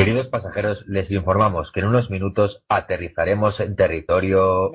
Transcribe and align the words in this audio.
Queridos 0.00 0.28
pasajeros, 0.28 0.86
les 0.86 1.10
informamos 1.10 1.72
que 1.72 1.80
en 1.80 1.86
unos 1.86 2.08
minutos 2.08 2.64
aterrizaremos 2.70 3.60
en 3.60 3.76
territorio... 3.76 4.72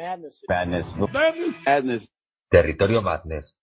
Madness. 0.47 2.11
Territorio 2.47 3.01
Madness. 3.01 3.57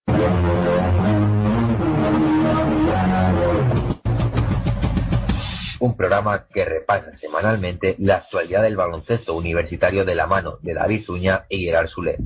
Un 5.79 5.97
programa 5.97 6.49
que 6.53 6.65
repasa 6.65 7.15
semanalmente 7.15 7.95
la 8.01 8.17
actualidad 8.17 8.65
del 8.65 8.77
baloncesto 8.77 9.37
universitario 9.37 10.05
de 10.05 10.17
la 10.17 10.27
mano 10.27 10.59
de 10.63 10.75
David 10.75 11.05
Zuña 11.05 11.47
y 11.49 11.67
Gerard 11.67 11.87
Sule. 11.87 12.19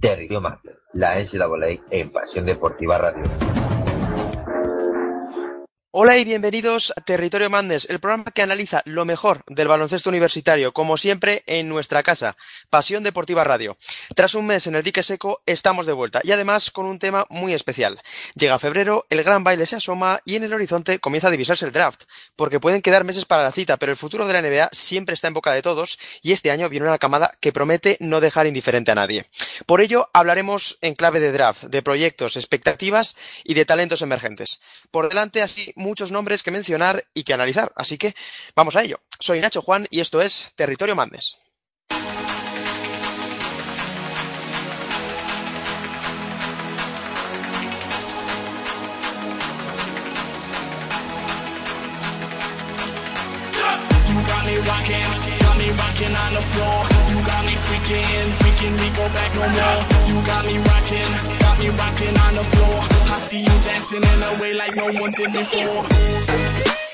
Territorio 0.00 0.40
Madness, 0.40 0.78
la 0.94 1.20
NCAA 1.20 1.80
en 1.92 2.10
Pasión 2.10 2.44
Deportiva 2.44 2.98
Radio. 2.98 3.22
Hola 5.98 6.18
y 6.18 6.26
bienvenidos 6.26 6.92
a 6.94 7.00
Territorio 7.00 7.48
Madness, 7.48 7.86
el 7.88 8.00
programa 8.00 8.30
que 8.30 8.42
analiza 8.42 8.82
lo 8.84 9.06
mejor 9.06 9.42
del 9.46 9.66
baloncesto 9.66 10.10
universitario, 10.10 10.74
como 10.74 10.98
siempre 10.98 11.42
en 11.46 11.70
nuestra 11.70 12.02
casa, 12.02 12.36
Pasión 12.68 13.02
Deportiva 13.02 13.44
Radio. 13.44 13.78
Tras 14.14 14.34
un 14.34 14.46
mes 14.46 14.66
en 14.66 14.74
el 14.74 14.82
dique 14.82 15.02
seco, 15.02 15.40
estamos 15.46 15.86
de 15.86 15.94
vuelta 15.94 16.20
y 16.22 16.32
además 16.32 16.70
con 16.70 16.84
un 16.84 16.98
tema 16.98 17.24
muy 17.30 17.54
especial. 17.54 17.98
Llega 18.34 18.58
febrero, 18.58 19.06
el 19.08 19.24
gran 19.24 19.42
baile 19.42 19.64
se 19.64 19.76
asoma 19.76 20.20
y 20.26 20.36
en 20.36 20.44
el 20.44 20.52
horizonte 20.52 20.98
comienza 20.98 21.28
a 21.28 21.30
divisarse 21.30 21.64
el 21.64 21.72
draft, 21.72 22.02
porque 22.36 22.60
pueden 22.60 22.82
quedar 22.82 23.04
meses 23.04 23.24
para 23.24 23.44
la 23.44 23.50
cita, 23.50 23.78
pero 23.78 23.90
el 23.90 23.96
futuro 23.96 24.26
de 24.26 24.34
la 24.34 24.42
NBA 24.42 24.68
siempre 24.72 25.14
está 25.14 25.28
en 25.28 25.34
boca 25.34 25.54
de 25.54 25.62
todos 25.62 25.98
y 26.20 26.32
este 26.32 26.50
año 26.50 26.68
viene 26.68 26.88
una 26.88 26.98
camada 26.98 27.32
que 27.40 27.52
promete 27.52 27.96
no 28.00 28.20
dejar 28.20 28.46
indiferente 28.46 28.90
a 28.90 28.96
nadie. 28.96 29.24
Por 29.64 29.80
ello, 29.80 30.10
hablaremos 30.12 30.76
en 30.82 30.94
clave 30.94 31.20
de 31.20 31.32
draft, 31.32 31.64
de 31.64 31.80
proyectos, 31.80 32.36
expectativas 32.36 33.16
y 33.44 33.54
de 33.54 33.64
talentos 33.64 34.02
emergentes. 34.02 34.60
Por 34.90 35.08
delante, 35.08 35.40
así, 35.40 35.72
muchos 35.86 36.10
nombres 36.10 36.42
que 36.42 36.50
mencionar 36.50 37.04
y 37.14 37.24
que 37.24 37.32
analizar, 37.32 37.72
así 37.76 37.96
que 37.96 38.14
vamos 38.54 38.76
a 38.76 38.82
ello. 38.82 39.00
Soy 39.18 39.40
Nacho 39.40 39.62
Juan 39.62 39.86
y 39.90 40.00
esto 40.00 40.20
es 40.20 40.52
Territorio 40.54 40.94
rocking 55.96 56.14
on 56.14 56.34
the 56.34 56.40
floor. 56.40 56.95
Freaking, 57.86 58.30
freaking, 58.42 58.74
we 58.82 58.90
go 58.96 59.06
back 59.14 59.32
no 59.36 59.42
more. 59.46 59.78
You 60.08 60.26
got 60.26 60.44
me 60.44 60.58
rocking, 60.58 61.38
got 61.38 61.56
me 61.60 61.68
rocking 61.68 62.18
on 62.18 62.34
the 62.34 62.42
floor. 62.42 62.80
I 63.14 63.20
see 63.20 63.38
you 63.38 63.54
dancing 63.62 64.02
in 64.02 64.22
a 64.24 64.42
way 64.42 64.54
like 64.54 64.74
no 64.74 64.86
one 65.00 65.12
did 65.12 65.32
before. 65.32 66.85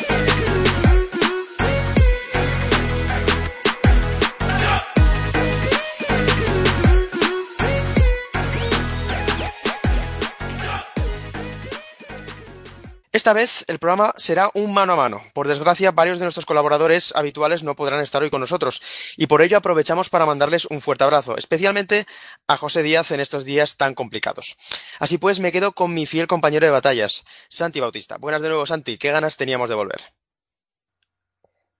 Esta 13.13 13.35
vez 13.35 13.67
el 13.69 13.79
programa 13.79 14.15
será 14.17 14.49
un 14.55 14.73
mano 14.73 14.95
a 14.95 14.97
mano. 14.97 15.21
Por 15.35 15.47
desgracia, 15.47 15.91
varios 15.91 16.19
de 16.19 16.25
nuestros 16.25 16.47
colaboradores 16.47 17.13
habituales 17.15 17.63
no 17.63 17.77
podrán 17.77 18.01
estar 18.01 18.23
hoy 18.23 18.31
con 18.31 18.41
nosotros 18.41 18.81
y 19.19 19.27
por 19.27 19.43
ello 19.43 19.59
aprovechamos 19.59 20.09
para 20.09 20.25
mandarles 20.25 20.65
un 20.65 20.81
fuerte 20.81 21.05
abrazo, 21.05 21.37
especialmente 21.37 22.07
a 22.49 22.57
José 22.57 22.83
Díaz 22.83 23.11
en 23.11 23.21
estos 23.21 23.45
días 23.45 23.77
tan 23.77 23.95
complicados. 23.95 24.57
Así 24.99 25.19
pues, 25.19 25.41
me 25.41 25.53
quedo 25.53 25.73
con 25.73 25.93
mi 25.93 26.07
fiel 26.07 26.27
compañero 26.27 26.65
de 26.65 26.73
batallas, 26.73 27.23
Santi 27.51 27.81
Bautista. 27.81 28.17
Buenas 28.17 28.41
de 28.41 28.49
nuevo, 28.49 28.65
Santi. 28.65 28.97
¿Qué 28.97 29.13
ganas 29.13 29.37
teníamos 29.37 29.69
de 29.69 29.75
volver? 29.75 30.01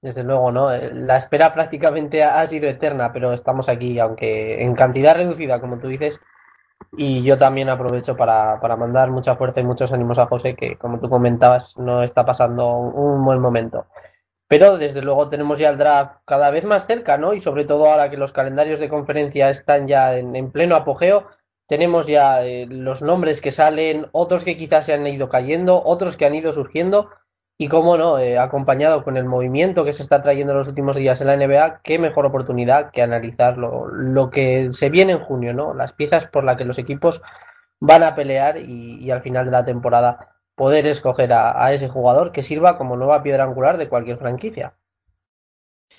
Desde 0.03 0.25
luego, 0.25 0.53
¿no? 0.53 0.71
Eh, 0.71 0.91
La 0.93 1.17
espera 1.17 1.55
prácticamente 1.55 2.23
ha 2.23 2.43
ha 2.43 2.47
sido 2.47 2.69
eterna, 2.69 3.11
pero 3.11 3.33
estamos 3.33 3.71
aquí, 3.71 3.99
aunque 3.99 4.63
en 4.63 4.75
cantidad 4.75 5.15
reducida, 5.15 5.63
como 5.63 5.79
tú 5.79 5.89
dices. 5.89 6.19
Y 6.95 7.23
yo 7.23 7.39
también 7.39 7.69
aprovecho 7.71 8.17
para, 8.17 8.61
para 8.61 8.77
mandar 8.77 9.11
mucha 9.11 9.37
fuerza 9.37 9.61
y 9.61 9.65
muchos 9.65 9.93
ánimos 9.93 10.19
a 10.19 10.27
José, 10.27 10.55
que 10.55 10.77
como 10.77 11.01
tú 11.01 11.09
comentabas, 11.09 11.77
no 11.79 12.03
está 12.03 12.25
pasando 12.27 12.69
un 12.77 13.25
buen 13.25 13.41
momento. 13.41 13.87
Pero 14.47 14.77
desde 14.77 15.01
luego 15.01 15.31
tenemos 15.31 15.59
ya 15.59 15.71
el 15.71 15.79
draft 15.79 16.17
cada 16.27 16.51
vez 16.51 16.65
más 16.65 16.87
cerca, 16.87 17.17
¿no? 17.17 17.33
Y 17.33 17.41
sobre 17.41 17.65
todo 17.65 17.91
ahora 17.91 18.11
que 18.11 18.19
los 18.19 18.33
calendarios 18.33 18.81
de 18.81 18.91
conferencia 18.91 19.49
están 19.49 19.87
ya 19.87 20.19
en, 20.19 20.37
en 20.37 20.51
pleno 20.51 20.77
apogeo, 20.77 21.29
tenemos 21.73 22.07
ya 22.07 22.45
eh, 22.45 22.67
los 22.69 23.01
nombres 23.01 23.41
que 23.41 23.51
salen, 23.51 24.09
otros 24.13 24.45
que 24.45 24.59
quizás 24.59 24.85
se 24.85 24.93
han 24.93 25.07
ido 25.07 25.31
cayendo, 25.31 25.83
otros 25.83 26.19
que 26.19 26.27
han 26.27 26.35
ido 26.35 26.53
surgiendo. 26.53 27.09
Y 27.63 27.69
cómo 27.69 27.97
no, 27.97 28.19
eh, 28.19 28.41
acompañado 28.41 29.05
con 29.05 29.17
el 29.17 29.25
movimiento 29.25 29.85
que 29.85 29.93
se 29.93 30.03
está 30.03 30.21
trayendo 30.21 30.53
en 30.53 30.59
los 30.59 30.67
últimos 30.67 30.97
días 30.97 31.21
en 31.21 31.29
la 31.29 31.37
NBA, 31.37 31.81
qué 31.85 31.97
mejor 31.97 32.27
oportunidad 32.27 32.91
que 32.91 33.03
analizar 33.03 33.57
lo, 33.57 33.87
lo 33.87 34.31
que 34.31 34.71
se 34.73 34.91
viene 34.91 35.13
en 35.13 35.21
junio, 35.21 35.55
¿no? 35.55 35.73
Las 35.73 35.93
piezas 35.93 36.27
por 36.27 36.43
las 36.43 36.57
que 36.57 36.65
los 36.65 36.79
equipos 36.79 37.23
van 37.79 38.03
a 38.03 38.17
pelear 38.17 38.57
y, 38.57 39.09
al 39.13 39.23
final 39.23 39.45
de 39.45 39.53
la 39.53 39.65
temporada 39.65 40.35
poder 40.57 40.89
escoger 40.89 41.33
a 41.33 41.73
ese 41.73 41.89
jugador 41.89 42.33
que 42.33 42.43
sirva 42.43 42.77
como 42.77 42.97
nueva 42.97 43.23
piedra 43.23 43.45
angular 43.45 43.79
de 43.79 43.89
cualquier 43.89 44.19
franquicia. 44.19 44.75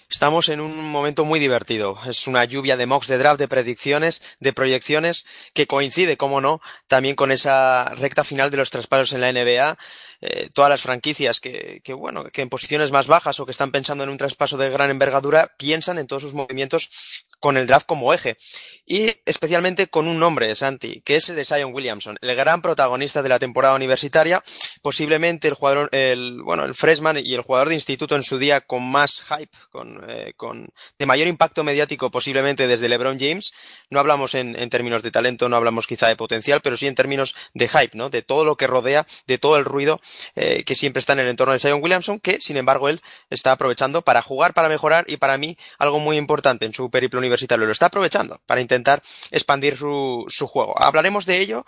Estamos 0.10 0.50
en 0.50 0.62
un 0.62 0.92
momento 0.92 1.26
muy 1.26 1.40
divertido. 1.40 1.98
Es 2.06 2.28
una 2.28 2.46
lluvia 2.46 2.78
de 2.78 2.86
mocks 2.86 3.08
de 3.08 3.18
draft, 3.18 3.40
de 3.40 3.48
predicciones, 3.48 4.22
de 4.40 4.54
proyecciones, 4.54 5.26
que 5.54 5.66
coincide, 5.66 6.18
como 6.18 6.40
no, 6.40 6.62
también 6.88 7.16
con 7.16 7.32
esa 7.32 7.90
recta 7.96 8.24
final 8.24 8.52
de 8.52 8.58
los 8.58 8.70
traspasos 8.70 9.14
en 9.14 9.22
la 9.22 9.32
NBA. 9.32 9.76
Eh, 10.22 10.50
todas 10.54 10.70
las 10.70 10.82
franquicias 10.82 11.40
que, 11.40 11.82
que, 11.84 11.94
bueno, 11.94 12.26
que 12.26 12.44
en 12.44 12.50
posiciones 12.50 12.92
más 12.92 13.08
bajas 13.08 13.40
o 13.40 13.46
que 13.46 13.52
están 13.52 13.72
pensando 13.72 14.04
en 14.04 14.12
un 14.12 14.18
traspaso 14.18 14.56
de 14.56 14.70
gran 14.70 14.92
envergadura 14.92 15.52
piensan 15.58 15.98
en 15.98 16.06
todos 16.06 16.22
sus 16.22 16.34
movimientos 16.34 17.26
con 17.44 17.58
el 17.58 17.68
draft 17.68 17.86
como 17.86 18.14
eje. 18.14 18.38
Y 18.86 19.12
especialmente 19.26 19.88
con 19.88 20.08
un 20.08 20.18
nombre, 20.18 20.56
Santi, 20.56 21.02
que 21.02 21.18
es 21.18 21.28
el 21.28 21.36
de 21.36 21.44
Zion 21.44 21.74
Williamson, 21.74 22.18
el 22.22 22.36
gran 22.38 22.62
protagonista 22.62 23.22
de 23.22 23.28
la 23.28 23.38
temporada 23.38 23.76
universitaria, 23.76 24.42
posiblemente 24.82 25.50
el 25.50 25.54
jugador, 25.54 25.90
el, 25.92 26.42
bueno, 26.42 26.64
el 26.64 26.74
freshman 26.74 27.18
y 27.18 27.34
el 27.34 27.42
jugador 27.42 27.68
de 27.68 27.76
instituto 27.76 28.16
en 28.16 28.24
su 28.24 28.38
día 28.38 28.62
con 28.62 28.90
más 28.90 29.24
hype, 29.28 29.58
con, 29.72 30.06
eh, 30.08 30.32
con 30.38 30.70
de 30.98 31.06
mayor 31.06 31.28
impacto 31.28 31.66
mediático 31.66 32.10
posiblemente 32.12 32.66
desde 32.66 32.88
LeBron 32.88 33.20
James. 33.20 33.52
No 33.90 34.00
hablamos 34.00 34.36
en, 34.36 34.56
términos 34.70 35.04
de 35.04 35.12
talento, 35.12 35.50
no 35.50 35.58
hablamos 35.58 35.86
quizá 35.86 36.08
de 36.08 36.16
potencial, 36.16 36.62
pero 36.62 36.78
sí 36.78 36.88
en 36.88 36.96
términos 36.96 37.36
de 37.54 37.68
hype, 37.68 37.98
¿no? 37.98 38.10
De 38.10 38.22
todo 38.22 38.46
lo 38.46 38.56
que 38.56 38.68
rodea, 38.68 39.06
de 39.28 39.38
todo 39.38 39.58
el 39.58 39.66
ruido 39.66 40.00
eh, 40.36 40.64
que 40.66 40.76
siempre 40.76 41.02
está 41.02 41.12
en 41.12 41.20
el 41.20 41.28
entorno 41.28 41.54
de 41.54 41.60
Zion 41.60 41.84
Williamson, 41.84 42.22
que 42.22 42.40
sin 42.40 42.56
embargo 42.56 42.88
él 42.88 43.02
está 43.30 43.52
aprovechando 43.52 44.02
para 44.02 44.22
jugar, 44.22 44.54
para 44.54 44.70
mejorar 44.70 45.04
y 45.10 45.18
para 45.18 45.38
mí 45.38 45.58
algo 45.78 46.00
muy 46.00 46.16
importante 46.16 46.66
en 46.66 46.74
su 46.74 46.90
periplo 46.90 47.20
universitario 47.34 47.66
lo 47.66 47.72
está 47.72 47.88
aprovechando 47.88 48.40
para 48.46 48.62
intentar 48.62 49.02
expandir 49.32 49.76
su, 49.76 50.26
su 50.28 50.48
juego. 50.48 50.74
Hablaremos 50.78 51.26
de 51.26 51.40
ello 51.40 51.66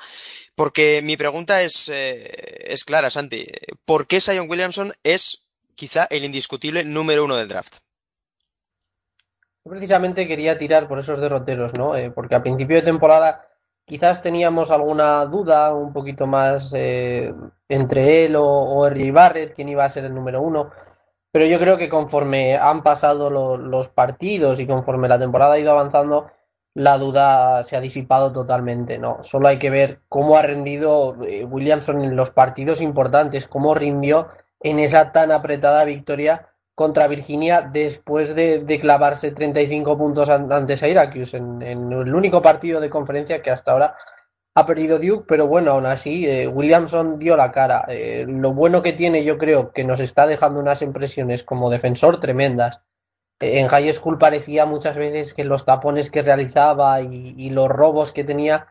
porque 0.55 1.01
mi 1.03 1.17
pregunta 1.17 1.61
es, 1.61 1.89
eh, 1.89 2.67
es 2.67 2.83
clara, 2.83 3.09
Santi. 3.09 3.45
¿Por 3.85 4.07
qué 4.07 4.21
Zion 4.21 4.49
Williamson 4.49 4.93
es 5.03 5.43
quizá 5.75 6.05
el 6.09 6.23
indiscutible 6.23 6.83
número 6.85 7.25
uno 7.25 7.35
del 7.35 7.47
draft? 7.47 7.77
Yo 9.65 9.71
precisamente 9.71 10.27
quería 10.27 10.57
tirar 10.57 10.87
por 10.87 10.99
esos 10.99 11.19
derroteros, 11.19 11.73
¿no? 11.73 11.95
Eh, 11.95 12.11
porque 12.11 12.35
a 12.35 12.43
principio 12.43 12.75
de 12.75 12.83
temporada 12.83 13.47
quizás 13.85 14.21
teníamos 14.21 14.69
alguna 14.71 15.25
duda 15.25 15.73
un 15.73 15.91
poquito 15.91 16.27
más 16.27 16.71
eh, 16.75 17.33
entre 17.67 18.25
él 18.25 18.35
o, 18.35 18.45
o. 18.45 18.89
Barrett, 19.11 19.55
quién 19.55 19.69
iba 19.69 19.83
a 19.83 19.89
ser 19.89 20.05
el 20.05 20.13
número 20.13 20.41
uno. 20.41 20.69
Pero 21.35 21.47
yo 21.47 21.59
creo 21.59 21.77
que 21.77 21.89
conforme 21.89 22.55
han 22.55 22.81
pasado 22.81 23.29
lo, 23.29 23.57
los 23.57 23.89
partidos 23.89 24.61
y 24.61 24.65
conforme 24.65 25.09
la 25.09 25.19
temporada 25.19 25.55
ha 25.55 25.59
ido 25.59 25.71
avanzando, 25.71 26.31
la 26.73 26.97
duda 26.97 27.61
se 27.65 27.75
ha 27.75 27.81
disipado 27.81 28.31
totalmente, 28.31 28.97
¿no? 28.99 29.21
Solo 29.21 29.49
hay 29.49 29.59
que 29.59 29.69
ver 29.69 29.99
cómo 30.07 30.37
ha 30.37 30.43
rendido 30.43 31.21
eh, 31.25 31.43
Williamson 31.43 32.01
en 32.03 32.15
los 32.15 32.31
partidos 32.31 32.79
importantes, 32.79 33.49
cómo 33.49 33.75
rindió 33.75 34.29
en 34.61 34.79
esa 34.79 35.11
tan 35.11 35.29
apretada 35.33 35.83
victoria 35.83 36.47
contra 36.73 37.05
Virginia 37.07 37.69
después 37.69 38.33
de, 38.33 38.79
clavarse 38.79 39.31
35 39.31 39.97
puntos 39.97 40.29
ante 40.29 40.77
Syracuse 40.77 41.35
en, 41.35 41.61
en, 41.61 41.91
el 41.91 42.15
único 42.15 42.41
partido 42.41 42.79
de 42.79 42.89
conferencia 42.89 43.41
que 43.41 43.51
hasta 43.51 43.73
ahora 43.73 43.97
ha 44.55 44.65
perdido 44.65 44.99
Duke, 44.99 45.25
pero 45.27 45.47
bueno, 45.47 45.71
aún 45.71 45.85
así 45.85 46.25
eh, 46.25 46.47
Williamson 46.47 47.19
dio 47.19 47.35
la 47.35 47.51
cara. 47.51 47.85
Eh, 47.89 48.25
lo 48.27 48.53
bueno 48.53 48.81
que 48.81 48.93
tiene, 48.93 49.25
yo 49.25 49.37
creo, 49.37 49.73
que 49.73 49.83
nos 49.83 49.99
está 49.99 50.25
dejando 50.27 50.61
unas 50.61 50.81
impresiones 50.81 51.43
como 51.43 51.69
defensor 51.69 52.21
tremendas. 52.21 52.79
Eh, 53.41 53.59
en 53.59 53.67
high 53.67 53.91
school 53.93 54.17
parecía 54.17 54.65
muchas 54.65 54.95
veces 54.95 55.33
que 55.33 55.43
los 55.43 55.65
tapones 55.65 56.09
que 56.09 56.21
realizaba 56.21 57.01
y, 57.01 57.49
los 57.49 57.67
robos 57.69 58.13
que 58.13 58.23
tenía 58.23 58.67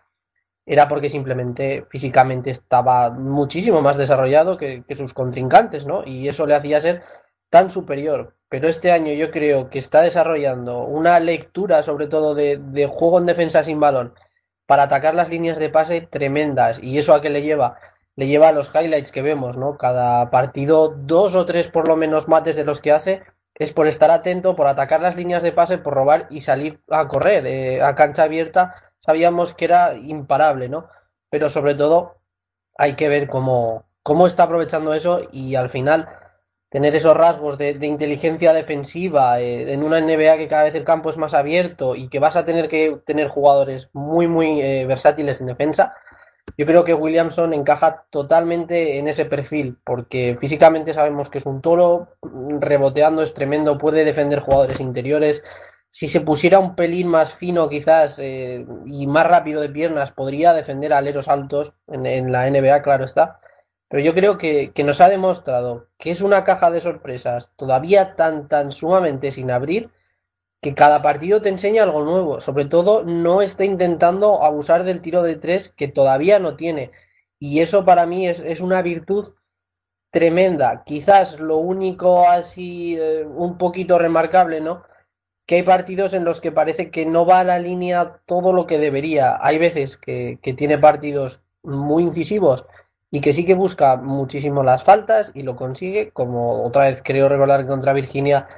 era 0.66 0.88
porque 0.88 1.10
simplemente 1.10 1.86
físicamente 1.90 2.50
estaba 2.50 3.10
muchísimo 3.10 3.82
más 3.82 3.98
desarrollado 3.98 4.56
que, 4.56 4.84
sus 4.96 5.12
contrincantes, 5.12 5.84
¿no? 5.86 6.02
Y 6.06 6.28
eso 6.28 6.46
le 6.46 6.54
hacía 6.54 6.81
ser 6.81 7.02
tan 7.50 7.69
superior. 7.69 8.34
Pero 8.48 8.69
este 8.69 8.90
año 8.90 9.12
yo 9.12 9.31
creo 9.31 9.69
que 9.69 9.81
está 9.81 10.00
desarrollando 10.00 10.84
una 10.84 11.20
lectura, 11.20 11.82
sobre 11.82 12.06
todo 12.08 12.34
de, 12.34 12.56
de 12.56 12.86
juego 12.86 13.19
en 13.19 13.26
defensa 13.26 13.62
sin 13.62 13.81
balón, 13.81 14.14
para 14.66 14.84
atacar 14.84 15.14
las 15.14 15.28
líneas 15.28 15.58
de 15.58 15.70
pase 15.70 16.00
tremendas. 16.02 16.78
¿Y 16.82 16.99
eso 16.99 17.14
a 17.14 17.20
qué 17.20 17.31
le 17.31 17.43
lleva? 17.43 17.78
Le 18.16 18.26
lleva 18.26 18.49
a 18.49 18.52
los 18.52 18.72
highlights 18.75 19.12
que 19.12 19.22
vemos, 19.22 19.56
¿no? 19.56 19.76
Cada 19.76 20.31
partido, 20.31 20.94
dos 20.96 21.34
o 21.34 21.46
tres 21.46 21.69
por 21.69 21.88
lo 21.88 21.96
menos 21.96 22.28
mates 22.28 22.56
de 22.56 22.64
los 22.64 22.81
que 22.81 22.93
hace, 22.93 23.22
es 23.55 23.72
por 23.72 23.87
estar 23.87 24.11
atento, 24.11 24.56
por 24.56 24.66
atacar 24.66 25.00
las 25.00 25.16
líneas 25.16 25.43
de 25.43 25.52
pase, 25.52 25.78
por 25.78 25.94
robar 25.94 26.26
y 26.31 26.40
salir 26.40 26.81
a 26.90 27.06
correr. 27.08 27.46
Eh, 27.46 27.82
a 27.82 27.94
cancha 27.94 28.25
abierta 28.25 28.75
sabíamos 29.00 29.55
que 29.55 29.66
era 29.66 29.94
imparable, 29.96 30.69
¿no? 30.69 30.88
Pero 31.31 31.49
sobre 31.49 31.75
todo 31.75 32.17
hay 32.76 32.96
que 32.96 33.08
ver 33.08 33.28
cómo, 33.28 33.84
cómo 34.02 34.26
está 34.26 34.44
aprovechando 34.44 34.94
eso 34.94 35.22
y 35.31 35.55
al 35.55 35.70
final 35.70 36.08
tener 36.74 36.96
esos 36.96 37.16
rasgos 37.16 37.56
de, 37.56 37.78
inteligencia 37.86 38.52
defensiva 38.52 39.38
eh, 39.38 39.72
en 39.72 39.84
una 39.84 40.00
NBA 40.00 40.38
que 40.38 40.48
cada 40.48 40.64
vez 40.64 40.74
el 40.74 40.82
campo 40.82 41.08
es 41.08 41.16
más 41.16 41.32
abierto 41.32 41.94
y 41.94 42.08
que 42.08 42.18
vas 42.18 42.34
a 42.34 42.44
tener 42.44 42.68
que 42.68 42.98
tener 43.06 43.28
jugadores 43.28 43.90
muy, 43.92 44.26
muy 44.26 44.60
eh, 44.60 44.84
versátiles 44.84 45.40
en 45.40 45.46
defensa, 45.46 45.94
yo 46.58 46.66
creo 46.66 46.82
que 46.82 46.92
Williamson 46.92 47.54
encaja 47.54 48.06
totalmente 48.10 48.98
en 48.98 49.06
ese 49.06 49.24
perfil, 49.24 49.78
porque 49.84 50.36
físicamente 50.40 50.94
sabemos 50.94 51.30
que 51.30 51.38
es 51.38 51.46
un 51.46 51.62
toro, 51.62 52.08
reboteando 52.58 53.22
es 53.22 53.34
tremendo, 53.34 53.78
puede 53.78 54.04
defender 54.04 54.40
jugadores 54.40 54.80
interiores. 54.80 55.44
Si 55.90 56.08
se 56.08 56.22
pusiera 56.22 56.58
un 56.58 56.74
pelín 56.74 57.06
más 57.06 57.36
fino 57.36 57.68
quizás 57.68 58.18
eh, 58.18 58.66
y 58.84 59.06
más 59.06 59.28
rápido 59.28 59.60
de 59.60 59.68
piernas, 59.68 60.10
podría 60.10 60.52
defender 60.52 60.92
aleros 60.92 61.28
altos 61.28 61.72
en 61.86 62.32
la 62.32 62.50
NBA, 62.50 62.82
claro 62.82 63.04
está 63.04 63.38
pero 63.94 64.06
yo 64.06 64.12
creo 64.12 64.38
que, 64.38 64.73
nos 64.85 65.00
ha 65.00 65.08
demostrado 65.08 65.87
que 65.99 66.11
es 66.11 66.20
una 66.20 66.43
caja 66.43 66.73
de 66.73 66.81
sorpresas 66.81 67.52
todavía 67.55 68.17
tan, 68.17 68.49
tan 68.49 68.73
sumamente 68.73 69.31
sin 69.31 69.52
abrir 69.52 69.88
que 70.61 70.75
cada 70.75 71.00
partido 71.00 71.41
te 71.41 71.49
enseña 71.49 71.85
algo 71.85 72.02
nuevo. 72.02 72.41
Sobre 72.41 72.64
todo, 72.64 73.05
no 73.05 73.41
está 73.41 73.64
intentando 73.64 74.43
abusar 74.43 74.82
del 74.82 75.00
tiro 75.00 75.23
de 75.23 75.37
tres 75.37 75.69
que 75.69 75.87
todavía 75.87 76.41
no 76.41 76.56
tiene. 76.56 76.91
Y 77.38 77.61
eso 77.61 77.85
para 77.85 78.05
mí 78.05 78.26
es, 78.26 78.61
una 78.61 78.82
virtud 78.82 79.35
tremenda. 80.11 80.82
Quizás 80.85 81.38
lo 81.38 81.58
único 81.58 82.29
así 82.29 82.96
eh, 82.99 83.25
un 83.25 83.58
poquito 83.58 83.96
remarcable, 83.96 84.61
¿no? 84.61 84.82
Que 85.46 85.55
hay 85.55 85.62
partidos 85.62 86.14
en 86.14 86.25
los 86.25 86.41
que 86.41 86.50
parece 86.50 86.91
que 86.91 87.06
no 87.06 87.26
va 87.26 87.38
a 87.38 87.44
la 87.44 87.61
línea 87.61 88.19
todo 88.26 88.52
lo 88.52 88.67
que 88.67 88.79
debería. 88.79 89.38
Hay 89.41 89.58
veces 89.58 89.96
que, 89.96 90.41
que 90.43 90.52
tiene 90.52 90.79
partidos 90.79 91.43
muy 91.62 92.02
incisivos 92.02 92.67
y 93.14 93.20
que 93.20 93.32
sí 93.32 93.46
que 93.46 93.55
busca 93.55 93.94
muchísimo 93.94 94.64
las 94.64 94.82
faltas 94.82 95.31
y 95.34 95.44
lo 95.44 95.55
consigue, 95.55 96.11
como 96.11 96.64
otra 96.64 96.87
vez 96.87 97.00
creo 97.00 97.28
recordar 97.28 97.61
que 97.61 97.69
contra 97.69 97.93
Virginia 97.93 98.49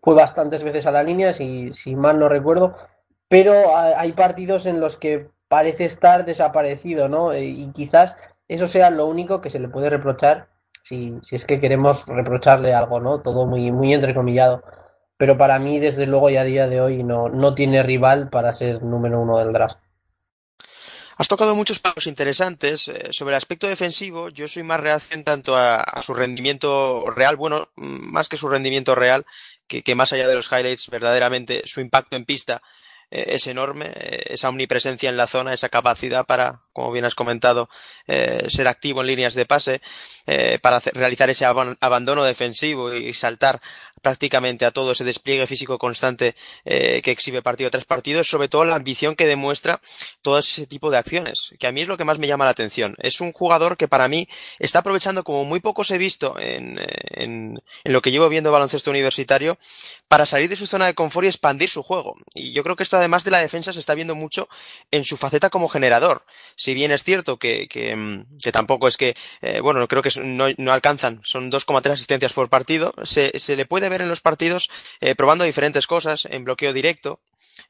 fue 0.00 0.14
bastantes 0.14 0.62
veces 0.62 0.86
a 0.86 0.92
la 0.92 1.02
línea, 1.02 1.32
si, 1.32 1.72
si 1.72 1.96
mal 1.96 2.20
no 2.20 2.28
recuerdo, 2.28 2.76
pero 3.26 3.76
hay 3.76 4.12
partidos 4.12 4.64
en 4.66 4.78
los 4.78 4.96
que 4.96 5.28
parece 5.48 5.86
estar 5.86 6.24
desaparecido, 6.24 7.08
¿no? 7.08 7.32
E, 7.32 7.46
y 7.46 7.72
quizás 7.72 8.16
eso 8.46 8.68
sea 8.68 8.90
lo 8.90 9.06
único 9.06 9.40
que 9.40 9.50
se 9.50 9.58
le 9.58 9.66
puede 9.66 9.90
reprochar 9.90 10.50
si, 10.82 11.18
si 11.22 11.34
es 11.34 11.44
que 11.44 11.58
queremos 11.58 12.06
reprocharle 12.06 12.74
algo, 12.74 13.00
¿no? 13.00 13.22
Todo 13.22 13.44
muy, 13.44 13.72
muy 13.72 13.92
entrecomillado. 13.92 14.62
Pero 15.16 15.36
para 15.36 15.58
mí, 15.58 15.80
desde 15.80 16.06
luego, 16.06 16.30
y 16.30 16.36
a 16.36 16.44
día 16.44 16.68
de 16.68 16.80
hoy, 16.80 17.02
no, 17.02 17.28
no 17.28 17.54
tiene 17.56 17.82
rival 17.82 18.28
para 18.30 18.52
ser 18.52 18.84
número 18.84 19.20
uno 19.20 19.38
del 19.38 19.52
draft. 19.52 19.78
Has 21.18 21.28
tocado 21.28 21.54
muchos 21.54 21.78
puntos 21.78 22.06
interesantes. 22.06 22.88
Eh, 22.88 23.08
sobre 23.10 23.32
el 23.32 23.38
aspecto 23.38 23.66
defensivo, 23.66 24.28
yo 24.28 24.46
soy 24.48 24.62
más 24.62 24.80
reacción 24.80 25.24
tanto 25.24 25.56
a, 25.56 25.82
su 26.02 26.12
rendimiento 26.12 27.10
real, 27.10 27.36
bueno, 27.36 27.70
más 27.76 28.28
que 28.28 28.36
su 28.36 28.48
rendimiento 28.48 28.94
real, 28.94 29.24
que, 29.66 29.94
más 29.94 30.12
allá 30.12 30.28
de 30.28 30.34
los 30.34 30.52
highlights, 30.52 30.90
verdaderamente 30.90 31.62
su 31.64 31.80
impacto 31.80 32.16
en 32.16 32.26
pista 32.26 32.60
eh, 33.10 33.24
es 33.28 33.46
enorme, 33.46 33.86
eh, 33.94 34.24
esa 34.26 34.50
omnipresencia 34.50 35.08
en 35.08 35.16
la 35.16 35.26
zona, 35.26 35.54
esa 35.54 35.70
capacidad 35.70 36.26
para, 36.26 36.60
como 36.74 36.92
bien 36.92 37.06
has 37.06 37.14
comentado, 37.14 37.70
ser 38.06 38.68
activo 38.68 39.00
en 39.00 39.06
líneas 39.06 39.34
de 39.34 39.46
pase, 39.46 39.80
para 40.60 40.80
realizar 40.92 41.30
ese 41.30 41.46
abandono 41.46 42.24
defensivo 42.24 42.92
y 42.92 43.14
saltar 43.14 43.62
prácticamente 44.06 44.64
a 44.64 44.70
todo 44.70 44.92
ese 44.92 45.02
despliegue 45.02 45.48
físico 45.48 45.78
constante 45.78 46.36
eh, 46.64 47.00
que 47.02 47.10
exhibe 47.10 47.42
partido 47.42 47.70
tras 47.70 47.84
partido, 47.84 48.20
es 48.20 48.28
sobre 48.28 48.46
todo 48.46 48.64
la 48.64 48.76
ambición 48.76 49.16
que 49.16 49.26
demuestra 49.26 49.80
todo 50.22 50.38
ese 50.38 50.64
tipo 50.68 50.92
de 50.92 50.98
acciones, 50.98 51.56
que 51.58 51.66
a 51.66 51.72
mí 51.72 51.80
es 51.80 51.88
lo 51.88 51.96
que 51.96 52.04
más 52.04 52.20
me 52.20 52.28
llama 52.28 52.44
la 52.44 52.52
atención. 52.52 52.94
Es 53.00 53.20
un 53.20 53.32
jugador 53.32 53.76
que 53.76 53.88
para 53.88 54.06
mí 54.06 54.28
está 54.60 54.78
aprovechando 54.78 55.24
como 55.24 55.44
muy 55.44 55.58
pocos 55.58 55.90
he 55.90 55.98
visto 55.98 56.38
en, 56.38 56.78
en, 57.14 57.60
en 57.82 57.92
lo 57.92 58.00
que 58.00 58.12
llevo 58.12 58.28
viendo 58.28 58.52
baloncesto 58.52 58.92
universitario 58.92 59.58
para 60.06 60.24
salir 60.24 60.48
de 60.48 60.56
su 60.56 60.68
zona 60.68 60.86
de 60.86 60.94
confort 60.94 61.24
y 61.24 61.28
expandir 61.28 61.68
su 61.68 61.82
juego. 61.82 62.14
Y 62.32 62.52
yo 62.52 62.62
creo 62.62 62.76
que 62.76 62.84
esto 62.84 62.96
además 62.96 63.24
de 63.24 63.32
la 63.32 63.40
defensa 63.40 63.72
se 63.72 63.80
está 63.80 63.94
viendo 63.94 64.14
mucho 64.14 64.48
en 64.92 65.04
su 65.04 65.16
faceta 65.16 65.50
como 65.50 65.68
generador. 65.68 66.24
Si 66.54 66.74
bien 66.74 66.92
es 66.92 67.02
cierto 67.02 67.38
que, 67.38 67.66
que, 67.66 67.96
mm, 67.96 68.38
tampoco 68.52 68.86
es 68.86 68.96
que, 68.96 69.16
eh, 69.42 69.60
bueno, 69.60 69.86
creo 69.88 70.02
que 70.02 70.10
no, 70.22 70.46
no 70.58 70.72
alcanzan, 70.72 71.20
son 71.24 71.50
2,3 71.50 71.90
asistencias 71.90 72.32
por 72.32 72.48
partido, 72.48 72.94
se, 73.02 73.36
se 73.38 73.56
le 73.56 73.66
puede 73.66 73.88
ver 73.88 73.95
en 74.00 74.08
los 74.08 74.20
partidos 74.20 74.70
eh, 75.00 75.14
probando 75.14 75.44
diferentes 75.44 75.86
cosas, 75.86 76.26
en 76.26 76.44
bloqueo 76.44 76.72
directo, 76.72 77.20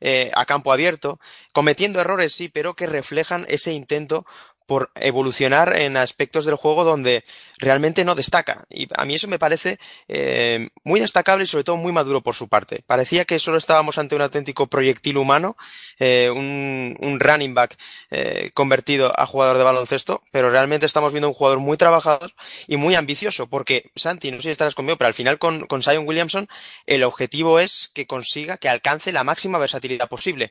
eh, 0.00 0.30
a 0.34 0.44
campo 0.44 0.72
abierto, 0.72 1.18
cometiendo 1.52 2.00
errores 2.00 2.32
sí, 2.32 2.48
pero 2.48 2.74
que 2.74 2.86
reflejan 2.86 3.46
ese 3.48 3.72
intento 3.72 4.26
por 4.66 4.90
evolucionar 4.96 5.76
en 5.76 5.96
aspectos 5.96 6.44
del 6.44 6.56
juego 6.56 6.84
donde 6.84 7.24
realmente 7.58 8.04
no 8.04 8.14
destaca. 8.14 8.64
Y 8.68 8.88
a 8.94 9.04
mí 9.04 9.14
eso 9.14 9.28
me 9.28 9.38
parece 9.38 9.78
eh, 10.08 10.68
muy 10.84 11.00
destacable 11.00 11.44
y 11.44 11.46
sobre 11.46 11.64
todo 11.64 11.76
muy 11.76 11.92
maduro 11.92 12.22
por 12.22 12.34
su 12.34 12.48
parte. 12.48 12.82
Parecía 12.86 13.24
que 13.24 13.38
solo 13.38 13.56
estábamos 13.56 13.98
ante 13.98 14.16
un 14.16 14.22
auténtico 14.22 14.66
proyectil 14.66 15.16
humano, 15.16 15.56
eh, 15.98 16.30
un, 16.34 16.96
un, 17.00 17.20
running 17.20 17.54
back 17.54 17.78
eh, 18.10 18.50
convertido 18.54 19.12
a 19.18 19.26
jugador 19.26 19.58
de 19.58 19.64
baloncesto, 19.64 20.20
pero 20.32 20.50
realmente 20.50 20.86
estamos 20.86 21.12
viendo 21.12 21.28
un 21.28 21.34
jugador 21.34 21.60
muy 21.60 21.76
trabajador 21.76 22.32
y 22.66 22.76
muy 22.76 22.94
ambicioso, 22.94 23.46
porque 23.46 23.90
Santi, 23.94 24.30
no 24.30 24.38
sé 24.38 24.44
si 24.44 24.50
estarás 24.50 24.74
conmigo, 24.74 24.98
pero 24.98 25.08
al 25.08 25.14
final 25.14 25.38
con, 25.38 25.66
con 25.66 25.82
Zion 25.82 26.06
Williamson 26.06 26.48
el 26.86 27.04
objetivo 27.04 27.60
es 27.60 27.90
que 27.94 28.06
consiga, 28.06 28.58
que 28.58 28.68
alcance 28.68 29.12
la 29.12 29.24
máxima 29.24 29.58
versatilidad 29.58 30.08
posible. 30.08 30.50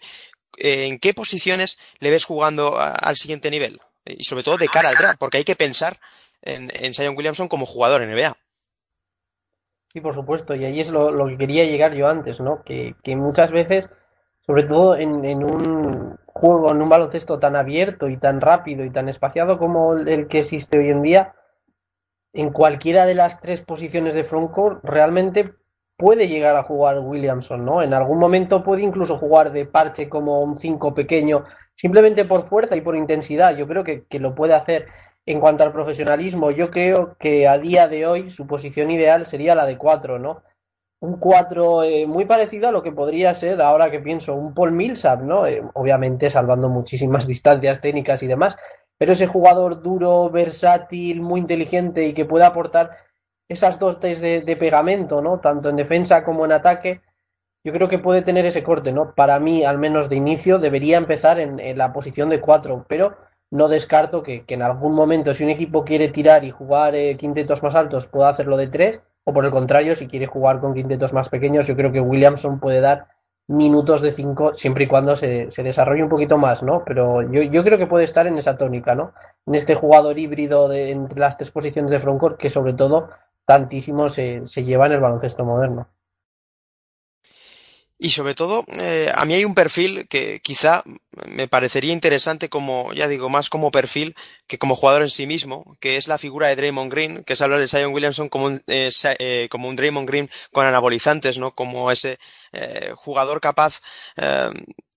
¿En 0.58 1.00
qué 1.00 1.14
posiciones 1.14 1.78
le 2.00 2.12
ves 2.12 2.24
jugando 2.24 2.78
al 2.80 3.18
siguiente 3.18 3.52
nivel? 3.52 3.82
Y 4.06 4.24
sobre 4.24 4.44
todo 4.44 4.58
de 4.58 4.68
cara 4.68 4.90
al 4.90 4.96
draft, 4.96 5.18
porque 5.20 5.38
hay 5.38 5.44
que 5.44 5.56
pensar 5.56 5.98
en, 6.42 6.72
en 6.74 6.94
Zion 6.94 7.16
Williamson 7.18 7.48
como 7.48 7.66
jugador 7.66 8.02
en 8.02 8.12
NBA. 8.12 8.36
Sí, 9.96 10.02
por 10.02 10.14
supuesto, 10.14 10.54
y 10.56 10.66
ahí 10.66 10.82
es 10.82 10.90
lo, 10.90 11.16
que 11.28 11.38
quería 11.38 11.64
llegar 11.64 11.94
yo 11.94 12.10
antes, 12.10 12.42
¿no? 12.42 12.64
Que, 12.64 12.96
muchas 13.16 13.50
veces, 13.50 13.88
sobre 14.46 14.64
todo 14.64 14.98
en, 14.98 15.24
en, 15.24 15.44
un 15.44 16.18
juego, 16.26 16.72
en 16.72 16.82
un 16.82 16.90
baloncesto 16.90 17.40
tan 17.40 17.56
abierto 17.56 18.10
y 18.10 18.18
tan 18.18 18.42
rápido 18.42 18.84
y 18.84 18.92
tan 18.92 19.08
espaciado 19.08 19.58
como 19.58 19.94
el 19.94 20.28
que 20.28 20.40
existe 20.40 20.78
hoy 20.78 20.90
en 20.90 21.02
día, 21.02 21.34
en 22.34 22.52
cualquiera 22.52 23.06
de 23.06 23.16
las 23.16 23.40
tres 23.40 23.62
posiciones 23.62 24.14
de 24.14 24.26
frontcourt 24.26 24.84
realmente 24.84 25.54
puede 25.96 26.28
llegar 26.28 26.58
a 26.58 26.64
jugar 26.64 27.00
Williamson, 27.00 27.64
¿no? 27.64 27.82
En 27.82 27.94
algún 27.94 28.20
momento 28.20 28.64
puede 28.64 28.84
incluso 28.84 29.18
jugar 29.18 29.54
de 29.54 29.66
parche 29.66 30.10
como 30.10 30.42
un 30.42 30.58
5 30.58 30.94
pequeño 30.94 31.46
simplemente 31.76 32.26
por 32.26 32.44
fuerza 32.44 32.76
y 32.76 32.82
por 32.82 32.96
intensidad. 32.96 33.56
Yo 33.56 33.68
creo 33.68 33.84
que, 33.84 34.06
lo 34.20 34.36
puede 34.36 34.54
hacer. 34.54 34.88
En 35.28 35.40
cuanto 35.40 35.64
al 35.64 35.72
profesionalismo, 35.72 36.52
yo 36.52 36.70
creo 36.70 37.18
que 37.18 37.48
a 37.48 37.58
día 37.58 37.88
de 37.88 38.06
hoy 38.06 38.30
su 38.30 38.46
posición 38.46 38.92
ideal 38.92 39.26
sería 39.26 39.56
la 39.56 39.66
de 39.66 39.76
4, 39.76 40.20
¿no? 40.20 40.44
Un 41.00 41.20
4 41.20 41.84
eh, 41.84 42.06
muy 42.06 42.26
parecido 42.26 42.68
a 42.68 42.72
lo 42.72 42.84
que 42.84 42.92
podría 42.92 43.34
ser, 43.34 43.60
ahora 43.60 43.90
que 43.90 44.00
pienso, 44.00 44.36
un 44.36 44.54
Paul 44.54 44.72
Millsap, 44.72 45.22
¿no? 45.22 45.48
Eh, 45.48 45.64
obviamente 45.74 46.30
salvando 46.30 46.70
muchísimas 46.70 47.26
distancias 47.28 47.82
técnicas 47.82 48.22
y 48.22 48.28
demás, 48.28 48.56
pero 49.00 49.14
ese 49.14 49.26
jugador 49.26 49.82
duro, 49.82 50.30
versátil, 50.30 51.22
muy 51.22 51.40
inteligente 51.40 52.06
y 52.06 52.14
que 52.14 52.26
pueda 52.26 52.48
aportar 52.48 52.92
esas 53.48 53.80
de, 53.80 54.42
de 54.42 54.56
pegamento, 54.58 55.22
¿no? 55.22 55.40
Tanto 55.40 55.70
en 55.70 55.76
defensa 55.76 56.24
como 56.24 56.46
en 56.46 56.52
ataque, 56.52 57.02
yo 57.66 57.74
creo 57.74 57.90
que 57.90 57.98
puede 57.98 58.22
tener 58.22 58.46
ese 58.46 58.62
corte, 58.62 58.92
¿no? 58.92 59.16
Para 59.16 59.40
mí, 59.40 59.66
al 59.66 59.80
menos 59.80 60.08
de 60.08 60.16
inicio, 60.16 60.60
debería 60.60 60.98
empezar 60.98 61.40
en, 61.40 61.78
la 61.78 61.94
posición 61.94 62.30
de 62.30 62.40
cuatro, 62.40 62.86
pero 62.88 63.18
no 63.50 63.68
descarto 63.68 64.22
que, 64.22 64.46
en 64.48 64.62
algún 64.62 64.94
momento, 64.94 65.34
si 65.34 65.44
un 65.44 65.50
equipo 65.50 65.84
quiere 65.84 66.10
tirar 66.10 66.44
y 66.44 66.52
jugar 66.52 66.94
eh, 66.94 67.18
quintetos 67.18 67.64
más 67.64 67.74
altos, 67.74 68.06
pueda 68.06 68.30
hacerlo 68.30 68.56
de 68.56 68.68
tres, 68.68 69.00
o 69.24 69.34
por 69.34 69.46
el 69.46 69.52
contrario, 69.52 69.96
si 69.96 70.08
quiere 70.08 70.28
jugar 70.28 70.60
con 70.60 70.76
quintetos 70.76 71.12
más 71.12 71.28
pequeños, 71.30 71.66
yo 71.66 71.76
creo 71.76 71.92
que 71.92 72.00
Williamson 72.00 72.60
puede 72.60 72.82
dar 72.82 73.08
minutos 73.48 74.02
de 74.02 74.12
5 74.12 74.54
siempre 74.54 74.84
y 74.84 74.88
cuando 74.88 75.16
se, 75.16 75.50
se, 75.50 75.64
desarrolle 75.64 76.04
un 76.04 76.10
poquito 76.10 76.38
más, 76.38 76.62
¿no? 76.62 76.84
Pero 76.86 77.24
yo, 77.32 77.42
yo, 77.42 77.64
creo 77.64 77.80
que 77.80 77.88
puede 77.88 78.06
estar 78.06 78.28
en 78.28 78.38
esa 78.38 78.58
tónica, 78.58 78.94
¿no? 78.94 79.14
En 79.48 79.56
este 79.56 79.74
jugador 79.74 80.20
híbrido 80.20 80.68
de, 80.68 80.92
entre 80.92 81.20
las 81.20 81.36
tres 81.38 81.50
posiciones 81.50 81.90
de 81.90 82.00
frontcourt 82.00 82.38
que 82.38 82.52
sobre 82.52 82.74
todo 82.74 83.10
tantísimo 83.46 84.08
se, 84.08 84.46
se 84.46 84.64
lleva 84.64 84.86
en 84.86 84.94
el 84.94 85.00
baloncesto 85.00 85.44
moderno. 85.46 85.88
Y 88.06 88.12
sobre 88.12 88.36
todo, 88.36 88.66
eh, 88.80 89.12
a 89.12 89.26
mí 89.26 89.34
hay 89.34 89.46
un 89.46 89.56
perfil 89.56 90.08
que 90.08 90.40
quizá 90.40 90.84
me 91.28 91.48
parecería 91.48 91.92
interesante 91.92 92.50
como, 92.50 92.94
ya 92.94 93.08
digo, 93.08 93.30
más 93.30 93.50
como 93.50 93.72
perfil 93.72 94.14
que 94.46 94.60
como 94.60 94.76
jugador 94.76 95.02
en 95.02 95.10
sí 95.10 95.26
mismo, 95.26 95.76
que 95.80 95.98
es 95.98 96.08
la 96.08 96.20
figura 96.20 96.46
de 96.48 96.56
Draymond 96.56 96.92
Green, 96.92 97.24
que 97.24 97.34
es 97.34 97.42
hablar 97.42 97.60
de 97.60 97.68
Zion 97.68 97.96
Williamson 97.96 98.30
como 98.30 98.46
un, 98.46 98.62
eh, 98.68 98.92
eh, 99.18 99.48
como 99.50 99.70
un 99.70 99.74
Draymond 99.74 100.08
Green 100.08 100.30
con 100.52 100.68
anabolizantes, 100.68 101.40
¿no? 101.40 101.56
Como 101.56 101.90
ese 101.90 102.20
eh, 102.56 102.94
jugador 102.96 103.42
capaz 103.42 103.82
eh, 104.18 104.50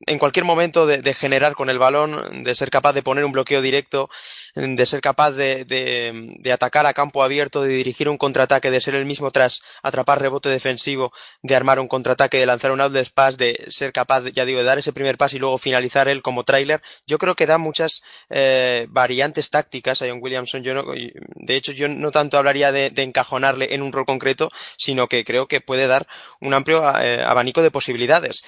en 0.06 0.18
cualquier 0.18 0.44
momento 0.44 0.86
de, 0.86 1.14
generar 1.14 1.54
con 1.54 1.70
el 1.70 1.78
balón, 1.78 2.44
de 2.44 2.54
ser 2.54 2.70
capaz 2.70 2.92
de 2.92 3.02
poner 3.02 3.24
un 3.24 3.32
bloqueo 3.32 3.60
directo, 3.60 4.08
de 4.54 4.86
ser 4.86 5.00
capaz 5.00 5.32
de, 5.32 6.40
atacar 6.52 6.86
a 6.86 6.94
campo 6.94 7.22
abierto, 7.22 7.62
de 7.62 7.70
dirigir 7.70 8.08
un 8.08 8.16
contraataque, 8.16 8.70
de 8.70 8.80
ser 8.80 8.94
el 8.94 9.06
mismo 9.06 9.30
tras 9.32 9.60
atrapar 9.82 10.20
rebote 10.20 10.48
defensivo, 10.48 11.12
de 11.42 11.56
armar 11.56 11.80
un 11.80 11.88
contraataque, 11.88 12.38
de 12.38 12.46
lanzar 12.46 12.70
un 12.70 12.80
outlet 12.80 13.10
pass, 13.12 13.36
de 13.36 13.64
ser 13.68 13.92
capaz, 13.92 14.24
ya 14.32 14.44
digo, 14.44 14.60
de 14.60 14.66
dar 14.66 14.78
ese 14.78 14.92
primer 14.92 15.18
paso 15.18 15.36
y 15.36 15.40
luego 15.40 15.58
finalizar 15.58 16.08
él 16.08 16.22
como 16.22 16.44
trailer. 16.44 16.80
Yo 17.06 17.18
creo 17.18 17.34
que 17.34 17.46
da 17.46 17.58
muchas 17.58 18.02
eh, 18.30 18.86
variantes 18.90 19.50
tácticas 19.50 20.00
a 20.02 20.08
John 20.08 20.20
Williamson. 20.22 20.62
Yo 20.62 20.74
no, 20.74 20.84
de 20.92 21.56
hecho, 21.56 21.72
yo 21.72 21.88
no 21.88 22.12
tanto 22.12 22.38
hablaría 22.38 22.70
de, 22.70 22.92
encajonarle 22.98 23.74
en 23.74 23.82
un 23.82 23.92
rol 23.92 24.06
concreto, 24.06 24.50
sino 24.76 25.08
que 25.08 25.24
creo 25.24 25.48
que 25.48 25.60
puede 25.60 25.86
dar 25.86 26.06
un 26.40 26.54
amplio 26.54 26.86
abanico 26.86 27.47
de 27.62 27.70
posibilidades. 27.70 28.42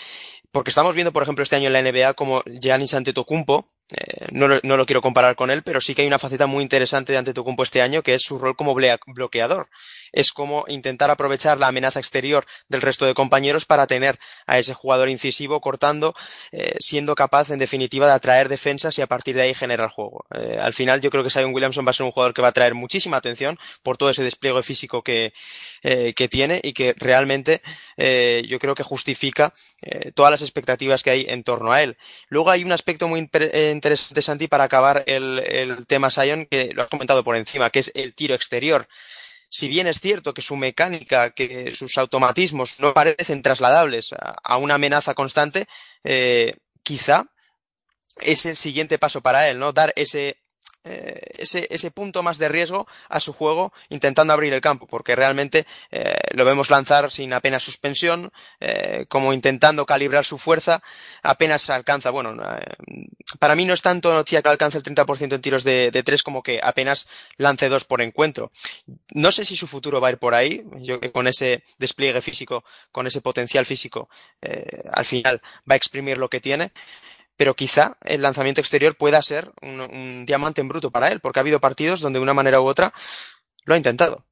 Porque 0.53 0.71
estamos 0.71 0.95
viendo, 0.95 1.13
por 1.13 1.23
ejemplo, 1.23 1.43
este 1.43 1.57
año 1.57 1.67
en 1.69 1.73
la 1.73 1.83
NBA 1.83 2.15
como 2.15 2.43
Giannis 2.61 2.95
Antetokounmpo, 2.95 3.71
eh, 3.93 4.27
no, 4.31 4.47
lo, 4.49 4.61
no, 4.63 4.77
lo, 4.77 4.87
quiero 4.87 5.01
comparar 5.01 5.35
con 5.35 5.51
él, 5.51 5.63
pero 5.63 5.81
sí 5.81 5.95
que 5.95 6.03
hay 6.03 6.09
una 6.09 6.19
faceta 6.19 6.47
muy 6.47 6.63
interesante 6.63 7.13
de 7.13 7.19
Antetokounmpo 7.19 7.63
este 7.63 7.83
año, 7.83 8.03
que 8.03 8.15
es 8.15 8.23
su 8.23 8.39
rol 8.39 8.57
como 8.57 8.75
bloqueador. 8.75 9.69
Es 10.13 10.33
como 10.33 10.65
intentar 10.69 11.11
aprovechar 11.11 11.59
la 11.59 11.69
amenaza 11.69 11.99
exterior 11.99 12.47
del 12.69 12.83
resto 12.83 13.07
de 13.07 13.15
compañeros 13.15 13.65
para 13.65 13.87
tener 13.87 14.19
a 14.47 14.59
ese 14.59 14.75
jugador 14.75 15.09
incisivo 15.09 15.61
cortando, 15.61 16.15
eh, 16.53 16.77
siendo 16.79 17.15
capaz, 17.15 17.51
en 17.51 17.59
definitiva, 17.59 18.07
de 18.07 18.13
atraer 18.13 18.49
defensas 18.49 18.99
y 18.99 19.03
a 19.03 19.07
partir 19.07 19.37
de 19.37 19.43
ahí 19.43 19.55
generar 19.55 19.89
juego. 19.89 20.25
Eh, 20.35 20.59
al 20.61 20.73
final, 20.73 21.01
yo 21.01 21.11
creo 21.11 21.25
que 21.25 21.31
Zion 21.31 21.55
Williamson 21.55 21.87
va 21.87 21.91
a 21.91 21.95
ser 21.95 22.07
un 22.07 22.13
jugador 22.13 22.35
que 22.35 22.43
va 22.43 22.49
a 22.49 22.53
traer 22.53 22.75
muchísima 22.75 23.17
atención 23.17 23.59
por 23.83 23.97
todo 23.97 24.11
ese 24.11 24.23
despliegue 24.23 24.63
físico 24.63 25.03
que, 25.03 25.33
que 25.83 26.29
tiene 26.29 26.61
y 26.63 26.73
que 26.73 26.95
realmente 26.97 27.61
yo 27.97 28.59
creo 28.59 28.75
que 28.75 28.83
justifica 28.83 29.53
todas 30.15 30.31
las 30.31 30.43
expectativas 30.43 31.03
que 31.03 31.11
hay 31.11 31.27
en 31.29 31.43
torno 31.43 31.73
a 31.73 31.83
él. 31.83 31.97
Luego 32.29 32.51
hay 32.51 32.65
un 32.65 32.73
aspecto 32.73 33.09
muy 33.09 33.21
interesante, 33.21 33.80
Santi, 34.23 34.49
para 34.49 34.65
acabar 34.65 35.05
el, 35.07 35.39
el 35.41 35.87
tema 35.87 36.11
Sion, 36.11 36.47
que 36.47 36.73
lo 36.75 36.83
has 36.83 36.89
comentado 36.89 37.25
por 37.25 37.37
encima, 37.37 37.71
que 37.71 37.81
es 37.81 37.93
el 37.95 38.15
tiro 38.15 38.35
exterior. 38.35 38.89
Si 39.49 39.67
bien 39.69 39.87
es 39.89 40.01
cierto 40.01 40.33
que 40.33 40.43
su 40.43 40.57
mecánica, 40.57 41.31
que 41.31 41.75
sus 41.75 41.99
automatismos 41.99 42.79
no 42.79 42.95
parecen 42.95 43.43
trasladables 43.43 44.13
a, 44.13 44.37
a 44.43 44.57
una 44.59 44.75
amenaza 44.75 45.15
constante, 45.15 45.67
eh, 46.05 46.55
quizá 46.83 47.27
es 48.21 48.47
el 48.47 48.57
siguiente 48.57 48.99
paso 48.99 49.21
para 49.21 49.49
él, 49.49 49.59
¿no? 49.59 49.73
Dar 49.73 49.93
ese 49.97 50.39
eh, 50.83 51.21
ese, 51.37 51.67
ese, 51.69 51.91
punto 51.91 52.23
más 52.23 52.39
de 52.39 52.49
riesgo 52.49 52.87
a 53.11 53.21
su 53.21 53.35
juego 53.35 53.71
intentando 53.91 54.33
abrir 54.33 54.55
el 54.55 54.63
campo, 54.63 54.87
porque 54.87 55.15
realmente 55.15 55.67
eh, 55.91 56.17
lo 56.33 56.47
vemos 56.47 56.71
lanzar 56.71 57.11
sin 57.11 57.35
apenas 57.35 57.63
suspensión, 57.63 58.33
eh, 58.61 59.05
como 59.11 59.35
intentando 59.35 59.85
calibrar 59.85 60.25
su 60.25 60.39
fuerza, 60.39 60.83
apenas 61.23 61.69
alcanza, 61.69 62.09
bueno, 62.09 62.35
para 63.39 63.57
mí 63.57 63.67
no 63.67 63.75
es 63.75 63.83
tanto 63.83 64.11
noticia 64.11 64.41
que 64.41 64.49
alcance 64.49 64.79
el 64.79 64.85
30% 64.85 65.35
en 65.35 65.43
tiros 65.43 65.65
de, 65.65 65.91
de, 65.91 66.03
tres 66.03 66.23
como 66.23 66.43
que 66.43 66.61
apenas 66.63 67.07
lance 67.37 67.69
dos 67.69 67.85
por 67.85 68.01
encuentro. 68.01 68.51
No 69.13 69.33
sé 69.33 69.45
si 69.45 69.57
su 69.57 69.67
futuro 69.67 70.01
va 70.01 70.09
a 70.09 70.13
ir 70.13 70.19
por 70.19 70.35
ahí, 70.35 70.65
yo 70.79 70.99
que 70.99 71.13
con 71.13 71.29
ese 71.29 71.63
despliegue 71.79 72.23
físico, 72.23 72.65
con 72.91 73.07
ese 73.07 73.21
potencial 73.21 73.67
físico, 73.67 74.09
al 74.93 75.05
final 75.05 75.43
va 75.71 75.75
a 75.75 75.77
exprimir 75.77 76.17
lo 76.17 76.31
que 76.31 76.41
tiene 76.41 76.73
pero 77.41 77.55
quizá 77.55 77.97
el 78.05 78.21
lanzamiento 78.21 78.61
exterior 78.61 78.97
pueda 78.97 79.23
ser 79.23 79.51
un, 79.63 80.27
diamante 80.27 80.61
en 80.61 80.69
bruto 80.69 80.91
para 80.91 81.09
él, 81.09 81.21
porque 81.21 81.39
ha 81.39 81.41
habido 81.41 81.59
partidos 81.59 82.03
donde 82.03 82.19
de 82.19 82.23
una 82.23 82.35
manera 82.35 82.61
u 82.61 82.67
otra 82.67 82.93
lo 83.65 83.73
ha 83.73 83.79
intentado. 83.79 84.27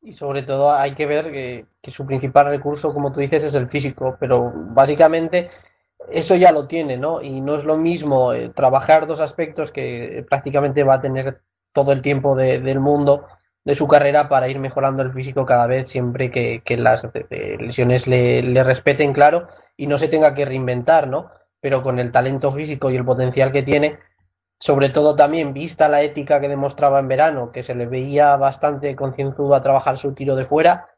Y 0.00 0.14
sobre 0.14 0.42
todo 0.42 0.72
hay 0.72 0.94
que 0.94 1.04
ver 1.04 1.30
que, 1.30 1.66
su 1.90 2.06
principal 2.06 2.46
recurso, 2.46 2.94
como 2.94 3.12
tú 3.12 3.20
dices, 3.20 3.42
es 3.42 3.54
el 3.54 3.68
físico, 3.68 4.16
pero 4.18 4.50
básicamente 4.54 5.50
eso 6.10 6.34
ya 6.34 6.50
lo 6.50 6.66
tiene, 6.66 6.96
¿no? 6.96 7.20
Y 7.20 7.42
no 7.42 7.56
es 7.56 7.64
lo 7.64 7.76
mismo 7.76 8.32
eh, 8.32 8.48
trabajar 8.48 9.06
dos 9.06 9.20
aspectos 9.20 9.70
que 9.70 10.24
prácticamente 10.26 10.82
va 10.82 10.94
a 10.94 11.02
tener 11.02 11.42
todo 11.72 11.92
el 11.92 12.00
tiempo 12.00 12.34
de, 12.34 12.60
del 12.60 12.80
mundo 12.80 13.26
de 13.64 13.74
su 13.74 13.86
carrera 13.86 14.30
para 14.30 14.48
ir 14.48 14.58
mejorando 14.58 15.02
el 15.02 15.12
físico 15.12 15.44
cada 15.44 15.66
vez, 15.66 15.90
siempre 15.90 16.30
que, 16.30 16.62
las 16.78 17.06
lesiones 17.28 18.06
le, 18.06 18.40
le 18.40 18.64
respeten, 18.64 19.12
claro, 19.12 19.46
y 19.76 19.86
no 19.86 19.98
se 19.98 20.08
tenga 20.08 20.34
que 20.34 20.44
reinventar, 20.44 21.08
¿no? 21.08 21.30
Pero 21.60 21.82
con 21.82 21.98
el 21.98 22.12
talento 22.12 22.50
físico 22.50 22.90
y 22.90 22.96
el 22.96 23.04
potencial 23.04 23.52
que 23.52 23.62
tiene, 23.62 23.98
sobre 24.58 24.88
todo 24.88 25.16
también 25.16 25.52
vista 25.52 25.88
la 25.88 26.02
ética 26.02 26.40
que 26.40 26.48
demostraba 26.48 26.98
en 26.98 27.08
verano, 27.08 27.52
que 27.52 27.62
se 27.62 27.74
le 27.74 27.86
veía 27.86 28.36
bastante 28.36 28.94
concienzudo 28.96 29.54
a 29.54 29.62
trabajar 29.62 29.98
su 29.98 30.14
tiro 30.14 30.36
de 30.36 30.44
fuera, 30.44 30.88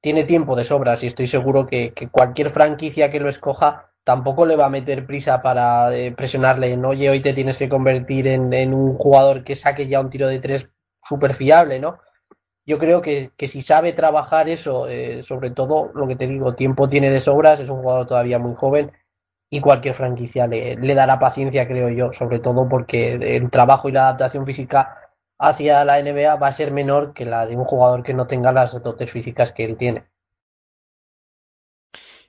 tiene 0.00 0.24
tiempo 0.24 0.56
de 0.56 0.64
sobras 0.64 1.02
y 1.02 1.06
estoy 1.06 1.26
seguro 1.26 1.66
que, 1.66 1.92
que 1.92 2.08
cualquier 2.08 2.50
franquicia 2.50 3.10
que 3.10 3.20
lo 3.20 3.28
escoja 3.28 3.92
tampoco 4.04 4.46
le 4.46 4.56
va 4.56 4.66
a 4.66 4.70
meter 4.70 5.06
prisa 5.06 5.42
para 5.42 5.94
eh, 5.94 6.12
presionarle 6.12 6.72
en, 6.72 6.84
oye, 6.84 7.08
hoy 7.08 7.22
te 7.22 7.34
tienes 7.34 7.58
que 7.58 7.68
convertir 7.68 8.26
en, 8.26 8.52
en 8.52 8.74
un 8.74 8.94
jugador 8.94 9.44
que 9.44 9.54
saque 9.54 9.86
ya 9.86 10.00
un 10.00 10.10
tiro 10.10 10.26
de 10.26 10.40
tres 10.40 10.68
súper 11.04 11.34
fiable, 11.34 11.78
¿no? 11.78 11.98
Yo 12.66 12.78
creo 12.78 13.02
que, 13.02 13.32
que, 13.36 13.48
si 13.48 13.62
sabe 13.62 13.92
trabajar 13.92 14.48
eso, 14.48 14.88
eh, 14.88 15.22
sobre 15.24 15.50
todo 15.50 15.90
lo 15.94 16.06
que 16.06 16.16
te 16.16 16.26
digo, 16.26 16.54
tiempo 16.54 16.88
tiene 16.88 17.10
de 17.10 17.20
sobras, 17.20 17.60
es 17.60 17.68
un 17.68 17.82
jugador 17.82 18.06
todavía 18.06 18.38
muy 18.38 18.54
joven 18.54 18.92
y 19.50 19.60
cualquier 19.60 19.94
franquicia 19.94 20.46
le, 20.46 20.76
le, 20.76 20.94
dará 20.94 21.18
paciencia, 21.18 21.66
creo 21.66 21.88
yo, 21.90 22.12
sobre 22.12 22.38
todo 22.38 22.68
porque 22.68 23.14
el 23.14 23.50
trabajo 23.50 23.88
y 23.88 23.92
la 23.92 24.02
adaptación 24.02 24.46
física 24.46 24.96
hacia 25.38 25.84
la 25.84 26.00
NBA 26.00 26.36
va 26.36 26.46
a 26.48 26.52
ser 26.52 26.70
menor 26.70 27.12
que 27.14 27.24
la 27.24 27.46
de 27.46 27.56
un 27.56 27.64
jugador 27.64 28.02
que 28.02 28.14
no 28.14 28.26
tenga 28.26 28.52
las 28.52 28.80
dotes 28.82 29.10
físicas 29.10 29.52
que 29.52 29.64
él 29.64 29.76
tiene. 29.76 30.04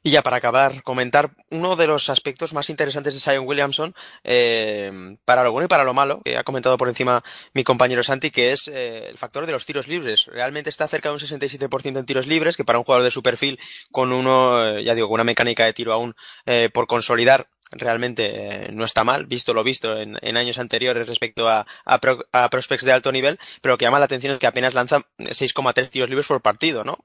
Y 0.05 0.11
ya 0.11 0.21
para 0.21 0.35
acabar, 0.35 0.83
comentar 0.83 1.31
uno 1.49 1.77
de 1.77 1.87
los 1.87 2.09
aspectos 2.09 2.51
más 2.51 2.69
interesantes 2.69 3.13
de 3.13 3.21
Zion 3.21 3.47
Williamson, 3.47 3.95
eh, 4.25 5.15
para 5.23 5.43
lo 5.43 5.53
bueno 5.53 5.65
y 5.65 5.69
para 5.69 5.85
lo 5.85 5.93
malo, 5.93 6.21
que 6.25 6.37
ha 6.37 6.43
comentado 6.43 6.75
por 6.75 6.89
encima 6.89 7.23
mi 7.53 7.63
compañero 7.63 8.03
Santi, 8.03 8.29
que 8.29 8.51
es 8.51 8.67
eh, 8.67 9.07
el 9.07 9.17
factor 9.17 9.45
de 9.45 9.53
los 9.53 9.65
tiros 9.65 9.87
libres. 9.87 10.25
Realmente 10.25 10.69
está 10.69 10.89
cerca 10.89 11.07
de 11.07 11.15
un 11.15 11.21
67% 11.21 11.99
en 11.99 12.05
tiros 12.05 12.27
libres, 12.27 12.57
que 12.57 12.65
para 12.65 12.79
un 12.79 12.83
jugador 12.83 13.05
de 13.05 13.11
su 13.11 13.23
perfil, 13.23 13.57
con 13.91 14.11
uno, 14.11 14.65
eh, 14.65 14.83
ya 14.83 14.93
digo, 14.93 15.07
con 15.07 15.15
una 15.15 15.23
mecánica 15.23 15.63
de 15.63 15.71
tiro 15.71 15.93
aún 15.93 16.13
eh, 16.45 16.69
por 16.73 16.85
consolidar, 16.85 17.47
realmente 17.71 18.69
no 18.73 18.83
está 18.83 19.05
mal, 19.05 19.25
visto 19.25 19.53
lo 19.53 19.63
visto 19.63 19.97
en, 19.99 20.37
años 20.37 20.59
anteriores 20.59 21.07
respecto 21.07 21.47
a, 21.47 21.65
a, 21.85 21.99
a, 22.33 22.49
prospects 22.49 22.85
de 22.85 22.91
alto 22.91 23.11
nivel, 23.11 23.39
pero 23.61 23.73
lo 23.73 23.77
que 23.77 23.85
llama 23.85 23.99
la 23.99 24.05
atención 24.05 24.33
es 24.33 24.39
que 24.39 24.47
apenas 24.47 24.75
lanza 24.75 24.99
6,3 25.17 25.89
tiros 25.89 26.09
libres 26.09 26.27
por 26.27 26.41
partido, 26.41 26.83
¿no? 26.83 26.99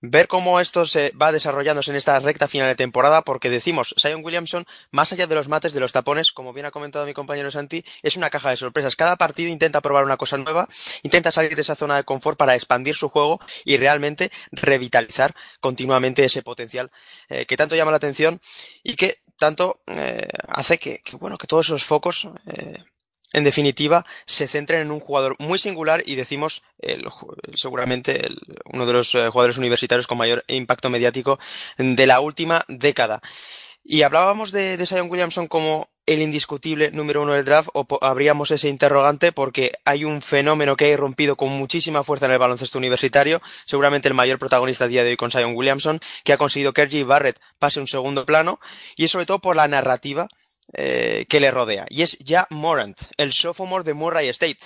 Ver 0.00 0.28
cómo 0.28 0.60
esto 0.60 0.86
se 0.86 1.10
va 1.10 1.32
desarrollándose 1.32 1.90
en 1.90 1.96
esta 1.96 2.18
recta 2.20 2.48
final 2.48 2.68
de 2.68 2.74
temporada, 2.74 3.22
porque 3.22 3.50
decimos, 3.50 3.94
Zion 4.00 4.24
Williamson, 4.24 4.64
más 4.90 5.12
allá 5.12 5.26
de 5.26 5.34
los 5.34 5.48
mates, 5.48 5.72
de 5.72 5.80
los 5.80 5.92
tapones, 5.92 6.32
como 6.32 6.52
bien 6.52 6.66
ha 6.66 6.70
comentado 6.70 7.06
mi 7.06 7.14
compañero 7.14 7.50
Santi, 7.50 7.84
es 8.02 8.16
una 8.16 8.30
caja 8.30 8.50
de 8.50 8.56
sorpresas. 8.56 8.96
Cada 8.96 9.16
partido 9.16 9.50
intenta 9.50 9.80
probar 9.80 10.04
una 10.04 10.16
cosa 10.16 10.36
nueva, 10.36 10.68
intenta 11.02 11.32
salir 11.32 11.56
de 11.56 11.62
esa 11.62 11.74
zona 11.74 11.96
de 11.96 12.04
confort 12.04 12.38
para 12.38 12.54
expandir 12.54 12.94
su 12.94 13.08
juego 13.08 13.40
y 13.64 13.76
realmente 13.76 14.30
revitalizar 14.52 15.34
continuamente 15.60 16.24
ese 16.24 16.42
potencial 16.42 16.90
eh, 17.28 17.46
que 17.46 17.56
tanto 17.56 17.76
llama 17.76 17.90
la 17.90 17.98
atención 17.98 18.40
y 18.82 18.96
que 18.96 19.22
tanto 19.38 19.80
eh, 19.86 20.28
hace 20.48 20.78
que, 20.78 21.00
que, 21.04 21.16
bueno, 21.16 21.38
que 21.38 21.46
todos 21.46 21.66
esos 21.66 21.84
focos 21.84 22.28
eh, 22.46 22.78
en 23.32 23.44
definitiva, 23.44 24.06
se 24.24 24.48
centren 24.48 24.82
en 24.82 24.90
un 24.90 25.00
jugador 25.00 25.36
muy 25.38 25.58
singular 25.58 26.02
y 26.06 26.14
decimos 26.14 26.62
seguramente 27.54 28.28
uno 28.72 28.86
de 28.86 28.92
los 28.92 29.14
eh, 29.14 29.28
jugadores 29.28 29.58
universitarios 29.58 30.06
con 30.06 30.18
mayor 30.18 30.44
impacto 30.48 30.90
mediático 30.90 31.38
de 31.76 32.06
la 32.06 32.20
última 32.20 32.64
década. 32.68 33.20
Y 33.84 34.02
hablábamos 34.02 34.52
de, 34.52 34.76
de 34.76 34.86
Zion 34.86 35.10
Williamson 35.10 35.48
como 35.48 35.88
el 36.06 36.22
indiscutible 36.22 36.92
número 36.92 37.22
uno 37.22 37.32
del 37.32 37.44
draft 37.44 37.68
o 37.74 37.86
habríamos 38.00 38.52
ese 38.52 38.68
interrogante 38.68 39.32
porque 39.32 39.72
hay 39.84 40.04
un 40.04 40.22
fenómeno 40.22 40.76
que 40.76 40.86
ha 40.86 40.88
irrumpido 40.88 41.36
con 41.36 41.50
muchísima 41.50 42.04
fuerza 42.04 42.26
en 42.26 42.32
el 42.32 42.38
baloncesto 42.38 42.78
universitario, 42.78 43.42
seguramente 43.64 44.08
el 44.08 44.14
mayor 44.14 44.38
protagonista 44.38 44.84
a 44.84 44.88
día 44.88 45.02
de 45.02 45.10
hoy 45.10 45.16
con 45.16 45.32
Zion 45.32 45.56
Williamson, 45.56 46.00
que 46.24 46.32
ha 46.32 46.38
conseguido 46.38 46.72
que 46.72 46.82
R.J. 46.82 47.04
Barrett 47.04 47.40
pase 47.58 47.80
un 47.80 47.88
segundo 47.88 48.24
plano 48.24 48.60
y 48.94 49.04
es 49.04 49.10
sobre 49.10 49.26
todo 49.26 49.40
por 49.40 49.56
la 49.56 49.66
narrativa 49.66 50.28
eh, 50.72 51.26
que 51.28 51.40
le 51.40 51.50
rodea, 51.50 51.86
y 51.88 52.02
es 52.02 52.18
ya 52.18 52.46
Morant, 52.50 53.00
el 53.16 53.32
sophomore 53.32 53.84
de 53.84 53.94
Murray 53.94 54.28
State. 54.28 54.58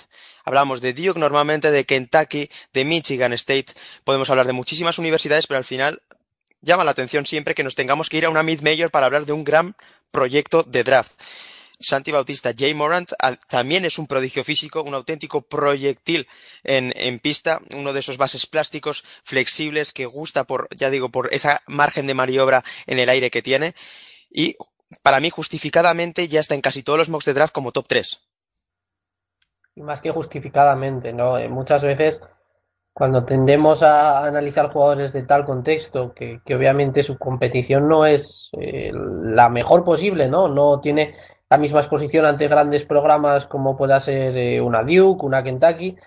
Hablamos 0.43 0.81
de 0.81 0.93
Duke, 0.93 1.19
normalmente 1.19 1.69
de 1.69 1.85
Kentucky, 1.85 2.49
de 2.73 2.85
Michigan 2.85 3.33
State, 3.33 3.67
podemos 4.03 4.29
hablar 4.29 4.47
de 4.47 4.53
muchísimas 4.53 4.97
universidades, 4.97 5.47
pero 5.47 5.59
al 5.59 5.63
final 5.63 6.01
llama 6.61 6.83
la 6.83 6.91
atención 6.91 7.25
siempre 7.25 7.53
que 7.53 7.63
nos 7.63 7.75
tengamos 7.75 8.09
que 8.09 8.17
ir 8.17 8.25
a 8.25 8.29
una 8.29 8.43
mid-major 8.43 8.89
para 8.89 9.05
hablar 9.05 9.25
de 9.25 9.33
un 9.33 9.43
gran 9.43 9.75
proyecto 10.11 10.63
de 10.63 10.83
draft. 10.83 11.13
Santi 11.81 12.11
Bautista, 12.11 12.53
Jay 12.55 12.73
Morant 12.73 13.11
también 13.47 13.85
es 13.85 13.97
un 13.97 14.07
prodigio 14.07 14.43
físico, 14.43 14.83
un 14.83 14.93
auténtico 14.93 15.41
proyectil 15.41 16.27
en, 16.63 16.93
en, 16.95 17.19
pista, 17.19 17.59
uno 17.75 17.91
de 17.91 17.99
esos 17.99 18.17
bases 18.17 18.45
plásticos 18.45 19.03
flexibles 19.23 19.91
que 19.91 20.05
gusta 20.05 20.43
por, 20.43 20.67
ya 20.75 20.89
digo, 20.89 21.09
por 21.09 21.33
esa 21.33 21.63
margen 21.65 22.07
de 22.07 22.13
maniobra 22.13 22.63
en 22.85 22.99
el 22.99 23.09
aire 23.09 23.31
que 23.31 23.41
tiene. 23.41 23.73
Y 24.29 24.55
para 25.01 25.19
mí, 25.19 25.29
justificadamente, 25.29 26.27
ya 26.27 26.39
está 26.39 26.55
en 26.55 26.61
casi 26.61 26.83
todos 26.83 26.99
los 26.99 27.09
mocks 27.09 27.25
de 27.25 27.33
draft 27.33 27.53
como 27.53 27.71
top 27.71 27.85
3. 27.87 28.19
Y 29.75 29.81
más 29.81 30.01
que 30.01 30.11
justificadamente, 30.11 31.13
¿no? 31.13 31.37
Eh, 31.37 31.47
muchas 31.47 31.83
veces 31.83 32.19
cuando 32.93 33.23
tendemos 33.23 33.83
a 33.83 34.25
analizar 34.25 34.71
jugadores 34.71 35.13
de 35.13 35.23
tal 35.23 35.45
contexto, 35.45 36.13
que, 36.13 36.41
obviamente 36.53 37.03
su 37.03 37.17
competición 37.17 37.87
no 37.87 38.05
es 38.05 38.49
eh, 38.59 38.91
la 38.93 39.49
mejor 39.49 39.85
posible, 39.85 40.27
¿no? 40.27 40.49
No 40.49 40.81
tiene 40.81 41.15
la 41.49 41.57
misma 41.57 41.79
exposición 41.79 42.25
ante 42.25 42.47
grandes 42.47 42.85
programas 42.85 43.45
como 43.45 43.77
pueda 43.77 43.99
ser 43.99 44.35
eh, 44.37 44.61
una 44.61 44.83
Duke, 44.83 45.25
una 45.25 45.43
Kentucky, 45.43 45.97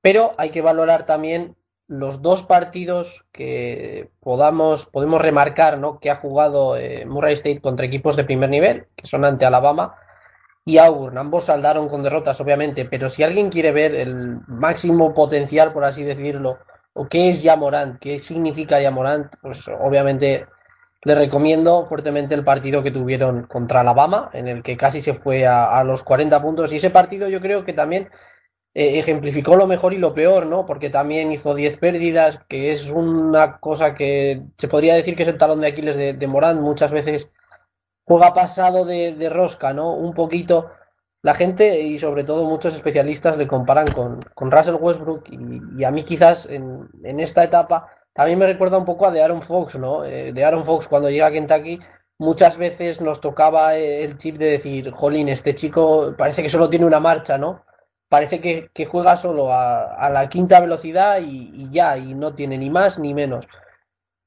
pero 0.00 0.32
hay 0.38 0.50
que 0.50 0.62
valorar 0.62 1.04
también 1.04 1.56
los 1.90 2.22
dos 2.22 2.44
partidos 2.44 3.24
que 3.32 4.10
podamos, 4.20 4.86
podemos 4.86 5.20
remarcar 5.20 5.76
¿no? 5.76 5.98
que 5.98 6.08
ha 6.08 6.16
jugado 6.16 6.76
eh, 6.76 7.04
Murray 7.04 7.34
State 7.34 7.60
contra 7.60 7.84
equipos 7.84 8.14
de 8.14 8.22
primer 8.22 8.48
nivel, 8.48 8.86
que 8.94 9.08
son 9.08 9.24
ante 9.24 9.44
Alabama 9.44 9.96
y 10.64 10.78
Auburn. 10.78 11.18
Ambos 11.18 11.46
saldaron 11.46 11.88
con 11.88 12.04
derrotas, 12.04 12.40
obviamente, 12.40 12.84
pero 12.84 13.08
si 13.08 13.24
alguien 13.24 13.50
quiere 13.50 13.72
ver 13.72 13.96
el 13.96 14.38
máximo 14.46 15.12
potencial, 15.14 15.72
por 15.72 15.82
así 15.82 16.04
decirlo, 16.04 16.58
o 16.92 17.08
qué 17.08 17.30
es 17.30 17.42
Yamorant, 17.42 17.98
qué 17.98 18.20
significa 18.20 18.80
Yamorant, 18.80 19.34
pues 19.42 19.66
obviamente 19.66 20.46
le 21.02 21.14
recomiendo 21.16 21.86
fuertemente 21.86 22.36
el 22.36 22.44
partido 22.44 22.84
que 22.84 22.92
tuvieron 22.92 23.48
contra 23.48 23.80
Alabama, 23.80 24.30
en 24.32 24.46
el 24.46 24.62
que 24.62 24.76
casi 24.76 25.00
se 25.02 25.14
fue 25.14 25.44
a, 25.44 25.64
a 25.64 25.82
los 25.82 26.04
40 26.04 26.40
puntos. 26.40 26.72
Y 26.72 26.76
ese 26.76 26.90
partido 26.90 27.28
yo 27.28 27.40
creo 27.40 27.64
que 27.64 27.72
también 27.72 28.10
eh, 28.72 28.98
ejemplificó 29.00 29.56
lo 29.56 29.66
mejor 29.66 29.92
y 29.92 29.98
lo 29.98 30.14
peor, 30.14 30.46
¿no? 30.46 30.64
Porque 30.64 30.90
también 30.90 31.32
hizo 31.32 31.54
10 31.54 31.76
pérdidas, 31.78 32.40
que 32.48 32.70
es 32.70 32.90
una 32.90 33.58
cosa 33.58 33.94
que 33.94 34.42
se 34.56 34.68
podría 34.68 34.94
decir 34.94 35.16
que 35.16 35.24
es 35.24 35.28
el 35.28 35.38
talón 35.38 35.60
de 35.60 35.68
Aquiles 35.68 35.96
de, 35.96 36.26
Morán. 36.26 36.60
Muchas 36.62 36.90
veces 36.90 37.30
juega 38.04 38.34
pasado 38.34 38.84
de, 38.84 39.28
rosca, 39.30 39.72
¿no? 39.72 39.94
Un 39.94 40.14
poquito. 40.14 40.70
La 41.22 41.34
gente 41.34 41.80
y 41.80 41.98
sobre 41.98 42.24
todo 42.24 42.44
muchos 42.44 42.74
especialistas 42.74 43.36
le 43.36 43.46
comparan 43.46 43.92
con, 43.92 44.22
Russell 44.50 44.76
Westbrook 44.80 45.24
y, 45.30 45.84
a 45.84 45.90
mí 45.90 46.04
quizás 46.04 46.46
en, 46.46 46.88
en, 47.04 47.20
esta 47.20 47.44
etapa 47.44 47.88
también 48.14 48.38
me 48.38 48.46
recuerda 48.46 48.78
un 48.78 48.86
poco 48.86 49.06
a 49.06 49.10
de 49.10 49.22
Aaron 49.22 49.42
Fox, 49.42 49.76
¿no? 49.78 50.04
Eh, 50.04 50.32
de 50.32 50.44
Aaron 50.44 50.64
Fox 50.64 50.88
cuando 50.88 51.10
llega 51.10 51.26
a 51.26 51.30
Kentucky 51.30 51.78
muchas 52.20 52.58
veces 52.58 53.00
nos 53.00 53.20
tocaba 53.20 53.76
el 53.76 54.18
chip 54.18 54.36
de 54.36 54.50
decir, 54.52 54.90
jolín, 54.90 55.28
este 55.30 55.54
chico 55.54 56.14
parece 56.16 56.42
que 56.42 56.50
solo 56.50 56.68
tiene 56.68 56.84
una 56.84 57.00
marcha, 57.00 57.38
¿no? 57.38 57.64
Parece 58.10 58.40
que, 58.40 58.70
que 58.74 58.86
juega 58.86 59.16
solo 59.16 59.52
a, 59.52 59.94
a, 59.94 60.10
la 60.10 60.28
quinta 60.28 60.60
velocidad 60.60 61.20
y, 61.24 61.70
ya, 61.70 61.96
y 61.96 62.14
no 62.14 62.34
tiene 62.34 62.58
ni 62.58 62.68
más 62.68 62.98
ni 62.98 63.14
menos. 63.14 63.46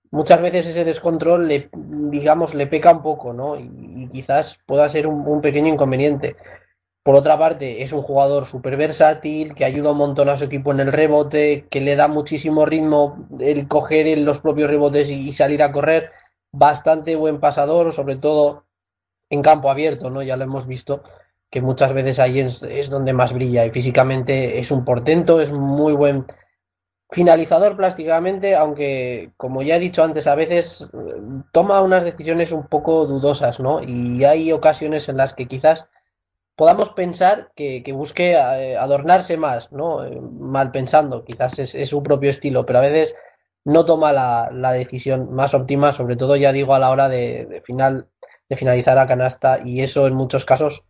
Muchas 0.09 0.41
veces 0.41 0.65
ese 0.65 0.85
descontrol, 0.85 1.49
le, 1.49 1.69
digamos, 1.73 2.55
le 2.55 2.67
peca 2.67 2.93
un 2.93 3.03
poco, 3.03 3.33
¿no? 3.33 3.57
Y, 3.57 4.09
quizás 4.13 4.59
pueda 4.65 4.87
ser 4.87 5.05
un, 5.05 5.27
un, 5.27 5.41
pequeño 5.41 5.67
inconveniente. 5.67 6.37
Por 7.03 7.15
otra 7.15 7.37
parte, 7.37 7.83
es 7.83 7.91
un 7.91 8.03
jugador 8.03 8.45
súper 8.45 8.77
versátil, 8.77 9.53
que 9.53 9.65
ayuda 9.65 9.91
un 9.91 9.97
montón 9.97 10.29
a 10.29 10.37
su 10.37 10.45
equipo 10.45 10.71
en 10.71 10.79
el 10.79 10.93
rebote, 10.93 11.67
que 11.69 11.81
le 11.81 11.97
da 11.97 12.07
muchísimo 12.07 12.65
ritmo 12.65 13.27
el 13.39 13.67
coger 13.67 14.17
los 14.19 14.39
propios 14.39 14.69
rebotes 14.69 15.09
y, 15.09 15.27
y 15.27 15.33
salir 15.33 15.61
a 15.61 15.73
correr. 15.73 16.11
Bastante 16.53 17.17
buen 17.17 17.41
pasador, 17.41 17.91
sobre 17.91 18.15
todo 18.15 18.63
en 19.29 19.41
campo 19.41 19.69
abierto, 19.69 20.09
¿no? 20.09 20.21
Ya 20.21 20.37
lo 20.37 20.45
hemos 20.45 20.67
visto 20.67 21.03
que 21.53 21.61
muchas 21.61 21.93
veces 21.93 22.17
ahí 22.17 22.39
es, 22.39 22.63
es, 22.63 22.89
donde 22.89 23.13
más 23.13 23.31
brilla 23.31 23.63
y 23.63 23.69
físicamente 23.69 24.57
es 24.57 24.71
un 24.71 24.83
portento, 24.83 25.39
es 25.39 25.51
muy 25.51 25.93
buen 25.93 26.25
finalizador 27.11 27.77
plásticamente, 27.77 28.55
aunque 28.55 29.33
como 29.37 29.61
ya 29.61 29.75
he 29.75 29.79
dicho 29.79 30.03
antes, 30.03 30.25
a 30.25 30.33
veces 30.33 30.89
toma 31.51 31.81
unas 31.81 32.05
decisiones 32.05 32.51
un 32.51 32.65
poco 32.65 33.05
dudosas, 33.05 33.59
¿no? 33.59 33.83
Y 33.83 34.23
hay 34.23 34.51
ocasiones 34.51 35.07
en 35.09 35.17
las 35.17 35.35
que 35.35 35.47
quizás 35.47 35.85
podamos 36.55 36.89
pensar 36.89 37.51
que, 37.55 37.83
que 37.83 37.93
busque 37.93 38.31
eh, 38.31 38.75
adornarse 38.75 39.37
más, 39.37 39.71
¿no? 39.71 40.03
Eh, 40.05 40.19
mal 40.21 40.71
pensando, 40.71 41.23
quizás 41.23 41.59
es, 41.59 41.75
es, 41.75 41.89
su 41.89 42.01
propio 42.01 42.31
estilo, 42.31 42.65
pero 42.65 42.79
a 42.79 42.87
veces 42.89 43.15
no 43.63 43.85
toma 43.85 44.11
la, 44.11 44.49
la, 44.51 44.71
decisión 44.71 45.31
más 45.35 45.53
óptima, 45.53 45.91
sobre 45.91 46.15
todo 46.15 46.35
ya 46.35 46.51
digo 46.51 46.73
a 46.73 46.79
la 46.79 46.89
hora 46.89 47.09
de, 47.09 47.45
de 47.45 47.61
final 47.61 48.07
de 48.49 48.57
finalizar 48.57 48.97
a 48.97 49.07
canasta 49.07 49.59
y 49.63 49.81
eso 49.81 50.07
en 50.07 50.15
muchos 50.15 50.45
casos 50.45 50.83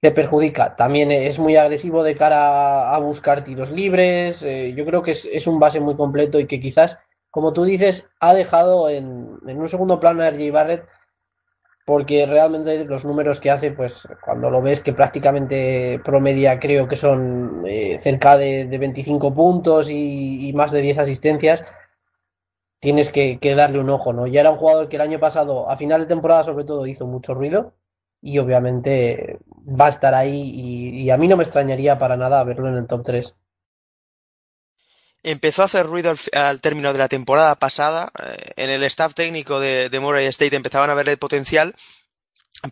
le 0.00 0.10
perjudica. 0.12 0.76
También 0.76 1.10
es 1.10 1.38
muy 1.38 1.56
agresivo 1.56 2.02
de 2.02 2.16
cara 2.16 2.94
a 2.94 2.98
buscar 2.98 3.44
tiros 3.44 3.70
libres. 3.70 4.42
Eh, 4.42 4.74
yo 4.76 4.84
creo 4.84 5.02
que 5.02 5.12
es, 5.12 5.28
es, 5.32 5.46
un 5.46 5.58
base 5.58 5.80
muy 5.80 5.96
completo 5.96 6.38
y 6.38 6.46
que 6.46 6.60
quizás, 6.60 6.98
como 7.30 7.52
tú 7.52 7.64
dices, 7.64 8.06
ha 8.20 8.34
dejado 8.34 8.88
en, 8.88 9.38
en 9.46 9.60
un 9.60 9.68
segundo 9.68 10.00
plano 10.00 10.22
a 10.22 10.28
RJ 10.28 10.52
Barrett 10.52 10.88
porque 11.88 12.26
realmente 12.26 12.84
los 12.84 13.06
números 13.06 13.40
que 13.40 13.50
hace, 13.50 13.70
pues 13.70 14.06
cuando 14.22 14.50
lo 14.50 14.60
ves 14.60 14.82
que 14.82 14.92
prácticamente 14.92 15.98
promedia 16.04 16.60
creo 16.60 16.86
que 16.86 16.96
son 16.96 17.64
eh, 17.66 17.98
cerca 17.98 18.36
de, 18.36 18.66
de, 18.66 18.76
25 18.76 19.34
puntos 19.34 19.88
y, 19.88 20.52
más 20.54 20.70
de 20.70 20.82
10 20.82 20.98
asistencias, 20.98 21.64
tienes 22.78 23.10
que, 23.10 23.38
que, 23.40 23.54
darle 23.54 23.78
un 23.78 23.88
ojo, 23.88 24.12
¿no? 24.12 24.26
Ya 24.26 24.40
era 24.40 24.50
un 24.50 24.58
jugador 24.58 24.90
que 24.90 24.96
el 24.96 25.02
año 25.02 25.18
pasado, 25.18 25.70
a 25.70 25.78
final 25.78 26.02
de 26.02 26.08
temporada 26.08 26.42
sobre 26.42 26.64
todo, 26.64 26.86
hizo 26.86 27.06
mucho 27.06 27.32
ruido 27.32 27.72
y 28.20 28.38
obviamente 28.38 29.38
va 29.68 29.86
a 29.86 29.90
estar 29.90 30.14
ahí 30.14 31.02
y, 31.04 31.10
a 31.10 31.16
mí 31.16 31.28
no 31.28 31.36
me 31.36 31.44
extrañaría 31.44 31.98
para 31.98 32.16
nada 32.16 32.42
verlo 32.44 32.68
en 32.68 32.76
el 32.76 32.86
top 32.86 33.02
3. 33.04 33.34
Empezó 35.22 35.62
a 35.62 35.64
hacer 35.66 35.86
ruido 35.86 36.14
al, 36.32 36.60
término 36.60 36.92
de 36.92 36.98
la 36.98 37.08
temporada 37.08 37.54
pasada. 37.56 38.10
Eh, 38.22 38.52
en 38.56 38.70
el 38.70 38.82
staff 38.84 39.14
técnico 39.14 39.60
de, 39.60 39.88
de, 39.90 40.00
Murray 40.00 40.26
State 40.26 40.56
empezaban 40.56 40.90
a 40.90 40.94
verle 40.94 41.16
potencial 41.16 41.74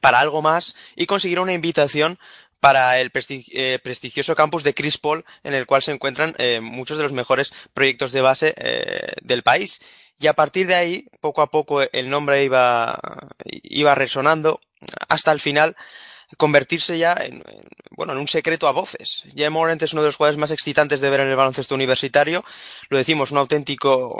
para 0.00 0.20
algo 0.20 0.42
más 0.42 0.74
y 0.94 1.06
consiguieron 1.06 1.44
una 1.44 1.52
invitación 1.52 2.18
para 2.60 2.98
el 2.98 3.12
eh, 3.14 3.78
prestigioso 3.82 4.34
campus 4.34 4.64
de 4.64 4.74
Chris 4.74 4.96
Paul, 4.96 5.24
en 5.44 5.54
el 5.54 5.66
cual 5.66 5.82
se 5.82 5.92
encuentran 5.92 6.34
eh, 6.38 6.60
muchos 6.60 6.96
de 6.96 7.02
los 7.02 7.12
mejores 7.12 7.52
proyectos 7.74 8.12
de 8.12 8.20
base 8.22 8.54
del 9.22 9.42
país. 9.42 9.80
Y 10.18 10.28
a 10.28 10.32
partir 10.32 10.66
de 10.66 10.74
ahí, 10.74 11.08
poco 11.20 11.42
a 11.42 11.50
poco, 11.50 11.82
el 11.82 12.08
nombre 12.08 12.42
iba 12.42 13.94
resonando 13.94 14.60
hasta 15.08 15.32
el 15.32 15.40
final 15.40 15.76
convertirse 16.36 16.98
ya 16.98 17.14
en, 17.14 17.36
en, 17.36 17.62
bueno, 17.90 18.12
en 18.12 18.18
un 18.18 18.28
secreto 18.28 18.68
a 18.68 18.72
voces. 18.72 19.24
Jay 19.34 19.48
Morant 19.48 19.82
es 19.82 19.92
uno 19.92 20.02
de 20.02 20.08
los 20.08 20.16
jugadores 20.16 20.38
más 20.38 20.50
excitantes 20.50 21.00
de 21.00 21.10
ver 21.10 21.20
en 21.20 21.28
el 21.28 21.36
baloncesto 21.36 21.74
universitario. 21.74 22.44
Lo 22.88 22.98
decimos, 22.98 23.30
un 23.30 23.38
auténtico, 23.38 24.16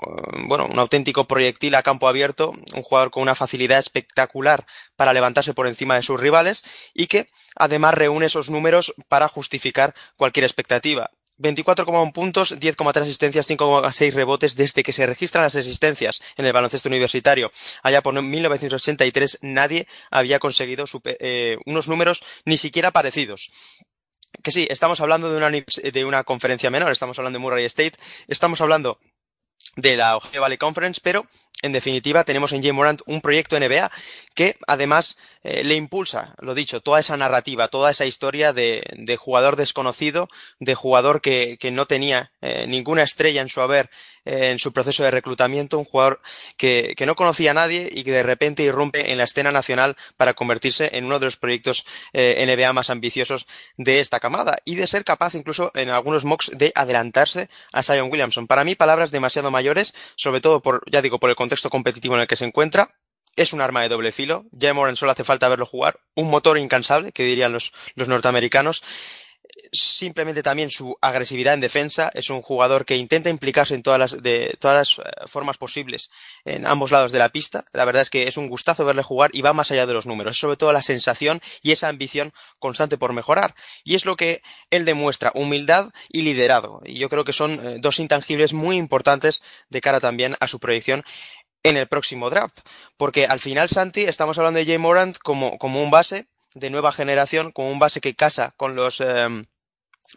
bueno, 0.47 0.67
un 0.67 0.79
auténtico 0.79 1.27
proyectil 1.27 1.75
a 1.75 1.83
campo 1.83 2.09
abierto, 2.09 2.53
un 2.75 2.83
jugador 2.83 3.11
con 3.11 3.23
una 3.23 3.35
facilidad 3.35 3.79
espectacular 3.79 4.67
para 4.97 5.13
levantarse 5.13 5.55
por 5.55 5.67
encima 5.67 5.97
de 5.97 6.03
sus 6.03 6.21
rivales 6.21 6.65
y 6.95 7.07
que 7.07 7.29
además 7.55 7.95
reúne 7.95 8.27
esos 8.27 8.51
números 8.51 8.95
para 9.09 9.29
justificar 9.29 9.95
cualquier 10.17 10.45
expectativa. 10.45 11.11
24,1 11.39 12.13
puntos, 12.13 12.59
10,3 12.59 13.03
asistencias, 13.03 13.49
5,6 13.49 14.13
rebotes 14.13 14.57
desde 14.57 14.83
que 14.83 14.93
se 14.93 15.07
registran 15.07 15.45
las 15.45 15.57
asistencias 15.57 16.21
en 16.37 16.47
el 16.47 16.53
baloncesto 16.53 16.89
universitario. 16.89 17.51
Allá 17.83 18.03
por 18.03 18.21
1983 18.21 19.39
nadie 19.43 19.87
había 20.11 20.39
conseguido 20.39 20.85
eh, 21.05 21.59
unos 21.67 21.89
números 21.89 22.23
ni 22.45 22.59
siquiera 22.59 22.91
parecidos. 22.91 23.51
Que 24.43 24.53
sí, 24.53 24.67
estamos 24.71 25.01
hablando 25.01 25.31
de 25.31 25.39
una, 25.39 25.51
de 25.51 26.05
una 26.05 26.25
conferencia 26.25 26.71
menor, 26.71 26.93
estamos 26.93 27.19
hablando 27.19 27.39
de 27.39 27.43
Murray 27.43 27.65
State, 27.65 27.99
estamos 28.29 28.61
hablando 28.61 28.99
de 29.77 29.97
la 29.97 30.17
Ohio 30.17 30.41
Valley 30.41 30.59
Conference, 30.59 31.01
pero 31.03 31.27
en 31.63 31.73
definitiva 31.73 32.25
tenemos 32.25 32.53
en 32.53 32.63
Jay 32.63 32.73
Morant 32.73 33.01
un 33.07 33.21
proyecto 33.21 33.59
NBA 33.59 33.91
que 34.35 34.57
además 34.67 35.17
eh, 35.43 35.65
le 35.65 35.75
impulsa, 35.75 36.35
lo 36.41 36.55
dicho, 36.55 36.81
toda 36.81 37.01
esa 37.01 37.17
narrativa, 37.17 37.69
toda 37.69 37.91
esa 37.91 38.07
historia 38.07 38.53
de, 38.53 38.83
de 38.97 39.17
jugador 39.17 39.57
desconocido, 39.57 40.29
de 40.59 40.75
jugador 40.75 41.21
que, 41.21 41.57
que 41.59 41.71
no 41.71 41.87
tenía 41.87 42.33
eh, 42.41 42.67
ninguna 42.67 43.03
estrella 43.03 43.43
en 43.43 43.49
su 43.49 43.61
haber 43.61 43.89
en 44.27 44.59
su 44.59 44.73
proceso 44.73 45.03
de 45.03 45.11
reclutamiento, 45.11 45.79
un 45.79 45.85
jugador 45.85 46.21
que, 46.57 46.95
que, 46.97 47.07
no 47.07 47.15
conocía 47.15 47.53
a 47.53 47.55
nadie 47.55 47.89
y 47.91 48.05
que 48.05 48.11
de 48.11 48.23
repente 48.23 48.65
irrumpe 48.65 49.13
en 49.13 49.19
la 49.19 49.25
escena 49.25 49.53
nacional 49.53 49.97
para 50.17 50.35
convertirse 50.35 50.91
en 50.93 51.07
uno 51.07 51.19
de 51.19 51.27
los 51.27 51.37
proyectos 51.37 51.87
eh, 52.13 52.45
NBA 52.47 52.73
más 52.73 52.91
ambiciosos 52.91 53.47
de 53.77 54.01
esta 54.01 54.21
camada 54.21 54.59
y 54.65 54.75
de 54.75 54.87
ser 54.87 55.05
capaz 55.05 55.35
incluso 55.35 55.71
en 55.75 55.91
algunos 55.91 56.25
mocks 56.25 56.51
de 56.53 56.73
adelantarse 56.75 57.49
a 57.73 57.83
Zion 57.83 58.11
Williamson. 58.11 58.47
Para 58.47 58.65
mí 58.65 58.75
palabras 58.75 59.13
demasiado 59.13 59.51
mayores, 59.51 59.95
sobre 60.17 60.41
todo 60.41 60.61
por, 60.61 60.83
ya 60.91 61.01
digo, 61.03 61.19
por 61.19 61.31
el 61.31 61.37
contexto 61.37 61.71
competitivo 61.71 62.15
en 62.17 62.23
el 62.23 62.27
que 62.27 62.37
se 62.37 62.45
encuentra 62.45 62.91
es 63.37 63.53
un 63.53 63.61
arma 63.61 63.83
de 63.83 63.91
doble 63.91 64.13
filo. 64.13 64.47
Ya 64.51 64.73
Moran 64.75 64.97
solo 64.97 65.13
hace 65.13 65.23
falta 65.23 65.49
verlo 65.49 65.67
jugar. 65.67 66.01
Un 66.15 66.31
motor 66.31 66.59
incansable, 66.59 67.13
que 67.13 67.25
dirían 67.25 67.53
los, 67.53 67.73
los 67.95 68.09
norteamericanos 68.09 68.83
simplemente 69.73 70.43
también 70.43 70.71
su 70.71 70.97
agresividad 71.01 71.55
en 71.55 71.61
defensa. 71.61 72.11
Es 72.15 72.31
un 72.31 72.43
jugador 72.43 72.85
que 72.85 72.97
intenta 72.97 73.31
implicarse 73.31 73.75
en 73.75 73.83
todas 73.83 73.99
las, 73.99 74.23
de 74.23 74.57
todas 74.61 74.77
las 74.99 75.07
eh, 75.07 75.11
formas 75.27 75.59
posibles 75.59 76.11
en 76.45 76.67
ambos 76.67 76.91
lados 76.91 77.13
de 77.13 77.19
la 77.19 77.29
pista. 77.29 77.65
La 77.73 77.85
verdad 77.85 78.03
es 78.03 78.11
que 78.11 78.29
es 78.29 78.37
un 78.37 78.49
gustazo 78.49 78.85
verle 78.85 79.03
jugar 79.03 79.31
y 79.33 79.43
va 79.43 79.53
más 79.53 79.71
allá 79.71 79.87
de 79.87 79.95
los 79.95 80.07
números. 80.07 80.33
Es 80.33 80.41
sobre 80.41 80.57
todo 80.57 80.73
la 80.73 80.83
sensación 80.83 81.41
y 81.63 81.73
esa 81.73 81.89
ambición 81.89 82.33
constante 82.59 82.99
por 82.99 83.13
mejorar. 83.13 83.55
Y 83.85 83.95
es 83.95 84.05
lo 84.05 84.17
que 84.17 84.43
él 84.71 84.85
demuestra, 84.85 85.33
humildad 85.35 85.91
y 86.09 86.23
liderado. 86.23 86.81
Y 86.85 86.99
yo 86.99 87.09
creo 87.09 87.25
que 87.25 87.33
son 87.33 87.53
eh, 87.67 87.77
dos 87.81 87.99
intangibles 87.99 88.53
muy 88.53 88.77
importantes 88.77 89.43
de 89.69 89.81
cara 89.81 90.01
también 90.01 90.37
a 90.41 90.49
su 90.49 90.59
proyección 90.59 91.05
en 91.63 91.77
el 91.77 91.89
próximo 91.89 92.31
draft. 92.31 92.61
Porque 92.97 93.27
al 93.27 93.41
final, 93.41 93.69
Santi, 93.69 94.03
estamos 94.03 94.39
hablando 94.39 94.59
de 94.59 94.67
Jay 94.67 94.79
Morant 94.79 95.19
como, 95.19 95.59
como 95.59 95.83
un 95.83 95.91
base 95.91 96.29
de 96.55 96.71
nueva 96.71 96.93
generación, 96.93 97.53
como 97.53 97.71
un 97.71 97.79
base 97.79 98.01
que 98.01 98.15
casa 98.15 98.55
con 98.57 98.75
los 98.77 99.01
eh, 99.01 99.29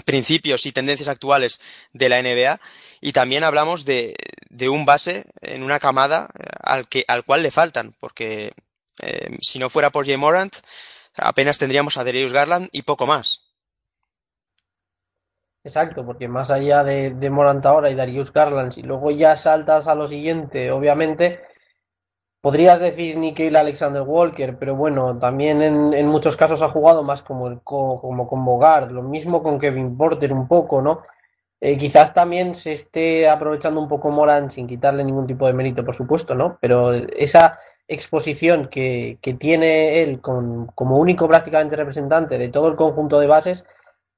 principios 0.06 0.66
y 0.66 0.72
tendencias 0.72 1.10
actuales 1.10 1.60
de 1.94 2.10
la 2.10 2.22
NBA 2.22 2.60
y 3.02 3.14
también 3.14 3.44
hablamos 3.44 3.86
de, 3.86 4.16
de 4.50 4.70
un 4.70 4.86
base 4.86 5.26
en 5.42 5.64
una 5.64 5.80
camada 5.80 6.30
eh, 6.38 6.46
al, 6.62 6.88
que, 6.88 7.06
al 7.08 7.24
cual 7.24 7.44
le 7.44 7.52
faltan, 7.52 7.94
porque 8.00 8.52
eh, 9.02 9.38
si 9.42 9.60
no 9.60 9.70
fuera 9.70 9.90
por 9.90 10.06
Jay 10.06 10.18
Morant 10.18 10.56
apenas 11.16 11.58
tendríamos 11.58 11.98
a 11.98 12.04
Darius 12.04 12.34
Garland 12.34 12.70
y 12.72 12.84
poco 12.84 13.08
más. 13.08 13.42
Exacto, 15.64 16.06
porque 16.06 16.28
más 16.28 16.50
allá 16.52 16.84
de, 16.84 17.12
de 17.12 17.30
Morant 17.30 17.66
ahora 17.66 17.90
y 17.90 17.96
Darius 17.96 18.32
Garland, 18.32 18.72
si 18.72 18.82
luego 18.82 19.12
ya 19.12 19.36
saltas 19.36 19.88
a 19.88 19.96
lo 19.96 20.08
siguiente, 20.08 20.72
obviamente, 20.72 21.42
Podrías 22.42 22.80
decir 22.80 23.18
Nickel 23.18 23.56
Alexander 23.56 24.02
Walker, 24.02 24.58
pero 24.58 24.76
bueno, 24.76 25.18
también 25.20 25.62
en, 25.62 25.94
en, 25.94 26.08
muchos 26.08 26.38
casos 26.38 26.62
ha 26.62 26.70
jugado 26.70 27.04
más 27.04 27.22
como, 27.22 27.50
el, 27.50 27.60
como 27.62 28.28
con 28.28 28.46
Bogart, 28.46 28.92
lo 28.92 29.04
mismo 29.04 29.44
con 29.44 29.60
Kevin 29.60 29.98
Porter 29.98 30.32
un 30.32 30.48
poco, 30.48 30.82
¿no? 30.82 31.02
Eh, 31.62 31.78
quizás 31.78 32.14
también 32.14 32.56
se 32.56 32.72
esté 32.72 33.28
aprovechando 33.28 33.82
un 33.82 33.90
poco 33.90 34.10
Moran 34.10 34.50
sin 34.50 34.68
quitarle 34.68 35.04
ningún 35.04 35.28
tipo 35.28 35.46
de 35.48 35.54
mérito, 35.54 35.84
por 35.84 35.96
supuesto, 35.96 36.34
¿no? 36.34 36.58
Pero 36.62 36.94
esa 36.94 37.60
exposición 37.90 38.70
que, 38.70 39.18
que 39.22 39.34
tiene 39.34 40.02
él 40.02 40.22
con, 40.22 40.68
como 40.68 40.98
único 40.98 41.28
prácticamente 41.28 41.76
representante 41.76 42.38
de 42.38 42.50
todo 42.50 42.70
el 42.70 42.78
conjunto 42.78 43.20
de 43.20 43.28
bases 43.28 43.66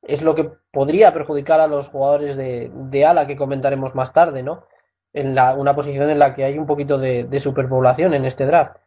es 0.03 0.21
lo 0.21 0.35
que 0.35 0.51
podría 0.71 1.13
perjudicar 1.13 1.59
a 1.59 1.67
los 1.67 1.87
jugadores 1.87 2.35
de, 2.35 2.69
de 2.73 3.05
ala 3.05 3.25
que 3.25 3.37
comentaremos 3.37 3.95
más 3.95 4.13
tarde, 4.13 4.43
¿no? 4.43 4.65
En 5.13 5.35
la, 5.35 5.55
una 5.55 5.75
posición 5.75 6.09
en 6.09 6.19
la 6.19 6.33
que 6.35 6.43
hay 6.43 6.57
un 6.57 6.65
poquito 6.65 6.97
de, 6.97 7.39
superpoblación 7.39 8.13
en 8.13 8.25
este 8.25 8.45
draft. 8.45 8.77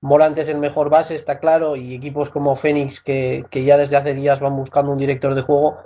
Morant 0.00 0.36
es 0.38 0.48
el 0.48 0.58
mejor 0.58 0.90
base, 0.90 1.14
está 1.14 1.38
claro, 1.38 1.76
y 1.76 1.94
equipos 1.94 2.30
como 2.30 2.56
Phoenix, 2.56 3.00
que, 3.00 3.44
que 3.50 3.64
ya 3.64 3.76
desde 3.76 3.96
hace 3.96 4.14
días 4.14 4.40
van 4.40 4.56
buscando 4.56 4.90
un 4.90 4.98
director 4.98 5.34
de 5.34 5.42
juego, 5.42 5.78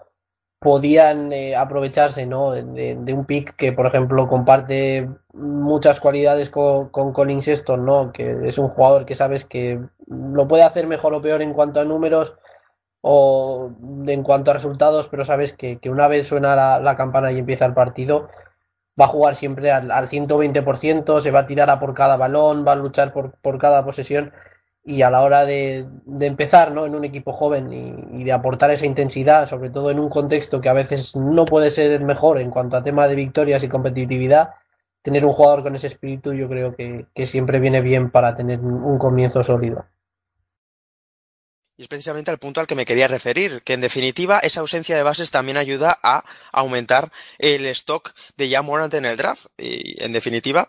podían 0.59 1.33
eh, 1.33 1.55
aprovecharse 1.55 2.25
¿no? 2.25 2.53
de, 2.53 3.15
un 3.15 3.25
pick 3.27 3.55
que, 3.57 3.73
por 3.73 3.87
ejemplo, 3.87 4.27
comparte 4.27 5.09
muchas 5.35 6.01
cualidades 6.01 6.49
con, 6.49 6.89
con 6.89 7.13
Colin 7.13 7.43
Sexton, 7.43 7.85
¿no? 7.85 8.11
que 8.13 8.49
es 8.49 8.57
un 8.59 8.69
jugador 8.69 9.05
que 9.05 9.15
sabes 9.15 9.45
que 9.45 9.81
lo 10.09 10.49
puede 10.49 10.63
hacer 10.63 10.87
mejor 10.87 11.13
o 11.13 11.21
peor 11.21 11.43
en 11.43 11.53
cuanto 11.53 11.81
a 11.81 11.85
números 11.85 12.35
o 13.03 13.71
en 14.07 14.23
cuanto 14.23 14.51
a 14.51 14.55
resultados, 14.55 15.09
pero 15.09 15.25
sabes 15.25 15.53
que, 15.53 15.79
que 15.79 15.91
una 15.91 16.09
vez 16.09 16.27
suena 16.27 16.81
la 16.81 16.97
campana 16.97 17.31
y 17.33 17.39
empieza 17.39 17.67
el 17.67 17.75
partido, 17.75 18.29
va 18.99 19.05
a 19.07 19.09
jugar 19.09 19.35
siempre 19.35 19.71
al, 19.71 19.91
al 19.91 20.09
120%, 20.09 21.21
se 21.21 21.31
va 21.31 21.41
a 21.41 21.47
tirar 21.47 21.71
a 21.71 21.79
por 21.79 21.95
cada 21.95 22.17
balón, 22.17 22.67
va 22.67 22.73
a 22.73 22.77
luchar 22.77 23.13
por, 23.13 23.33
por 23.43 23.59
cada 23.59 23.85
posesión 23.85 24.33
y 24.85 25.03
a 25.03 25.11
la 25.11 25.23
hora 25.23 25.45
de, 25.45 25.85
de 26.05 26.27
empezar 26.27 26.73
¿no? 26.73 26.87
en 26.87 26.95
un 26.95 27.05
equipo 27.05 27.33
joven 27.33 27.73
y, 27.73 28.25
de 28.25 28.33
aportar 28.33 28.71
esa 28.71 28.87
intensidad, 28.87 29.49
sobre 29.49 29.71
todo 29.71 29.91
en 29.91 29.99
un 29.99 30.09
contexto 30.09 30.61
que 30.61 30.69
a 30.69 30.73
veces 30.73 31.17
no 31.17 31.45
puede 31.45 31.71
ser 31.71 31.91
el 31.91 32.05
mejor 32.05 32.39
en 32.41 32.51
cuanto 32.51 32.77
a 32.77 32.85
tema 32.85 33.09
de 33.09 33.17
victorias 33.17 33.63
y 33.65 33.69
competitividad, 33.69 34.51
tener 35.03 35.25
un 35.25 35.33
jugador 35.33 35.63
con 35.65 35.75
ese 35.77 35.89
espíritu 35.89 36.33
yo 36.33 36.49
creo 36.49 36.75
que, 36.75 37.07
que 37.15 37.27
siempre 37.27 37.61
viene 37.61 37.81
bien 37.81 38.11
para 38.11 38.35
tener 38.35 38.61
un 38.61 38.99
comienzo 38.99 39.43
sólido. 39.45 39.87
Y 41.79 41.83
es 41.83 41.89
precisamente 41.89 42.31
el 42.31 42.39
punto 42.39 42.61
al 42.61 42.67
que 42.67 42.75
me 42.75 42.87
quería 42.87 43.07
referir, 43.07 43.63
que 43.63 43.75
en 43.75 43.83
definitiva 43.83 44.39
esa 44.39 44.61
ausencia 44.61 44.97
de 44.97 45.03
bases 45.03 45.31
también 45.31 45.59
ayuda 45.59 45.99
a 46.03 46.25
aumentar 46.51 47.13
el 47.39 47.67
stock 47.67 48.15
de 48.39 48.51
Jan 48.51 48.65
Morant 48.65 48.95
en 48.95 49.05
el 49.05 49.19
draft. 49.19 49.47
Y 49.59 50.03
en 50.03 50.13
definitiva, 50.13 50.69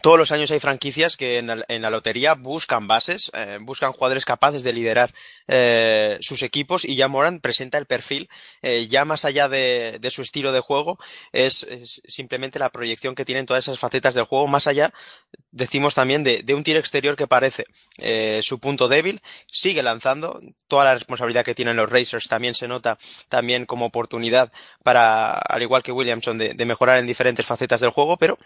todos 0.00 0.18
los 0.18 0.32
años 0.32 0.50
hay 0.50 0.60
franquicias 0.60 1.16
que 1.16 1.38
en 1.38 1.46
la, 1.46 1.64
en 1.68 1.82
la 1.82 1.90
lotería 1.90 2.34
buscan 2.34 2.86
bases, 2.86 3.30
eh, 3.34 3.58
buscan 3.60 3.92
jugadores 3.92 4.24
capaces 4.24 4.62
de 4.62 4.72
liderar 4.72 5.12
eh, 5.48 6.18
sus 6.20 6.42
equipos 6.42 6.84
y 6.84 6.96
ya 6.96 7.08
Moran 7.08 7.40
presenta 7.40 7.78
el 7.78 7.86
perfil, 7.86 8.28
eh, 8.62 8.86
ya 8.88 9.04
más 9.04 9.24
allá 9.24 9.48
de, 9.48 9.98
su 10.10 10.22
estilo 10.22 10.52
de 10.52 10.60
juego, 10.60 10.98
es, 11.32 11.66
simplemente 12.06 12.58
la 12.58 12.70
proyección 12.70 13.14
que 13.14 13.24
tienen 13.24 13.46
todas 13.46 13.64
esas 13.64 13.78
facetas 13.78 14.14
del 14.14 14.24
juego, 14.24 14.46
más 14.46 14.66
allá, 14.66 14.92
decimos 15.50 15.94
también, 15.94 16.24
de, 16.24 16.44
un 16.54 16.64
tiro 16.64 16.78
exterior 16.78 17.16
que 17.16 17.26
parece 17.26 17.66
eh, 17.98 18.40
su 18.42 18.58
punto 18.58 18.88
débil, 18.88 19.20
sigue 19.50 19.82
lanzando, 19.82 20.40
toda 20.68 20.84
la 20.84 20.94
responsabilidad 20.94 21.44
que 21.44 21.54
tienen 21.54 21.76
los 21.76 21.90
Racers 21.90 22.28
también 22.28 22.54
se 22.54 22.68
nota 22.68 22.98
también 23.28 23.66
como 23.66 23.86
oportunidad 23.86 24.52
para, 24.82 25.32
al 25.32 25.62
igual 25.62 25.82
que 25.82 25.92
Williamson, 25.92 26.38
de 26.38 26.64
mejorar 26.64 26.98
en 26.98 27.06
diferentes 27.06 27.46
facetas 27.46 27.80
del 27.80 27.90
juego, 27.90 28.16
pero 28.16 28.38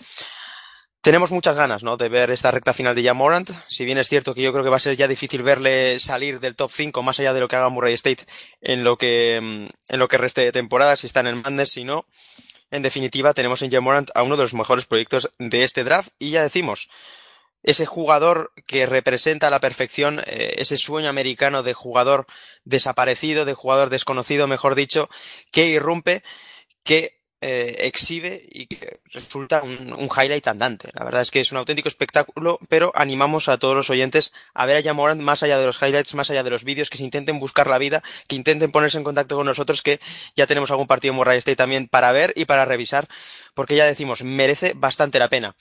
tenemos 1.05 1.31
muchas 1.31 1.55
ganas, 1.55 1.83
¿no? 1.83 1.99
De 1.99 2.09
ver 2.09 2.31
esta 2.31 2.51
recta 2.51 2.73
final 2.73 2.95
de 2.95 3.05
Jan 3.05 3.19
Morant. 3.19 3.51
Si 3.69 3.85
bien 3.85 3.99
es 3.99 4.09
cierto 4.09 4.35
que 4.35 4.41
yo 4.41 4.53
creo 4.53 4.65
que 4.65 4.71
va 4.71 4.77
a 4.77 4.81
ser 4.81 4.97
ya 4.97 5.07
difícil 5.07 5.43
verle 5.43 5.99
salir 5.99 6.41
del 6.41 6.57
top 6.57 6.71
5 6.73 7.03
más 7.03 7.21
allá 7.21 7.35
de 7.35 7.41
lo 7.41 7.47
que 7.47 7.57
haga 7.57 7.69
Murray 7.69 7.93
State 7.93 8.25
en 8.63 8.85
lo 8.85 8.97
que, 8.97 9.37
en 9.37 9.99
lo 9.99 10.09
que 10.09 10.17
reste 10.17 10.41
de 10.41 10.51
temporada, 10.51 10.97
si 10.97 11.07
está 11.07 11.21
en 11.21 11.27
el 11.27 11.37
Madness, 11.37 11.73
si 11.73 11.85
no. 11.85 12.07
En 12.71 12.81
definitiva, 12.81 13.35
tenemos 13.35 13.61
en 13.61 13.71
Jan 13.71 13.85
Morant 13.85 14.09
a 14.15 14.23
uno 14.23 14.39
de 14.39 14.45
los 14.45 14.55
mejores 14.55 14.87
proyectos 14.87 15.31
de 15.39 15.63
este 15.63 15.85
draft 15.85 16.09
y 16.19 16.31
ya 16.31 16.43
decimos, 16.43 16.89
ese 17.63 17.85
jugador 17.85 18.55
que 18.67 18.87
representa 18.87 19.49
a 19.49 19.51
la 19.51 19.61
perfección 19.61 20.23
eh, 20.25 20.55
ese 20.57 20.79
sueño 20.79 21.11
americano 21.11 21.63
de 21.63 21.75
jugador 21.75 22.27
desaparecido, 22.65 23.45
de 23.45 23.53
jugador 23.53 23.91
desconocido, 23.91 24.47
mejor 24.47 24.75
dicho, 24.75 25.11
que 25.53 25.67
irrumpe, 25.67 26.23
que 26.83 27.21
eh, 27.47 27.87
exhibe 27.87 28.43
y 28.51 28.67
que 28.67 29.01
resulta 29.13 29.63
un, 29.63 29.93
un, 29.93 30.09
highlight 30.09 30.49
andante. 30.49 30.89
La 30.95 31.05
verdad 31.05 31.21
es 31.21 31.31
que 31.31 31.41
es 31.41 31.53
un 31.53 31.59
auténtico 31.59 31.89
espectáculo, 31.89 32.59
pero 32.71 32.91
animamos 32.95 33.51
a 33.51 33.59
todos 33.59 33.77
los 33.77 33.91
oyentes 33.91 34.33
a 34.55 34.65
ver 34.65 34.79
a 34.79 34.83
Jamorant 34.83 35.21
más 35.21 35.43
allá 35.43 35.59
de 35.59 35.67
los 35.67 35.77
highlights, 35.83 36.15
más 36.15 36.31
allá 36.31 36.43
de 36.43 36.49
los 36.49 36.65
vídeos, 36.65 36.89
que 36.89 36.97
se 36.97 37.05
intenten 37.05 37.39
buscar 37.39 37.67
la 37.67 37.77
vida, 37.77 38.03
que 38.29 38.37
intenten 38.37 38.73
ponerse 38.73 38.97
en 38.97 39.05
contacto 39.05 39.37
con 39.37 39.45
nosotros, 39.45 39.83
que 39.83 40.01
ya 40.35 40.47
tenemos 40.47 40.71
algún 40.71 40.87
partido 40.87 41.13
en 41.13 41.17
Murray 41.17 41.37
State 41.37 41.57
también 41.57 41.87
para 41.87 42.13
ver 42.13 42.33
y 42.35 42.47
para 42.47 42.65
revisar, 42.65 43.09
porque 43.53 43.77
ya 43.77 43.85
decimos, 43.85 44.23
merece 44.23 44.73
bastante 44.75 45.19
la 45.19 45.29
pena. 45.29 45.55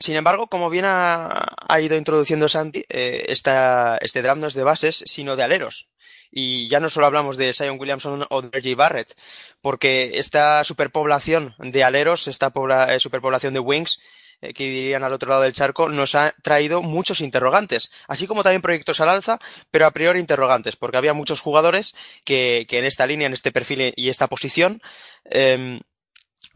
Sin 0.00 0.16
embargo, 0.16 0.48
como 0.48 0.70
bien 0.70 0.86
ha, 0.86 1.54
ha 1.68 1.80
ido 1.80 1.96
introduciendo 1.96 2.48
Santi, 2.48 2.82
eh, 2.88 3.26
esta, 3.28 3.96
este 3.98 4.22
draft 4.22 4.40
no 4.40 4.48
es 4.48 4.54
de 4.54 4.64
bases, 4.64 5.04
sino 5.06 5.36
de 5.36 5.44
aleros. 5.44 5.89
Y 6.30 6.68
ya 6.68 6.80
no 6.80 6.90
solo 6.90 7.06
hablamos 7.06 7.36
de 7.36 7.52
Sion 7.52 7.78
Williamson 7.78 8.24
o 8.30 8.42
de 8.42 8.50
Reggie 8.52 8.74
Barrett, 8.74 9.14
porque 9.60 10.12
esta 10.14 10.62
superpoblación 10.64 11.54
de 11.58 11.84
aleros, 11.84 12.28
esta 12.28 12.52
eh, 12.88 13.00
superpoblación 13.00 13.54
de 13.54 13.60
wings, 13.60 13.98
eh, 14.42 14.54
que 14.54 14.64
dirían 14.64 15.04
al 15.04 15.12
otro 15.12 15.28
lado 15.28 15.42
del 15.42 15.52
charco, 15.52 15.88
nos 15.88 16.14
ha 16.14 16.32
traído 16.42 16.82
muchos 16.82 17.20
interrogantes, 17.20 17.90
así 18.08 18.26
como 18.26 18.42
también 18.42 18.62
proyectos 18.62 19.00
al 19.00 19.10
alza, 19.10 19.38
pero 19.70 19.86
a 19.86 19.90
priori 19.90 20.18
interrogantes, 20.20 20.76
porque 20.76 20.96
había 20.96 21.12
muchos 21.12 21.40
jugadores 21.40 21.94
que, 22.24 22.64
que 22.68 22.78
en 22.78 22.84
esta 22.86 23.06
línea, 23.06 23.26
en 23.26 23.34
este 23.34 23.52
perfil 23.52 23.92
y 23.96 24.08
esta 24.08 24.28
posición, 24.28 24.80
eh, 25.24 25.80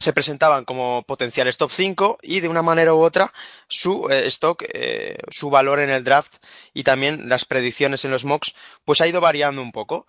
se 0.04 0.12
presentaban 0.12 0.66
como 0.66 1.02
potenciales 1.02 1.56
top 1.56 1.70
5 1.70 2.18
y 2.22 2.40
de 2.40 2.48
una 2.48 2.60
manera 2.60 2.92
u 2.94 3.02
otra 3.02 3.32
su 3.68 4.08
eh, 4.10 4.26
stock, 4.26 4.62
eh, 4.72 5.16
su 5.30 5.48
valor 5.48 5.80
en 5.80 5.88
el 5.88 6.04
draft 6.04 6.44
y 6.74 6.84
también 6.84 7.28
las 7.28 7.46
predicciones 7.46 8.04
en 8.04 8.10
los 8.10 8.26
mocks, 8.26 8.54
pues 8.84 9.00
ha 9.00 9.06
ido 9.06 9.22
variando 9.22 9.62
un 9.62 9.72
poco 9.72 10.06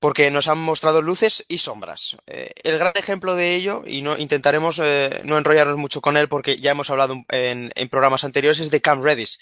porque 0.00 0.30
nos 0.32 0.48
han 0.48 0.58
mostrado 0.58 1.00
luces 1.00 1.44
y 1.46 1.58
sombras. 1.58 2.16
Eh, 2.26 2.50
el 2.64 2.78
gran 2.78 2.92
ejemplo 2.96 3.36
de 3.36 3.54
ello, 3.54 3.84
y 3.86 4.02
no 4.02 4.18
intentaremos 4.18 4.78
no 4.78 5.38
enrollarnos 5.38 5.76
mucho 5.76 6.00
con 6.00 6.16
él 6.16 6.28
porque 6.28 6.56
ya 6.56 6.72
hemos 6.72 6.90
hablado 6.90 7.22
en, 7.28 7.70
programas 7.90 8.24
anteriores, 8.24 8.60
es 8.60 8.70
de 8.70 8.80
Cam 8.80 9.02
Redis. 9.02 9.38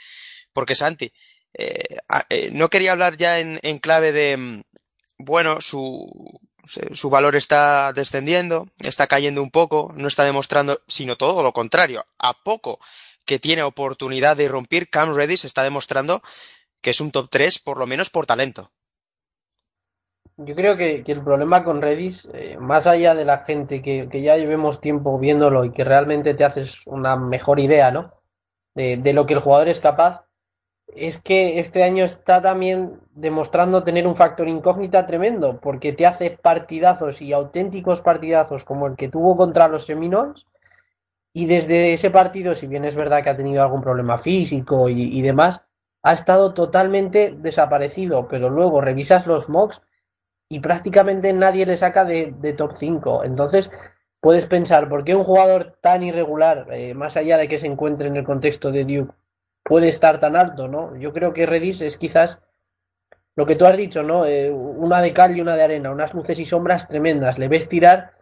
Porque 0.53 0.75
Santi, 0.75 1.13
eh, 1.55 2.51
no 2.53 2.69
quería 2.71 2.93
hablar 2.93 3.17
ya 3.17 3.39
en, 3.39 3.61
en 3.63 3.79
clave 3.79 4.11
de, 4.11 4.37
mm, 4.37 4.63
bueno, 5.19 5.61
su, 5.61 6.41
su 6.93 7.11
valor 7.11 7.37
está 7.37 7.93
descendiendo, 7.93 8.67
está 8.81 9.07
cayendo 9.07 9.43
un 9.43 9.51
poco, 9.51 9.93
no 9.97 10.09
está 10.09 10.25
demostrando, 10.25 10.81
sino 10.87 11.17
todo 11.17 11.43
lo 11.43 11.53
contrario. 11.53 12.05
A 12.19 12.35
poco 12.35 12.79
que 13.25 13.39
tiene 13.39 13.63
oportunidad 13.63 14.37
de 14.37 14.45
irrumpir, 14.45 14.89
Cam 14.89 15.15
Redis 15.15 15.45
está 15.45 15.63
demostrando 15.63 16.23
que 16.81 16.91
es 16.91 17.01
un 17.01 17.11
top 17.11 17.29
3, 17.31 17.59
por 17.59 17.79
lo 17.79 17.87
menos 17.87 18.11
por 18.11 18.27
talento. 18.27 18.71
Yo 20.37 20.55
creo 20.55 20.77
que, 20.77 21.03
el 21.05 21.25
problema 21.25 21.65
con 21.65 21.83
Redis, 21.83 22.29
eh, 22.33 22.57
más 22.61 22.87
allá 22.87 23.15
de 23.17 23.25
la 23.25 23.39
gente 23.39 23.83
que, 23.83 24.09
ya 24.23 24.37
llevemos 24.37 24.81
tiempo 24.81 25.19
viéndolo 25.19 25.65
y 25.65 25.73
que 25.73 25.83
realmente 25.83 26.35
te 26.35 26.45
haces 26.45 26.79
una 26.87 27.17
mejor 27.17 27.59
idea, 27.59 27.91
¿no? 27.91 28.15
De, 28.75 29.13
lo 29.13 29.27
que 29.27 29.35
el 29.35 29.41
jugador 29.41 29.67
es 29.69 29.81
capaz, 29.81 30.28
es 30.95 31.19
que 31.19 31.59
este 31.59 31.85
año 31.85 32.05
está 32.05 32.41
también 32.43 33.01
demostrando 33.15 33.85
tener 33.85 34.07
un 34.07 34.17
factor 34.17 34.49
incógnita 34.49 35.07
tremendo, 35.07 35.61
porque 35.61 35.93
te 35.93 36.07
hace 36.07 36.31
partidazos 36.31 37.21
y 37.21 37.33
auténticos 37.33 38.01
partidazos 38.01 38.65
como 38.65 38.87
el 38.87 38.97
que 38.97 39.09
tuvo 39.09 39.37
contra 39.37 39.69
los 39.69 39.87
Seminoles, 39.87 40.47
y 41.33 41.47
desde 41.47 41.93
ese 41.93 42.11
partido, 42.11 42.55
si 42.55 42.67
bien 42.67 42.85
es 42.85 42.97
verdad 42.97 43.23
que 43.23 43.31
ha 43.31 43.37
tenido 43.37 43.63
algún 43.63 43.83
problema 43.83 44.19
físico 44.19 44.89
y, 44.89 45.23
demás, 45.23 45.61
ha 46.03 46.13
estado 46.13 46.55
totalmente 46.55 47.35
desaparecido, 47.37 48.27
pero 48.29 48.51
luego 48.51 48.81
revisas 48.81 49.27
los 49.27 49.49
mocks 49.49 49.81
y 50.49 50.61
prácticamente 50.61 51.33
nadie 51.33 51.67
le 51.67 51.77
saca 51.77 52.05
de, 52.05 52.35
de 52.41 52.55
top 52.55 52.73
5. 52.75 53.25
Entonces, 53.25 53.71
puedes 54.21 54.47
pensar, 54.47 54.89
¿por 54.89 55.05
qué 55.05 55.15
un 55.15 55.25
jugador 55.25 55.79
tan 55.81 56.03
irregular, 56.03 56.67
eh, 56.73 56.95
más 56.95 57.17
allá 57.17 57.37
de 57.37 57.47
que 57.47 57.59
se 57.59 57.67
encuentre 57.67 58.09
en 58.09 58.17
el 58.17 58.25
contexto 58.25 58.73
de 58.73 58.85
Duke, 58.85 59.15
puede 59.69 59.89
estar 59.89 60.19
tan 60.19 60.35
alto, 60.35 60.67
¿no? 60.67 60.97
Yo 60.97 61.13
creo 61.13 61.33
que 61.33 61.47
Redis 61.47 61.83
es 61.83 61.97
quizás 61.97 62.39
lo 63.37 63.47
que 63.47 63.55
tú 63.55 63.67
has 63.67 63.77
dicho, 63.77 64.03
¿no? 64.03 64.25
Eh, 64.27 64.51
una 64.51 65.01
de 65.01 65.13
cal 65.13 65.37
y 65.37 65.41
una 65.41 65.55
de 65.55 65.63
arena, 65.63 65.93
unas 65.93 66.15
luces 66.15 66.39
y 66.41 66.45
sombras 66.45 66.89
tremendas. 66.89 67.39
Le 67.39 67.47
ves 67.47 67.69
tirar 67.69 68.13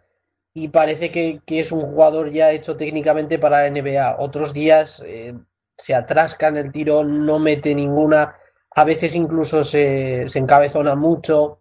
y 0.52 0.68
parece 0.68 1.10
que, 1.10 1.40
es 1.46 1.72
un 1.72 1.82
jugador 1.82 2.30
ya 2.30 2.50
hecho 2.50 2.76
técnicamente 2.76 3.38
para 3.38 3.62
la 3.62 3.70
NBA. 3.70 4.16
Otros 4.18 4.52
días 4.52 5.02
eh, 5.06 5.34
se 5.76 5.94
atrasca 5.94 6.48
en 6.48 6.56
el 6.56 6.72
tiro, 6.72 7.04
no 7.04 7.38
mete 7.38 7.74
ninguna, 7.74 8.36
a 8.74 8.84
veces 8.84 9.14
incluso 9.14 9.64
se, 9.64 10.26
encabezona 10.34 10.94
mucho 10.94 11.60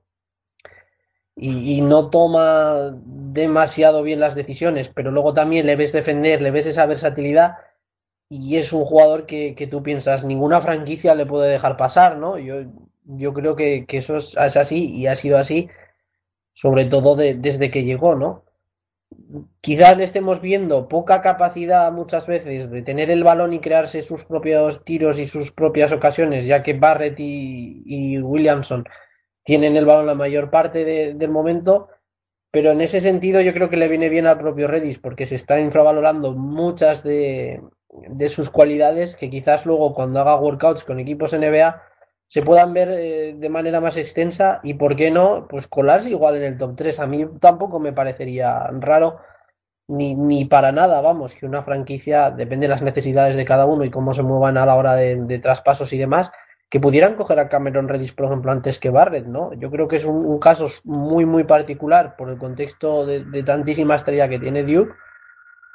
y, 1.35 1.81
no 1.81 2.09
toma 2.09 2.91
demasiado 3.05 4.03
bien 4.03 4.19
las 4.19 4.35
decisiones, 4.35 4.89
pero 4.89 5.11
luego 5.11 5.33
también 5.33 5.65
le 5.65 5.75
ves 5.75 5.91
defender, 5.91 6.41
le 6.41 6.51
ves 6.51 6.67
esa 6.67 6.85
versatilidad 6.85 7.55
y 8.29 8.57
es 8.57 8.73
un 8.73 8.83
jugador 8.83 9.25
que, 9.25 9.55
que 9.55 9.67
tú 9.67 9.83
piensas, 9.83 10.23
ninguna 10.23 10.61
franquicia 10.61 11.15
le 11.15 11.25
puede 11.25 11.51
dejar 11.51 11.77
pasar, 11.77 12.17
¿no? 12.17 12.37
Yo, 12.37 12.63
yo 13.05 13.33
creo 13.33 13.55
que, 13.55 13.85
que 13.85 13.97
eso 13.99 14.17
es, 14.17 14.35
es, 14.37 14.57
así 14.57 14.91
y 14.93 15.07
ha 15.07 15.15
sido 15.15 15.37
así, 15.37 15.69
sobre 16.53 16.85
todo 16.85 17.15
de, 17.15 17.35
desde 17.35 17.71
que 17.71 17.83
llegó, 17.83 18.15
¿no? 18.15 18.43
Quizás 19.61 19.97
le 19.97 20.03
estemos 20.03 20.41
viendo 20.41 20.87
poca 20.87 21.21
capacidad 21.21 21.91
muchas 21.91 22.25
veces 22.27 22.71
de 22.71 22.81
tener 22.81 23.09
el 23.11 23.23
balón 23.23 23.53
y 23.53 23.59
crearse 23.59 24.01
sus 24.01 24.25
propios 24.25 24.83
tiros 24.83 25.19
y 25.19 25.25
sus 25.27 25.51
propias 25.51 25.91
ocasiones, 25.91 26.47
ya 26.47 26.63
que 26.63 26.73
Barrett 26.73 27.19
y, 27.19 27.83
y 27.85 28.19
Williamson 28.19 28.85
tienen 29.43 29.77
el 29.77 29.85
balón 29.85 30.07
la 30.07 30.15
mayor 30.15 30.49
parte 30.49 30.83
de, 30.83 31.13
del 31.13 31.29
momento, 31.29 31.89
pero 32.51 32.71
en 32.71 32.81
ese 32.81 32.99
sentido 32.99 33.41
yo 33.41 33.53
creo 33.53 33.69
que 33.69 33.77
le 33.77 33.87
viene 33.87 34.09
bien 34.09 34.25
al 34.27 34.39
propio 34.39 34.67
Redis 34.67 34.97
porque 34.99 35.25
se 35.27 35.35
está 35.35 35.59
infravalorando 35.59 36.33
muchas 36.33 37.03
de, 37.03 37.61
de 38.07 38.29
sus 38.29 38.49
cualidades 38.49 39.15
que 39.15 39.29
quizás 39.29 39.65
luego 39.65 39.93
cuando 39.93 40.19
haga 40.19 40.35
workouts 40.35 40.83
con 40.83 40.99
equipos 40.99 41.33
NBA 41.33 41.81
se 42.27 42.41
puedan 42.41 42.73
ver 42.73 42.89
eh, 42.89 43.35
de 43.37 43.49
manera 43.49 43.79
más 43.79 43.97
extensa 43.97 44.59
y 44.63 44.73
por 44.73 44.95
qué 44.95 45.11
no, 45.11 45.47
pues 45.47 45.67
colarse 45.67 46.09
igual 46.09 46.37
en 46.37 46.43
el 46.43 46.57
top 46.57 46.75
3. 46.75 46.99
A 46.99 47.05
mí 47.07 47.25
tampoco 47.39 47.79
me 47.79 47.93
parecería 47.93 48.67
raro 48.79 49.19
ni, 49.87 50.15
ni 50.15 50.45
para 50.45 50.71
nada, 50.71 51.01
vamos, 51.01 51.35
que 51.35 51.45
una 51.45 51.63
franquicia, 51.63 52.31
depende 52.31 52.65
de 52.65 52.71
las 52.71 52.81
necesidades 52.81 53.35
de 53.35 53.45
cada 53.45 53.65
uno 53.65 53.83
y 53.83 53.91
cómo 53.91 54.13
se 54.13 54.23
muevan 54.23 54.57
a 54.57 54.65
la 54.65 54.75
hora 54.75 54.95
de, 54.95 55.15
de 55.15 55.39
traspasos 55.39 55.93
y 55.93 55.97
demás, 55.97 56.31
que 56.69 56.79
pudieran 56.79 57.15
coger 57.15 57.39
a 57.39 57.49
Cameron 57.49 57.87
Redis, 57.87 58.11
por 58.11 58.25
ejemplo, 58.25 58.51
antes 58.51 58.79
que 58.79 58.89
Barrett, 58.89 59.25
¿no? 59.25 59.53
Yo 59.53 59.69
creo 59.69 59.87
que 59.87 59.97
es 59.97 60.05
un, 60.05 60.25
un 60.25 60.39
caso 60.39 60.67
muy, 60.83 61.25
muy 61.25 61.43
particular 61.43 62.15
por 62.15 62.29
el 62.29 62.37
contexto 62.37 63.05
de, 63.05 63.23
de, 63.23 63.43
tantísima 63.43 63.95
estrella 63.95 64.27
que 64.27 64.39
tiene 64.39 64.63
Duke, 64.63 64.93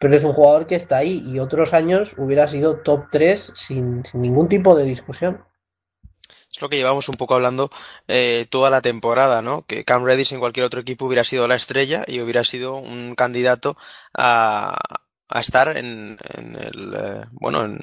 pero 0.01 0.17
es 0.17 0.25
un 0.25 0.33
jugador 0.33 0.67
que 0.67 0.77
está 0.77 0.97
ahí 0.97 1.23
y 1.27 1.39
otros 1.39 1.75
años 1.75 2.15
hubiera 2.17 2.49
sido 2.49 2.79
top 2.79 3.05
3 3.13 3.53
sin, 3.55 4.05
sin 4.05 4.23
ningún 4.23 4.49
tipo 4.49 4.75
de 4.75 4.85
discusión. 4.85 5.45
Es 6.53 6.61
lo 6.61 6.69
que 6.69 6.77
llevamos 6.77 7.09
un 7.09 7.17
poco 7.17 7.35
hablando 7.35 7.71
eh, 8.09 8.47
toda 8.51 8.71
la 8.71 8.81
temporada, 8.81 9.43
¿no? 9.43 9.67
Que 9.67 9.85
Cam 9.85 10.05
Redis 10.05 10.33
en 10.33 10.41
cualquier 10.41 10.67
otro 10.67 10.81
equipo 10.81 11.07
hubiera 11.07 11.25
sido 11.25 11.47
la 11.47 11.55
estrella 11.55 12.05
y 12.07 12.21
hubiera 12.21 12.45
sido 12.45 12.77
un 12.77 13.15
candidato 13.15 13.77
a, 14.15 14.77
a 15.29 15.41
estar 15.41 15.77
en, 15.77 16.17
en 16.35 16.57
el, 16.57 16.95
eh, 16.95 17.25
bueno, 17.33 17.65
en, 17.65 17.79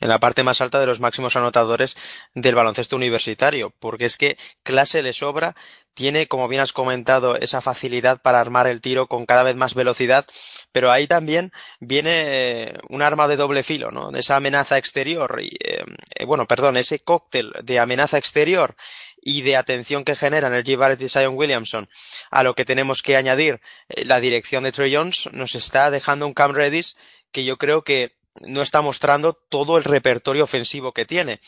en 0.00 0.08
la 0.08 0.18
parte 0.18 0.42
más 0.42 0.60
alta 0.60 0.80
de 0.80 0.86
los 0.86 1.00
máximos 1.00 1.36
anotadores 1.36 1.96
del 2.34 2.54
baloncesto 2.54 2.96
universitario, 2.96 3.72
porque 3.78 4.06
es 4.06 4.16
que 4.16 4.38
clase 4.62 5.02
le 5.02 5.12
sobra, 5.12 5.54
tiene, 5.94 6.28
como 6.28 6.48
bien 6.48 6.62
has 6.62 6.72
comentado, 6.72 7.36
esa 7.36 7.60
facilidad 7.60 8.20
para 8.22 8.40
armar 8.40 8.66
el 8.66 8.80
tiro 8.80 9.06
con 9.06 9.26
cada 9.26 9.42
vez 9.42 9.56
más 9.56 9.74
velocidad, 9.74 10.26
pero 10.72 10.90
ahí 10.90 11.06
también 11.06 11.50
viene 11.80 12.74
un 12.88 13.02
arma 13.02 13.28
de 13.28 13.36
doble 13.36 13.62
filo, 13.62 13.90
¿no? 13.90 14.10
Esa 14.10 14.36
amenaza 14.36 14.78
exterior, 14.78 15.40
y, 15.42 15.50
eh, 15.60 15.84
bueno, 16.24 16.46
perdón, 16.46 16.76
ese 16.76 17.00
cóctel 17.00 17.52
de 17.62 17.78
amenaza 17.78 18.18
exterior 18.18 18.76
y 19.22 19.42
de 19.42 19.56
atención 19.56 20.04
que 20.04 20.16
generan 20.16 20.54
el 20.54 20.64
G. 20.64 20.76
Barrett 20.76 21.02
y 21.02 21.08
Zion 21.08 21.36
Williamson, 21.36 21.88
a 22.30 22.42
lo 22.42 22.54
que 22.54 22.64
tenemos 22.64 23.02
que 23.02 23.16
añadir 23.16 23.60
eh, 23.88 24.04
la 24.04 24.20
dirección 24.20 24.64
de 24.64 24.72
Trey 24.72 24.94
Jones, 24.94 25.28
nos 25.32 25.54
está 25.54 25.90
dejando 25.90 26.26
un 26.26 26.34
Cam 26.34 26.52
Redis 26.52 26.96
que 27.32 27.44
yo 27.44 27.58
creo 27.58 27.82
que 27.84 28.16
no 28.46 28.62
está 28.62 28.80
mostrando 28.80 29.34
todo 29.34 29.76
el 29.76 29.84
repertorio 29.84 30.44
ofensivo 30.44 30.92
que 30.92 31.04
tiene. 31.04 31.40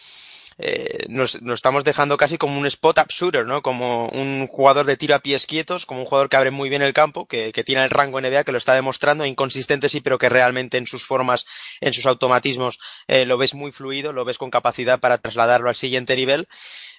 Eh, 0.65 1.07
nos, 1.09 1.43
nos, 1.43 1.55
estamos 1.55 1.83
dejando 1.83 2.17
casi 2.17 2.39
como 2.39 2.59
un 2.59 2.67
spot 2.67 2.99
up 3.01 3.09
shooter, 3.09 3.45
¿no? 3.45 3.63
Como 3.63 4.09
un 4.11 4.47
jugador 4.47 4.87
de 4.87 4.97
tiro 4.97 5.17
a 5.17 5.19
pies 5.19 5.47
quietos, 5.49 5.87
como 5.87 6.01
un 6.01 6.07
jugador 6.07 6.29
que 6.29 6.37
abre 6.37 6.53
muy 6.53 6.69
bien 6.69 6.83
el 6.83 6.93
campo, 6.93 7.27
que, 7.27 7.53
que 7.53 7.65
tiene 7.65 7.83
el 7.83 7.91
rango 7.91 8.21
NBA, 8.21 8.45
que 8.45 8.53
lo 8.53 8.59
está 8.59 8.75
demostrando, 8.75 9.27
inconsistente 9.27 9.89
sí, 9.89 10.01
pero 10.01 10.19
que 10.19 10.29
realmente 10.29 10.79
en 10.79 10.87
sus 10.87 11.05
formas, 11.05 11.45
en 11.81 11.93
sus 11.93 12.07
automatismos, 12.07 12.79
eh, 13.09 13.27
lo 13.27 13.39
ves 13.39 13.55
muy 13.55 13.73
fluido, 13.73 14.13
lo 14.13 14.25
ves 14.25 14.39
con 14.39 14.51
capacidad 14.51 15.01
para 15.01 15.19
trasladarlo 15.19 15.69
al 15.69 15.75
siguiente 15.75 16.15
nivel, 16.15 16.47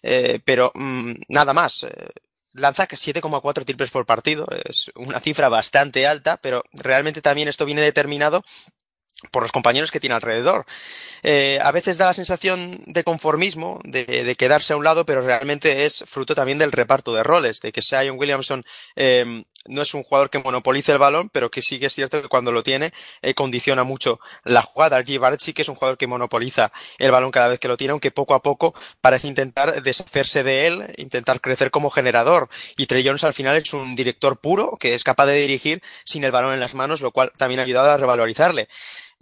eh, 0.01 0.41
pero 0.43 0.71
mmm, 0.75 1.13
nada 1.29 1.53
más 1.53 1.83
eh, 1.83 2.09
lanza 2.51 2.85
7,4 2.87 3.65
triples 3.65 3.91
por 3.91 4.05
partido, 4.05 4.45
es 4.65 4.91
una 4.95 5.21
cifra 5.21 5.47
bastante 5.47 6.05
alta, 6.05 6.37
pero 6.37 6.63
realmente 6.73 7.21
también 7.21 7.47
esto 7.47 7.65
viene 7.65 7.81
determinado 7.81 8.43
por 9.31 9.43
los 9.43 9.51
compañeros 9.51 9.91
que 9.91 9.99
tiene 9.99 10.15
alrededor. 10.15 10.65
Eh, 11.23 11.59
a 11.63 11.71
veces 11.71 11.97
da 11.97 12.07
la 12.07 12.13
sensación 12.13 12.81
de 12.85 13.03
conformismo, 13.03 13.79
de, 13.83 14.05
de, 14.05 14.35
quedarse 14.35 14.73
a 14.73 14.77
un 14.77 14.83
lado, 14.83 15.05
pero 15.05 15.21
realmente 15.21 15.85
es 15.85 16.03
fruto 16.07 16.35
también 16.35 16.57
del 16.57 16.71
reparto 16.71 17.13
de 17.13 17.23
roles, 17.23 17.61
de 17.61 17.71
que 17.71 17.81
Zion 17.81 18.17
Williamson 18.19 18.63
eh, 18.95 19.43
no 19.65 19.81
es 19.81 19.93
un 19.93 20.03
jugador 20.03 20.29
que 20.29 20.39
monopolice 20.39 20.91
el 20.91 20.97
balón, 20.97 21.29
pero 21.29 21.49
que 21.49 21.61
sí 21.61 21.79
que 21.79 21.87
es 21.87 21.95
cierto 21.95 22.21
que 22.21 22.27
cuando 22.27 22.51
lo 22.51 22.63
tiene 22.63 22.91
eh, 23.21 23.33
condiciona 23.33 23.83
mucho 23.83 24.19
la 24.43 24.61
jugada. 24.61 25.01
G. 25.03 25.19
Barrett 25.19 25.41
sí 25.41 25.53
que 25.53 25.61
es 25.61 25.69
un 25.69 25.75
jugador 25.75 25.97
que 25.97 26.07
monopoliza 26.07 26.71
el 26.97 27.11
balón 27.11 27.31
cada 27.31 27.47
vez 27.47 27.59
que 27.59 27.67
lo 27.67 27.77
tiene, 27.77 27.91
aunque 27.91 28.11
poco 28.11 28.33
a 28.33 28.41
poco 28.41 28.73
parece 29.01 29.27
intentar 29.27 29.81
deshacerse 29.81 30.43
de 30.43 30.67
él, 30.67 30.93
intentar 30.97 31.41
crecer 31.41 31.71
como 31.71 31.89
generador. 31.89 32.49
Y 32.77 32.87
Trey 32.87 33.05
Jones 33.05 33.23
al 33.23 33.33
final 33.33 33.57
es 33.57 33.73
un 33.73 33.95
director 33.95 34.37
puro 34.37 34.75
que 34.79 34.95
es 34.95 35.03
capaz 35.03 35.25
de 35.27 35.35
dirigir 35.35 35.81
sin 36.03 36.23
el 36.23 36.31
balón 36.31 36.53
en 36.53 36.59
las 36.59 36.73
manos, 36.73 37.01
lo 37.01 37.11
cual 37.11 37.31
también 37.37 37.59
ha 37.59 37.63
ayudado 37.63 37.91
a 37.91 37.97
revalorizarle 37.97 38.67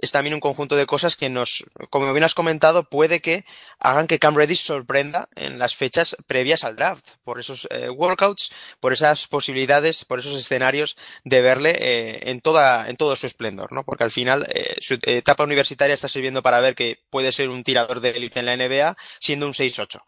es 0.01 0.11
también 0.11 0.33
un 0.33 0.39
conjunto 0.39 0.75
de 0.75 0.85
cosas 0.85 1.15
que 1.15 1.29
nos, 1.29 1.63
como 1.89 2.11
bien 2.11 2.23
has 2.23 2.33
comentado, 2.33 2.83
puede 2.89 3.21
que 3.21 3.45
hagan 3.79 4.07
que 4.07 4.19
Cam 4.19 4.35
Reddish 4.35 4.63
sorprenda 4.63 5.29
en 5.35 5.59
las 5.59 5.75
fechas 5.75 6.15
previas 6.27 6.63
al 6.63 6.75
draft, 6.75 7.11
por 7.23 7.39
esos 7.39 7.67
eh, 7.71 7.89
workouts, 7.89 8.51
por 8.79 8.93
esas 8.93 9.27
posibilidades, 9.27 10.03
por 10.03 10.19
esos 10.19 10.37
escenarios 10.37 10.97
de 11.23 11.41
verle 11.41 11.77
eh, 11.79 12.29
en 12.31 12.41
toda, 12.41 12.89
en 12.89 12.97
todo 12.97 13.15
su 13.15 13.27
esplendor, 13.27 13.71
¿no? 13.71 13.83
Porque 13.83 14.03
al 14.03 14.11
final 14.11 14.47
eh, 14.49 14.75
su 14.81 14.97
etapa 15.03 15.43
universitaria 15.43 15.93
está 15.93 16.09
sirviendo 16.09 16.41
para 16.41 16.59
ver 16.59 16.75
que 16.75 16.99
puede 17.09 17.31
ser 17.31 17.49
un 17.49 17.63
tirador 17.63 18.01
de 18.01 18.09
élite 18.09 18.39
en 18.39 18.45
la 18.47 18.57
NBA 18.57 18.97
siendo 19.19 19.45
un 19.45 19.53
6-8 19.53 20.01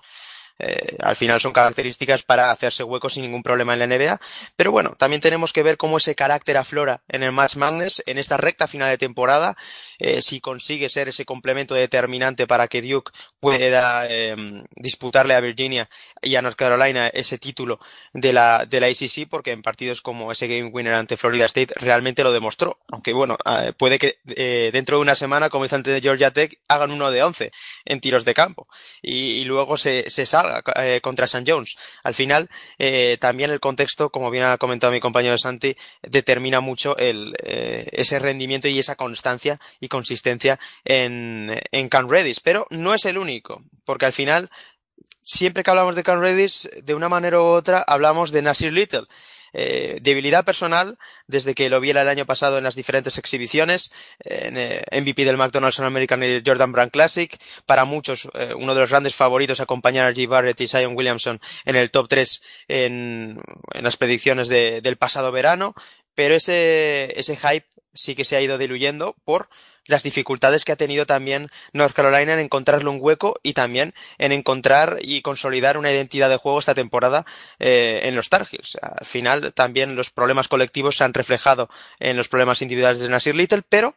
eh, 0.59 0.97
al 1.01 1.15
final 1.15 1.41
son 1.41 1.53
características 1.53 2.23
para 2.23 2.51
hacerse 2.51 2.83
huecos 2.83 3.13
sin 3.13 3.23
ningún 3.23 3.43
problema 3.43 3.73
en 3.73 3.79
la 3.79 3.87
NBA. 3.87 4.19
Pero 4.55 4.71
bueno, 4.71 4.95
también 4.97 5.21
tenemos 5.21 5.53
que 5.53 5.63
ver 5.63 5.77
cómo 5.77 5.97
ese 5.97 6.15
carácter 6.15 6.57
aflora 6.57 7.01
en 7.07 7.23
el 7.23 7.31
Match 7.31 7.55
Madness 7.55 8.03
en 8.05 8.17
esta 8.17 8.37
recta 8.37 8.67
final 8.67 8.89
de 8.89 8.97
temporada. 8.97 9.55
Eh, 9.99 10.21
si 10.21 10.41
consigue 10.41 10.89
ser 10.89 11.09
ese 11.09 11.25
complemento 11.25 11.75
determinante 11.75 12.47
para 12.47 12.67
que 12.67 12.81
Duke 12.81 13.11
pueda 13.39 14.07
eh, 14.09 14.35
disputarle 14.75 15.35
a 15.35 15.41
Virginia 15.41 15.89
y 16.21 16.35
a 16.35 16.41
North 16.41 16.55
Carolina 16.55 17.07
ese 17.07 17.37
título 17.37 17.79
de 18.13 18.33
la, 18.33 18.65
de 18.65 18.79
la 18.79 18.87
ACC, 18.87 19.27
porque 19.29 19.51
en 19.51 19.61
partidos 19.61 20.01
como 20.01 20.31
ese 20.31 20.47
game 20.47 20.69
winner 20.69 20.93
ante 20.93 21.17
Florida 21.17 21.45
State 21.45 21.73
realmente 21.75 22.23
lo 22.23 22.31
demostró. 22.31 22.79
Aunque 22.89 23.13
bueno, 23.13 23.37
eh, 23.45 23.73
puede 23.77 23.99
que 23.99 24.19
eh, 24.35 24.69
dentro 24.73 24.97
de 24.97 25.01
una 25.01 25.15
semana, 25.15 25.49
como 25.49 25.65
hizo 25.65 25.75
antes 25.75 25.93
de 25.93 26.01
Georgia 26.01 26.31
Tech, 26.31 26.59
hagan 26.67 26.91
uno 26.91 27.11
de 27.11 27.23
11 27.23 27.51
en 27.85 27.99
tiros 27.99 28.25
de 28.25 28.33
campo 28.33 28.67
y, 29.01 29.43
luego 29.43 29.77
se, 29.77 30.09
se 30.09 30.25
eh, 30.75 30.99
contra 31.01 31.25
St. 31.25 31.49
Jones. 31.49 31.75
Al 32.03 32.13
final, 32.13 32.49
eh, 32.77 33.17
también 33.19 33.51
el 33.51 33.59
contexto, 33.59 34.09
como 34.09 34.31
bien 34.31 34.43
ha 34.45 34.57
comentado 34.57 34.91
mi 34.91 34.99
compañero 34.99 35.37
Santi, 35.37 35.75
determina 36.01 36.59
mucho 36.59 36.97
el, 36.97 37.35
eh, 37.43 37.87
ese 37.91 38.19
rendimiento 38.19 38.67
y 38.67 38.79
esa 38.79 38.95
constancia 38.95 39.59
y 39.79 39.87
consistencia 39.87 40.59
en, 40.85 41.51
en 41.71 41.89
Cam 41.89 42.09
Redis. 42.09 42.39
Pero 42.39 42.65
no 42.69 42.93
es 42.93 43.05
el 43.05 43.17
único, 43.17 43.61
porque 43.85 44.05
al 44.05 44.13
final 44.13 44.49
siempre 45.21 45.63
que 45.63 45.69
hablamos 45.69 45.95
de 45.95 46.03
Cam 46.03 46.19
Redis, 46.19 46.69
de 46.81 46.93
una 46.93 47.09
manera 47.09 47.39
u 47.39 47.45
otra, 47.45 47.83
hablamos 47.87 48.31
de 48.31 48.41
Nasir 48.41 48.73
Little. 48.73 49.05
Eh, 49.53 49.99
debilidad 50.01 50.43
personal, 50.43 50.97
desde 51.27 51.53
que 51.53 51.69
lo 51.69 51.79
viera 51.79 52.01
el 52.01 52.07
año 52.07 52.25
pasado 52.25 52.57
en 52.57 52.63
las 52.63 52.75
diferentes 52.75 53.17
exhibiciones, 53.17 53.91
en 54.19 54.57
eh, 54.57 54.81
MVP 54.91 55.25
del 55.25 55.37
McDonald's 55.37 55.79
American 55.79 56.23
y 56.23 56.41
Jordan 56.45 56.71
Brand 56.71 56.91
Classic, 56.91 57.37
para 57.65 57.85
muchos 57.85 58.27
eh, 58.33 58.53
uno 58.57 58.73
de 58.73 58.81
los 58.81 58.89
grandes 58.89 59.15
favoritos 59.15 59.59
acompañar 59.59 60.07
a 60.07 60.13
G. 60.13 60.27
Barrett 60.27 60.59
y 60.61 60.67
Zion 60.67 60.95
Williamson 60.95 61.39
en 61.65 61.75
el 61.75 61.91
top 61.91 62.07
3 62.09 62.41
en, 62.67 63.41
en 63.73 63.83
las 63.83 63.97
predicciones 63.97 64.47
de, 64.47 64.81
del 64.81 64.97
pasado 64.97 65.31
verano, 65.31 65.75
pero 66.15 66.35
ese, 66.35 67.13
ese 67.19 67.37
hype 67.37 67.67
sí 67.93 68.15
que 68.15 68.25
se 68.25 68.35
ha 68.35 68.41
ido 68.41 68.57
diluyendo 68.57 69.15
por 69.23 69.49
las 69.87 70.03
dificultades 70.03 70.65
que 70.65 70.71
ha 70.71 70.75
tenido 70.75 71.05
también 71.05 71.49
North 71.73 71.93
Carolina 71.93 72.33
en 72.33 72.39
encontrarle 72.39 72.89
un 72.89 72.99
hueco 72.99 73.39
y 73.43 73.53
también 73.53 73.93
en 74.17 74.31
encontrar 74.31 74.99
y 75.01 75.21
consolidar 75.21 75.77
una 75.77 75.91
identidad 75.91 76.29
de 76.29 76.37
juego 76.37 76.59
esta 76.59 76.75
temporada 76.75 77.25
eh, 77.59 78.01
en 78.03 78.15
los 78.15 78.29
Tar 78.29 78.47
Heels. 78.49 78.77
Al 78.81 79.05
final 79.05 79.53
también 79.53 79.95
los 79.95 80.09
problemas 80.09 80.47
colectivos 80.47 80.97
se 80.97 81.03
han 81.03 81.13
reflejado 81.13 81.69
en 81.99 82.17
los 82.17 82.29
problemas 82.29 82.61
individuales 82.61 82.99
de 82.99 83.09
Nasir 83.09 83.35
Little, 83.35 83.63
pero 83.67 83.95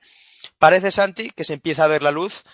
parece 0.58 0.90
Santi 0.90 1.30
que 1.30 1.44
se 1.44 1.54
empieza 1.54 1.84
a 1.84 1.88
ver 1.88 2.02
la 2.02 2.10
luz. 2.10 2.44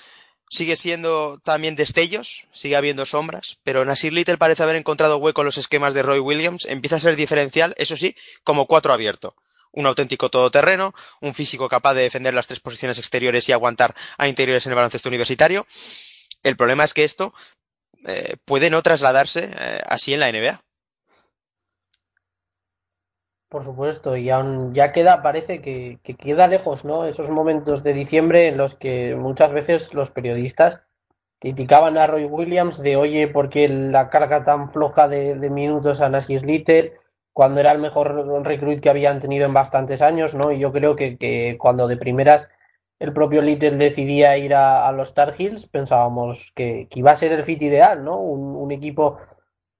Sigue 0.51 0.77
siendo 0.77 1.41
también 1.43 1.77
destellos, 1.77 2.45
sigue 2.53 2.77
habiendo 2.77 3.07
sombras, 3.07 3.57
pero 3.65 3.87
Nasir 3.87 4.13
Little 4.13 4.37
parece 4.37 4.63
haber 4.63 4.77
encontrado 4.77 5.17
hueco 5.17 5.41
en 5.41 5.47
los 5.47 5.57
esquemas 5.57 5.95
de 5.95 6.03
Roy 6.03 6.19
Williams, 6.19 6.67
empieza 6.67 6.97
a 6.97 7.01
ser 7.01 7.17
diferencial, 7.17 7.73
eso 7.79 7.97
sí, 7.97 8.15
como 8.45 8.67
cuatro 8.67 8.93
abierto 8.93 9.35
un 9.73 9.87
auténtico 9.87 10.31
todoterreno, 10.31 10.93
un 11.21 11.35
físico 11.35 11.69
capaz 11.69 11.95
de 11.95 12.03
defender 12.03 12.35
las 12.35 12.47
tres 12.47 12.61
posiciones 12.61 12.99
exteriores 12.99 13.49
y 13.49 13.53
aguantar 13.53 13.95
a 14.19 14.29
interiores 14.29 14.67
en 14.67 14.73
el 14.73 14.77
baloncesto 14.77 15.09
universitario. 15.09 15.67
El 16.43 16.57
problema 16.57 16.85
es 16.85 16.95
que 16.95 17.05
esto 17.05 17.33
eh, 18.07 18.37
puede 18.45 18.71
no 18.71 18.83
trasladarse 18.83 19.51
eh, 19.53 19.81
así 19.87 20.15
en 20.15 20.21
la 20.21 20.31
NBA. 20.33 20.61
Por 23.49 23.65
supuesto, 23.65 24.17
y 24.17 24.31
aún 24.31 24.73
ya 24.73 24.93
queda, 24.93 25.23
parece 25.23 25.61
que, 25.61 25.99
que, 26.03 26.15
queda 26.15 26.49
lejos, 26.49 26.87
¿no? 26.87 27.05
Esos 27.05 27.29
momentos 27.29 27.83
de 27.83 27.93
diciembre 27.93 28.49
en 28.49 28.57
los 28.57 28.75
que 28.75 29.15
muchas 29.15 29.53
veces 29.53 29.93
los 29.93 30.11
periodistas 30.11 30.81
criticaban 31.43 31.99
a 31.99 32.07
Roy 32.07 32.25
Williams 32.25 32.81
de, 32.81 32.95
oye, 32.95 33.27
¿por 33.27 33.51
qué 33.51 33.69
la 33.69 34.11
carga 34.11 34.45
tan 34.45 34.71
floja 34.71 35.09
de, 35.09 35.35
minutos 35.51 36.01
a 36.01 36.09
Nasir 36.09 36.45
Little? 36.45 36.93
Cuando 37.33 37.61
era 37.61 37.73
el 37.73 37.79
mejor 37.79 38.45
recruit 38.45 38.81
que 38.81 38.91
habían 38.91 39.21
tenido 39.21 39.47
en 39.47 39.55
bastantes 39.55 40.03
años, 40.03 40.35
¿no? 40.35 40.53
Y 40.53 40.59
yo 40.59 40.73
creo 40.73 40.97
que, 40.97 41.17
que 41.17 41.57
cuando 41.59 41.89
de 41.89 41.97
primeras 41.97 42.49
el 42.99 43.13
propio 43.13 43.43
Little 43.43 43.79
decidía 43.79 44.39
ir 44.39 44.55
a, 44.55 44.91
los 44.93 45.13
Tar 45.15 45.35
Heels, 45.37 45.67
pensábamos 45.67 46.53
que, 46.55 46.87
que, 46.89 47.01
iba 47.01 47.11
a 47.11 47.17
ser 47.17 47.33
el 47.33 47.43
fit 47.43 47.61
ideal, 47.63 48.05
¿no? 48.05 48.19
Un, 48.19 48.55
un, 48.55 48.71
equipo 48.71 49.19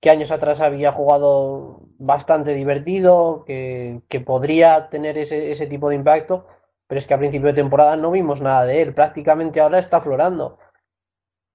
que 0.01 0.11
años 0.11 0.33
atrás 0.33 0.61
había 0.61 0.91
jugado 0.91 1.83
bastante 1.99 2.55
divertido, 2.55 3.45
que, 3.47 4.01
que 4.09 4.21
podría 4.21 4.89
tener 4.91 5.19
ese, 5.19 5.53
ese, 5.53 5.69
tipo 5.69 5.89
de 5.89 5.95
impacto, 5.95 6.47
pero 6.89 6.99
es 6.99 7.07
que 7.07 7.15
a 7.15 7.19
principio 7.19 7.49
de 7.49 7.55
temporada 7.55 7.97
no 7.97 8.11
vimos 8.11 8.41
nada 8.41 8.65
de 8.65 8.83
él, 8.83 8.95
prácticamente 8.95 9.61
ahora 9.61 9.79
está 9.79 9.99
aflorando. 9.99 10.59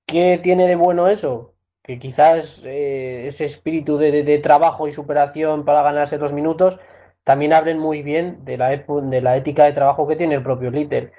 ¿Qué 0.05 0.39
tiene 0.41 0.67
de 0.67 0.77
bueno 0.77 1.10
eso? 1.10 1.56
Que 1.88 2.00
quizás 2.00 2.62
eh, 2.65 3.28
ese 3.28 3.45
espíritu 3.45 3.97
de, 3.97 4.23
de, 4.23 4.38
trabajo 4.39 4.89
y 4.89 4.91
superación 4.91 5.63
para 5.63 5.82
ganarse 5.82 6.17
los 6.17 6.34
minutos 6.34 6.78
también 7.23 7.54
hablen 7.54 7.80
muy 7.80 8.04
bien 8.04 8.43
de 8.43 8.58
la, 8.58 8.69
de 8.69 9.21
la 9.21 9.38
ética 9.38 9.63
de 9.63 9.71
trabajo 9.71 10.06
que 10.06 10.17
tiene 10.17 10.36
el 10.36 10.43
propio 10.43 10.69
Little. 10.69 11.13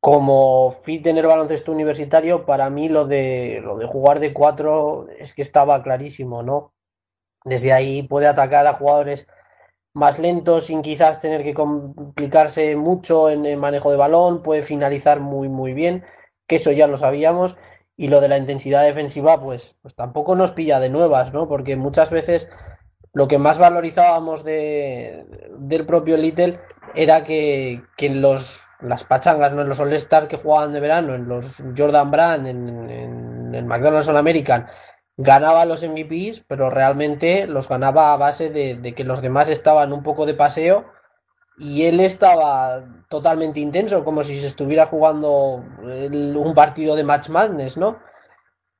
Como 0.00 0.70
fit 0.84 1.06
en 1.08 1.18
el 1.18 1.26
baloncesto 1.26 1.72
universitario, 1.72 2.46
para 2.46 2.70
mí 2.70 2.88
lo 2.88 3.06
de, 3.06 3.60
lo 3.62 3.76
de 3.76 3.86
jugar 3.86 4.20
de 4.20 4.32
cuatro 4.32 5.08
es 5.18 5.34
que 5.34 5.42
estaba 5.42 5.82
clarísimo, 5.82 6.44
¿no? 6.44 6.72
Desde 7.44 7.72
ahí 7.72 8.04
puede 8.04 8.28
atacar 8.28 8.66
a 8.68 8.74
jugadores 8.74 9.26
más 9.94 10.18
lentos 10.20 10.66
sin 10.66 10.82
quizás 10.82 11.20
tener 11.20 11.42
que 11.42 11.54
complicarse 11.54 12.76
mucho 12.76 13.30
en 13.30 13.46
el 13.46 13.56
manejo 13.56 13.90
de 13.90 13.96
balón, 13.96 14.42
puede 14.42 14.62
finalizar 14.62 15.20
muy 15.20 15.48
muy 15.48 15.72
bien, 15.72 16.04
que 16.46 16.56
eso 16.56 16.70
ya 16.70 16.86
lo 16.86 16.96
sabíamos 16.96 17.56
y 17.96 18.08
lo 18.08 18.20
de 18.20 18.28
la 18.28 18.38
intensidad 18.38 18.84
defensiva, 18.84 19.40
pues, 19.40 19.76
pues 19.82 19.94
tampoco 19.94 20.34
nos 20.34 20.52
pilla 20.52 20.80
de 20.80 20.90
nuevas, 20.90 21.32
¿no? 21.32 21.48
Porque 21.48 21.76
muchas 21.76 22.10
veces 22.10 22.48
lo 23.12 23.28
que 23.28 23.38
más 23.38 23.58
valorizábamos 23.58 24.44
de, 24.44 25.26
del 25.58 25.86
propio 25.86 26.16
Little 26.16 26.58
era 26.94 27.24
que, 27.24 27.82
que 27.96 28.06
en 28.06 28.22
los, 28.22 28.62
las 28.80 29.04
pachangas, 29.04 29.52
¿no? 29.52 29.62
En 29.62 29.68
los 29.68 29.80
All-Star 29.80 30.28
que 30.28 30.38
jugaban 30.38 30.72
de 30.72 30.80
verano, 30.80 31.14
en 31.14 31.28
los 31.28 31.54
Jordan 31.76 32.10
Brand, 32.10 32.46
en, 32.46 33.54
el 33.54 33.64
McDonald's 33.66 34.08
All 34.08 34.16
American, 34.16 34.66
ganaba 35.18 35.66
los 35.66 35.82
MVPs, 35.82 36.44
pero 36.48 36.70
realmente 36.70 37.46
los 37.46 37.68
ganaba 37.68 38.14
a 38.14 38.16
base 38.16 38.48
de 38.48 38.94
que 38.94 39.04
los 39.04 39.20
demás 39.20 39.50
estaban 39.50 39.92
un 39.92 40.02
poco 40.02 40.24
de 40.24 40.32
paseo 40.32 40.86
y 41.58 41.84
él 41.84 42.00
estaba 42.00 42.84
totalmente 43.08 43.60
intenso, 43.60 44.04
como 44.04 44.24
si 44.24 44.40
se 44.40 44.46
estuviera 44.46 44.86
jugando 44.86 45.64
un 45.82 46.52
partido 46.54 46.96
de 46.96 47.04
Match 47.04 47.28
Madness, 47.28 47.76
¿no? 47.76 47.98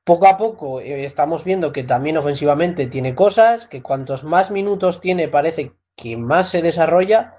Poco 0.03 0.27
a 0.27 0.37
poco 0.37 0.81
eh, 0.81 1.05
estamos 1.05 1.45
viendo 1.45 1.71
que 1.71 1.83
también 1.83 2.17
ofensivamente 2.17 2.87
tiene 2.87 3.15
cosas, 3.15 3.67
que 3.67 3.81
cuantos 3.81 4.23
más 4.23 4.51
minutos 4.51 4.99
tiene 4.99 5.29
parece 5.29 5.73
que 5.95 6.17
más 6.17 6.49
se 6.49 6.61
desarrolla, 6.61 7.35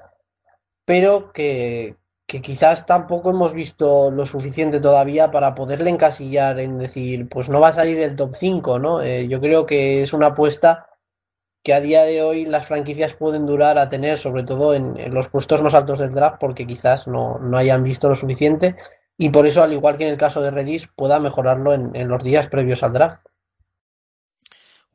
pero 0.87 1.33
que, 1.33 1.97
que 2.27 2.41
quizás 2.41 2.87
tampoco 2.87 3.31
hemos 3.31 3.53
visto 3.53 4.11
lo 4.11 4.25
suficiente 4.25 4.81
todavía 4.81 5.31
para 5.31 5.55
poderle 5.55 5.91
encasillar 5.91 6.59
en 6.59 6.79
decir, 6.79 7.29
pues 7.29 7.49
no 7.49 7.61
va 7.61 7.69
a 7.69 7.73
salir 7.73 7.99
del 7.99 8.17
top 8.17 8.35
5, 8.35 8.79
¿no? 8.79 9.03
Eh, 9.03 9.29
yo 9.29 9.41
creo 9.41 9.67
que 9.67 10.03
es 10.03 10.13
una 10.13 10.29
apuesta 10.29 10.87
que 11.65 11.73
a 11.75 11.81
día 11.81 12.05
de 12.05 12.23
hoy 12.23 12.45
las 12.45 12.67
franquicias 12.67 13.15
pueden 13.15 13.47
durar 13.47 13.79
a 13.79 13.89
tener, 13.89 14.19
sobre 14.19 14.45
todo 14.45 14.75
en, 14.75 15.13
los 15.13 15.29
puestos 15.29 15.63
más 15.63 15.75
altos 15.75 15.99
del 15.99 16.13
draft, 16.13 16.37
porque 16.39 16.67
quizás 16.67 17.09
no, 17.09 17.39
no, 17.39 17.57
hayan 17.57 17.83
visto 17.83 18.09
lo 18.09 18.15
suficiente 18.15 18.77
y 19.17 19.31
por 19.31 19.47
eso, 19.47 19.63
al 19.63 19.73
igual 19.73 19.97
que 19.97 20.07
en 20.07 20.13
el 20.13 20.19
caso 20.19 20.43
de 20.43 20.51
Redis, 20.51 20.89
pueda 20.95 21.19
mejorarlo 21.19 21.73
en, 21.73 21.97
en 21.97 22.09
los 22.09 22.23
días 22.23 22.49
previos 22.49 22.83
al 22.83 22.93
draft. 22.93 23.27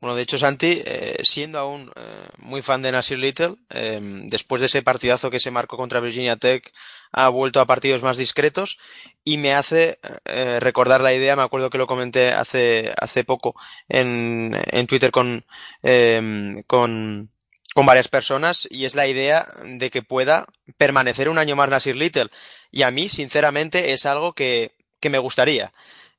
Bueno, 0.00 0.16
de 0.16 0.22
hecho, 0.22 0.38
Santi, 0.38 0.82
eh, 0.84 1.18
siendo 1.24 1.58
aún 1.58 1.92
eh, 1.94 2.26
muy 2.38 2.62
fan 2.62 2.80
de 2.80 2.90
Nasir 2.90 3.18
Little, 3.18 3.56
eh, 3.68 3.98
después 4.24 4.60
de 4.60 4.66
ese 4.66 4.80
partidazo 4.82 5.30
que 5.30 5.40
se 5.40 5.50
marcó 5.50 5.76
contra 5.76 6.00
Virginia 6.00 6.36
Tech, 6.36 6.72
ha 7.12 7.28
vuelto 7.28 7.60
a 7.60 7.66
partidos 7.66 8.02
más 8.02 8.16
discretos 8.16 8.78
y 9.24 9.36
me 9.36 9.54
hace 9.54 9.98
eh, 10.24 10.58
recordar 10.58 11.02
la 11.02 11.12
idea, 11.12 11.36
me 11.36 11.42
acuerdo 11.42 11.68
que 11.68 11.76
lo 11.76 11.86
comenté 11.86 12.32
hace, 12.32 12.90
hace 12.96 13.24
poco 13.24 13.54
en, 13.88 14.58
en 14.70 14.86
Twitter 14.86 15.10
con, 15.10 15.44
eh, 15.82 16.62
con, 16.66 17.30
con 17.74 17.84
varias 17.86 18.08
personas 18.08 18.66
y 18.70 18.86
es 18.86 18.94
la 18.94 19.06
idea 19.06 19.46
de 19.64 19.90
que 19.90 20.02
pueda 20.02 20.46
permanecer 20.78 21.28
un 21.28 21.38
año 21.38 21.56
más 21.56 21.68
Nasir 21.68 21.96
Little. 21.96 22.28
Y 22.70 22.82
a 22.82 22.90
mí, 22.90 23.08
sinceramente, 23.08 23.92
es 23.92 24.06
algo 24.06 24.32
que, 24.32 24.72
que 25.00 25.10
me 25.10 25.18
gustaría. 25.18 25.72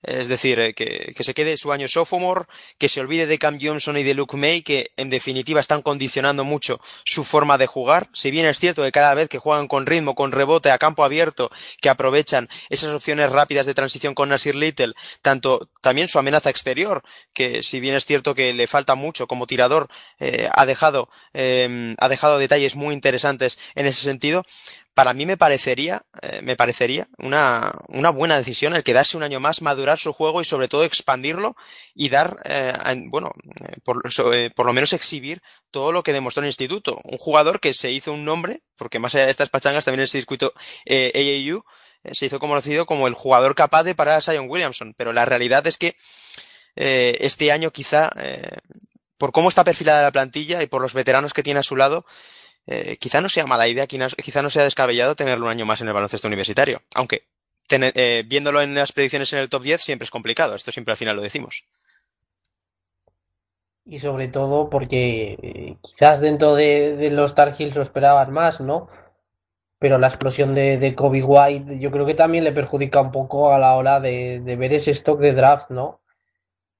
Es 0.04 0.28
decir, 0.28 0.60
eh, 0.60 0.74
que, 0.74 1.14
que, 1.16 1.24
se 1.24 1.34
quede 1.34 1.58
su 1.58 1.72
año 1.72 1.88
sophomore, 1.88 2.46
que 2.78 2.90
se 2.90 3.02
olvide 3.02 3.28
de 3.28 3.38
Cam 3.38 3.60
Johnson 3.62 3.98
y 3.98 4.04
de 4.04 4.14
Luke 4.14 4.36
May, 4.38 4.64
que 4.64 4.92
en 4.98 5.10
definitiva 5.10 5.60
están 5.60 5.82
condicionando 5.82 6.44
mucho 6.44 6.80
su 7.06 7.24
forma 7.24 7.58
de 7.58 7.68
jugar. 7.68 8.10
Si 8.14 8.32
bien 8.32 8.46
es 8.48 8.60
cierto 8.60 8.84
que 8.84 8.92
cada 8.92 9.14
vez 9.14 9.30
que 9.30 9.38
juegan 9.38 9.68
con 9.68 9.86
ritmo, 9.86 10.16
con 10.16 10.32
rebote, 10.32 10.72
a 10.72 10.78
campo 10.78 11.04
abierto, 11.04 11.52
que 11.82 11.90
aprovechan 11.90 12.50
esas 12.70 12.90
opciones 12.90 13.30
rápidas 13.30 13.66
de 13.66 13.74
transición 13.74 14.16
con 14.16 14.30
Nasir 14.30 14.56
Little, 14.56 14.94
tanto 15.22 15.70
también 15.82 16.10
su 16.10 16.20
amenaza 16.20 16.50
exterior, 16.50 17.04
que 17.34 17.62
si 17.64 17.80
bien 17.80 17.96
es 17.96 18.06
cierto 18.06 18.34
que 18.34 18.54
le 18.54 18.68
falta 18.68 18.96
mucho 18.96 19.28
como 19.28 19.48
tirador, 19.48 19.88
eh, 20.20 20.50
ha 20.52 20.66
dejado, 20.66 21.10
eh, 21.34 21.96
ha 21.98 22.10
dejado 22.10 22.38
detalles 22.38 22.76
muy 22.76 22.94
interesantes 22.94 23.60
en 23.76 23.86
ese 23.86 24.04
sentido 24.04 24.44
para 25.02 25.16
mí 25.16 25.26
me 25.26 25.36
parecería, 25.36 26.04
eh, 26.22 26.42
me 26.44 26.56
parecería 26.56 27.08
una, 27.18 27.72
una, 27.88 28.12
buena 28.12 28.38
decisión 28.38 28.76
el 28.76 28.84
quedarse 28.84 29.18
un 29.18 29.24
año 29.24 29.40
más, 29.40 29.64
madurar 29.64 29.98
su 29.98 30.14
juego 30.14 30.42
y 30.42 30.46
sobre 30.46 30.68
todo 30.68 30.84
expandirlo 30.84 31.56
y 31.96 32.10
dar, 32.10 32.38
eh, 32.46 32.72
bueno, 33.08 33.32
eh, 33.66 33.80
por, 33.84 34.66
lo 34.68 34.74
menos 34.74 34.94
exhibir 34.94 35.42
todo 35.72 35.92
lo 35.92 36.04
que 36.04 36.14
demostró 36.14 36.44
el 36.44 36.50
instituto. 36.50 37.00
Un 37.04 37.18
jugador 37.18 37.60
que 37.60 37.74
se 37.74 37.92
hizo 37.92 38.14
un 38.14 38.26
nombre, 38.26 38.62
porque 38.76 39.00
más 39.00 39.16
allá 39.16 39.26
de 39.26 39.32
estas 39.32 39.50
pachangas 39.50 39.86
también 39.86 40.02
el 40.02 40.08
circuito 40.08 40.54
AAU 40.88 41.64
se 42.12 42.28
hizo 42.28 42.38
conocido 42.38 42.86
como 42.86 43.08
el 43.08 43.16
jugador 43.16 43.56
capaz 43.56 43.82
de 43.82 43.96
parar 43.96 44.20
a 44.20 44.22
Zion 44.22 44.52
Williamson, 44.52 44.94
pero 44.96 45.14
la 45.14 45.26
realidad 45.26 45.66
es 45.66 45.80
que 45.80 45.96
este 46.76 47.52
año 47.52 47.72
quizá, 47.72 48.12
por 49.18 49.32
cómo 49.32 49.50
está 49.50 49.64
perfilada 49.64 50.04
la 50.04 50.12
plantilla 50.12 50.62
y 50.62 50.68
por 50.68 50.84
los 50.84 50.94
veteranos 50.94 51.34
que 51.34 51.42
tiene 51.42 51.62
a 51.62 51.64
su 51.64 51.76
lado, 51.76 52.06
eh, 52.68 52.98
quizá 52.98 53.22
no 53.22 53.30
sea 53.30 53.46
mala 53.46 53.68
idea, 53.68 53.88
quizá 53.88 54.42
no 54.42 54.50
sea 54.50 54.64
descabellado 54.64 55.16
tenerlo 55.16 55.46
un 55.46 55.52
año 55.52 55.66
más 55.66 55.82
en 55.82 55.88
el 55.88 55.94
baloncesto 55.94 56.28
universitario. 56.28 56.82
Aunque, 56.94 57.24
eh, 57.70 58.24
viéndolo 58.26 58.62
en 58.62 58.76
las 58.76 58.92
predicciones 58.92 59.32
en 59.34 59.40
el 59.40 59.50
top 59.50 59.64
10 59.64 59.82
siempre 59.82 60.06
es 60.06 60.12
complicado. 60.12 60.56
Esto 60.56 60.72
siempre 60.72 60.92
al 60.92 60.98
final 60.98 61.16
lo 61.16 61.22
decimos. 61.22 61.64
Y 63.84 64.00
sobre 64.00 64.28
todo 64.28 64.70
porque 64.70 65.38
eh, 65.42 65.78
quizás 65.82 66.22
dentro 66.22 66.56
de, 66.56 67.10
los 67.12 67.34
Tar 67.34 67.56
Heels 67.58 67.76
lo 67.76 67.82
esperaban 67.82 68.32
más, 68.32 68.62
¿no? 68.62 68.90
Pero 69.80 69.98
la 69.98 70.08
explosión 70.08 70.54
de, 70.54 70.94
Kobe 70.96 71.24
White 71.24 71.80
yo 71.80 71.90
creo 71.90 72.06
que 72.06 72.14
también 72.14 72.44
le 72.44 72.52
perjudica 72.52 73.02
un 73.02 73.12
poco 73.12 73.52
a 73.52 73.58
la 73.58 73.74
hora 73.74 74.00
de 74.00 74.56
ver 74.58 74.74
ese 74.74 74.92
stock 74.92 75.20
de 75.20 75.34
draft, 75.34 75.72
¿no? 75.72 76.02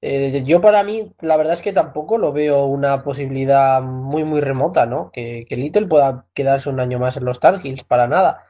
Eh, 0.04 0.42
yo 0.44 0.60
para 0.60 0.82
mí, 0.82 1.12
la 1.20 1.36
verdad 1.36 1.54
es 1.54 1.62
que 1.62 1.72
tampoco 1.72 2.18
lo 2.18 2.32
veo 2.32 2.66
una 2.66 3.04
posibilidad 3.04 3.80
muy, 3.80 4.24
muy 4.24 4.40
remota, 4.40 4.84
¿no? 4.84 5.12
Que, 5.12 5.46
que 5.48 5.56
Little 5.56 5.86
pueda 5.86 6.26
quedarse 6.34 6.68
un 6.68 6.80
año 6.80 6.98
más 6.98 7.16
en 7.16 7.24
los 7.24 7.38
Tar 7.38 7.60
Heels, 7.64 7.84
para 7.84 8.08
nada. 8.08 8.44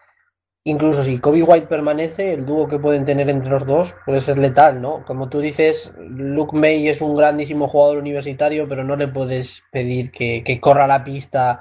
Incluso 0.65 1.05
si 1.05 1.19
Kobe 1.19 1.43
White 1.43 1.67
permanece, 1.67 2.33
el 2.33 2.47
dúo 2.47 2.69
que 2.69 2.79
pueden 2.79 3.05
tener 3.05 3.29
entre 3.29 3.51
los 3.51 3.67
dos 3.67 3.95
puede 4.07 4.21
ser 4.21 4.39
letal, 4.39 4.81
¿no? 4.81 5.05
Como 5.05 5.29
tú 5.29 5.41
dices, 5.41 5.93
Luke 5.99 6.57
May 6.57 6.89
es 6.89 7.03
un 7.03 7.17
grandísimo 7.17 7.69
jugador 7.69 7.99
universitario, 7.99 8.67
pero 8.67 8.83
no 8.83 8.97
le 8.97 9.09
puedes 9.09 9.63
pedir 9.73 10.11
que, 10.11 10.43
que 10.45 10.61
corra 10.61 10.87
la 10.87 11.05
pista 11.05 11.61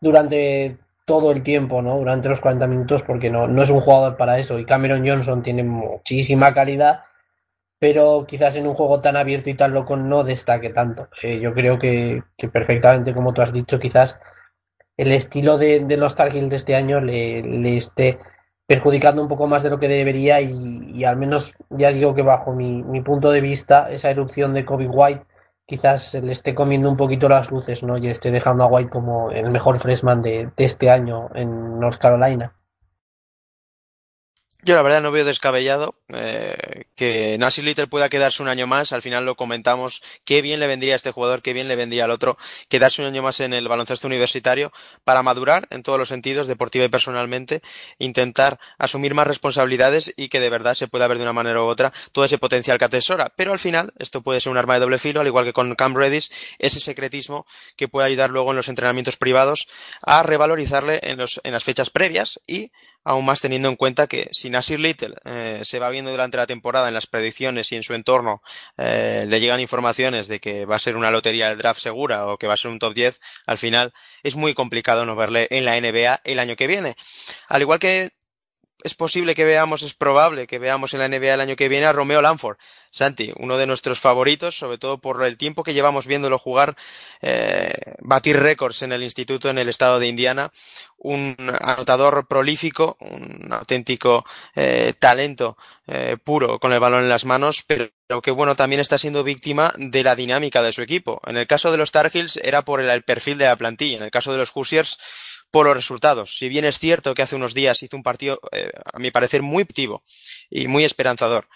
durante 0.00 0.78
todo 1.04 1.32
el 1.32 1.42
tiempo, 1.42 1.82
¿no? 1.82 1.98
Durante 1.98 2.28
los 2.28 2.40
40 2.40 2.66
minutos, 2.68 3.02
porque 3.02 3.30
no, 3.30 3.48
no 3.48 3.62
es 3.62 3.68
un 3.68 3.80
jugador 3.80 4.16
para 4.16 4.38
eso. 4.38 4.58
Y 4.58 4.64
Cameron 4.64 5.06
Johnson 5.06 5.42
tiene 5.42 5.62
muchísima 5.62 6.54
calidad 6.54 7.00
pero 7.78 8.24
quizás 8.26 8.56
en 8.56 8.66
un 8.66 8.74
juego 8.74 9.00
tan 9.00 9.16
abierto 9.16 9.50
y 9.50 9.54
tan 9.54 9.74
loco 9.74 9.96
no 9.96 10.24
destaque 10.24 10.70
tanto. 10.70 11.08
Eh, 11.22 11.40
yo 11.40 11.52
creo 11.52 11.78
que, 11.78 12.22
perfectamente, 12.52 13.14
como 13.14 13.34
tú 13.34 13.42
has 13.42 13.52
dicho, 13.52 13.78
quizás 13.78 14.18
el 14.96 15.12
estilo 15.12 15.58
de, 15.58 15.80
de 15.80 15.96
los 15.96 16.14
Tar 16.14 16.34
Heels 16.34 16.48
de 16.48 16.56
este 16.56 16.74
año 16.74 17.00
le, 17.00 17.76
esté 17.76 18.18
perjudicando 18.66 19.22
un 19.22 19.28
poco 19.28 19.46
más 19.46 19.62
de 19.62 19.70
lo 19.70 19.78
que 19.78 19.88
debería 19.88 20.40
y, 20.40 21.04
al 21.04 21.16
menos 21.18 21.54
ya 21.70 21.92
digo 21.92 22.14
que 22.14 22.22
bajo 22.22 22.52
mi, 22.52 22.82
mi, 22.82 23.02
punto 23.02 23.30
de 23.30 23.40
vista 23.40 23.90
esa 23.90 24.10
erupción 24.10 24.54
de 24.54 24.64
Kobe 24.64 24.88
White 24.88 25.24
quizás 25.66 26.14
le 26.14 26.32
esté 26.32 26.54
comiendo 26.54 26.88
un 26.88 26.96
poquito 26.96 27.28
las 27.28 27.50
luces 27.50 27.82
¿no? 27.82 27.98
y 27.98 28.08
esté 28.08 28.30
dejando 28.30 28.64
a 28.64 28.68
White 28.68 28.90
como 28.90 29.30
el 29.30 29.50
mejor 29.50 29.78
freshman 29.78 30.22
de 30.22 30.50
este 30.56 30.90
año 30.90 31.28
en 31.34 31.78
North 31.78 31.98
Carolina. 31.98 32.56
Yo 34.66 34.74
la 34.74 34.82
verdad 34.82 35.00
no 35.00 35.12
veo 35.12 35.24
descabellado 35.24 35.94
eh, 36.08 36.84
que 36.94 37.36
Nasir 37.38 37.64
Little 37.64 37.88
pueda 37.88 38.08
quedarse 38.08 38.42
un 38.42 38.48
año 38.48 38.66
más. 38.66 38.92
Al 38.92 39.02
final 39.02 39.24
lo 39.24 39.34
comentamos. 39.34 40.02
Qué 40.24 40.42
bien 40.42 40.60
le 40.60 40.66
vendría 40.66 40.94
a 40.94 40.96
este 40.96 41.10
jugador, 41.10 41.42
qué 41.42 41.52
bien 41.52 41.68
le 41.68 41.76
vendría 41.76 42.04
al 42.04 42.10
otro 42.10 42.38
quedarse 42.68 43.02
un 43.02 43.08
año 43.08 43.22
más 43.22 43.40
en 43.40 43.52
el 43.52 43.68
baloncesto 43.68 44.06
universitario 44.06 44.72
para 45.04 45.22
madurar 45.22 45.66
en 45.70 45.82
todos 45.82 45.98
los 45.98 46.08
sentidos, 46.08 46.46
deportiva 46.46 46.84
y 46.84 46.88
personalmente, 46.88 47.60
intentar 47.98 48.58
asumir 48.78 49.14
más 49.14 49.26
responsabilidades 49.26 50.12
y 50.16 50.28
que 50.28 50.40
de 50.40 50.50
verdad 50.50 50.74
se 50.74 50.88
pueda 50.88 51.08
ver 51.08 51.18
de 51.18 51.24
una 51.24 51.32
manera 51.32 51.62
u 51.62 51.66
otra 51.66 51.92
todo 52.12 52.24
ese 52.24 52.38
potencial 52.38 52.78
que 52.78 52.84
atesora. 52.84 53.32
Pero 53.36 53.52
al 53.52 53.58
final 53.58 53.92
esto 53.98 54.22
puede 54.22 54.40
ser 54.40 54.52
un 54.52 54.58
arma 54.58 54.74
de 54.74 54.80
doble 54.80 54.98
filo, 54.98 55.20
al 55.20 55.26
igual 55.26 55.44
que 55.44 55.52
con 55.52 55.74
Cam 55.74 55.94
Redis, 55.94 56.30
ese 56.58 56.80
secretismo 56.80 57.46
que 57.76 57.88
puede 57.88 58.06
ayudar 58.06 58.30
luego 58.30 58.50
en 58.50 58.56
los 58.56 58.68
entrenamientos 58.68 59.16
privados 59.16 59.66
a 60.02 60.22
revalorizarle 60.22 61.00
en, 61.02 61.18
los, 61.18 61.40
en 61.44 61.52
las 61.52 61.64
fechas 61.64 61.90
previas 61.90 62.40
y 62.46 62.70
aún 63.04 63.24
más 63.24 63.40
teniendo 63.40 63.68
en 63.68 63.76
cuenta 63.76 64.08
que 64.08 64.28
si 64.32 64.50
Nasir 64.50 64.80
Little 64.80 65.14
eh, 65.24 65.60
se 65.62 65.78
va 65.78 65.90
durante 66.04 66.36
la 66.36 66.46
temporada 66.46 66.88
en 66.88 66.94
las 66.94 67.06
predicciones 67.06 67.72
y 67.72 67.76
en 67.76 67.82
su 67.82 67.94
entorno 67.94 68.42
eh, 68.76 69.24
le 69.26 69.40
llegan 69.40 69.60
informaciones 69.60 70.28
de 70.28 70.40
que 70.40 70.66
va 70.66 70.76
a 70.76 70.80
ser 70.80 70.96
una 70.96 71.10
lotería 71.10 71.48
del 71.48 71.58
draft 71.58 71.80
segura 71.80 72.26
o 72.26 72.36
que 72.36 72.46
va 72.46 72.54
a 72.54 72.58
ser 72.58 72.70
un 72.70 72.78
top 72.78 72.94
10, 72.94 73.20
al 73.46 73.58
final 73.58 73.92
es 74.22 74.36
muy 74.36 74.54
complicado 74.54 75.06
no 75.06 75.16
verle 75.16 75.48
en 75.50 75.64
la 75.64 75.80
NBA 75.80 76.20
el 76.24 76.38
año 76.38 76.56
que 76.56 76.66
viene. 76.66 76.96
Al 77.48 77.62
igual 77.62 77.78
que 77.78 78.10
es 78.86 78.94
posible 78.94 79.34
que 79.34 79.44
veamos, 79.44 79.82
es 79.82 79.94
probable 79.94 80.46
que 80.46 80.60
veamos 80.60 80.94
en 80.94 81.00
la 81.00 81.08
NBA 81.08 81.34
el 81.34 81.40
año 81.40 81.56
que 81.56 81.68
viene 81.68 81.86
a 81.86 81.92
Romeo 81.92 82.22
Lanford. 82.22 82.56
Santi, 82.90 83.32
uno 83.36 83.58
de 83.58 83.66
nuestros 83.66 83.98
favoritos, 83.98 84.56
sobre 84.56 84.78
todo 84.78 84.98
por 84.98 85.22
el 85.24 85.36
tiempo 85.36 85.64
que 85.64 85.74
llevamos 85.74 86.06
viéndolo 86.06 86.38
jugar, 86.38 86.76
eh, 87.20 87.74
batir 87.98 88.38
récords 88.38 88.82
en 88.82 88.92
el 88.92 89.02
instituto 89.02 89.50
en 89.50 89.58
el 89.58 89.68
estado 89.68 89.98
de 89.98 90.06
Indiana, 90.06 90.52
un 90.96 91.36
anotador 91.60 92.26
prolífico, 92.28 92.96
un 93.00 93.52
auténtico 93.52 94.24
eh, 94.54 94.94
talento 94.98 95.56
eh, 95.88 96.16
puro 96.22 96.60
con 96.60 96.72
el 96.72 96.80
balón 96.80 97.02
en 97.02 97.08
las 97.08 97.24
manos, 97.24 97.64
pero 97.66 97.90
que 98.22 98.30
bueno, 98.30 98.54
también 98.54 98.80
está 98.80 98.98
siendo 98.98 99.24
víctima 99.24 99.72
de 99.76 100.04
la 100.04 100.14
dinámica 100.14 100.62
de 100.62 100.72
su 100.72 100.80
equipo. 100.80 101.20
En 101.26 101.36
el 101.36 101.48
caso 101.48 101.72
de 101.72 101.78
los 101.78 101.90
Tar 101.90 102.10
Heels 102.14 102.38
era 102.42 102.62
por 102.62 102.80
el, 102.80 103.02
perfil 103.02 103.36
de 103.36 103.46
la 103.46 103.56
plantilla, 103.56 103.98
en 103.98 104.04
el 104.04 104.10
caso 104.12 104.30
de 104.30 104.38
los 104.38 104.52
Hoosiers 104.54 104.96
por 105.50 105.66
los 105.66 105.76
resultados. 105.76 106.36
Si 106.36 106.48
bien 106.48 106.64
es 106.64 106.78
cierto 106.78 107.14
que 107.14 107.22
hace 107.22 107.36
unos 107.36 107.54
días 107.54 107.82
hizo 107.82 107.96
un 107.96 108.02
partido, 108.02 108.40
eh, 108.52 108.70
a 108.92 108.98
mi 108.98 109.10
parecer, 109.10 109.42
muy 109.42 109.62
activo 109.62 110.02
y 110.50 110.68
muy 110.68 110.84
esperanzador 110.84 111.48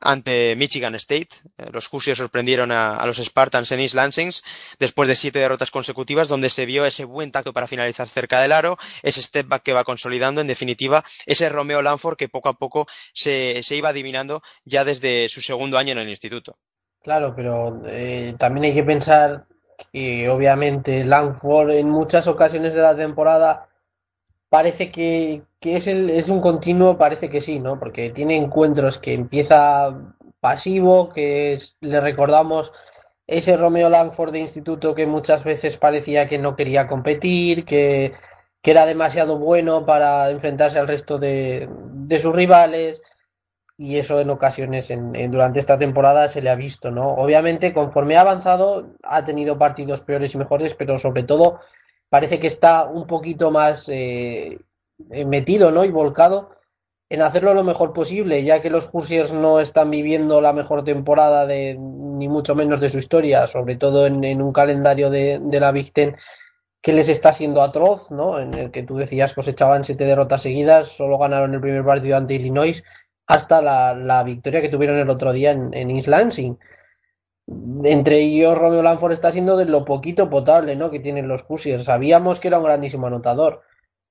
ante 0.00 0.56
Michigan 0.56 0.94
State. 0.94 1.28
Eh, 1.58 1.66
los 1.72 1.88
Hoosiers 1.92 2.18
sorprendieron 2.18 2.72
a, 2.72 2.96
a, 2.96 3.06
los 3.06 3.18
Spartans 3.18 3.70
en 3.72 3.80
East 3.80 3.94
Lansing 3.94 4.32
después 4.78 5.08
de 5.08 5.16
siete 5.16 5.38
derrotas 5.38 5.70
consecutivas, 5.70 6.28
donde 6.28 6.50
se 6.50 6.66
vio 6.66 6.84
ese 6.86 7.04
buen 7.04 7.32
tacto 7.32 7.52
para 7.52 7.66
finalizar 7.66 8.08
cerca 8.08 8.40
del 8.40 8.52
aro, 8.52 8.78
ese 9.02 9.22
step 9.22 9.46
back 9.48 9.62
que 9.62 9.72
va 9.72 9.84
consolidando, 9.84 10.40
en 10.40 10.46
definitiva, 10.46 11.04
ese 11.26 11.48
Romeo 11.48 11.82
Lanford 11.82 12.16
que 12.16 12.28
poco 12.28 12.48
a 12.48 12.54
poco 12.54 12.86
se, 13.12 13.62
se 13.62 13.76
iba 13.76 13.90
adivinando 13.90 14.42
ya 14.64 14.84
desde 14.84 15.28
su 15.28 15.40
segundo 15.40 15.78
año 15.78 15.92
en 15.92 15.98
el 15.98 16.08
instituto. 16.08 16.56
Claro, 17.02 17.34
pero 17.34 17.82
eh, 17.86 18.34
también 18.38 18.64
hay 18.64 18.74
que 18.74 18.84
pensar 18.84 19.46
y 19.92 20.26
obviamente 20.26 21.04
Langford 21.04 21.70
en 21.70 21.90
muchas 21.90 22.26
ocasiones 22.28 22.74
de 22.74 22.82
la 22.82 22.96
temporada 22.96 23.68
parece 24.48 24.90
que, 24.90 25.42
que 25.60 25.76
es, 25.76 25.86
el, 25.86 26.10
es 26.10 26.28
un 26.28 26.40
continuo, 26.40 26.98
parece 26.98 27.30
que 27.30 27.40
sí, 27.40 27.58
¿no? 27.58 27.78
Porque 27.78 28.10
tiene 28.10 28.36
encuentros 28.36 28.98
que 28.98 29.14
empieza 29.14 29.96
pasivo, 30.40 31.10
que 31.10 31.54
es, 31.54 31.76
le 31.80 32.00
recordamos 32.00 32.72
ese 33.26 33.56
Romeo 33.56 33.88
Langford 33.88 34.32
de 34.32 34.40
instituto 34.40 34.94
que 34.94 35.06
muchas 35.06 35.44
veces 35.44 35.76
parecía 35.76 36.28
que 36.28 36.38
no 36.38 36.56
quería 36.56 36.88
competir, 36.88 37.64
que, 37.64 38.12
que 38.62 38.70
era 38.72 38.86
demasiado 38.86 39.38
bueno 39.38 39.86
para 39.86 40.30
enfrentarse 40.30 40.78
al 40.78 40.88
resto 40.88 41.18
de, 41.18 41.68
de 41.70 42.18
sus 42.18 42.34
rivales 42.34 43.00
y 43.80 43.96
eso 43.96 44.20
en 44.20 44.28
ocasiones 44.28 44.90
en, 44.90 45.16
en, 45.16 45.30
durante 45.30 45.58
esta 45.58 45.78
temporada 45.78 46.28
se 46.28 46.42
le 46.42 46.50
ha 46.50 46.54
visto, 46.54 46.90
¿no? 46.90 47.14
Obviamente, 47.14 47.72
conforme 47.72 48.18
ha 48.18 48.20
avanzado, 48.20 48.90
ha 49.02 49.24
tenido 49.24 49.56
partidos 49.56 50.02
peores 50.02 50.34
y 50.34 50.36
mejores, 50.36 50.74
pero 50.74 50.98
sobre 50.98 51.22
todo 51.22 51.60
parece 52.10 52.38
que 52.38 52.46
está 52.46 52.84
un 52.84 53.06
poquito 53.06 53.50
más 53.50 53.88
eh, 53.88 54.58
metido, 55.24 55.70
¿no? 55.72 55.86
Y 55.86 55.90
volcado 55.90 56.50
en 57.08 57.22
hacerlo 57.22 57.54
lo 57.54 57.64
mejor 57.64 57.94
posible, 57.94 58.44
ya 58.44 58.60
que 58.60 58.68
los 58.68 58.90
Hoosiers 58.92 59.32
no 59.32 59.60
están 59.60 59.90
viviendo 59.90 60.42
la 60.42 60.52
mejor 60.52 60.84
temporada 60.84 61.46
de 61.46 61.74
ni 61.78 62.28
mucho 62.28 62.54
menos 62.54 62.80
de 62.80 62.90
su 62.90 62.98
historia, 62.98 63.46
sobre 63.46 63.76
todo 63.76 64.06
en, 64.06 64.22
en 64.24 64.42
un 64.42 64.52
calendario 64.52 65.08
de, 65.08 65.40
de 65.40 65.58
la 65.58 65.72
Big 65.72 65.94
Ten 65.94 66.16
que 66.82 66.92
les 66.92 67.08
está 67.08 67.32
siendo 67.32 67.62
atroz, 67.62 68.10
¿no? 68.10 68.38
En 68.38 68.52
el 68.52 68.70
que 68.70 68.82
tú 68.82 68.98
decías 68.98 69.32
cosechaban 69.32 69.84
siete 69.84 70.04
derrotas 70.04 70.42
seguidas, 70.42 70.88
solo 70.88 71.16
ganaron 71.16 71.54
el 71.54 71.62
primer 71.62 71.82
partido 71.82 72.18
ante 72.18 72.34
Illinois 72.34 72.84
hasta 73.30 73.62
la, 73.62 73.94
la, 73.94 74.24
victoria 74.24 74.60
que 74.60 74.68
tuvieron 74.68 74.98
el 74.98 75.08
otro 75.08 75.32
día 75.32 75.52
en, 75.52 75.72
en 75.72 75.90
East 75.92 76.08
Lansing. 76.08 76.58
Entre 77.84 78.18
ellos, 78.18 78.58
Romeo 78.58 78.82
Lanford 78.82 79.12
está 79.12 79.30
siendo 79.30 79.56
de 79.56 79.66
lo 79.66 79.84
poquito 79.84 80.28
potable 80.28 80.74
¿no? 80.74 80.90
que 80.90 80.98
tienen 80.98 81.28
los 81.28 81.44
Hoosiers. 81.48 81.84
Sabíamos 81.84 82.40
que 82.40 82.48
era 82.48 82.58
un 82.58 82.64
grandísimo 82.64 83.06
anotador. 83.06 83.62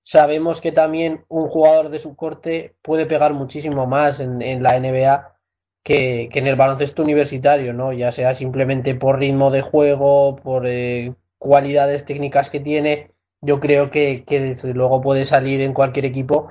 Sabemos 0.04 0.62
que 0.62 0.72
también 0.72 1.26
un 1.28 1.50
jugador 1.50 1.90
de 1.90 2.00
su 2.00 2.16
corte 2.16 2.76
puede 2.82 3.06
pegar 3.06 3.34
muchísimo 3.34 3.86
más 3.88 4.22
en, 4.22 4.42
en 4.42 4.64
la 4.64 4.80
NBA 4.80 5.36
que, 5.84 6.30
que, 6.32 6.40
en 6.40 6.48
el 6.48 6.56
baloncesto 6.56 7.04
universitario, 7.04 7.74
¿no? 7.74 7.92
Ya 7.92 8.14
sea 8.14 8.34
simplemente 8.34 8.96
por 8.96 9.20
ritmo 9.20 9.52
de 9.52 9.62
juego, 9.62 10.38
por 10.38 10.66
eh, 10.66 11.14
cualidades 11.38 12.06
técnicas 12.06 12.50
que 12.50 12.62
tiene. 12.62 13.12
Yo 13.42 13.60
creo 13.60 13.92
que, 13.92 14.24
que 14.26 14.40
desde 14.40 14.74
luego 14.74 15.02
puede 15.02 15.26
salir 15.26 15.60
en 15.60 15.74
cualquier 15.74 16.06
equipo 16.06 16.50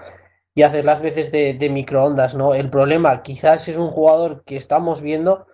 y 0.59 0.65
hacer 0.65 0.85
las 0.85 1.01
veces 1.01 1.31
de, 1.31 1.71
microondas, 1.71 2.35
¿no? 2.35 2.53
El 2.53 2.69
problema 2.69 3.23
quizás 3.23 3.69
es 3.69 3.77
un 3.77 3.91
jugador 3.93 4.43
que 4.45 4.57
estamos 4.57 5.03
viendo 5.03 5.47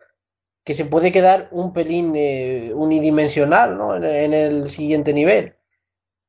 que 0.65 0.73
se 0.73 0.87
puede 0.87 1.13
quedar 1.13 1.49
un 1.51 1.75
pelín 1.75 2.15
eh, 2.17 2.73
unidimensional, 2.75 3.77
¿no? 3.77 3.97
En, 3.97 4.33
el 4.33 4.71
siguiente 4.71 5.13
nivel. 5.13 5.57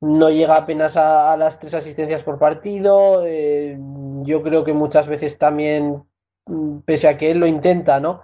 No 0.01 0.29
llega 0.29 0.57
apenas 0.57 0.97
a, 0.97 1.31
a 1.31 1.37
las 1.37 1.57
tres 1.57 1.73
asistencias 1.73 2.23
por 2.23 2.37
partido. 2.37 3.25
Eh, 3.25 3.77
yo 4.23 4.43
creo 4.43 4.65
que 4.65 4.73
muchas 4.73 5.07
veces 5.07 5.37
también, 5.37 6.03
mm, 6.45 6.79
pese 6.79 7.07
a 7.07 7.17
que 7.17 7.31
él 7.31 7.37
lo 7.39 7.47
intenta, 7.47 8.01
¿no? 8.01 8.23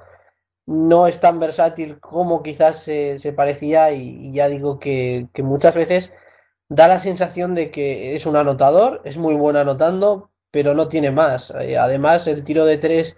No 0.65 1.07
es 1.07 1.21
tan 1.21 1.39
versátil 1.39 2.01
como 2.01 2.43
quizás 2.43 2.83
se, 2.83 3.19
se 3.19 3.31
parecía 3.31 3.93
y, 3.93 4.27
y, 4.27 4.33
ya 4.33 4.49
digo 4.49 4.79
que, 4.79 5.29
que 5.33 5.43
muchas 5.43 5.75
veces 5.75 6.11
da 6.67 6.89
la 6.89 6.99
sensación 6.99 7.55
de 7.55 7.71
que 7.71 8.15
es 8.15 8.25
un 8.25 8.35
anotador, 8.35 9.01
es 9.05 9.17
muy 9.17 9.35
bueno 9.35 9.59
anotando, 9.59 10.30
pero 10.51 10.73
no 10.73 10.89
tiene 10.89 11.11
más. 11.11 11.51
Eh, 11.61 11.77
además, 11.77 12.27
el 12.27 12.43
tiro 12.43 12.65
de 12.65 12.77
tres 12.77 13.15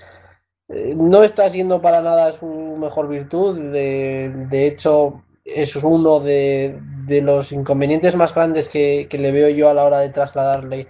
eh, 0.70 0.94
no 0.96 1.24
está 1.24 1.50
siendo 1.50 1.82
para 1.82 2.02
nada 2.02 2.32
su 2.32 2.46
mejor 2.48 3.10
virtud. 3.10 3.72
De, 3.72 4.68
hecho, 4.68 5.24
es 5.44 5.76
uno 5.76 6.20
de, 6.20 6.80
de, 7.06 7.22
los 7.22 7.52
inconvenientes 7.52 8.16
más 8.16 8.34
grandes 8.34 8.70
que, 8.70 9.08
que, 9.10 9.18
le 9.18 9.32
veo 9.32 9.50
yo 9.50 9.70
a 9.70 9.74
la 9.74 9.84
hora 9.84 10.00
de 10.00 10.10
trasladarle 10.10 10.88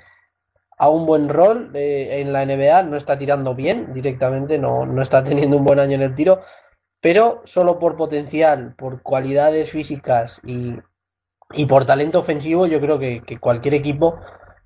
a 0.77 0.89
un 0.89 1.05
buen 1.05 1.29
rol 1.29 1.71
eh, 1.73 2.21
en 2.21 2.33
la 2.33 2.45
NBA. 2.45 2.83
No 2.83 2.97
está 2.97 3.17
tirando 3.17 3.55
bien 3.55 3.93
directamente, 3.93 4.59
no, 4.59 4.85
no 4.85 5.01
está 5.01 5.23
teniendo 5.23 5.57
un 5.57 5.65
buen 5.65 5.79
año 5.79 5.95
en 5.95 6.01
el 6.01 6.15
tiro, 6.15 6.41
pero 7.01 7.41
solo 7.45 7.79
por 7.79 7.95
potencial, 7.95 8.75
por 8.77 9.01
cualidades 9.01 9.71
físicas 9.71 10.41
y, 10.45 10.75
y 11.53 11.65
por 11.65 11.85
talento 11.85 12.19
ofensivo, 12.19 12.67
yo 12.67 12.79
creo 12.81 12.99
que 12.99 13.39
cualquier 13.39 13.75
equipo 13.75 14.19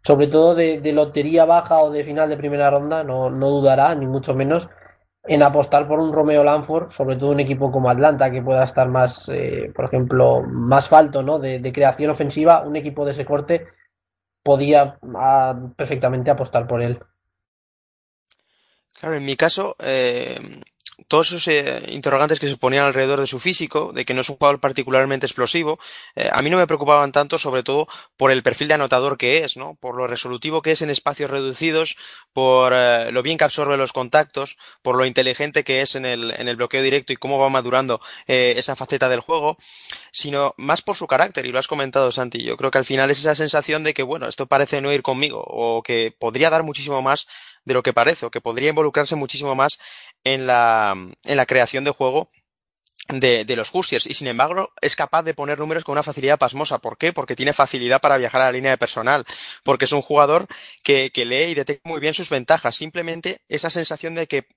sobre 0.04 0.28
todo 0.28 0.56
de, 0.56 0.80
lotería 0.94 1.46
baja 1.46 1.80
o 1.82 1.92
de 1.92 2.04
final 2.04 2.30
de 2.30 2.38
primera 2.38 2.70
ronda, 2.70 3.04
no, 3.04 3.30
no 3.30 3.50
dudará, 3.50 3.94
ni 3.96 4.06
mucho 4.06 4.34
menos, 4.34 4.70
en 5.24 5.44
apostar 5.44 5.88
por 5.88 6.00
un 6.00 6.14
Romeo 6.14 6.44
Lanford, 6.44 6.92
sobre 6.92 7.18
todo 7.18 7.32
un 7.32 7.40
equipo 7.40 7.72
como 7.72 7.90
Atlanta, 7.90 8.32
que 8.32 8.42
pueda 8.42 8.64
estar 8.64 8.88
más, 8.88 9.30
eh, 9.30 9.72
por 9.76 9.86
ejemplo, 9.86 10.42
más 10.42 10.88
falto 10.88 11.22
¿no? 11.22 11.40
de, 11.40 11.72
creación 11.74 12.10
ofensiva, 12.10 12.62
un 12.62 12.76
equipo 12.76 13.04
de 13.06 13.12
ese 13.12 13.26
corte 13.26 13.68
podía 14.42 14.98
ah, 15.16 15.60
perfectamente 15.76 16.32
apostar 16.32 16.66
por 16.68 16.82
él. 16.82 17.00
Claro, 19.00 19.16
en 19.16 19.26
mi 19.26 19.36
caso, 19.36 19.76
eh, 19.80 20.40
todos 21.08 21.28
esos 21.28 21.48
eh, 21.48 21.84
interrogantes 21.90 22.40
que 22.40 22.50
se 22.50 22.58
ponían 22.58 22.86
alrededor 22.86 23.22
de 23.22 23.28
su 23.28 23.40
físico, 23.40 23.92
de 23.94 24.04
que 24.04 24.14
no 24.14 24.22
es 24.22 24.30
un 24.30 24.38
jugador 24.38 24.60
particularmente 24.60 25.26
explosivo, 25.26 25.80
eh, 26.16 26.30
a 26.32 26.42
mí 26.42 26.50
no 26.50 26.58
me 26.58 26.66
preocupaban 26.66 27.12
tanto, 27.12 27.38
sobre 27.38 27.64
todo 27.64 27.88
por 28.18 28.32
el 28.32 28.42
perfil 28.42 28.68
de 28.68 28.74
anotador 28.74 29.18
que 29.18 29.44
es, 29.44 29.58
¿no? 29.58 29.76
Por 29.76 29.96
lo 29.96 30.08
resolutivo 30.08 30.62
que 30.62 30.72
es 30.72 30.82
en 30.82 30.90
espacios 30.90 31.30
reducidos, 31.30 31.96
por 32.34 32.74
eh, 32.76 33.12
lo 33.12 33.22
bien 33.22 33.38
que 33.38 33.44
absorbe 33.44 33.78
los 33.78 33.94
contactos, 33.94 34.58
por 34.82 34.98
lo 34.98 35.06
inteligente 35.06 35.64
que 35.64 35.82
es 35.82 35.96
en 35.96 36.06
el, 36.06 36.32
en 36.32 36.48
el 36.48 36.56
bloqueo 36.56 36.82
directo 36.82 37.14
y 37.14 37.18
cómo 37.18 37.38
va 37.38 37.50
madurando 37.50 38.02
esa 38.28 38.76
faceta 38.76 39.10
del 39.10 39.20
juego, 39.20 39.56
sino 40.12 40.54
más 40.58 40.82
por 40.82 40.96
su 40.96 41.08
carácter, 41.08 41.46
y 41.46 41.52
lo 41.52 41.60
has 41.60 41.68
comentado, 41.68 42.12
Santi. 42.12 42.44
Yo 42.44 42.58
creo 42.58 42.72
que 42.72 42.78
al 42.78 42.86
final 42.86 43.12
es 43.12 43.20
esa 43.20 43.36
sensación 43.36 43.84
de 43.84 43.94
que, 43.94 44.04
bueno, 44.04 44.28
esto 44.28 44.48
parece 44.48 44.82
no 44.82 44.92
ir 44.92 45.02
conmigo, 45.02 45.44
o 45.46 45.82
que 45.84 46.16
podría 46.18 46.50
dar 46.50 46.64
muchísimo 46.64 47.02
más 47.02 47.28
de 47.68 47.74
lo 47.74 47.84
que 47.84 47.94
parece, 47.94 48.26
o 48.26 48.32
que 48.32 48.42
podría 48.42 48.70
involucrarse 48.70 49.16
muchísimo 49.16 49.54
más 49.54 49.78
en 50.34 50.48
la, 50.48 50.96
en 51.24 51.38
la 51.38 51.46
creación 51.46 51.84
de 51.84 51.92
juego 51.92 52.30
de, 53.10 53.46
de, 53.46 53.56
los 53.56 53.74
Hoosiers 53.74 54.06
y 54.06 54.14
sin 54.14 54.28
embargo 54.28 54.74
es 54.82 54.96
capaz 54.98 55.24
de 55.24 55.34
poner 55.34 55.60
números 55.60 55.84
con 55.84 55.94
una 55.94 56.04
facilidad 56.04 56.38
pasmosa. 56.38 56.80
¿Por 56.80 56.98
qué? 56.98 57.14
Porque 57.14 57.36
tiene 57.36 57.54
facilidad 57.54 58.02
para 58.02 58.18
viajar 58.18 58.42
a 58.42 58.46
la 58.46 58.52
línea 58.52 58.72
de 58.72 58.78
personal, 58.78 59.26
porque 59.64 59.86
es 59.86 59.92
un 59.94 60.02
jugador 60.02 60.48
que, 60.84 61.10
que 61.14 61.26
lee 61.26 61.52
y 61.52 61.54
detecta 61.54 61.88
muy 61.90 62.02
bien 62.02 62.14
sus 62.14 62.30
ventajas. 62.30 62.76
Simplemente 62.76 63.42
esa 63.48 63.70
sensación 63.70 64.16
de 64.16 64.28
que 64.28 64.48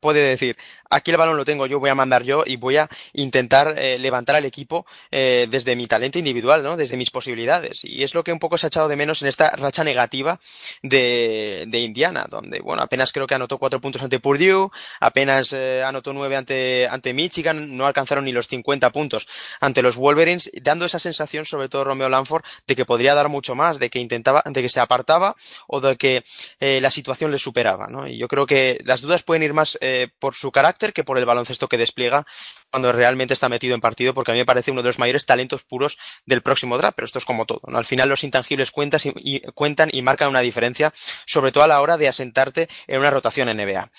puede 0.00 0.20
decir, 0.20 0.56
aquí 0.90 1.10
el 1.10 1.16
balón 1.16 1.36
lo 1.36 1.44
tengo 1.44 1.66
yo, 1.66 1.80
voy 1.80 1.90
a 1.90 1.94
mandar 1.94 2.22
yo 2.22 2.44
y 2.46 2.56
voy 2.56 2.76
a 2.76 2.88
intentar 3.12 3.74
eh, 3.78 3.98
levantar 3.98 4.36
al 4.36 4.44
equipo 4.44 4.86
eh, 5.10 5.46
desde 5.50 5.76
mi 5.76 5.86
talento 5.86 6.18
individual, 6.18 6.62
¿no? 6.62 6.76
Desde 6.76 6.96
mis 6.96 7.10
posibilidades. 7.10 7.84
Y 7.84 8.02
es 8.02 8.14
lo 8.14 8.24
que 8.24 8.32
un 8.32 8.38
poco 8.38 8.58
se 8.58 8.66
ha 8.66 8.68
echado 8.68 8.88
de 8.88 8.96
menos 8.96 9.22
en 9.22 9.28
esta 9.28 9.50
racha 9.50 9.84
negativa 9.84 10.38
de, 10.82 11.64
de 11.66 11.78
Indiana, 11.80 12.26
donde, 12.28 12.60
bueno, 12.60 12.82
apenas 12.82 13.12
creo 13.12 13.26
que 13.26 13.34
anotó 13.34 13.58
cuatro 13.58 13.80
puntos 13.80 14.02
ante 14.02 14.20
Purdue, 14.20 14.70
apenas 15.00 15.52
eh, 15.52 15.82
anotó 15.84 16.12
nueve 16.12 16.36
ante, 16.36 16.88
ante 16.90 17.12
Michigan, 17.12 17.76
no 17.76 17.86
alcanzaron 17.86 18.24
ni 18.24 18.32
los 18.32 18.48
50 18.48 18.90
puntos 18.90 19.26
ante 19.60 19.82
los 19.82 19.96
Wolverines, 19.96 20.50
dando 20.62 20.84
esa 20.84 20.98
sensación, 20.98 21.46
sobre 21.46 21.68
todo 21.68 21.84
Romeo 21.84 22.08
Lanford, 22.08 22.44
de 22.66 22.76
que 22.76 22.84
podría 22.84 23.14
dar 23.14 23.28
mucho 23.28 23.54
más, 23.54 23.78
de 23.78 23.90
que 23.90 23.98
intentaba, 23.98 24.42
de 24.44 24.62
que 24.62 24.68
se 24.68 24.80
apartaba 24.80 25.34
o 25.66 25.80
de 25.80 25.96
que 25.96 26.22
la 26.60 26.90
situación 26.90 27.30
le 27.30 27.38
superaba, 27.38 27.86
¿no? 27.88 28.06
Y 28.06 28.18
yo 28.18 28.28
creo 28.28 28.46
que 28.46 28.80
las 28.84 29.00
dudas 29.00 29.22
pueden 29.22 29.42
ir 29.42 29.52
más 29.52 29.78
eh, 29.88 30.08
por 30.18 30.34
su 30.34 30.50
carácter 30.50 30.92
que 30.92 31.04
por 31.04 31.16
el 31.16 31.24
baloncesto 31.24 31.68
que 31.68 31.78
despliega 31.78 32.26
cuando 32.72 32.90
realmente 32.92 33.34
está 33.34 33.48
metido 33.48 33.76
en 33.76 33.80
partido, 33.80 34.14
porque 34.14 34.32
a 34.32 34.34
mí 34.34 34.40
me 34.40 34.44
parece 34.44 34.72
uno 34.72 34.82
de 34.82 34.88
los 34.88 34.98
mayores 34.98 35.26
talentos 35.26 35.62
puros 35.62 35.96
del 36.24 36.42
próximo 36.42 36.76
draft, 36.76 36.96
pero 36.96 37.06
esto 37.06 37.20
es 37.20 37.24
como 37.24 37.46
todo. 37.46 37.60
Al 37.72 37.84
final 37.84 38.08
los 38.08 38.24
intangibles 38.24 38.72
cuentan 38.72 39.00
y, 39.14 39.40
cuentan 39.52 39.90
y 39.92 40.02
marcan 40.02 40.28
una 40.28 40.40
diferencia, 40.40 40.92
sobre 41.24 41.52
todo 41.52 41.62
a 41.62 41.68
la 41.68 41.80
hora 41.80 41.96
de 41.96 42.08
asentarte 42.08 42.68
en 42.88 42.98
una 42.98 43.10
rotación 43.10 43.48
NBA. 43.48 43.90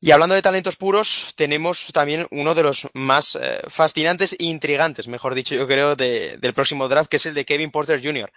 Y 0.00 0.12
hablando 0.12 0.34
de 0.34 0.42
talentos 0.42 0.76
puros, 0.76 1.32
tenemos 1.34 1.88
también 1.92 2.26
uno 2.30 2.54
de 2.54 2.62
los 2.62 2.88
más 2.94 3.34
eh, 3.34 3.60
fascinantes 3.66 4.32
e 4.32 4.44
intrigantes, 4.44 5.08
mejor 5.08 5.34
dicho, 5.34 5.56
yo 5.56 5.66
creo, 5.66 5.96
del 5.96 6.54
próximo 6.54 6.88
draft, 6.88 7.10
que 7.10 7.16
es 7.16 7.26
el 7.26 7.34
de 7.34 7.44
Kevin 7.44 7.70
Porter 7.72 8.00
Jr. 8.02 8.32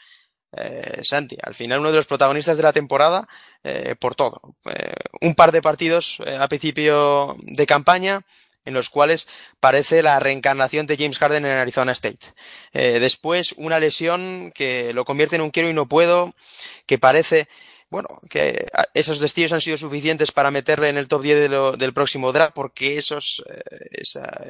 Eh, 0.56 1.02
Santi, 1.04 1.36
al 1.42 1.56
final 1.56 1.80
uno 1.80 1.90
de 1.90 1.98
los 1.98 2.06
protagonistas 2.06 2.58
de 2.58 2.64
la 2.64 2.74
temporada 2.74 3.28
eh, 3.64 3.96
por 4.00 4.16
todo. 4.16 4.40
Eh, 4.66 4.94
un 5.22 5.36
par 5.36 5.52
de 5.52 5.62
partidos 5.62 6.18
a 6.40 6.48
principio 6.48 7.36
de 7.40 7.66
campaña 7.66 8.22
en 8.66 8.74
los 8.74 8.90
cuales 8.90 9.28
parece 9.60 10.04
la 10.04 10.20
reencarnación 10.20 10.86
de 10.86 10.96
James 10.96 11.18
Harden 11.18 11.46
en 11.46 11.52
Arizona 11.52 11.92
State. 11.92 12.28
después 12.72 13.54
una 13.58 13.78
lesión 13.78 14.54
que 14.56 14.94
lo 14.94 15.04
convierte 15.04 15.36
en 15.36 15.42
un 15.42 15.52
quiero 15.52 15.70
y 15.70 15.74
no 15.74 15.88
puedo, 15.88 16.34
que 16.86 16.98
parece 16.98 17.48
bueno, 17.94 18.10
que 18.28 18.66
esos 18.96 19.20
destellos 19.20 19.52
han 19.52 19.62
sido 19.62 19.78
suficientes 19.78 20.32
para 20.32 20.50
meterle 20.50 20.90
en 20.90 20.98
el 20.98 21.08
top 21.08 21.22
10 21.22 21.78
del 21.78 21.94
próximo 21.94 22.32
draft, 22.32 22.54
porque 22.56 22.98
esos, 22.98 23.44
eh, 23.48 24.02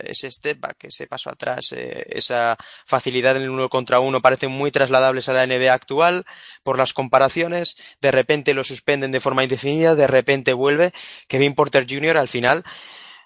ese 0.05 0.31
step 0.31 0.61
back, 0.61 0.85
ese 0.85 1.07
paso 1.07 1.29
atrás, 1.29 1.73
eh, 1.73 2.05
esa 2.07 2.55
facilidad 2.85 3.35
en 3.35 3.43
el 3.43 3.49
uno 3.49 3.67
contra 3.67 3.99
uno 3.99 4.21
parecen 4.21 4.49
muy 4.49 4.71
trasladables 4.71 5.27
a 5.27 5.33
la 5.33 5.45
NBA 5.45 5.73
actual 5.73 6.23
por 6.63 6.77
las 6.77 6.93
comparaciones. 6.93 7.75
De 7.99 8.11
repente 8.11 8.53
lo 8.53 8.63
suspenden 8.63 9.11
de 9.11 9.19
forma 9.19 9.43
indefinida, 9.43 9.93
de 9.93 10.07
repente 10.07 10.53
vuelve. 10.53 10.93
Kevin 11.27 11.53
Porter 11.53 11.85
Jr. 11.85 12.17
al 12.19 12.29
final. 12.29 12.63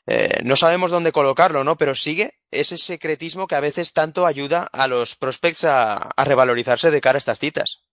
Eh, 0.08 0.40
no 0.44 0.56
sabemos 0.56 0.90
dónde 0.90 1.12
colocarlo, 1.12 1.64
¿no? 1.64 1.78
Pero 1.78 1.94
sigue 1.94 2.40
ese 2.50 2.80
secretismo 2.80 3.46
que 3.46 3.54
a 3.56 3.60
veces 3.60 3.94
tanto 3.94 4.26
ayuda 4.26 4.68
a 4.72 4.88
los 4.88 5.16
prospects 5.16 5.64
a 5.66 6.12
revalorizarse 6.18 6.90
de 6.90 7.02
cara 7.02 7.18
a 7.18 7.20
estas 7.20 7.38
citas. 7.38 7.87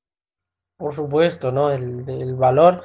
Por 0.77 0.93
supuesto, 0.95 1.53
¿no? 1.53 1.70
El, 1.70 2.35
valor 2.35 2.83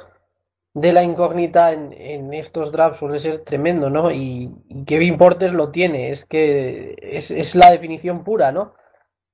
de 0.74 0.94
la 0.94 1.04
incógnita 1.04 1.74
en, 1.74 2.34
estos 2.34 2.72
drafts 2.72 3.00
suele 3.00 3.20
ser 3.20 3.44
tremendo, 3.44 3.90
¿no? 3.90 4.12
Y, 4.12 4.52
Kevin 4.86 5.18
Porter 5.18 5.54
lo 5.54 5.72
tiene, 5.72 6.12
es 6.12 6.26
que 6.26 6.96
es, 7.02 7.56
la 7.56 7.72
definición 7.72 8.24
pura, 8.24 8.52
¿no? 8.52 8.74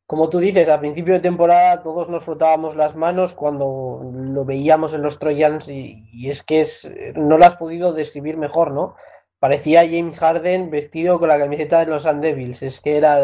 Como 0.07 0.29
tú 0.29 0.39
dices, 0.39 0.69
a 0.69 0.79
principio 0.79 1.15
de 1.15 1.19
temporada 1.19 1.81
todos 1.81 2.09
nos 2.09 2.23
frotábamos 2.23 2.75
las 2.75 2.95
manos 2.95 3.33
cuando 3.33 4.01
lo 4.13 4.45
veíamos 4.45 4.93
en 4.93 5.01
los 5.01 5.19
Trojans 5.19 5.67
y, 5.69 6.29
es 6.29 6.43
que 6.43 6.61
es, 6.61 6.89
no 7.15 7.37
lo 7.37 7.45
has 7.45 7.55
podido 7.57 7.93
describir 7.93 8.37
mejor, 8.37 8.71
¿no? 8.71 8.95
Parecía 9.39 9.83
James 9.83 10.17
Harden 10.19 10.69
vestido 10.71 11.19
con 11.19 11.29
la 11.29 11.39
camiseta 11.39 11.79
de 11.79 11.87
los 11.87 12.03
Devils, 12.03 12.61
es 12.61 12.81
que 12.81 12.97
era 12.97 13.19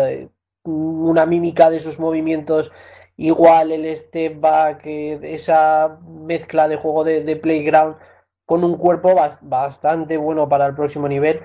una 0.63 1.25
mímica 1.25 1.69
de 1.69 1.79
sus 1.79 1.99
movimientos 1.99 2.71
igual 3.21 3.71
el 3.71 3.95
step 3.95 4.39
back, 4.39 4.81
esa 4.85 5.99
mezcla 6.07 6.67
de 6.67 6.75
juego 6.75 7.03
de, 7.03 7.35
playground 7.35 7.95
con 8.47 8.63
un 8.63 8.77
cuerpo 8.77 9.15
bastante 9.41 10.17
bueno 10.17 10.49
para 10.49 10.65
el 10.65 10.75
próximo 10.75 11.07
nivel. 11.07 11.41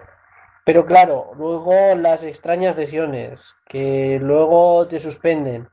Pero 0.65 0.87
claro, 0.87 1.33
luego 1.37 1.95
las 1.95 2.23
extrañas 2.23 2.77
lesiones, 2.77 3.55
que 3.69 4.19
luego 4.21 4.89
te 4.89 4.99
suspenden. 4.99 5.69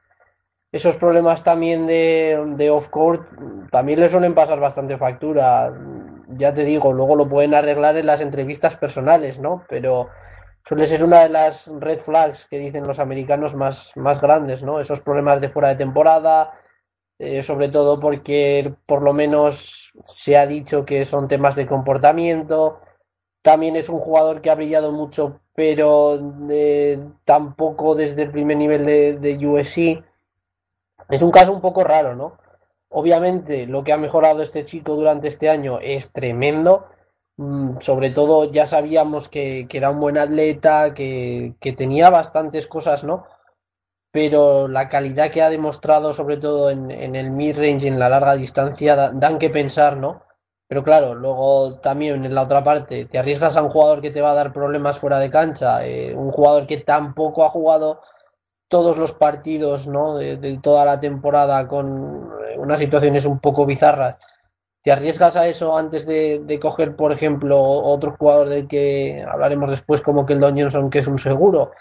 Esos 0.71 0.97
problemas 0.97 1.43
también 1.43 1.87
de, 1.87 2.53
de 2.57 2.69
off-court 2.69 3.25
también 3.71 3.99
le 3.99 4.09
suelen 4.09 4.35
pasar 4.35 4.59
bastante 4.59 4.97
factura. 4.97 5.73
Ya 6.37 6.53
te 6.53 6.65
digo, 6.65 6.93
luego 6.93 7.15
lo 7.15 7.29
pueden 7.29 7.53
arreglar 7.53 7.95
en 7.95 8.07
las 8.07 8.21
entrevistas 8.21 8.75
personales, 8.75 9.39
¿no? 9.39 9.63
Pero 9.69 10.09
suele 10.65 10.87
ser 10.87 11.03
una 11.03 11.21
de 11.23 11.29
las 11.29 11.67
red 11.67 11.97
flags 11.99 12.47
que 12.47 12.59
dicen 12.59 12.87
los 12.87 12.99
americanos 12.99 13.53
más, 13.55 13.91
más 13.95 14.21
grandes, 14.21 14.63
¿no? 14.63 14.79
Esos 14.79 15.01
problemas 15.01 15.41
de 15.41 15.49
fuera 15.49 15.69
de 15.69 15.75
temporada, 15.75 16.53
eh, 17.19 17.43
sobre 17.43 17.69
todo 17.69 17.99
porque 17.99 18.73
por 18.85 19.01
lo 19.01 19.13
menos 19.13 19.91
se 20.05 20.37
ha 20.37 20.47
dicho 20.47 20.85
que 20.85 21.05
son 21.05 21.27
temas 21.27 21.55
de 21.55 21.67
comportamiento. 21.67 22.79
También 23.41 23.75
es 23.75 23.89
un 23.89 23.99
jugador 23.99 24.41
que 24.41 24.49
ha 24.49 24.55
brillado 24.55 24.91
mucho, 24.91 25.41
pero 25.53 26.17
eh, 26.49 26.99
tampoco 27.25 27.95
desde 27.95 28.23
el 28.23 28.31
primer 28.31 28.57
nivel 28.57 28.85
de, 28.85 29.13
de 29.17 29.47
USC. 29.47 30.03
Es 31.09 31.21
un 31.21 31.31
caso 31.31 31.51
un 31.51 31.61
poco 31.61 31.83
raro, 31.83 32.15
¿no? 32.15 32.37
Obviamente 32.89 33.65
lo 33.65 33.83
que 33.83 33.91
ha 33.91 33.97
mejorado 33.97 34.43
este 34.43 34.65
chico 34.65 34.95
durante 34.95 35.27
este 35.27 35.49
año 35.49 35.79
es 35.81 36.11
tremendo, 36.11 36.87
sobre 37.37 38.11
todo 38.11 38.51
ya 38.51 38.65
sabíamos 38.65 39.27
que, 39.27 39.67
era 39.71 39.89
un 39.89 39.99
buen 39.99 40.17
atleta, 40.17 40.93
que, 40.93 41.55
tenía 41.77 42.09
bastantes 42.09 42.67
cosas, 42.67 43.03
¿no? 43.03 43.25
Pero 44.11 44.67
la 44.67 44.89
calidad 44.89 45.31
que 45.31 45.41
ha 45.41 45.49
demostrado, 45.49 46.13
sobre 46.13 46.37
todo 46.37 46.69
en, 46.69 46.91
el 46.91 47.31
mid-range 47.31 47.85
y 47.85 47.87
en 47.87 47.99
la 47.99 48.09
larga 48.09 48.35
distancia, 48.35 49.11
dan 49.13 49.39
que 49.39 49.49
pensar, 49.49 49.97
¿no? 49.97 50.21
Pero 50.67 50.83
claro, 50.83 51.15
luego 51.15 51.79
también 51.79 52.23
en 52.25 52.35
la 52.35 52.43
otra 52.43 52.63
parte, 52.63 53.05
te 53.05 53.17
arriesgas 53.17 53.57
a 53.57 53.63
un 53.63 53.69
jugador 53.69 54.01
que 54.01 54.11
te 54.11 54.21
va 54.21 54.31
a 54.31 54.35
dar 54.35 54.53
problemas 54.53 54.99
fuera 54.99 55.19
de 55.19 55.29
cancha, 55.29 55.85
eh, 55.85 56.15
un 56.15 56.31
jugador 56.31 56.67
que 56.67 56.77
tampoco 56.77 57.43
ha 57.43 57.49
jugado 57.49 58.01
todos 58.67 58.97
los 58.97 59.13
partidos, 59.13 59.87
¿no? 59.87 60.17
de 60.17 60.59
toda 60.63 60.85
la 60.85 60.99
temporada 60.99 61.67
con 61.67 62.31
eh, 62.49 62.57
unas 62.57 62.79
situaciones 62.79 63.25
un 63.25 63.39
poco 63.39 63.65
bizarras 63.67 64.17
¿Te 64.83 64.91
arriesgas 64.91 65.37
a 65.37 65.47
eso 65.47 65.77
antes 65.77 66.05
de, 66.05 66.59
coger, 66.61 66.97
por 66.97 67.13
ejemplo, 67.13 67.57
otro 67.57 68.15
jugador 68.19 68.49
del 68.49 68.67
que 68.67 69.25
hablaremos 69.25 69.69
después, 69.69 70.01
como 70.01 70.25
que 70.25 70.33
el 70.33 70.41
Don 70.41 70.59
Johnson, 70.59 70.89
que 70.89 70.99
es 70.99 71.07
un 71.07 71.19
seguro? 71.19 71.71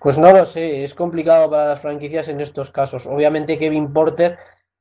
Pues 0.00 0.18
no 0.18 0.32
lo 0.32 0.46
sé, 0.46 0.82
es 0.82 0.94
complicado 0.94 1.50
para 1.50 1.66
las 1.66 1.80
franquicias 1.80 2.28
en 2.28 2.40
estos 2.40 2.70
casos. 2.70 3.04
Obviamente 3.04 3.58
Kevin 3.58 3.92
Porter 3.92 4.38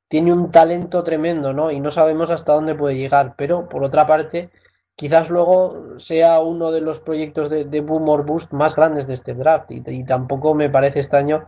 tiene 0.08 0.32
un 0.32 0.50
talento 0.50 1.04
tremendo, 1.04 1.52
¿no? 1.54 1.72
Y 1.72 1.82
no 1.82 1.92
sabemos 1.92 2.30
hasta 2.30 2.54
dónde 2.54 2.74
puede 2.74 2.96
llegar, 2.96 3.34
pero 3.36 3.68
por 3.68 3.84
otra 3.84 4.08
parte, 4.08 4.50
quizás 4.96 5.30
luego 5.30 6.00
sea 6.00 6.40
uno 6.40 6.72
de 6.72 6.80
los 6.80 7.02
proyectos 7.02 7.50
de, 7.50 7.82
Boom 7.82 8.08
or 8.08 8.26
Boost 8.26 8.54
más 8.54 8.78
grandes 8.78 9.08
de 9.08 9.16
este 9.16 9.34
draft. 9.34 9.70
y 9.72 10.06
tampoco 10.06 10.54
me 10.54 10.70
parece 10.70 11.00
extraño 11.00 11.46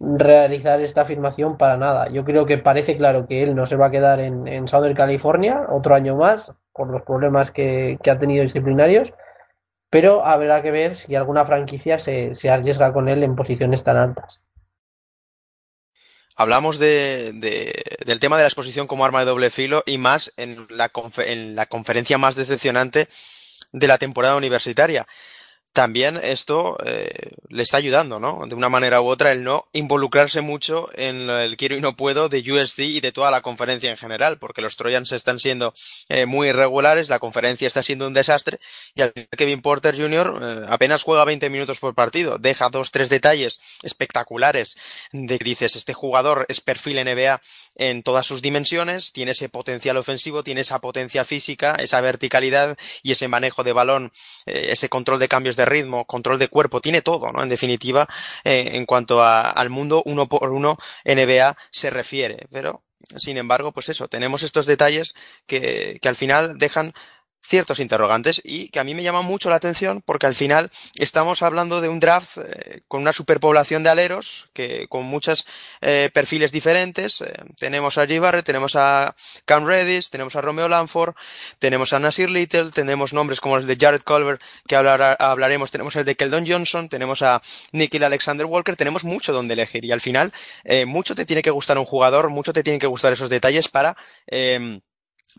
realizar 0.00 0.80
esta 0.80 1.02
afirmación 1.02 1.58
para 1.58 1.76
nada. 1.76 2.08
Yo 2.10 2.24
creo 2.24 2.46
que 2.46 2.58
parece 2.58 2.96
claro 2.96 3.26
que 3.26 3.42
él 3.42 3.54
no 3.54 3.66
se 3.66 3.76
va 3.76 3.86
a 3.86 3.90
quedar 3.90 4.20
en, 4.20 4.46
en 4.46 4.68
Southern 4.68 4.94
California 4.94 5.66
otro 5.70 5.94
año 5.94 6.16
más 6.16 6.52
por 6.72 6.90
los 6.90 7.02
problemas 7.02 7.50
que, 7.50 7.98
ha 8.08 8.18
tenido 8.18 8.44
disciplinarios, 8.44 9.12
pero 9.90 10.24
habrá 10.24 10.62
que 10.62 10.70
ver 10.70 10.96
si 10.96 11.16
alguna 11.16 11.44
franquicia 11.44 11.98
se, 11.98 12.34
se 12.34 12.50
arriesga 12.50 12.92
con 12.92 13.08
él 13.08 13.22
en 13.24 13.34
posiciones 13.34 13.82
tan 13.82 13.96
altas. 13.96 14.40
Hablamos 16.36 16.78
de, 16.78 17.32
del 18.06 18.20
tema 18.20 18.36
de 18.36 18.44
la 18.44 18.48
exposición 18.48 18.86
como 18.86 19.04
arma 19.04 19.20
de 19.20 19.26
doble 19.26 19.50
filo 19.50 19.82
y 19.84 19.98
más 19.98 20.32
en 20.36 20.68
la, 20.70 20.92
en 21.26 21.56
la 21.56 21.66
conferencia 21.66 22.16
más 22.16 22.36
decepcionante 22.36 23.08
de 23.72 23.86
la 23.88 23.98
temporada 23.98 24.36
universitaria 24.36 25.04
también 25.72 26.18
esto 26.22 26.76
eh, 26.84 27.30
le 27.50 27.62
está 27.62 27.76
ayudando, 27.76 28.18
¿no? 28.18 28.44
De 28.46 28.54
una 28.54 28.68
manera 28.68 29.00
u 29.00 29.06
otra, 29.06 29.32
el 29.32 29.44
no 29.44 29.68
involucrarse 29.72 30.40
mucho 30.40 30.88
en 30.94 31.30
el 31.30 31.56
quiero 31.56 31.76
y 31.76 31.80
no 31.80 31.96
puedo 31.96 32.28
de 32.28 32.40
USD 32.40 32.80
y 32.80 33.00
de 33.00 33.12
toda 33.12 33.30
la 33.30 33.42
conferencia 33.42 33.90
en 33.90 33.96
general, 33.96 34.38
porque 34.38 34.60
los 34.60 34.76
Trojans 34.76 35.12
están 35.12 35.38
siendo 35.38 35.72
eh, 36.08 36.26
muy 36.26 36.48
irregulares, 36.48 37.08
la 37.08 37.18
conferencia 37.18 37.66
está 37.66 37.82
siendo 37.82 38.06
un 38.06 38.14
desastre 38.14 38.58
y 38.94 39.02
al 39.02 39.12
Kevin 39.36 39.62
Porter 39.62 39.96
Jr. 39.96 40.40
Eh, 40.42 40.66
apenas 40.68 41.04
juega 41.04 41.24
20 41.24 41.48
minutos 41.50 41.78
por 41.78 41.94
partido, 41.94 42.38
deja 42.38 42.70
dos, 42.70 42.90
tres 42.90 43.08
detalles 43.08 43.60
espectaculares 43.82 44.76
de 45.12 45.38
que 45.38 45.44
dices, 45.44 45.76
este 45.76 45.94
jugador 45.94 46.46
es 46.48 46.60
perfil 46.60 47.04
NBA 47.04 47.40
en 47.76 48.02
todas 48.02 48.26
sus 48.26 48.42
dimensiones, 48.42 49.12
tiene 49.12 49.30
ese 49.30 49.48
potencial 49.48 49.96
ofensivo, 49.96 50.42
tiene 50.42 50.62
esa 50.62 50.80
potencia 50.80 51.24
física, 51.24 51.76
esa 51.76 52.00
verticalidad 52.00 52.76
y 53.02 53.12
ese 53.12 53.28
manejo 53.28 53.62
de 53.62 53.72
balón, 53.72 54.10
ese 54.46 54.88
control 54.88 55.18
de 55.18 55.28
cambios 55.28 55.56
de 55.58 55.66
ritmo, 55.66 56.06
control 56.06 56.38
de 56.38 56.48
cuerpo, 56.48 56.80
tiene 56.80 57.02
todo, 57.02 57.30
¿no? 57.32 57.42
En 57.42 57.50
definitiva, 57.50 58.06
eh, 58.44 58.70
en 58.72 58.86
cuanto 58.86 59.22
al 59.22 59.70
mundo 59.70 60.02
uno 60.06 60.28
por 60.28 60.50
uno 60.50 60.78
NBA 61.04 61.56
se 61.70 61.90
refiere. 61.90 62.46
Pero, 62.50 62.82
sin 63.16 63.36
embargo, 63.36 63.72
pues 63.72 63.90
eso, 63.90 64.08
tenemos 64.08 64.42
estos 64.42 64.66
detalles 64.66 65.14
que, 65.46 65.98
que 66.00 66.08
al 66.08 66.16
final 66.16 66.58
dejan 66.58 66.92
ciertos 67.48 67.80
interrogantes 67.80 68.42
y 68.44 68.68
que 68.68 68.78
a 68.78 68.84
mí 68.84 68.94
me 68.94 69.02
llama 69.02 69.22
mucho 69.22 69.48
la 69.48 69.56
atención 69.56 70.02
porque 70.04 70.26
al 70.26 70.34
final 70.34 70.70
estamos 70.98 71.42
hablando 71.42 71.80
de 71.80 71.88
un 71.88 71.98
draft 71.98 72.38
eh, 72.38 72.82
con 72.88 73.00
una 73.00 73.14
superpoblación 73.14 73.82
de 73.82 73.88
aleros 73.88 74.50
que 74.52 74.86
con 74.88 75.06
muchos 75.06 75.46
eh, 75.80 76.10
perfiles 76.12 76.52
diferentes. 76.52 77.22
Eh, 77.22 77.32
tenemos 77.58 77.96
a 77.96 78.06
Barrett, 78.20 78.44
tenemos 78.44 78.76
a 78.76 79.14
Cam 79.46 79.66
Redis, 79.66 80.10
tenemos 80.10 80.36
a 80.36 80.42
Romeo 80.42 80.68
Lanford, 80.68 81.14
tenemos 81.58 81.92
a 81.92 81.98
Nasir 81.98 82.28
Little, 82.28 82.70
tenemos 82.70 83.12
nombres 83.14 83.40
como 83.40 83.56
el 83.56 83.66
de 83.66 83.76
Jared 83.76 84.02
Culver 84.02 84.38
que 84.66 84.76
hablaremos, 84.76 85.70
tenemos 85.70 85.96
el 85.96 86.04
de 86.04 86.16
Keldon 86.16 86.46
Johnson, 86.46 86.88
tenemos 86.88 87.22
a 87.22 87.40
Nikhil 87.72 88.04
Alexander 88.04 88.44
Walker, 88.44 88.76
tenemos 88.76 89.04
mucho 89.04 89.32
donde 89.32 89.54
elegir 89.54 89.84
y 89.84 89.92
al 89.92 90.00
final 90.00 90.32
mucho 90.86 91.14
te 91.14 91.24
tiene 91.24 91.42
que 91.42 91.50
gustar 91.50 91.78
un 91.78 91.84
jugador, 91.84 92.28
mucho 92.28 92.52
te 92.52 92.62
tienen 92.62 92.80
que 92.80 92.86
gustar 92.86 93.12
esos 93.12 93.30
detalles 93.30 93.68
para 93.68 93.96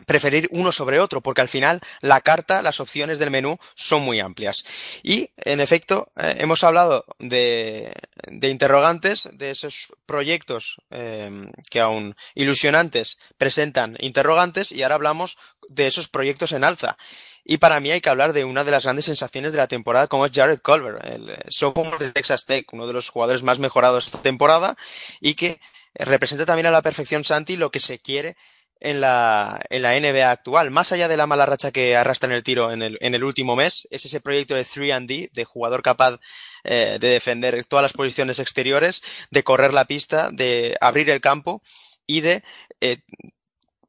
preferir 0.06 0.48
uno 0.52 0.72
sobre 0.72 1.00
otro, 1.00 1.20
porque 1.20 1.40
al 1.40 1.48
final 1.48 1.80
la 2.00 2.20
carta, 2.20 2.62
las 2.62 2.80
opciones 2.80 3.18
del 3.18 3.30
menú 3.30 3.58
son 3.74 4.02
muy 4.02 4.20
amplias. 4.20 4.64
Y, 5.02 5.30
en 5.36 5.60
efecto, 5.60 6.10
eh, 6.16 6.36
hemos 6.38 6.64
hablado 6.64 7.04
de, 7.18 7.92
de, 8.26 8.48
interrogantes, 8.48 9.28
de 9.32 9.50
esos 9.50 9.88
proyectos 10.06 10.76
eh, 10.90 11.30
que 11.70 11.80
aún 11.80 12.16
ilusionantes 12.34 13.18
presentan 13.38 13.96
interrogantes, 14.00 14.72
y 14.72 14.82
ahora 14.82 14.96
hablamos 14.96 15.36
de 15.68 15.86
esos 15.86 16.08
proyectos 16.08 16.52
en 16.52 16.64
alza. 16.64 16.96
Y 17.44 17.58
para 17.58 17.80
mí 17.80 17.90
hay 17.90 18.00
que 18.00 18.10
hablar 18.10 18.32
de 18.32 18.44
una 18.44 18.64
de 18.64 18.70
las 18.70 18.84
grandes 18.84 19.06
sensaciones 19.06 19.52
de 19.52 19.58
la 19.58 19.66
temporada, 19.66 20.08
como 20.08 20.26
es 20.26 20.32
Jared 20.32 20.60
Culver, 20.60 20.98
el 21.04 21.36
sophomore 21.48 22.06
de 22.06 22.12
Texas 22.12 22.44
Tech, 22.44 22.72
uno 22.72 22.86
de 22.86 22.92
los 22.92 23.08
jugadores 23.08 23.42
más 23.42 23.58
mejorados 23.58 24.06
esta 24.06 24.22
temporada, 24.22 24.76
y 25.20 25.34
que 25.34 25.58
representa 25.94 26.46
también 26.46 26.66
a 26.66 26.70
la 26.70 26.82
perfección 26.82 27.24
Santi 27.24 27.56
lo 27.56 27.70
que 27.70 27.80
se 27.80 27.98
quiere 27.98 28.36
en 28.80 29.00
la, 29.00 29.60
en 29.70 29.82
la 29.82 29.98
NBA 29.98 30.30
actual. 30.30 30.70
Más 30.70 30.92
allá 30.92 31.06
de 31.08 31.16
la 31.16 31.26
mala 31.26 31.46
racha 31.46 31.70
que 31.70 31.96
arrastra 31.96 32.28
en 32.28 32.34
el 32.34 32.42
tiro 32.42 32.72
en 32.72 32.82
el, 32.82 32.98
en 33.00 33.14
el 33.14 33.24
último 33.24 33.56
mes, 33.56 33.86
es 33.90 34.04
ese 34.06 34.20
proyecto 34.20 34.54
de 34.54 34.62
3D, 34.62 35.30
de 35.32 35.44
jugador 35.44 35.82
capaz 35.82 36.18
eh, 36.64 36.98
de 37.00 37.08
defender 37.08 37.64
todas 37.66 37.82
las 37.82 37.92
posiciones 37.92 38.38
exteriores, 38.38 39.02
de 39.30 39.44
correr 39.44 39.72
la 39.74 39.84
pista, 39.84 40.30
de 40.30 40.76
abrir 40.80 41.10
el 41.10 41.20
campo 41.20 41.62
y 42.06 42.22
de, 42.22 42.42
eh, 42.80 43.02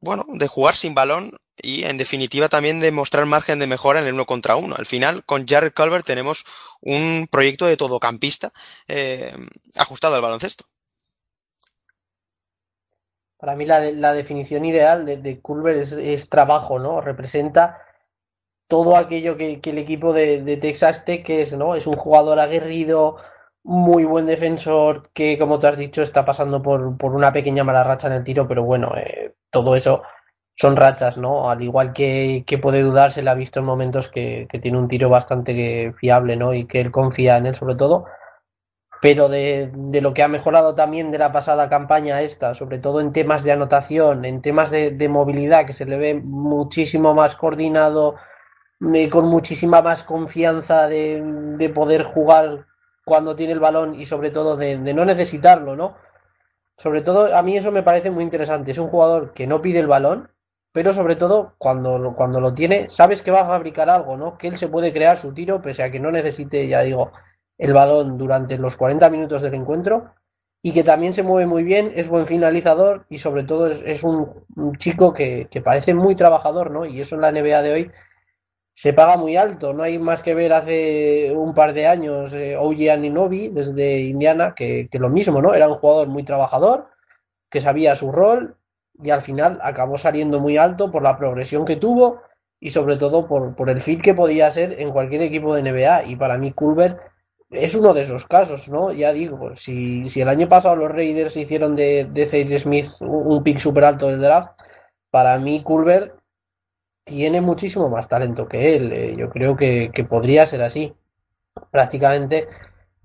bueno, 0.00 0.26
de 0.28 0.48
jugar 0.48 0.76
sin 0.76 0.94
balón 0.94 1.32
y 1.56 1.84
en 1.84 1.96
definitiva 1.96 2.48
también 2.48 2.80
de 2.80 2.90
mostrar 2.90 3.26
margen 3.26 3.58
de 3.58 3.66
mejora 3.66 4.00
en 4.00 4.06
el 4.06 4.14
uno 4.14 4.26
contra 4.26 4.56
uno. 4.56 4.74
Al 4.76 4.86
final, 4.86 5.24
con 5.24 5.46
Jared 5.46 5.72
Culver 5.74 6.02
tenemos 6.02 6.44
un 6.80 7.28
proyecto 7.30 7.66
de 7.66 7.76
todocampista 7.76 8.52
eh, 8.88 9.34
ajustado 9.76 10.16
al 10.16 10.22
baloncesto. 10.22 10.66
Para 13.42 13.56
mí 13.56 13.66
la, 13.66 13.80
la 13.80 14.12
definición 14.12 14.64
ideal 14.64 15.04
de, 15.04 15.16
de 15.16 15.40
Culver 15.40 15.74
es, 15.74 16.28
trabajo, 16.28 16.78
¿no? 16.78 17.00
Representa 17.00 17.82
todo 18.68 18.96
aquello 18.96 19.36
que, 19.36 19.60
el 19.60 19.78
equipo 19.78 20.12
de, 20.12 20.58
Texas 20.62 21.04
Tech 21.04 21.28
es, 21.28 21.52
¿no? 21.52 21.74
Es 21.74 21.88
un 21.88 21.96
jugador 21.96 22.38
aguerrido, 22.38 23.16
muy 23.64 24.04
buen 24.04 24.26
defensor, 24.26 25.10
que 25.12 25.40
como 25.40 25.58
tú 25.58 25.66
has 25.66 25.76
dicho 25.76 26.02
está 26.02 26.24
pasando 26.24 26.62
por, 26.62 26.96
por 26.96 27.16
una 27.16 27.32
pequeña 27.32 27.64
mala 27.64 27.82
racha 27.82 28.06
en 28.06 28.12
el 28.12 28.22
tiro, 28.22 28.46
pero 28.46 28.62
bueno, 28.62 28.92
eh, 28.96 29.34
todo 29.50 29.74
eso 29.74 30.04
son 30.54 30.76
rachas, 30.76 31.18
¿no? 31.18 31.50
Al 31.50 31.62
igual 31.62 31.92
que, 31.92 32.44
que 32.46 32.58
puede 32.58 32.80
dudar, 32.82 33.10
se 33.10 33.22
le 33.22 33.30
ha 33.30 33.34
visto 33.34 33.58
en 33.58 33.66
momentos 33.66 34.08
que, 34.08 34.46
que 34.48 34.60
tiene 34.60 34.78
un 34.78 34.86
tiro 34.86 35.08
bastante 35.08 35.92
fiable, 35.94 36.36
¿no? 36.36 36.54
Y 36.54 36.66
que 36.66 36.80
él 36.80 36.92
confía 36.92 37.38
en 37.38 37.46
él 37.46 37.56
sobre 37.56 37.74
todo 37.74 38.06
pero 39.02 39.28
de, 39.28 39.72
de, 39.74 40.00
lo 40.00 40.14
que 40.14 40.22
ha 40.22 40.28
mejorado 40.28 40.76
también 40.76 41.10
de 41.10 41.18
la 41.18 41.32
pasada 41.32 41.68
campaña 41.68 42.22
esta, 42.22 42.54
sobre 42.54 42.78
todo 42.78 43.00
en 43.00 43.12
temas 43.12 43.42
de 43.42 43.50
anotación, 43.50 44.24
en 44.24 44.42
temas 44.42 44.70
de, 44.70 44.92
de 44.92 45.08
movilidad, 45.08 45.66
que 45.66 45.72
se 45.72 45.86
le 45.86 45.96
ve 45.96 46.14
muchísimo 46.14 47.12
más 47.12 47.34
coordinado, 47.34 48.14
con 49.10 49.26
muchísima 49.26 49.82
más 49.82 50.04
confianza 50.04 50.86
de, 50.86 51.20
de, 51.58 51.68
poder 51.68 52.04
jugar 52.04 52.68
cuando 53.04 53.34
tiene 53.34 53.54
el 53.54 53.58
balón 53.58 53.98
y 53.98 54.04
sobre 54.04 54.30
todo 54.30 54.56
de, 54.56 54.78
de, 54.78 54.94
no 54.94 55.04
necesitarlo, 55.04 55.74
¿no? 55.74 55.96
Sobre 56.76 57.02
todo 57.02 57.34
a 57.34 57.42
mí 57.42 57.56
eso 57.56 57.72
me 57.72 57.82
parece 57.82 58.12
muy 58.12 58.22
interesante. 58.22 58.70
Es 58.70 58.78
un 58.78 58.88
jugador 58.88 59.32
que 59.32 59.48
no 59.48 59.62
pide 59.62 59.80
el 59.80 59.88
balón, 59.88 60.30
pero 60.70 60.92
sobre 60.92 61.16
todo 61.16 61.56
cuando, 61.58 62.14
cuando 62.16 62.40
lo 62.40 62.54
tiene, 62.54 62.88
sabes 62.88 63.20
que 63.20 63.32
va 63.32 63.40
a 63.40 63.48
fabricar 63.48 63.90
algo, 63.90 64.16
¿no? 64.16 64.38
Que 64.38 64.46
él 64.46 64.58
se 64.58 64.68
puede 64.68 64.92
crear 64.92 65.16
su 65.16 65.34
tiro 65.34 65.60
pese 65.60 65.82
a 65.82 65.90
que 65.90 65.98
no 65.98 66.12
necesite, 66.12 66.68
ya 66.68 66.82
digo, 66.82 67.10
el 67.62 67.72
balón 67.72 68.18
durante 68.18 68.58
los 68.58 68.76
40 68.76 69.08
minutos 69.08 69.40
del 69.40 69.54
encuentro 69.54 70.14
y 70.62 70.72
que 70.72 70.82
también 70.82 71.12
se 71.12 71.22
mueve 71.22 71.46
muy 71.46 71.62
bien, 71.62 71.92
es 71.94 72.08
buen 72.08 72.26
finalizador 72.26 73.06
y 73.08 73.18
sobre 73.18 73.44
todo 73.44 73.68
es, 73.68 74.02
un, 74.02 74.76
chico 74.78 75.14
que, 75.14 75.48
parece 75.64 75.94
muy 75.94 76.16
trabajador, 76.16 76.72
¿no? 76.72 76.84
Y 76.86 77.00
eso 77.00 77.14
en 77.14 77.20
la 77.20 77.30
NBA 77.30 77.62
de 77.62 77.72
hoy 77.72 77.90
se 78.74 78.92
paga 78.92 79.16
muy 79.16 79.36
alto, 79.36 79.74
no 79.74 79.84
hay 79.84 80.00
más 80.00 80.22
que 80.22 80.34
ver 80.34 80.52
hace 80.52 81.32
un 81.36 81.54
par 81.54 81.72
de 81.72 81.86
años 81.86 82.32
eh, 82.32 82.56
Oji 82.58 82.88
Aninobi 82.88 83.48
desde 83.48 84.00
Indiana, 84.00 84.54
que, 84.56 84.88
que, 84.90 84.98
lo 84.98 85.08
mismo, 85.08 85.40
¿no? 85.40 85.54
Era 85.54 85.68
un 85.68 85.76
jugador 85.76 86.08
muy 86.08 86.24
trabajador, 86.24 86.88
que 87.48 87.60
sabía 87.60 87.94
su 87.94 88.10
rol 88.10 88.56
y 89.00 89.10
al 89.10 89.22
final 89.22 89.60
acabó 89.62 89.98
saliendo 89.98 90.40
muy 90.40 90.56
alto 90.56 90.90
por 90.90 91.04
la 91.04 91.16
progresión 91.16 91.64
que 91.64 91.76
tuvo 91.76 92.22
y 92.58 92.70
sobre 92.70 92.96
todo 92.96 93.28
por, 93.28 93.54
por 93.54 93.70
el 93.70 93.80
fit 93.80 94.02
que 94.02 94.14
podía 94.14 94.50
ser 94.50 94.80
en 94.80 94.90
cualquier 94.90 95.22
equipo 95.22 95.54
de 95.54 95.62
NBA 95.62 96.06
y 96.06 96.16
para 96.16 96.38
mí 96.38 96.50
Culver 96.52 97.11
es 97.52 97.74
uno 97.74 97.92
de 97.92 98.02
esos 98.02 98.26
casos, 98.26 98.68
¿no? 98.68 98.92
Ya 98.92 99.12
digo, 99.12 99.56
si, 99.56 100.08
si 100.08 100.20
el 100.20 100.28
año 100.28 100.48
pasado 100.48 100.76
los 100.76 100.90
Raiders 100.90 101.36
hicieron 101.36 101.76
de, 101.76 102.06
de 102.06 102.58
Smith 102.58 102.86
un, 103.00 103.42
pick 103.42 103.58
súper 103.58 103.84
alto 103.84 104.08
del 104.08 104.20
draft, 104.20 104.52
para 105.10 105.38
mí 105.38 105.62
Culver 105.62 106.14
tiene 107.04 107.40
muchísimo 107.40 107.88
más 107.88 108.08
talento 108.08 108.48
que 108.48 108.76
él. 108.76 108.92
Eh, 108.92 109.16
yo 109.18 109.28
creo 109.30 109.56
que, 109.56 109.90
podría 110.08 110.46
ser 110.46 110.62
así. 110.62 110.94
Prácticamente 111.70 112.48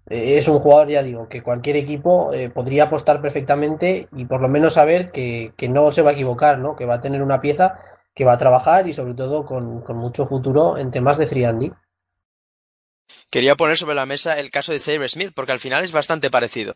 eh, 0.10 0.38
es 0.38 0.48
un 0.48 0.60
jugador, 0.60 0.88
ya 0.90 1.04
digo, 1.04 1.28
que 1.28 1.44
cualquier 1.44 1.76
equipo 1.76 2.34
eh, 2.34 2.50
podría 2.50 2.86
apostar 2.86 3.22
perfectamente 3.22 4.08
y 4.14 4.26
por 4.26 4.42
lo 4.42 4.48
menos 4.48 4.76
saber 4.76 5.12
que, 5.12 5.54
que, 5.58 5.68
no 5.68 5.92
se 5.92 6.02
va 6.02 6.12
a 6.12 6.14
equivocar, 6.14 6.60
¿no? 6.60 6.76
Que 6.78 6.86
va 6.86 6.96
a 6.96 7.02
tener 7.02 7.22
una 7.22 7.42
pieza 7.42 7.80
que 8.16 8.26
va 8.26 8.34
a 8.34 8.38
trabajar 8.38 8.88
y 8.88 8.94
sobre 8.94 9.14
todo 9.14 9.46
con, 9.46 9.82
con 9.82 9.98
mucho 9.98 10.26
futuro 10.26 10.78
en 10.78 10.92
temas 10.92 11.18
de 11.18 11.26
3 11.28 11.48
quería 13.32 13.56
poner 13.56 13.78
sobre 13.78 13.96
la 13.96 14.06
mesa 14.06 14.40
el 14.40 14.52
caso 14.52 14.72
de 14.72 14.80
Sabre 14.80 15.10
Smith, 15.10 15.32
porque 15.36 15.52
al 15.52 15.60
final 15.60 15.84
es 15.84 15.92
bastante 15.92 16.30
parecido. 16.30 16.76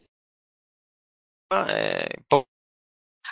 Eh, 1.69 2.07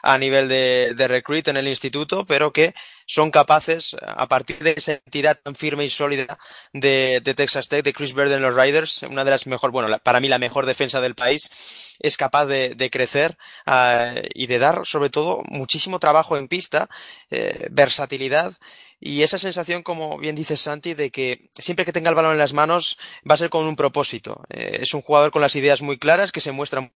a 0.03 0.17
nivel 0.17 0.47
de, 0.47 1.07
recruit 1.07 1.47
en 1.47 1.57
el 1.57 1.67
instituto, 1.67 2.25
pero 2.25 2.51
que 2.53 2.73
son 3.05 3.31
capaces, 3.31 3.95
a 4.01 4.27
partir 4.27 4.59
de 4.59 4.73
esa 4.77 4.93
entidad 4.93 5.39
tan 5.41 5.55
firme 5.55 5.85
y 5.85 5.89
sólida 5.89 6.37
de, 6.73 7.21
Texas 7.35 7.67
Tech, 7.67 7.83
de 7.83 7.93
Chris 7.93 8.13
Bird 8.13 8.31
en 8.31 8.41
los 8.41 8.55
Riders, 8.55 9.03
una 9.03 9.23
de 9.23 9.31
las 9.31 9.47
mejor, 9.47 9.71
bueno, 9.71 9.97
para 9.99 10.19
mí 10.19 10.27
la 10.27 10.39
mejor 10.39 10.65
defensa 10.65 11.01
del 11.01 11.15
país, 11.15 11.97
es 11.99 12.17
capaz 12.17 12.45
de, 12.45 12.89
crecer 12.91 13.37
uh, 13.67 14.19
y 14.33 14.47
de 14.47 14.59
dar, 14.59 14.85
sobre 14.85 15.09
todo, 15.09 15.41
muchísimo 15.49 15.99
trabajo 15.99 16.37
en 16.37 16.47
pista, 16.47 16.87
eh, 17.29 17.67
versatilidad 17.71 18.53
y 18.99 19.23
esa 19.23 19.39
sensación, 19.39 19.81
como 19.81 20.17
bien 20.17 20.35
dice 20.35 20.57
Santi, 20.57 20.93
de 20.93 21.09
que 21.09 21.49
siempre 21.53 21.85
que 21.85 21.93
tenga 21.93 22.09
el 22.09 22.15
balón 22.15 22.33
en 22.33 22.37
las 22.37 22.53
manos 22.53 22.97
va 23.29 23.35
a 23.35 23.37
ser 23.37 23.49
con 23.49 23.65
un 23.65 23.75
propósito. 23.75 24.43
Eh, 24.49 24.79
es 24.81 24.93
un 24.93 25.01
jugador 25.01 25.31
con 25.31 25.41
las 25.41 25.55
ideas 25.55 25.81
muy 25.81 25.97
claras 25.97 26.31
que 26.31 26.41
se 26.41 26.51
muestran. 26.51 26.93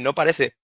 No 0.00 0.14
parece 0.14 0.56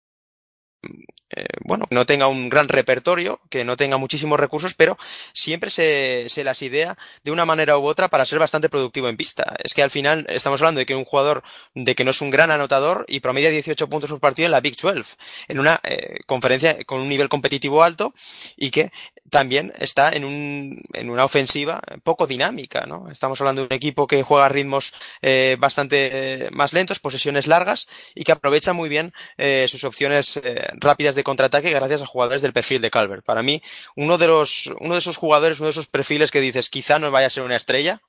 eh, 1.37 1.47
bueno, 1.65 1.87
no 1.91 2.07
tenga 2.07 2.27
un 2.27 2.49
gran 2.49 2.69
repertorio, 2.69 3.41
que 3.51 3.65
no 3.65 3.77
tenga 3.77 3.99
muchísimos 3.99 4.41
recursos, 4.41 4.75
pero 4.75 4.99
siempre 5.33 5.71
se, 5.71 6.29
las 6.43 6.63
idea 6.63 6.97
de 7.23 7.31
una 7.31 7.45
manera 7.45 7.79
u 7.79 7.87
otra 7.87 8.09
para 8.09 8.25
ser 8.25 8.39
bastante 8.39 8.69
productivo 8.69 9.09
en 9.09 9.17
pista. 9.17 9.55
Es 9.63 9.75
que 9.75 9.83
al 9.83 9.91
final 9.91 10.27
estamos 10.29 10.61
hablando 10.61 10.81
de 10.81 10.87
que 10.87 10.97
un 10.97 11.05
jugador 11.05 11.43
de 11.75 11.95
que 11.95 12.05
no 12.05 12.11
es 12.11 12.21
un 12.21 12.31
gran 12.31 12.51
anotador 12.51 13.05
y 13.09 13.21
promedia 13.21 13.51
18 13.51 13.89
puntos 13.89 14.11
por 14.11 14.21
partido 14.21 14.47
en 14.47 14.53
la 14.53 14.61
Big 14.61 14.77
12, 14.77 15.17
en 15.49 15.61
una 15.61 15.81
eh, 15.85 16.19
conferencia 16.27 16.83
con 16.85 17.01
un 17.01 17.09
nivel 17.09 17.29
competitivo 17.29 17.85
alto 17.85 18.13
y 18.57 18.71
que 18.71 18.91
también 19.31 19.73
está 19.79 20.11
en, 20.11 20.25
un, 20.25 20.83
en 20.95 21.11
una 21.11 21.25
ofensiva 21.25 21.81
poco 22.03 22.27
dinámica, 22.27 22.87
¿no? 22.87 23.09
Estamos 23.09 23.41
hablando 23.41 23.63
de 23.63 23.67
un 23.67 23.73
equipo 23.73 24.09
que 24.09 24.25
juega 24.25 24.47
a 24.47 24.49
ritmos 24.49 24.93
eh, 25.23 25.57
bastante 25.61 26.49
más 26.51 26.73
lentos, 26.73 26.99
posesiones 26.99 27.47
largas 27.47 27.87
y 28.15 28.25
que 28.25 28.33
aprovecha 28.33 28.73
muy 28.73 28.89
bien 28.89 29.13
sus 29.69 29.85
opciones 29.85 30.41
rápidas 30.81 31.15
de 31.15 31.20
contraataque 31.25 31.71
gracias 31.71 32.03
a 32.03 32.07
jugadores 32.07 32.43
del 32.43 32.53
perfil 32.53 32.81
de 32.81 32.91
Calvert. 32.91 33.25
Para 33.25 33.43
mí, 33.43 33.63
uno 33.97 34.19
de 34.19 34.29
los, 34.29 34.67
uno 34.81 34.95
de 34.95 35.01
esos 35.01 35.17
jugadores, 35.17 35.61
uno 35.61 35.67
de 35.67 35.73
esos 35.73 35.87
perfiles 35.87 36.31
que 36.31 36.41
dices 36.41 36.71
quizá 36.71 36.99
no 36.99 37.11
vaya 37.11 37.27
a 37.27 37.31
ser 37.31 37.43
una 37.43 37.57
estrella, 37.57 38.01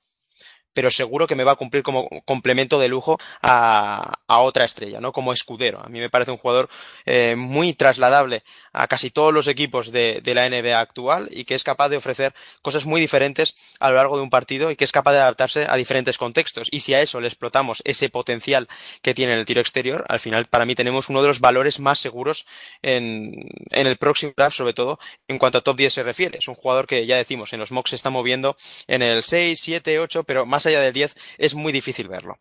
pero 0.72 0.90
seguro 0.90 1.26
que 1.26 1.34
me 1.34 1.44
va 1.44 1.52
a 1.52 1.56
cumplir 1.56 1.82
como 1.82 2.08
complemento 2.24 2.78
de 2.78 2.88
lujo 2.88 3.18
a, 3.42 4.18
otra 4.28 4.64
estrella, 4.64 5.00
¿no? 5.00 5.12
Como 5.12 5.32
escudero. 5.32 5.80
A 5.84 5.88
mí 5.88 6.00
me 6.00 6.10
parece 6.10 6.30
un 6.30 6.36
jugador 6.36 6.68
eh, 7.06 7.34
muy 7.36 7.74
trasladable 7.74 8.42
a 8.72 8.86
casi 8.86 9.10
todos 9.10 9.32
los 9.32 9.46
equipos 9.46 9.92
de, 9.92 10.20
de, 10.22 10.34
la 10.34 10.48
NBA 10.48 10.80
actual 10.80 11.28
y 11.30 11.44
que 11.44 11.54
es 11.54 11.62
capaz 11.62 11.90
de 11.90 11.98
ofrecer 11.98 12.34
cosas 12.62 12.86
muy 12.86 13.00
diferentes 13.00 13.54
a 13.78 13.90
lo 13.90 13.96
largo 13.96 14.16
de 14.16 14.22
un 14.22 14.30
partido 14.30 14.70
y 14.70 14.76
que 14.76 14.84
es 14.84 14.92
capaz 14.92 15.12
de 15.12 15.18
adaptarse 15.18 15.66
a 15.68 15.76
diferentes 15.76 16.18
contextos. 16.18 16.68
Y 16.70 16.80
si 16.80 16.94
a 16.94 17.02
eso 17.02 17.20
le 17.20 17.28
explotamos 17.28 17.82
ese 17.84 18.08
potencial 18.08 18.68
que 19.02 19.14
tiene 19.14 19.34
en 19.34 19.38
el 19.38 19.44
tiro 19.44 19.60
exterior, 19.60 20.04
al 20.08 20.20
final 20.20 20.46
para 20.46 20.64
mí 20.64 20.74
tenemos 20.74 21.08
uno 21.08 21.20
de 21.22 21.28
los 21.28 21.40
valores 21.40 21.80
más 21.80 21.98
seguros 21.98 22.46
en, 22.80 23.48
en 23.70 23.86
el 23.86 23.96
próximo 23.98 24.32
draft, 24.36 24.56
sobre 24.56 24.72
todo 24.72 24.98
en 25.28 25.38
cuanto 25.38 25.58
a 25.58 25.60
top 25.60 25.76
10 25.76 25.92
se 25.92 26.02
refiere. 26.02 26.38
Es 26.38 26.48
un 26.48 26.54
jugador 26.54 26.86
que 26.86 27.06
ya 27.06 27.16
decimos, 27.16 27.52
en 27.52 27.60
los 27.60 27.70
mocks 27.70 27.90
se 27.90 27.96
está 27.96 28.10
moviendo 28.10 28.56
en 28.86 29.02
el 29.02 29.22
6, 29.22 29.58
7, 29.60 29.98
8, 29.98 30.24
pero 30.24 30.46
más 30.46 30.61
allá 30.66 30.80
del 30.80 30.92
10 30.92 31.14
es 31.38 31.54
muy 31.54 31.72
difícil 31.72 32.08
verlo. 32.08 32.38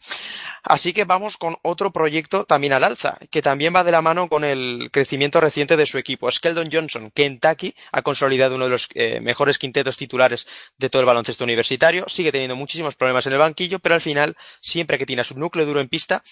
Así 0.63 0.93
que 0.93 1.05
vamos 1.05 1.37
con 1.37 1.55
otro 1.63 1.91
proyecto 1.91 2.45
también 2.45 2.73
al 2.73 2.83
alza, 2.83 3.17
que 3.29 3.41
también 3.41 3.73
va 3.75 3.83
de 3.83 3.91
la 3.91 4.01
mano 4.01 4.27
con 4.27 4.43
el 4.43 4.89
crecimiento 4.91 5.41
reciente 5.41 5.77
de 5.77 5.85
su 5.85 5.97
equipo. 5.97 6.31
Skeldon 6.31 6.69
Johnson, 6.71 7.11
Kentucky, 7.11 7.73
ha 7.91 8.01
consolidado 8.01 8.55
uno 8.55 8.65
de 8.65 8.71
los 8.71 8.87
eh, 8.93 9.19
mejores 9.21 9.57
quintetos 9.57 9.97
titulares 9.97 10.47
de 10.77 10.89
todo 10.89 11.01
el 11.01 11.05
baloncesto 11.05 11.43
universitario. 11.43 12.05
Sigue 12.07 12.31
teniendo 12.31 12.55
muchísimos 12.55 12.95
problemas 12.95 13.25
en 13.25 13.33
el 13.33 13.39
banquillo, 13.39 13.79
pero 13.79 13.95
al 13.95 14.01
final, 14.01 14.35
siempre 14.59 14.97
que 14.97 15.05
tiene 15.05 15.23
su 15.23 15.37
núcleo 15.37 15.65
duro 15.65 15.81
en 15.81 15.89
pista, 15.89 16.23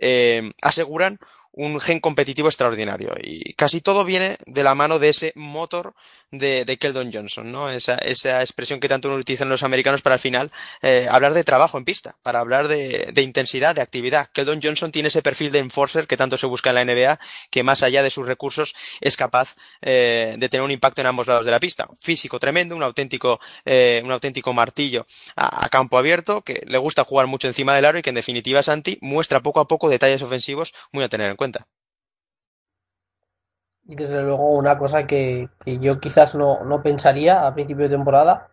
eh, 0.00 0.52
aseguran 0.62 1.18
un 1.56 1.80
gen 1.80 2.00
competitivo 2.00 2.48
extraordinario. 2.48 3.14
Y 3.22 3.54
casi 3.54 3.80
todo 3.80 4.04
viene 4.04 4.36
de 4.46 4.64
la 4.64 4.74
mano 4.74 4.98
de 4.98 5.08
ese 5.10 5.32
motor 5.36 5.94
de, 6.30 6.64
de 6.64 6.78
Keldon 6.78 7.12
Johnson, 7.12 7.50
¿no? 7.52 7.70
Esa, 7.70 7.94
esa 7.96 8.40
expresión 8.40 8.80
que 8.80 8.88
tanto 8.88 9.12
utilizan 9.14 9.48
los 9.48 9.62
americanos 9.62 10.02
para 10.02 10.14
al 10.14 10.20
final 10.20 10.50
eh, 10.82 11.06
hablar 11.08 11.32
de 11.32 11.44
trabajo 11.44 11.78
en 11.78 11.84
pista, 11.84 12.16
para 12.22 12.40
hablar 12.40 12.66
de, 12.66 13.10
de, 13.12 13.22
intensidad, 13.22 13.74
de 13.74 13.82
actividad. 13.82 14.28
Keldon 14.32 14.60
Johnson 14.62 14.90
tiene 14.90 15.08
ese 15.08 15.22
perfil 15.22 15.52
de 15.52 15.60
enforcer 15.60 16.06
que 16.08 16.16
tanto 16.16 16.36
se 16.36 16.46
busca 16.46 16.70
en 16.70 16.74
la 16.74 16.84
NBA, 16.84 17.20
que 17.50 17.62
más 17.62 17.82
allá 17.84 18.02
de 18.02 18.10
sus 18.10 18.26
recursos 18.26 18.74
es 19.00 19.16
capaz 19.16 19.54
eh, 19.80 20.34
de 20.36 20.48
tener 20.48 20.64
un 20.64 20.72
impacto 20.72 21.02
en 21.02 21.06
ambos 21.06 21.28
lados 21.28 21.44
de 21.44 21.52
la 21.52 21.60
pista. 21.60 21.88
Físico 22.00 22.40
tremendo, 22.40 22.74
un 22.74 22.82
auténtico, 22.82 23.38
eh, 23.64 24.02
un 24.04 24.10
auténtico 24.10 24.52
martillo 24.52 25.06
a, 25.36 25.64
a, 25.64 25.68
campo 25.68 25.98
abierto, 25.98 26.42
que 26.42 26.62
le 26.66 26.78
gusta 26.78 27.04
jugar 27.04 27.28
mucho 27.28 27.46
encima 27.46 27.76
del 27.76 27.84
aro 27.84 27.98
y 27.98 28.02
que 28.02 28.10
en 28.10 28.16
definitiva 28.16 28.62
Santi 28.62 28.98
muestra 29.00 29.40
poco 29.40 29.60
a 29.60 29.68
poco 29.68 29.88
detalles 29.88 30.22
ofensivos 30.22 30.74
muy 30.90 31.04
a 31.04 31.08
tener 31.08 31.30
en 31.30 31.36
cuenta 31.36 31.43
Y 33.86 33.96
desde 33.96 34.22
luego 34.22 34.50
una 34.50 34.78
cosa 34.78 35.06
que, 35.06 35.48
yo 35.66 36.00
quizás 36.00 36.34
no, 36.34 36.64
no, 36.64 36.82
pensaría 36.82 37.46
a 37.46 37.54
principio 37.54 37.84
de 37.84 37.96
temporada, 37.96 38.48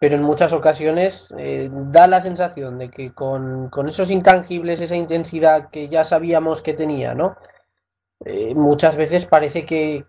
pero 0.00 0.16
en 0.16 0.22
muchas 0.22 0.52
ocasiones 0.52 1.32
eh, 1.38 1.68
da 1.70 2.08
la 2.08 2.20
sensación 2.20 2.78
de 2.78 2.90
que 2.90 3.12
con, 3.12 3.68
con, 3.70 3.88
esos 3.88 4.10
intangibles, 4.10 4.80
esa 4.80 4.96
intensidad 4.96 5.70
que 5.70 5.88
ya 5.88 6.04
sabíamos 6.04 6.62
que 6.62 6.74
tenía, 6.74 7.14
¿no? 7.14 7.36
Eh, 8.24 8.54
muchas 8.54 8.96
veces 8.96 9.26
parece 9.26 9.64
que, 9.64 10.04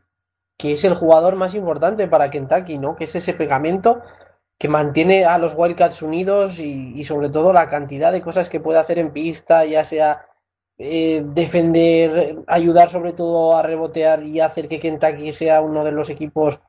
que, 0.58 0.74
es 0.74 0.84
el 0.84 0.96
jugador 0.96 1.36
más 1.36 1.54
importante 1.54 2.08
para 2.08 2.32
Kentucky, 2.32 2.80
¿no? 2.80 2.96
Que 2.96 3.04
es 3.04 3.16
ese 3.16 3.34
pegamento 3.34 4.02
que 4.58 4.68
mantiene 4.68 5.26
a 5.26 5.38
los 5.38 5.54
Wildcats 5.56 6.02
unidos 6.02 6.60
y 6.60 7.04
sobre 7.06 7.30
todo 7.30 7.54
la 7.54 7.70
cantidad 7.70 8.12
de 8.12 8.22
cosas 8.22 8.50
que 8.50 8.60
puede 8.60 8.80
hacer 8.80 9.00
en 9.00 9.14
pista, 9.14 9.64
ya 9.64 9.86
sea 9.86 10.29
eh, 10.82 11.22
defender, 11.26 12.38
ayudar 12.48 12.90
sobre 12.90 13.12
todo 13.12 13.58
a 13.58 13.62
rebotear 13.62 14.24
y 14.24 14.40
hacer 14.40 14.70
que 14.70 14.80
Kentucky 14.80 15.34
sea 15.34 15.62
uno 15.62 15.84
de 15.84 15.92
los 15.92 16.10
equipos 16.10 16.62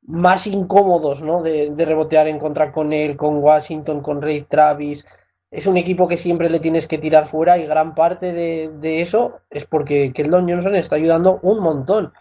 más 0.00 0.46
incómodos 0.46 1.22
¿no? 1.22 1.42
de, 1.42 1.70
de, 1.70 1.84
rebotear 1.84 2.26
en 2.26 2.38
contra 2.38 2.72
con 2.72 2.94
él, 2.94 3.18
con 3.18 3.36
Washington, 3.42 4.00
con 4.00 4.22
Ray 4.22 4.44
Travis. 4.44 5.04
Es 5.50 5.66
un 5.66 5.76
equipo 5.76 6.08
que 6.08 6.16
siempre 6.16 6.48
le 6.48 6.58
tienes 6.58 6.86
que 6.86 6.96
tirar 6.96 7.28
fuera 7.28 7.58
y 7.58 7.66
gran 7.66 7.94
parte 7.94 8.32
de, 8.32 8.70
de 8.80 9.02
eso 9.02 9.40
es 9.50 9.66
porque 9.66 10.14
Keldon 10.14 10.48
Johnson 10.48 10.74
está 10.76 10.96
ayudando 10.96 11.38
un 11.42 11.60
montón. 11.60 12.14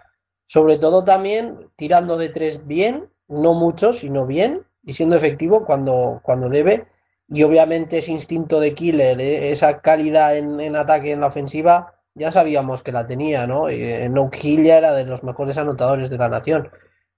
Sobre 0.47 0.77
todo 0.77 1.05
también 1.05 1.69
tirando 1.77 2.17
de 2.17 2.29
tres 2.29 2.67
bien, 2.67 3.07
no 3.29 3.53
mucho, 3.53 3.93
sino 3.93 4.27
bien, 4.27 4.65
y 4.83 4.91
siendo 4.91 5.15
efectivo 5.15 5.65
cuando, 5.65 6.19
cuando 6.21 6.49
debe 6.49 6.85
y 7.33 7.41
obviamente 7.41 7.97
ese 7.97 8.11
instinto 8.11 8.59
de 8.59 8.75
killer, 8.75 9.19
¿eh? 9.19 9.51
esa 9.51 9.81
calidad 9.81 10.37
en, 10.37 10.75
ataque 10.75 11.11
en 11.11 11.21
la 11.21 11.27
ofensiva, 11.27 11.95
ya 12.13 12.31
sabíamos 12.31 12.83
que 12.83 12.91
la 12.91 13.07
tenía, 13.07 13.47
¿no? 13.47 13.69
Eh, 13.69 14.07
no 14.07 14.29
Hill 14.31 14.63
ya 14.63 14.77
era 14.77 14.93
de 14.93 15.03
los 15.05 15.23
mejores 15.23 15.57
anotadores 15.57 16.11
de 16.11 16.17
la 16.19 16.29
nación. 16.29 16.69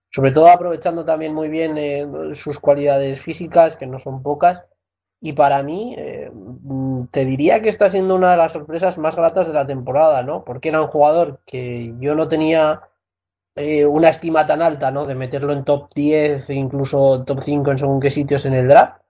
Sobre 0.09 0.32
todo 0.32 0.47
aprovechando 0.47 1.03
también 1.03 1.34
muy 1.34 1.49
bien 1.49 1.78
eh, 1.78 2.07
sus 2.34 2.59
cualidades 2.59 3.22
físicas, 3.22 3.76
que 3.76 3.88
no 3.88 3.99
son 3.99 4.24
pocas. 4.24 4.63
Y 5.20 5.34
para 5.34 5.61
mí, 5.63 5.95
eh, 5.97 6.32
te 7.11 7.26
diría 7.26 7.61
que 7.61 7.68
está 7.68 7.89
siendo 7.89 8.16
una 8.16 8.32
de 8.32 8.38
las 8.38 8.53
sorpresas 8.53 8.97
más 8.97 9.18
gratas 9.18 9.47
de 9.47 9.53
la 9.53 9.68
temporada, 9.68 10.24
¿no? 10.24 10.45
Porque 10.45 10.70
era 10.70 10.82
un 10.82 10.88
jugador 10.88 11.41
que 11.45 11.93
yo 11.99 12.16
no 12.16 12.30
tenía 12.30 12.84
eh, 13.55 13.86
una 13.86 14.09
estima 14.09 14.47
tan 14.47 14.61
alta, 14.61 14.91
¿no? 14.91 15.05
De 15.05 15.16
meterlo 15.16 15.51
en 15.51 15.66
top 15.66 15.89
10, 15.93 16.49
incluso 16.51 17.26
top 17.26 17.41
5 17.41 17.72
en 17.72 17.78
según 17.80 17.99
qué 17.99 18.11
sitios 18.11 18.45
en 18.45 18.53
el 18.53 18.70
draft 18.70 19.05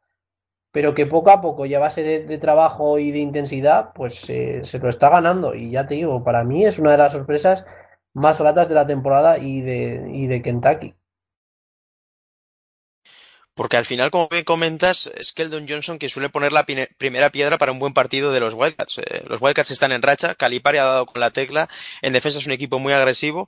pero 0.75 0.93
que 0.93 1.05
poco 1.05 1.31
a 1.31 1.39
poco 1.39 1.65
y 1.65 1.73
a 1.73 1.79
base 1.79 2.03
de, 2.03 2.37
trabajo 2.37 2.99
y 2.99 3.11
de 3.11 3.19
intensidad, 3.19 3.93
pues 3.95 4.29
eh, 4.29 4.59
se 4.65 4.77
lo 4.77 4.89
está 4.89 5.07
ganando. 5.07 5.55
Y 5.55 5.71
ya 5.71 5.87
te 5.87 5.93
digo, 5.93 6.21
para 6.21 6.43
mí 6.43 6.65
es 6.65 6.79
una 6.79 6.91
de 6.91 6.97
las 6.97 7.13
sorpresas 7.13 7.63
más 8.13 8.39
gratas 8.39 8.67
de 8.67 8.75
la 8.75 8.85
temporada 8.85 9.37
y 9.37 9.61
de, 9.61 10.05
y 10.13 10.27
de 10.27 10.41
Kentucky. 10.41 10.93
Porque 13.53 13.77
al 13.77 13.85
final, 13.85 14.11
como 14.11 14.27
bien 14.27 14.43
comentas, 14.43 15.09
es 15.15 15.31
Keldon 15.31 15.65
Johnson 15.65 15.97
que 15.97 16.09
suele 16.09 16.27
poner 16.27 16.51
la 16.51 16.65
primera 16.65 17.29
piedra 17.29 17.57
para 17.57 17.71
un 17.71 17.79
buen 17.79 17.93
partido 17.93 18.33
de 18.33 18.41
los 18.41 18.53
Wildcats. 18.53 18.97
Eh, 18.97 19.23
los 19.27 19.41
Wildcats 19.41 19.71
están 19.71 19.93
en 19.93 20.01
racha, 20.01 20.35
Calipari 20.35 20.79
ha 20.79 20.83
dado 20.83 21.05
con 21.05 21.21
la 21.21 21.31
tecla, 21.31 21.69
en 22.01 22.11
defensa 22.11 22.39
es 22.39 22.47
un 22.47 22.51
equipo 22.51 22.79
muy 22.79 22.91
agresivo 22.91 23.47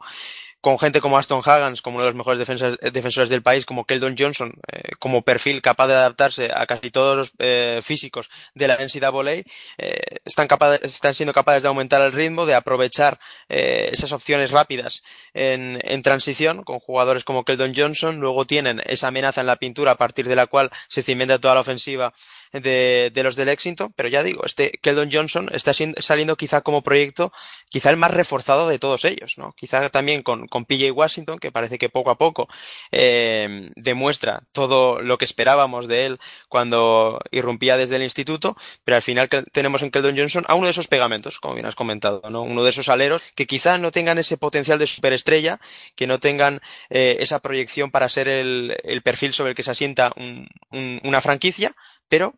con 0.61 0.79
gente 0.79 1.01
como 1.01 1.17
Aston 1.17 1.41
Haggans, 1.45 1.81
como 1.81 1.97
uno 1.97 2.05
de 2.05 2.11
los 2.11 2.17
mejores 2.17 2.39
defensas, 2.39 2.77
defensores 2.93 3.29
del 3.29 3.43
país, 3.43 3.65
como 3.65 3.85
Keldon 3.85 4.15
Johnson, 4.17 4.53
eh, 4.71 4.91
como 4.99 5.21
perfil 5.21 5.61
capaz 5.61 5.87
de 5.87 5.93
adaptarse 5.93 6.49
a 6.53 6.65
casi 6.65 6.91
todos 6.91 7.15
los 7.15 7.31
eh, 7.39 7.79
físicos 7.83 8.29
de 8.55 8.67
la 8.67 8.77
NCAA, 8.77 9.43
eh, 9.77 10.01
están, 10.25 10.47
están 10.81 11.13
siendo 11.13 11.33
capaces 11.33 11.63
de 11.63 11.69
aumentar 11.69 12.01
el 12.01 12.11
ritmo, 12.11 12.45
de 12.45 12.55
aprovechar 12.55 13.19
eh, 13.49 13.89
esas 13.91 14.11
opciones 14.11 14.51
rápidas 14.51 15.03
en, 15.33 15.79
en, 15.83 16.01
transición 16.01 16.63
con 16.63 16.79
jugadores 16.79 17.23
como 17.23 17.43
Keldon 17.43 17.73
Johnson, 17.75 18.19
luego 18.19 18.45
tienen 18.45 18.81
esa 18.85 19.09
amenaza 19.09 19.41
en 19.41 19.47
la 19.47 19.57
pintura 19.57 19.91
a 19.91 19.97
partir 19.97 20.27
de 20.27 20.35
la 20.35 20.47
cual 20.47 20.71
se 20.87 21.03
cimenta 21.03 21.39
toda 21.39 21.55
la 21.55 21.61
ofensiva 21.61 22.13
de, 22.51 23.11
de, 23.13 23.23
los 23.23 23.35
de 23.35 23.45
Lexington, 23.45 23.93
pero 23.95 24.09
ya 24.09 24.23
digo, 24.23 24.45
este 24.45 24.71
Keldon 24.81 25.09
Johnson 25.11 25.49
está 25.53 25.73
saliendo 25.73 26.35
quizá 26.35 26.61
como 26.61 26.81
proyecto, 26.81 27.31
quizá 27.69 27.89
el 27.89 27.97
más 27.97 28.11
reforzado 28.11 28.67
de 28.67 28.79
todos 28.79 29.05
ellos, 29.05 29.37
¿no? 29.37 29.53
Quizá 29.53 29.89
también 29.89 30.21
con, 30.21 30.47
con 30.47 30.65
PJ 30.65 30.91
Washington, 30.91 31.39
que 31.39 31.51
parece 31.51 31.77
que 31.77 31.89
poco 31.89 32.09
a 32.09 32.17
poco 32.17 32.47
eh, 32.91 33.69
demuestra 33.75 34.41
todo 34.51 35.01
lo 35.01 35.17
que 35.17 35.25
esperábamos 35.25 35.87
de 35.87 36.05
él 36.05 36.19
cuando 36.49 37.19
irrumpía 37.31 37.77
desde 37.77 37.97
el 37.97 38.03
instituto, 38.03 38.55
pero 38.83 38.95
al 38.95 39.01
final 39.01 39.29
tenemos 39.51 39.81
en 39.81 39.91
Keldon 39.91 40.17
Johnson 40.17 40.45
a 40.47 40.55
uno 40.55 40.65
de 40.65 40.71
esos 40.71 40.87
pegamentos, 40.87 41.39
como 41.39 41.55
bien 41.55 41.65
has 41.65 41.75
comentado, 41.75 42.21
¿no? 42.29 42.41
Uno 42.41 42.63
de 42.63 42.69
esos 42.69 42.89
aleros 42.89 43.21
que 43.35 43.47
quizá 43.47 43.77
no 43.77 43.91
tengan 43.91 44.17
ese 44.17 44.37
potencial 44.37 44.79
de 44.79 44.87
superestrella, 44.87 45.59
que 45.95 46.07
no 46.07 46.19
tengan 46.19 46.61
eh, 46.89 47.17
esa 47.19 47.39
proyección 47.39 47.91
para 47.91 48.09
ser 48.09 48.27
el, 48.27 48.77
el, 48.83 49.01
perfil 49.01 49.33
sobre 49.33 49.51
el 49.51 49.55
que 49.55 49.63
se 49.63 49.71
asienta 49.71 50.11
un, 50.15 50.47
un, 50.71 50.99
una 51.03 51.21
franquicia, 51.21 51.75
pero 52.09 52.33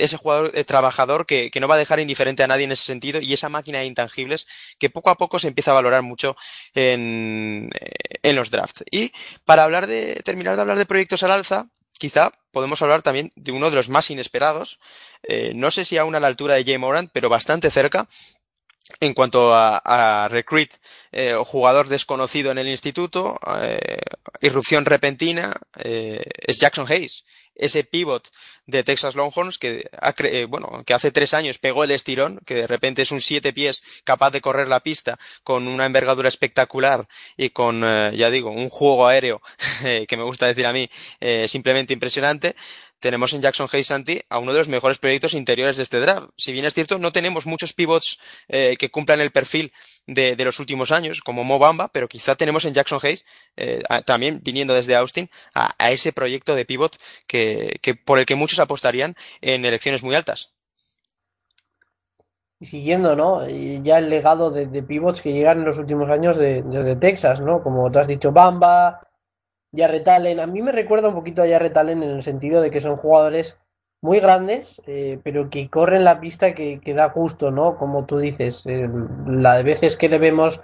ese 0.00 0.16
jugador 0.16 0.50
eh, 0.54 0.64
trabajador 0.64 1.26
que, 1.26 1.50
que, 1.50 1.60
no 1.60 1.68
va 1.68 1.74
a 1.74 1.78
dejar 1.78 2.00
indiferente 2.00 2.42
a 2.42 2.46
nadie 2.46 2.64
en 2.64 2.72
ese 2.72 2.84
sentido 2.84 3.20
y 3.20 3.32
esa 3.32 3.48
máquina 3.48 3.80
de 3.80 3.86
intangibles 3.86 4.46
que 4.78 4.90
poco 4.90 5.10
a 5.10 5.16
poco 5.16 5.38
se 5.38 5.48
empieza 5.48 5.70
a 5.72 5.74
valorar 5.74 6.02
mucho 6.02 6.36
en, 6.74 7.70
eh, 7.78 8.18
en 8.22 8.36
los 8.36 8.50
drafts. 8.50 8.84
Y 8.90 9.12
para 9.44 9.64
hablar 9.64 9.86
de, 9.86 10.16
terminar 10.24 10.56
de 10.56 10.62
hablar 10.62 10.78
de 10.78 10.86
proyectos 10.86 11.22
al 11.22 11.32
alza, 11.32 11.66
quizá 11.98 12.32
podemos 12.50 12.80
hablar 12.82 13.02
también 13.02 13.32
de 13.36 13.52
uno 13.52 13.70
de 13.70 13.76
los 13.76 13.88
más 13.88 14.10
inesperados, 14.10 14.78
eh, 15.22 15.52
no 15.54 15.70
sé 15.70 15.84
si 15.84 15.98
aún 15.98 16.14
a 16.14 16.20
la 16.20 16.26
altura 16.26 16.54
de 16.54 16.64
Jay 16.64 16.78
Morant, 16.78 17.10
pero 17.12 17.28
bastante 17.28 17.70
cerca, 17.70 18.08
en 19.00 19.14
cuanto 19.14 19.54
a, 19.54 20.28
recruit 20.28 20.70
eh, 21.12 21.34
o 21.34 21.44
jugador 21.44 21.88
desconocido 21.88 22.50
en 22.50 22.58
el 22.58 22.68
instituto, 22.68 23.38
irrupción 24.40 24.84
repentina, 24.84 25.54
es 25.82 26.58
Jackson 26.58 26.86
Hayes, 26.90 27.24
ese 27.54 27.84
pivot 27.84 28.30
de 28.66 28.84
Texas 28.84 29.14
Longhorns 29.14 29.58
que, 29.58 29.88
bueno, 30.48 30.82
que 30.84 30.94
hace 30.94 31.12
tres 31.12 31.34
años 31.34 31.58
pegó 31.58 31.84
el 31.84 31.90
estirón, 31.90 32.40
que 32.46 32.54
de 32.54 32.66
repente 32.66 33.02
es 33.02 33.12
un 33.12 33.20
siete 33.20 33.52
pies 33.52 33.82
capaz 34.04 34.30
de 34.30 34.40
correr 34.40 34.68
la 34.68 34.80
pista 34.80 35.18
con 35.42 35.68
una 35.68 35.86
envergadura 35.86 36.28
espectacular 36.28 37.08
y 37.36 37.50
con, 37.50 37.82
ya 37.82 38.30
digo, 38.30 38.50
un 38.50 38.68
juego 38.68 39.06
aéreo 39.06 39.42
que 40.08 40.16
me 40.16 40.22
gusta 40.22 40.46
decir 40.46 40.66
a 40.66 40.72
mí 40.72 40.88
simplemente 41.46 41.92
impresionante 41.92 42.54
tenemos 43.02 43.34
en 43.34 43.42
Jackson 43.42 43.68
Hayes 43.70 43.88
Santi 43.88 44.22
a 44.30 44.38
uno 44.38 44.52
de 44.52 44.60
los 44.60 44.68
mejores 44.68 44.98
proyectos 44.98 45.34
interiores 45.34 45.76
de 45.76 45.82
este 45.82 46.00
draft. 46.00 46.30
Si 46.38 46.52
bien 46.52 46.64
es 46.64 46.72
cierto, 46.72 46.98
no 46.98 47.12
tenemos 47.12 47.46
muchos 47.46 47.74
pivots 47.74 48.18
eh, 48.48 48.76
que 48.78 48.90
cumplan 48.90 49.20
el 49.20 49.32
perfil 49.32 49.72
de, 50.06 50.36
los 50.42 50.60
últimos 50.60 50.92
años, 50.92 51.20
como 51.20 51.44
Mo 51.44 51.58
Bamba, 51.58 51.88
pero 51.88 52.08
quizá 52.08 52.36
tenemos 52.36 52.64
en 52.64 52.74
Jackson 52.74 53.00
Hayes, 53.02 53.26
eh, 53.56 53.82
también 54.06 54.40
viniendo 54.42 54.72
desde 54.72 54.94
Austin, 54.94 55.28
a, 55.54 55.74
ese 55.90 56.12
proyecto 56.12 56.54
de 56.54 56.64
pivot 56.64 56.96
que, 57.26 57.78
por 58.04 58.18
el 58.18 58.24
que 58.24 58.36
muchos 58.36 58.60
apostarían 58.60 59.14
en 59.40 59.64
elecciones 59.64 60.02
muy 60.02 60.14
altas. 60.14 60.52
Y 62.60 62.66
siguiendo, 62.66 63.16
¿no? 63.16 63.48
Ya 63.48 63.98
el 63.98 64.08
legado 64.08 64.52
de, 64.52 64.82
pivots 64.84 65.20
que 65.20 65.32
llegan 65.32 65.58
en 65.58 65.64
los 65.64 65.78
últimos 65.78 66.08
años 66.08 66.36
de, 66.36 66.62
de 66.62 66.96
Texas, 66.96 67.40
¿no? 67.40 67.62
Como 67.64 67.90
tú 67.90 67.98
has 67.98 68.06
dicho, 68.06 68.30
Bamba, 68.30 69.00
Jarrett 69.74 70.08
Allen, 70.08 70.40
a 70.40 70.46
mí 70.46 70.60
me 70.62 70.72
recuerda 70.72 71.08
un 71.08 71.14
poquito 71.14 71.42
a 71.42 71.48
Jarrett 71.48 71.76
Allen 71.76 72.02
en 72.02 72.10
el 72.10 72.22
sentido 72.22 72.60
de 72.60 72.70
que 72.70 72.80
son 72.80 72.96
jugadores 72.96 73.56
muy 74.02 74.20
grandes, 74.20 74.82
eh, 74.86 75.18
pero 75.22 75.48
que 75.48 75.70
corren 75.70 76.04
la 76.04 76.20
pista 76.20 76.54
que, 76.54 76.80
da 76.94 77.06
gusto, 77.06 77.50
¿no? 77.50 77.76
Como 77.76 78.04
tú 78.04 78.18
dices, 78.18 78.64
la 78.66 79.56
de 79.56 79.62
veces 79.62 79.96
que 79.96 80.08
le 80.08 80.18
vemos 80.18 80.60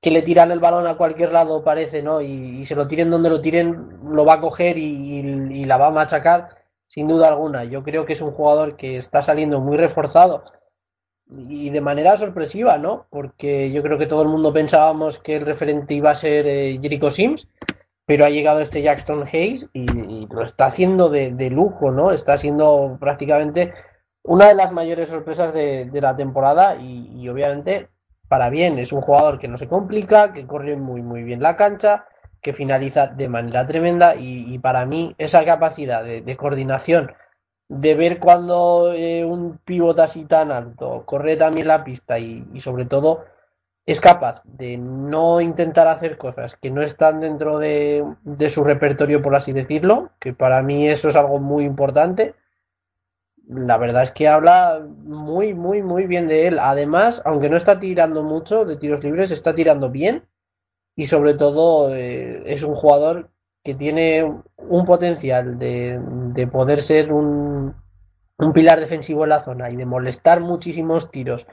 que 0.00 0.10
le 0.10 0.22
tiran 0.22 0.50
el 0.50 0.60
balón 0.60 0.86
a 0.86 0.96
cualquier 0.96 1.32
lado 1.32 1.64
parece, 1.64 2.02
¿no? 2.02 2.20
Y, 2.20 2.66
se 2.66 2.74
lo 2.74 2.86
tiren 2.86 3.10
donde 3.10 3.30
lo 3.30 3.40
tiren, 3.40 3.98
lo 4.04 4.24
va 4.24 4.34
a 4.34 4.40
coger 4.40 4.76
y, 4.78 5.64
la 5.64 5.76
va 5.76 5.86
a 5.86 5.90
machacar, 5.90 6.50
sin 6.88 7.08
duda 7.08 7.28
alguna. 7.28 7.64
Yo 7.64 7.82
creo 7.82 8.04
que 8.04 8.12
es 8.12 8.20
un 8.20 8.32
jugador 8.32 8.76
que 8.76 8.98
está 8.98 9.22
saliendo 9.22 9.60
muy 9.60 9.76
reforzado 9.76 10.44
y 11.30 11.70
de 11.70 11.80
manera 11.80 12.16
sorpresiva, 12.16 12.78
¿no? 12.78 13.06
Porque 13.10 13.70
yo 13.70 13.82
creo 13.82 13.98
que 13.98 14.06
todo 14.06 14.22
el 14.22 14.28
mundo 14.28 14.52
pensábamos 14.52 15.18
que 15.18 15.36
el 15.36 15.46
referente 15.46 15.94
iba 15.94 16.10
a 16.10 16.14
ser 16.14 16.46
eh, 16.46 16.78
Jericho 16.80 17.10
Sims 17.10 17.48
pero 18.08 18.24
ha 18.24 18.30
llegado 18.30 18.60
este 18.60 18.80
Jackson 18.80 19.28
Hayes 19.30 19.68
y, 19.74 19.84
lo 20.30 20.42
está 20.42 20.64
haciendo 20.64 21.10
de, 21.10 21.50
lujo, 21.50 21.90
¿no? 21.90 22.10
Está 22.10 22.38
siendo 22.38 22.96
prácticamente 22.98 23.74
una 24.22 24.48
de 24.48 24.54
las 24.54 24.72
mayores 24.72 25.10
sorpresas 25.10 25.52
de, 25.52 25.90
la 25.92 26.16
temporada 26.16 26.76
y, 26.76 27.28
obviamente 27.28 27.90
para 28.26 28.48
bien, 28.48 28.78
es 28.78 28.92
un 28.92 29.02
jugador 29.02 29.38
que 29.38 29.46
no 29.46 29.58
se 29.58 29.68
complica, 29.68 30.32
que 30.32 30.46
corre 30.46 30.74
muy 30.76 31.02
muy 31.02 31.22
bien 31.22 31.42
la 31.42 31.56
cancha, 31.56 32.06
que 32.40 32.54
finaliza 32.54 33.08
de 33.08 33.28
manera 33.28 33.66
tremenda 33.66 34.14
y, 34.16 34.58
para 34.58 34.86
mí 34.86 35.14
esa 35.18 35.44
capacidad 35.44 36.02
de, 36.02 36.36
coordinación, 36.38 37.12
de 37.68 37.94
ver 37.94 38.20
cuando 38.20 38.94
eh, 38.94 39.26
un 39.26 39.58
pivot 39.58 39.98
así 39.98 40.24
tan 40.24 40.50
alto 40.50 41.04
corre 41.04 41.36
también 41.36 41.68
la 41.68 41.84
pista 41.84 42.18
y 42.18 42.58
sobre 42.60 42.86
todo 42.86 43.26
es 43.88 44.02
capaz 44.02 44.42
de 44.44 44.76
no 44.76 45.40
intentar 45.40 45.88
hacer 45.88 46.18
cosas 46.18 46.56
que 46.56 46.70
no 46.70 46.82
están 46.82 47.22
dentro 47.22 47.58
de, 47.58 48.04
su 48.50 48.62
repertorio, 48.62 49.22
por 49.22 49.34
así 49.34 49.52
decirlo, 49.52 50.10
que 50.20 50.34
para 50.34 50.62
mí 50.62 50.86
eso 50.86 51.08
es 51.08 51.16
algo 51.16 51.38
muy 51.38 51.64
importante. 51.64 52.34
La 53.48 53.78
verdad 53.78 54.02
es 54.02 54.12
que 54.12 54.28
habla 54.28 54.86
muy, 54.86 55.54
muy, 55.54 55.82
muy 55.82 56.06
bien 56.06 56.28
de 56.28 56.48
él. 56.48 56.58
Además, 56.58 57.22
aunque 57.24 57.48
no 57.48 57.56
está 57.56 57.80
tirando 57.80 58.22
mucho 58.22 58.66
de 58.66 58.76
tiros 58.76 59.02
libres, 59.02 59.30
está 59.30 59.54
tirando 59.54 59.88
bien 59.88 60.24
y 60.94 61.06
sobre 61.06 61.32
todo 61.32 61.94
eh, 61.94 62.42
es 62.44 62.62
un 62.64 62.74
jugador 62.74 63.30
que 63.64 63.74
tiene 63.74 64.22
un 64.58 64.84
potencial 64.84 65.58
de, 65.58 65.98
de 66.34 66.46
poder 66.46 66.82
ser 66.82 67.10
un, 67.10 67.74
un 68.36 68.52
pilar 68.52 68.80
defensivo 68.80 69.24
en 69.24 69.30
la 69.30 69.40
zona 69.40 69.70
y 69.70 69.76
de 69.76 69.86
molestar 69.86 70.40
muchísimos 70.40 71.10
tiros 71.10 71.46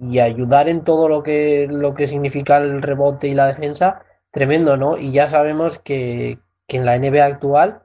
y 0.00 0.20
ayudar 0.20 0.68
en 0.68 0.84
todo 0.84 1.08
lo 1.08 1.22
que, 1.22 1.66
lo 1.68 1.94
que 1.94 2.06
significa 2.06 2.58
el 2.58 2.82
rebote 2.82 3.28
y 3.28 3.34
la 3.34 3.46
defensa, 3.46 4.02
tremendo, 4.30 4.76
¿no? 4.76 4.96
Y 4.96 5.12
ya 5.12 5.28
sabemos 5.28 5.78
que, 5.78 6.38
en 6.68 6.84
la 6.84 6.98
NBA 6.98 7.24
actual 7.24 7.82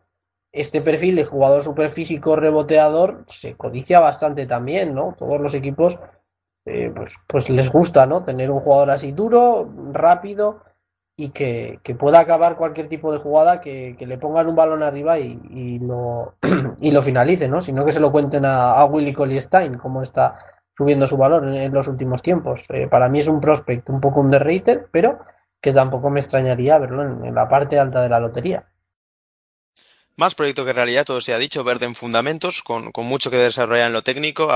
este 0.52 0.82
perfil 0.82 1.16
de 1.16 1.26
jugador 1.26 1.64
superfísico 1.64 2.36
reboteador 2.36 3.24
se 3.28 3.56
codicia 3.56 4.00
bastante 4.00 4.46
también, 4.46 4.94
¿no? 4.94 5.16
Todos 5.18 5.42
los 5.42 5.56
equipos 5.56 5.98
eh, 6.66 6.92
pues, 6.96 7.16
pues 7.28 7.50
les 7.50 7.72
gusta, 7.72 8.06
¿no? 8.06 8.24
Tener 8.24 8.52
un 8.52 8.60
jugador 8.60 8.92
así 8.92 9.14
duro, 9.14 9.68
rápido 9.94 10.62
y 11.16 11.30
que, 11.30 11.80
pueda 11.98 12.20
acabar 12.20 12.56
cualquier 12.56 12.90
tipo 12.90 13.12
de 13.12 13.20
jugada, 13.20 13.62
que, 13.62 13.96
le 14.00 14.18
pongan 14.18 14.48
un 14.48 14.56
balón 14.56 14.84
arriba 14.84 15.18
y, 15.18 15.40
y, 15.50 15.80
lo, 15.80 16.36
y 16.82 16.92
lo 16.92 17.02
finalice, 17.02 17.48
¿no? 17.48 17.62
Sino 17.62 17.86
que 17.86 17.92
se 17.92 18.00
lo 18.00 18.12
cuenten 18.12 18.46
a, 18.46 18.74
a 18.74 18.86
Willy 18.86 19.14
Collie 19.14 19.42
Stein, 19.42 19.78
como 19.78 20.04
está 20.04 20.36
subiendo 20.76 21.08
su 21.08 21.18
valor 21.18 21.48
en, 21.48 21.74
los 21.74 21.88
últimos 21.88 22.22
tiempos. 22.22 22.64
Eh, 22.70 22.88
para 22.88 23.10
mí 23.10 23.20
es 23.20 23.28
un 23.28 23.40
prospect 23.40 23.90
un 23.90 24.02
poco 24.02 24.22
underrated, 24.22 24.88
pero 24.92 25.20
que 25.62 25.72
tampoco 25.72 26.10
me 26.10 26.20
extrañaría 26.20 26.78
verlo 26.78 27.04
en 27.04 27.34
la 27.34 27.48
parte 27.48 27.80
alta 27.80 28.02
de 28.02 28.10
la 28.10 28.20
lotería. 28.20 28.66
Más 30.16 30.36
proyecto 30.36 30.64
que 30.64 30.74
realidad, 30.74 31.06
todo 31.06 31.22
se 31.22 31.34
ha 31.34 31.38
dicho, 31.38 31.64
verde 31.64 31.86
en 31.86 31.96
fundamentos, 31.96 32.62
con, 32.62 32.92
con, 32.92 33.06
mucho 33.06 33.32
que 33.32 33.38
desarrollar 33.38 33.88
en 33.88 33.94
lo 33.94 34.04
técnico, 34.04 34.50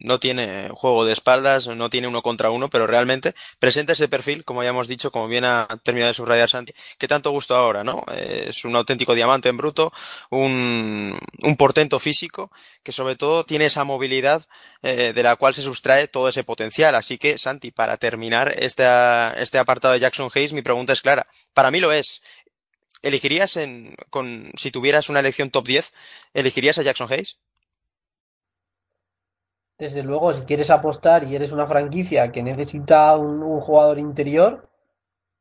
no 0.00 0.18
tiene 0.18 0.68
juego 0.72 1.04
de 1.04 1.12
espaldas, 1.12 1.68
no 1.68 1.90
tiene 1.90 2.08
uno 2.08 2.22
contra 2.22 2.50
uno, 2.50 2.68
pero 2.68 2.86
realmente 2.86 3.34
presenta 3.58 3.92
ese 3.92 4.08
perfil, 4.08 4.44
como 4.44 4.62
ya 4.62 4.70
hemos 4.70 4.88
dicho, 4.88 5.12
como 5.12 5.28
bien 5.28 5.44
ha 5.44 5.68
terminado 5.84 6.08
de 6.08 6.14
subrayar 6.14 6.50
Santi, 6.50 6.72
que 6.98 7.06
tanto 7.06 7.30
gusto 7.30 7.54
ahora, 7.54 7.84
¿no? 7.84 8.04
Es 8.16 8.64
un 8.64 8.74
auténtico 8.74 9.14
diamante 9.14 9.48
en 9.48 9.56
bruto, 9.56 9.92
un, 10.30 11.16
un 11.42 11.56
portento 11.56 11.98
físico, 11.98 12.50
que 12.82 12.92
sobre 12.92 13.16
todo 13.16 13.44
tiene 13.44 13.66
esa 13.66 13.84
movilidad 13.84 14.46
eh, 14.82 15.12
de 15.12 15.22
la 15.22 15.34
cual 15.34 15.54
se 15.54 15.62
sustrae 15.62 16.06
todo 16.06 16.28
ese 16.28 16.44
potencial. 16.44 16.94
Así 16.94 17.18
que, 17.18 17.38
Santi, 17.38 17.72
para 17.72 17.96
terminar 17.96 18.54
este, 18.56 18.84
este 19.42 19.58
apartado 19.58 19.94
de 19.94 20.00
Jackson 20.00 20.30
Hayes, 20.32 20.52
mi 20.52 20.62
pregunta 20.62 20.92
es 20.92 21.02
clara. 21.02 21.26
Para 21.52 21.70
mí 21.70 21.80
lo 21.80 21.92
es. 21.92 22.22
¿Elegirías 23.02 23.56
en, 23.56 23.94
con, 24.10 24.50
si 24.56 24.70
tuvieras 24.70 25.08
una 25.08 25.20
elección 25.20 25.50
top 25.50 25.66
10, 25.66 25.92
elegirías 26.34 26.78
a 26.78 26.82
Jackson 26.82 27.10
Hayes? 27.10 27.38
Desde 29.78 30.02
luego, 30.02 30.32
si 30.32 30.42
quieres 30.42 30.70
apostar 30.70 31.24
y 31.24 31.36
eres 31.36 31.52
una 31.52 31.66
franquicia 31.66 32.32
que 32.32 32.42
necesita 32.42 33.14
un, 33.16 33.60
jugador 33.60 33.98
interior, 33.98 34.70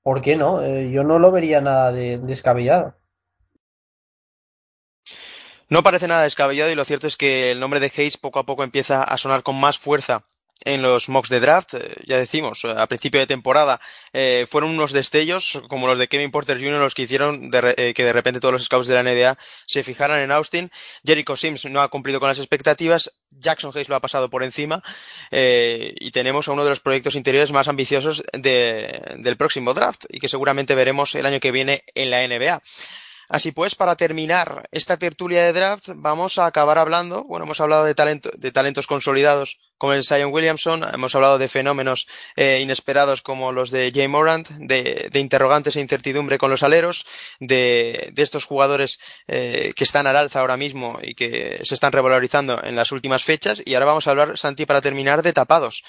¿por 0.04 0.22
qué 0.22 0.36
no? 0.36 0.62
Eh, 0.62 0.92
yo 0.92 1.04
no 1.06 1.20
lo 1.20 1.32
vería 1.32 1.62
nada 1.62 1.94
de, 1.94 2.18
descabellado. 2.18 2.96
No 5.70 5.82
parece 5.82 6.08
nada 6.08 6.24
descabellado 6.24 6.70
y 6.70 6.76
lo 6.76 6.86
cierto 6.86 7.08
es 7.08 7.18
que 7.18 7.52
el 7.52 7.60
nombre 7.60 7.80
de 7.80 7.92
Hayes 7.96 8.18
poco 8.18 8.40
a 8.40 8.46
poco 8.46 8.64
empieza 8.64 9.04
a 9.04 9.18
sonar 9.18 9.42
con 9.42 9.60
más 9.60 9.80
fuerza 9.80 10.24
en 10.66 10.82
los 10.82 11.10
mocks 11.10 11.30
de 11.30 11.40
draft, 11.40 11.76
eh, 11.76 11.96
ya 12.06 12.18
decimos, 12.18 12.64
eh, 12.66 12.74
a 12.76 12.88
principio 12.88 13.20
de 13.20 13.28
temporada 13.28 13.80
eh, 14.12 14.46
fueron 14.50 14.72
unos 14.72 14.92
destellos 14.92 15.62
como 15.70 15.88
los 15.88 16.00
de 16.00 16.08
Kevin 16.08 16.32
Porter 16.32 16.58
Jr. 16.58 16.80
los 16.80 16.96
que 16.96 17.04
hicieron 17.04 17.52
que 17.52 17.94
de 17.96 18.14
repente 18.14 18.40
todos 18.40 18.54
los 18.54 18.66
scouts 18.66 18.88
de 18.88 18.96
la 18.96 19.04
NBA 19.04 19.38
se 19.68 19.84
fijaran 19.84 20.22
en 20.22 20.32
Austin. 20.32 20.72
Jericho 21.06 21.38
Sims 21.38 21.66
no 21.66 21.82
ha 21.82 21.88
cumplido 21.90 22.20
con 22.20 22.30
las 22.30 22.40
expectativas, 22.40 23.14
Jackson 23.30 23.72
Hayes 23.74 23.90
lo 23.90 23.96
ha 23.96 24.00
pasado 24.00 24.30
por 24.30 24.44
encima 24.44 24.82
y 25.32 26.12
tenemos 26.12 26.48
a 26.48 26.52
uno 26.52 26.64
de 26.64 26.70
los 26.70 26.80
proyectos 26.80 27.16
interiores 27.16 27.52
más 27.52 27.68
ambiciosos 27.68 28.24
del 28.34 29.38
próximo 29.38 29.74
draft 29.74 30.06
y 30.10 30.20
que 30.20 30.28
seguramente 30.28 30.74
veremos 30.74 31.14
el 31.16 31.26
año 31.26 31.40
que 31.40 31.52
viene 31.52 31.84
en 31.94 32.10
la 32.10 32.28
NBA. 32.28 32.62
Así 33.28 33.52
pues, 33.52 33.76
para 33.76 33.96
terminar 33.96 34.68
esta 34.72 34.98
tertulia 34.98 35.44
de 35.44 35.54
draft, 35.54 35.90
vamos 35.96 36.38
a 36.38 36.46
acabar 36.46 36.78
hablando, 36.78 37.24
bueno, 37.24 37.46
hemos 37.46 37.60
hablado 37.60 37.84
de, 37.84 37.96
talento, 37.96 38.30
de 38.38 38.52
talentos 38.52 38.86
consolidados 38.86 39.58
como 39.78 39.94
el 39.94 40.06
Zion 40.06 40.34
Williamson, 40.34 40.84
hemos 40.94 41.16
hablado 41.16 41.38
de 41.38 41.48
fenómenos 41.48 42.08
eh, 42.36 42.60
inesperados 42.62 43.22
como 43.22 43.52
los 43.52 43.72
de 43.72 43.92
Jay 43.94 44.08
Morant, 44.08 44.50
de, 44.50 45.10
interrogantes 45.14 45.76
e 45.76 45.82
incertidumbre 45.82 46.38
con 46.38 46.52
los 46.52 46.64
aleros, 46.64 47.06
de, 47.40 48.14
estos 48.16 48.46
jugadores 48.46 49.00
eh, 49.28 49.74
que 49.76 49.84
están 49.84 50.08
al 50.08 50.16
alza 50.16 50.40
ahora 50.40 50.58
mismo 50.58 51.00
y 51.02 51.16
que 51.16 51.60
se 51.64 51.74
están 51.76 51.92
revalorizando 51.92 52.64
en 52.64 52.76
las 52.76 52.92
últimas 52.92 53.24
fechas, 53.24 53.62
y 53.66 53.74
ahora 53.74 53.88
vamos 53.88 54.08
a 54.08 54.12
hablar, 54.12 54.38
Santi, 54.38 54.66
para 54.66 54.82
terminar, 54.82 55.22
de 55.22 55.34
tapados. 55.34 55.84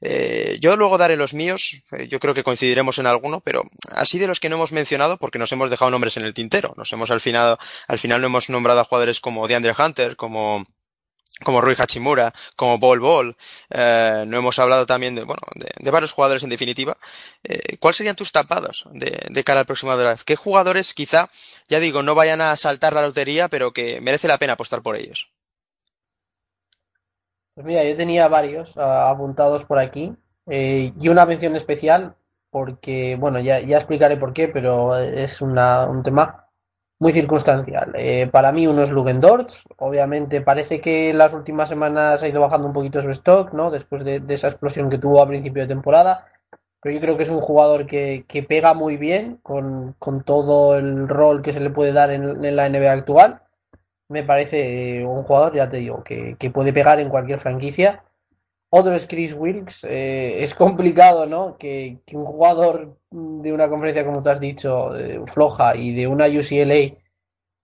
Eh, 0.00 0.58
yo 0.60 0.76
luego 0.76 0.98
daré 0.98 1.16
los 1.16 1.34
míos, 1.34 1.82
eh, 1.92 2.08
yo 2.08 2.20
creo 2.20 2.34
que 2.34 2.42
coincidiremos 2.42 2.98
en 2.98 3.06
alguno, 3.06 3.40
pero 3.40 3.62
así 3.92 4.18
de 4.18 4.26
los 4.26 4.38
que 4.38 4.48
no 4.48 4.56
hemos 4.56 4.72
mencionado, 4.72 5.16
porque 5.16 5.38
nos 5.38 5.50
hemos 5.52 5.70
dejado 5.70 5.90
nombres 5.90 6.16
en 6.16 6.24
el 6.24 6.34
tintero, 6.34 6.72
nos 6.76 6.92
hemos 6.92 7.10
al 7.10 7.22
final, 7.22 7.56
al 7.88 7.98
final 7.98 8.20
no 8.20 8.26
hemos 8.26 8.50
nombrado 8.50 8.80
a 8.80 8.84
jugadores 8.84 9.20
como 9.20 9.48
DeAndre 9.48 9.74
Hunter, 9.78 10.16
como 10.16 10.66
como 11.42 11.60
Rui 11.60 11.74
Hachimura, 11.76 12.32
como 12.56 12.78
Bol 12.78 13.00
Bol, 13.00 13.36
eh, 13.70 14.24
no 14.26 14.38
hemos 14.38 14.58
hablado 14.58 14.86
también 14.86 15.14
de, 15.14 15.24
bueno, 15.24 15.42
de, 15.54 15.90
varios 15.90 16.12
jugadores 16.12 16.42
en 16.44 16.50
definitiva. 16.50 16.96
Eh, 17.42 17.76
¿Cuáles 17.78 17.96
serían 17.96 18.16
tus 18.16 18.30
tapados 18.30 18.84
de, 18.92 19.44
cara 19.44 19.60
al 19.60 19.66
próximo 19.66 19.96
draft? 19.96 20.24
¿Qué 20.24 20.36
jugadores 20.36 20.94
quizá, 20.94 21.28
ya 21.68 21.80
digo, 21.80 22.02
no 22.02 22.14
vayan 22.14 22.40
a 22.40 22.56
saltar 22.56 22.92
la 22.92 23.02
lotería, 23.02 23.48
pero 23.48 23.72
que 23.72 24.00
merece 24.00 24.28
la 24.28 24.38
pena 24.38 24.52
apostar 24.52 24.82
por 24.82 24.96
ellos? 24.96 25.30
Pues 27.54 27.66
mira, 27.66 27.84
yo 27.84 27.96
tenía 27.96 28.28
varios 28.28 28.76
ah, 28.76 29.10
apuntados 29.10 29.64
por 29.64 29.78
aquí 29.78 30.12
eh, 30.48 30.92
y 30.98 31.08
una 31.08 31.26
mención 31.26 31.56
especial 31.56 32.16
porque, 32.50 33.16
bueno, 33.18 33.40
ya, 33.40 33.60
ya 33.60 33.76
explicaré 33.76 34.16
por 34.16 34.32
qué, 34.32 34.46
pero 34.48 34.96
es 34.96 35.40
una, 35.40 35.86
un 35.86 36.04
tema 36.04 36.43
muy 37.04 37.12
circunstancial. 37.12 37.92
Eh, 37.96 38.28
para 38.32 38.50
mí 38.50 38.66
uno 38.66 38.82
es 38.82 38.90
Lugendorf, 38.90 39.60
obviamente 39.76 40.40
parece 40.40 40.80
que 40.80 41.10
en 41.10 41.18
las 41.18 41.34
últimas 41.34 41.68
semanas 41.68 42.22
ha 42.22 42.28
ido 42.28 42.40
bajando 42.40 42.66
un 42.66 42.72
poquito 42.72 43.02
su 43.02 43.10
stock, 43.10 43.52
¿no? 43.52 43.70
Después 43.70 44.04
de, 44.04 44.20
de 44.20 44.34
esa 44.34 44.48
explosión 44.48 44.88
que 44.88 44.96
tuvo 44.96 45.20
a 45.20 45.28
principio 45.28 45.60
de 45.60 45.68
temporada, 45.68 46.26
pero 46.80 46.94
yo 46.94 47.02
creo 47.02 47.16
que 47.18 47.24
es 47.24 47.28
un 47.28 47.42
jugador 47.42 47.86
que, 47.86 48.24
que 48.26 48.42
pega 48.42 48.72
muy 48.72 48.96
bien 48.96 49.38
con, 49.42 49.94
con 49.98 50.22
todo 50.22 50.78
el 50.78 51.06
rol 51.06 51.42
que 51.42 51.52
se 51.52 51.60
le 51.60 51.68
puede 51.68 51.92
dar 51.92 52.10
en, 52.10 52.42
en 52.42 52.56
la 52.56 52.70
NBA 52.70 52.92
actual 52.92 53.42
me 54.08 54.22
parece 54.22 54.98
eh, 54.98 55.04
un 55.04 55.24
jugador, 55.24 55.54
ya 55.54 55.68
te 55.68 55.78
digo, 55.78 56.02
que, 56.04 56.36
que, 56.38 56.50
puede 56.50 56.72
pegar 56.72 57.00
en 57.00 57.08
cualquier 57.08 57.38
franquicia. 57.38 58.04
Otro 58.76 58.92
es 58.92 59.06
Chris 59.06 59.32
Wilkes. 59.32 59.84
Eh, 59.84 60.42
es 60.42 60.52
complicado, 60.52 61.26
¿no? 61.26 61.56
Que, 61.58 61.98
un 62.12 62.24
jugador 62.24 62.98
de 63.08 63.52
una 63.52 63.68
conferencia, 63.68 64.04
como 64.04 64.20
tú 64.20 64.30
has 64.30 64.40
dicho, 64.40 64.96
eh, 64.96 65.20
floja 65.32 65.76
y 65.76 65.94
de 65.94 66.08
una 66.08 66.26
UCLA 66.26 66.98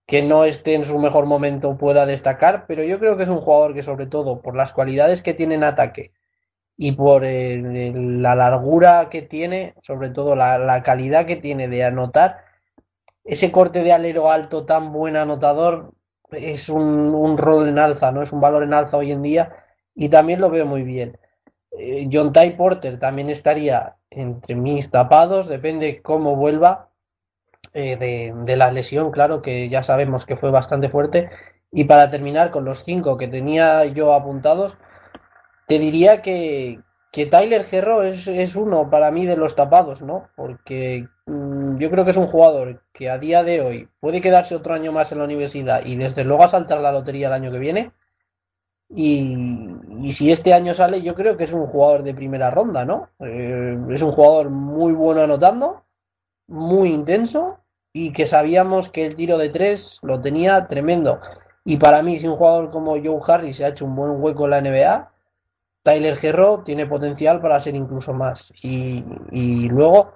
que 0.07 0.21
no 0.21 0.45
esté 0.45 0.73
en 0.73 0.85
su 0.85 0.97
mejor 0.99 1.25
momento 1.25 1.77
pueda 1.77 2.05
destacar, 2.05 2.63
pero 2.65 2.83
yo 2.83 2.97
creo 2.97 3.17
que 3.17 3.23
es 3.23 3.29
un 3.29 3.41
jugador 3.41 3.73
que 3.73 3.83
sobre 3.83 4.05
todo 4.07 4.41
por 4.41 4.55
las 4.55 4.71
cualidades 4.71 5.21
que 5.21 5.33
tiene 5.33 5.55
en 5.55 5.65
ataque 5.65 6.13
y 6.77 6.93
por 6.93 7.25
eh, 7.25 7.61
la 7.93 8.33
largura 8.35 9.09
que 9.09 9.21
tiene, 9.21 9.73
sobre 9.83 10.11
todo 10.11 10.37
la, 10.37 10.59
la 10.59 10.81
calidad 10.81 11.25
que 11.25 11.35
tiene 11.35 11.67
de 11.67 11.83
anotar, 11.83 12.37
ese 13.25 13.51
corte 13.51 13.83
de 13.83 13.91
alero 13.91 14.31
alto 14.31 14.65
tan 14.65 14.93
buen 14.93 15.17
anotador, 15.17 15.91
es 16.31 16.69
un, 16.69 17.13
un, 17.13 17.37
rol 17.37 17.67
en 17.67 17.79
alza, 17.79 18.13
¿no? 18.13 18.21
Es 18.23 18.31
un 18.31 18.39
valor 18.39 18.63
en 18.63 18.73
alza 18.73 18.95
hoy 18.95 19.11
en 19.11 19.21
día 19.21 19.60
y 20.01 20.09
también 20.09 20.41
lo 20.41 20.49
veo 20.49 20.65
muy 20.65 20.81
bien. 20.81 21.19
Eh, 21.77 22.09
John 22.11 22.33
Ty 22.33 22.51
Porter 22.57 22.97
también 22.97 23.29
estaría 23.29 23.97
entre 24.09 24.55
mis 24.55 24.89
tapados, 24.89 25.47
depende 25.47 26.01
cómo 26.01 26.35
vuelva 26.35 26.89
eh, 27.73 27.97
de, 27.97 28.33
de, 28.35 28.55
la 28.57 28.71
lesión, 28.71 29.11
claro, 29.11 29.43
que 29.43 29.69
ya 29.69 29.83
sabemos 29.83 30.25
que 30.25 30.37
fue 30.37 30.49
bastante 30.49 30.89
fuerte. 30.89 31.29
Y 31.71 31.83
para 31.83 32.09
terminar 32.09 32.49
con 32.49 32.65
los 32.65 32.83
cinco 32.83 33.15
que 33.15 33.27
tenía 33.27 33.85
yo 33.85 34.15
apuntados, 34.15 34.75
te 35.67 35.77
diría 35.77 36.23
que, 36.23 36.79
que 37.11 37.27
Tyler 37.27 37.63
Herro 37.71 38.01
es, 38.01 38.27
es, 38.27 38.55
uno 38.55 38.89
para 38.89 39.11
mí 39.11 39.27
de 39.27 39.37
los 39.37 39.55
tapados, 39.55 40.01
¿no? 40.01 40.29
Porque 40.35 41.07
mmm, 41.27 41.77
yo 41.77 41.91
creo 41.91 42.05
que 42.05 42.11
es 42.11 42.17
un 42.17 42.25
jugador 42.25 42.81
que 42.91 43.11
a 43.11 43.19
día 43.19 43.43
de 43.43 43.61
hoy 43.61 43.87
puede 43.99 44.19
quedarse 44.19 44.55
otro 44.55 44.73
año 44.73 44.91
más 44.91 45.11
en 45.11 45.19
la 45.19 45.25
universidad 45.25 45.85
y 45.85 45.95
desde 45.95 46.23
luego 46.23 46.43
a 46.43 46.49
saltar 46.49 46.79
la 46.79 46.91
lotería 46.91 47.27
el 47.27 47.33
año 47.33 47.51
que 47.51 47.59
viene. 47.59 47.91
Y, 48.93 49.37
y, 50.01 50.11
si 50.11 50.31
este 50.31 50.53
año 50.53 50.73
sale, 50.73 51.01
yo 51.01 51.15
creo 51.15 51.37
que 51.37 51.45
es 51.45 51.53
un 51.53 51.65
jugador 51.65 52.03
de 52.03 52.13
primera 52.13 52.51
ronda, 52.51 52.83
¿no? 52.83 53.07
Eh, 53.19 53.77
es 53.89 54.01
un 54.01 54.11
jugador 54.11 54.49
muy 54.49 54.91
bueno 54.91 55.21
anotando, 55.21 55.85
muy 56.47 56.91
intenso 56.91 57.57
y 57.93 58.11
que 58.11 58.27
sabíamos 58.27 58.89
que 58.89 59.05
el 59.05 59.15
tiro 59.15 59.37
de 59.37 59.49
tres 59.49 59.99
lo 60.01 60.19
tenía 60.19 60.67
tremendo. 60.67 61.19
Y 61.63 61.77
para 61.77 62.03
mí, 62.03 62.19
si 62.19 62.27
un 62.27 62.35
jugador 62.35 62.71
como 62.71 63.01
Joe 63.01 63.21
Harris 63.25 63.57
se 63.57 63.65
ha 63.65 63.69
hecho 63.69 63.85
un 63.85 63.95
buen 63.95 64.21
hueco 64.21 64.45
en 64.45 64.49
la 64.51 64.61
NBA, 64.61 65.11
Tyler 65.83 66.19
Herro 66.21 66.63
tiene 66.63 66.85
potencial 66.85 67.41
para 67.41 67.59
ser 67.59 67.75
incluso 67.75 68.13
más. 68.13 68.51
Y, 68.61 69.03
y 69.31 69.69
luego 69.69 70.13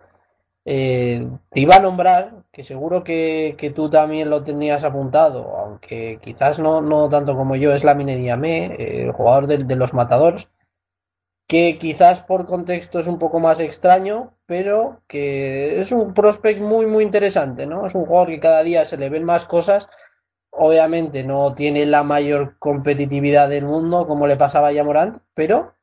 eh, 0.65 1.27
te 1.51 1.59
iba 1.59 1.75
a 1.75 1.79
nombrar, 1.79 2.43
que 2.51 2.63
seguro 2.63 3.03
que, 3.03 3.73
tú 3.75 3.89
también 3.89 4.29
lo 4.29 4.43
tenías 4.43 4.83
apuntado, 4.83 5.55
aunque 5.57 6.19
quizás 6.21 6.59
no, 6.59 6.81
no 6.81 7.09
tanto 7.09 7.35
como 7.35 7.55
yo, 7.55 7.73
es 7.73 7.83
la 7.83 7.93
Diamé, 7.95 8.65
eh, 8.73 9.03
el 9.03 9.11
jugador 9.11 9.47
de, 9.47 9.57
de, 9.59 9.75
los 9.75 9.93
matadores, 9.93 10.47
que 11.47 11.77
quizás 11.77 12.21
por 12.21 12.47
contexto 12.47 12.99
es 12.99 13.07
un 13.07 13.19
poco 13.19 13.39
más 13.39 13.59
extraño, 13.59 14.33
pero 14.47 15.01
que 15.07 15.79
es 15.81 15.91
un 15.91 16.13
prospect 16.13 16.59
muy, 16.61 16.87
muy 16.87 17.03
interesante, 17.03 17.67
¿no? 17.67 17.85
Es 17.85 17.95
un 17.95 18.05
jugador 18.05 18.29
que 18.29 18.39
cada 18.39 18.63
día 18.63 18.85
se 18.85 18.97
le 18.97 19.09
ven 19.09 19.23
más 19.23 19.45
cosas 19.45 19.87
obviamente 20.57 21.23
no 21.23 21.53
tiene 21.53 21.85
la 21.85 22.03
mayor 22.03 22.57
competitividad 22.59 23.49
del 23.49 23.65
mundo 23.65 24.07
como 24.07 24.27
le 24.27 24.37
pasaba 24.37 24.69
a 24.69 24.71
Yamorant, 24.71 25.19
pero 25.33 25.73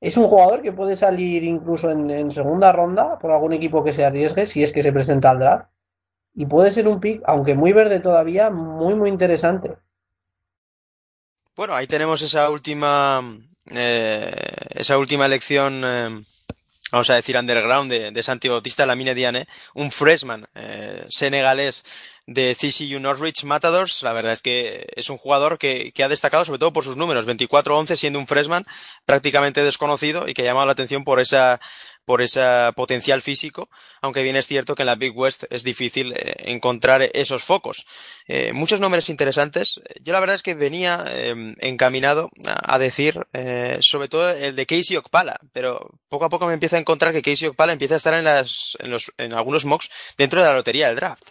es 0.00 0.16
un 0.16 0.28
jugador 0.28 0.62
que 0.62 0.72
puede 0.72 0.96
salir 0.96 1.44
incluso 1.44 1.90
en, 1.90 2.30
segunda 2.30 2.72
ronda 2.72 3.18
por 3.18 3.30
algún 3.30 3.52
equipo 3.52 3.84
que 3.84 3.92
se 3.92 4.04
arriesgue 4.04 4.46
si 4.46 4.62
es 4.62 4.72
que 4.72 4.82
se 4.82 4.92
presenta 4.92 5.30
al 5.30 5.38
draft 5.38 5.70
y 6.34 6.46
puede 6.46 6.70
ser 6.70 6.88
un 6.88 7.00
pick, 7.00 7.22
aunque 7.26 7.54
muy 7.54 7.72
verde 7.72 8.00
todavía, 8.00 8.50
muy 8.50 8.94
muy 8.94 9.10
interesante. 9.10 9.76
Bueno, 11.56 11.74
ahí 11.74 11.86
tenemos 11.86 12.22
esa 12.22 12.48
última 12.50 13.20
eh, 13.66 14.32
esa 14.70 14.96
última 14.96 15.26
elección 15.26 15.82
eh, 15.84 16.22
vamos 16.90 17.10
a 17.10 17.14
decir 17.14 17.36
underground 17.36 17.90
de, 17.90 18.10
de 18.10 18.22
Santi 18.22 18.48
Bautista, 18.48 18.86
la 18.86 18.96
Mine 18.96 19.14
Diane, 19.14 19.46
un 19.74 19.90
freshman 19.90 20.46
eh, 20.54 21.04
senegalés 21.08 21.84
de 22.26 22.54
CCU 22.54 23.00
Norwich 23.00 23.44
Matadors. 23.44 24.02
La 24.02 24.12
verdad 24.12 24.32
es 24.32 24.42
que 24.42 24.86
es 24.94 25.10
un 25.10 25.18
jugador 25.18 25.58
que, 25.58 25.92
que, 25.92 26.04
ha 26.04 26.08
destacado 26.08 26.44
sobre 26.44 26.58
todo 26.58 26.72
por 26.72 26.84
sus 26.84 26.96
números, 26.96 27.26
24-11 27.26 27.96
siendo 27.96 28.18
un 28.18 28.26
freshman 28.26 28.64
prácticamente 29.04 29.62
desconocido 29.64 30.28
y 30.28 30.34
que 30.34 30.42
ha 30.42 30.46
llamado 30.46 30.66
la 30.66 30.72
atención 30.72 31.04
por 31.04 31.20
esa 31.20 31.60
por 32.10 32.22
ese 32.22 32.42
potencial 32.74 33.22
físico, 33.22 33.68
aunque 34.00 34.24
bien 34.24 34.34
es 34.34 34.48
cierto 34.48 34.74
que 34.74 34.82
en 34.82 34.86
la 34.86 34.96
Big 34.96 35.16
West 35.16 35.44
es 35.48 35.62
difícil 35.62 36.12
eh, 36.12 36.34
encontrar 36.38 37.08
esos 37.12 37.44
focos. 37.44 37.86
Eh, 38.26 38.52
muchos 38.52 38.80
nombres 38.80 39.08
interesantes. 39.10 39.80
Yo 40.02 40.12
la 40.12 40.18
verdad 40.18 40.34
es 40.34 40.42
que 40.42 40.54
venía 40.54 41.04
eh, 41.06 41.54
encaminado 41.60 42.28
a, 42.44 42.80
decir 42.80 43.14
sobre 43.78 44.08
todo 44.08 44.28
el 44.30 44.56
de 44.56 44.66
Casey 44.66 44.96
Okpala, 44.96 45.38
pero 45.52 45.88
poco 46.08 46.24
a 46.24 46.30
poco 46.30 46.46
me 46.46 46.54
empieza 46.54 46.74
a 46.74 46.80
encontrar 46.80 47.12
que 47.12 47.22
Casey 47.22 47.46
Okpala 47.46 47.70
empieza 47.70 47.94
a 47.94 47.98
estar 47.98 48.14
en, 48.14 48.24
las, 48.24 48.76
en, 48.80 48.90
los, 48.90 49.12
en 49.16 49.32
algunos 49.32 49.64
mocks 49.64 49.88
dentro 50.18 50.40
de 50.40 50.48
la 50.48 50.54
lotería 50.54 50.88
del 50.88 50.96
draft. 50.96 51.28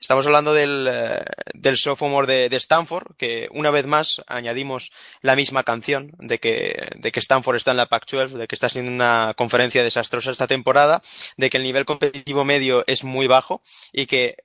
Estamos 0.00 0.24
hablando 0.26 0.54
del, 0.54 0.88
eh, 0.90 1.22
del 1.52 1.76
sophomore 1.76 2.26
de, 2.26 2.48
de, 2.48 2.56
Stanford, 2.56 3.16
que 3.18 3.48
una 3.52 3.70
vez 3.70 3.86
más 3.86 4.22
añadimos 4.26 4.92
la 5.20 5.36
misma 5.36 5.62
canción 5.62 6.12
de 6.18 6.38
que, 6.38 6.88
de 6.96 7.12
que 7.12 7.20
Stanford 7.20 7.56
está 7.56 7.72
en 7.72 7.76
la 7.76 7.86
Pac-12, 7.86 8.30
de 8.30 8.48
que 8.48 8.54
está 8.54 8.70
siendo 8.70 8.90
una 8.90 9.34
conferencia 9.36 9.84
desastrosa 9.84 10.30
esta 10.30 10.46
temporada, 10.46 11.02
de 11.36 11.50
que 11.50 11.58
el 11.58 11.64
nivel 11.64 11.84
competitivo 11.84 12.46
medio 12.46 12.82
es 12.86 13.04
muy 13.04 13.26
bajo 13.26 13.60
y 13.92 14.06
que 14.06 14.36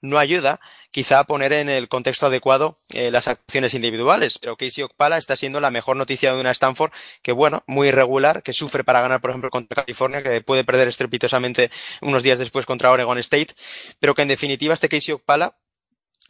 no 0.00 0.18
ayuda 0.18 0.58
quizá 0.94 1.24
poner 1.24 1.52
en 1.52 1.68
el 1.68 1.88
contexto 1.88 2.26
adecuado 2.26 2.78
eh, 2.92 3.10
las 3.10 3.26
acciones 3.26 3.74
individuales. 3.74 4.38
Pero 4.38 4.56
Casey 4.56 4.84
Okpala 4.84 5.18
está 5.18 5.34
siendo 5.34 5.60
la 5.60 5.72
mejor 5.72 5.96
noticia 5.96 6.32
de 6.32 6.40
una 6.40 6.52
Stanford 6.52 6.92
que, 7.20 7.32
bueno, 7.32 7.64
muy 7.66 7.88
irregular, 7.88 8.44
que 8.44 8.52
sufre 8.52 8.84
para 8.84 9.00
ganar, 9.00 9.20
por 9.20 9.30
ejemplo, 9.30 9.50
contra 9.50 9.82
California, 9.82 10.22
que 10.22 10.40
puede 10.40 10.62
perder 10.62 10.86
estrepitosamente 10.86 11.72
unos 12.00 12.22
días 12.22 12.38
después 12.38 12.64
contra 12.64 12.92
Oregon 12.92 13.18
State, 13.18 13.54
pero 13.98 14.14
que 14.14 14.22
en 14.22 14.28
definitiva 14.28 14.72
este 14.72 14.88
Casey 14.88 15.14
Okpala 15.14 15.56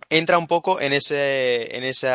entra 0.08 0.38
un 0.38 0.46
poco 0.46 0.80
en 0.80 0.94
ese, 0.94 1.76
en 1.76 1.84
ese 1.84 2.08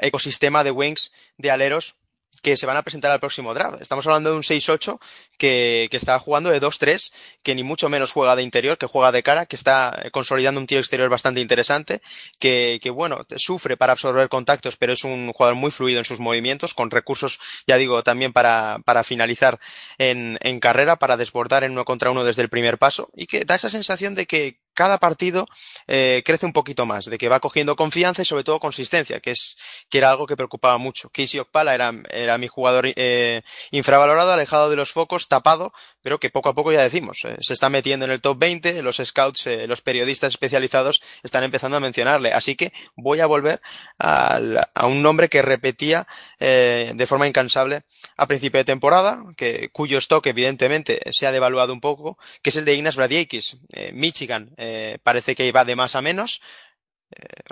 ecosistema 0.00 0.64
de 0.64 0.72
wings 0.72 1.12
de 1.38 1.52
aleros 1.52 1.94
que 2.42 2.56
se 2.56 2.66
van 2.66 2.76
a 2.76 2.82
presentar 2.82 3.10
al 3.10 3.20
próximo 3.20 3.54
draft. 3.54 3.80
Estamos 3.80 4.04
hablando 4.06 4.30
de 4.30 4.36
un 4.36 4.42
6-8 4.42 4.98
que, 5.38 5.88
que, 5.90 5.96
está 5.96 6.18
jugando 6.18 6.50
de 6.50 6.60
2-3, 6.60 7.12
que 7.42 7.54
ni 7.54 7.62
mucho 7.62 7.88
menos 7.88 8.12
juega 8.12 8.36
de 8.36 8.42
interior, 8.42 8.76
que 8.78 8.86
juega 8.86 9.12
de 9.12 9.22
cara, 9.22 9.46
que 9.46 9.56
está 9.56 10.04
consolidando 10.10 10.60
un 10.60 10.66
tiro 10.66 10.80
exterior 10.80 11.08
bastante 11.08 11.40
interesante, 11.40 12.02
que, 12.38 12.80
que 12.82 12.90
bueno, 12.90 13.24
sufre 13.36 13.76
para 13.76 13.92
absorber 13.92 14.28
contactos, 14.28 14.76
pero 14.76 14.92
es 14.92 15.04
un 15.04 15.32
jugador 15.32 15.56
muy 15.56 15.70
fluido 15.70 16.00
en 16.00 16.04
sus 16.04 16.18
movimientos, 16.18 16.74
con 16.74 16.90
recursos, 16.90 17.38
ya 17.66 17.76
digo, 17.76 18.02
también 18.02 18.32
para, 18.32 18.78
para 18.84 19.04
finalizar 19.04 19.60
en, 19.98 20.38
en 20.42 20.58
carrera, 20.58 20.96
para 20.96 21.16
desbordar 21.16 21.62
en 21.64 21.72
uno 21.72 21.84
contra 21.84 22.10
uno 22.10 22.24
desde 22.24 22.42
el 22.42 22.48
primer 22.48 22.76
paso, 22.78 23.08
y 23.14 23.26
que 23.26 23.44
da 23.44 23.54
esa 23.54 23.70
sensación 23.70 24.16
de 24.16 24.26
que 24.26 24.61
cada 24.74 24.98
partido 24.98 25.46
eh, 25.86 26.22
crece 26.24 26.46
un 26.46 26.52
poquito 26.52 26.86
más, 26.86 27.06
de 27.06 27.18
que 27.18 27.28
va 27.28 27.40
cogiendo 27.40 27.76
confianza 27.76 28.22
y 28.22 28.24
sobre 28.24 28.44
todo 28.44 28.60
consistencia, 28.60 29.20
que 29.20 29.32
es 29.32 29.56
que 29.88 29.98
era 29.98 30.10
algo 30.10 30.26
que 30.26 30.36
preocupaba 30.36 30.78
mucho. 30.78 31.10
Casey 31.10 31.40
Okpala 31.40 31.74
era, 31.74 31.92
era 32.10 32.38
mi 32.38 32.48
jugador 32.48 32.86
eh, 32.86 33.42
infravalorado, 33.70 34.32
alejado 34.32 34.70
de 34.70 34.76
los 34.76 34.92
focos, 34.92 35.28
tapado, 35.28 35.72
pero 36.02 36.18
que 36.18 36.30
poco 36.30 36.48
a 36.48 36.54
poco 36.54 36.72
ya 36.72 36.82
decimos, 36.82 37.20
eh, 37.24 37.36
se 37.40 37.54
está 37.54 37.68
metiendo 37.68 38.04
en 38.04 38.10
el 38.10 38.20
top 38.20 38.38
20, 38.38 38.82
los 38.82 38.96
scouts, 38.96 39.46
eh, 39.46 39.66
los 39.66 39.80
periodistas 39.80 40.32
especializados 40.32 41.00
están 41.22 41.44
empezando 41.44 41.76
a 41.76 41.80
mencionarle. 41.80 42.32
Así 42.32 42.56
que 42.56 42.72
voy 42.96 43.20
a 43.20 43.26
volver 43.26 43.60
a, 43.98 44.40
a 44.74 44.86
un 44.86 45.02
nombre 45.02 45.28
que 45.28 45.42
repetía 45.42 46.06
eh, 46.40 46.92
de 46.94 47.06
forma 47.06 47.28
incansable 47.28 47.82
a 48.16 48.26
principio 48.26 48.58
de 48.58 48.64
temporada, 48.64 49.22
que, 49.36 49.70
cuyo 49.72 49.98
stock 49.98 50.26
evidentemente 50.26 51.00
se 51.12 51.26
ha 51.26 51.32
devaluado 51.32 51.72
un 51.72 51.80
poco, 51.80 52.18
que 52.42 52.50
es 52.50 52.56
el 52.56 52.64
de 52.64 52.74
Ignas 52.74 52.96
Bradiakis, 52.96 53.58
Michigan. 53.92 54.54
Parece 55.02 55.34
que 55.34 55.46
iba 55.46 55.64
de 55.64 55.76
más 55.76 55.94
a 55.94 56.02
menos, 56.02 56.40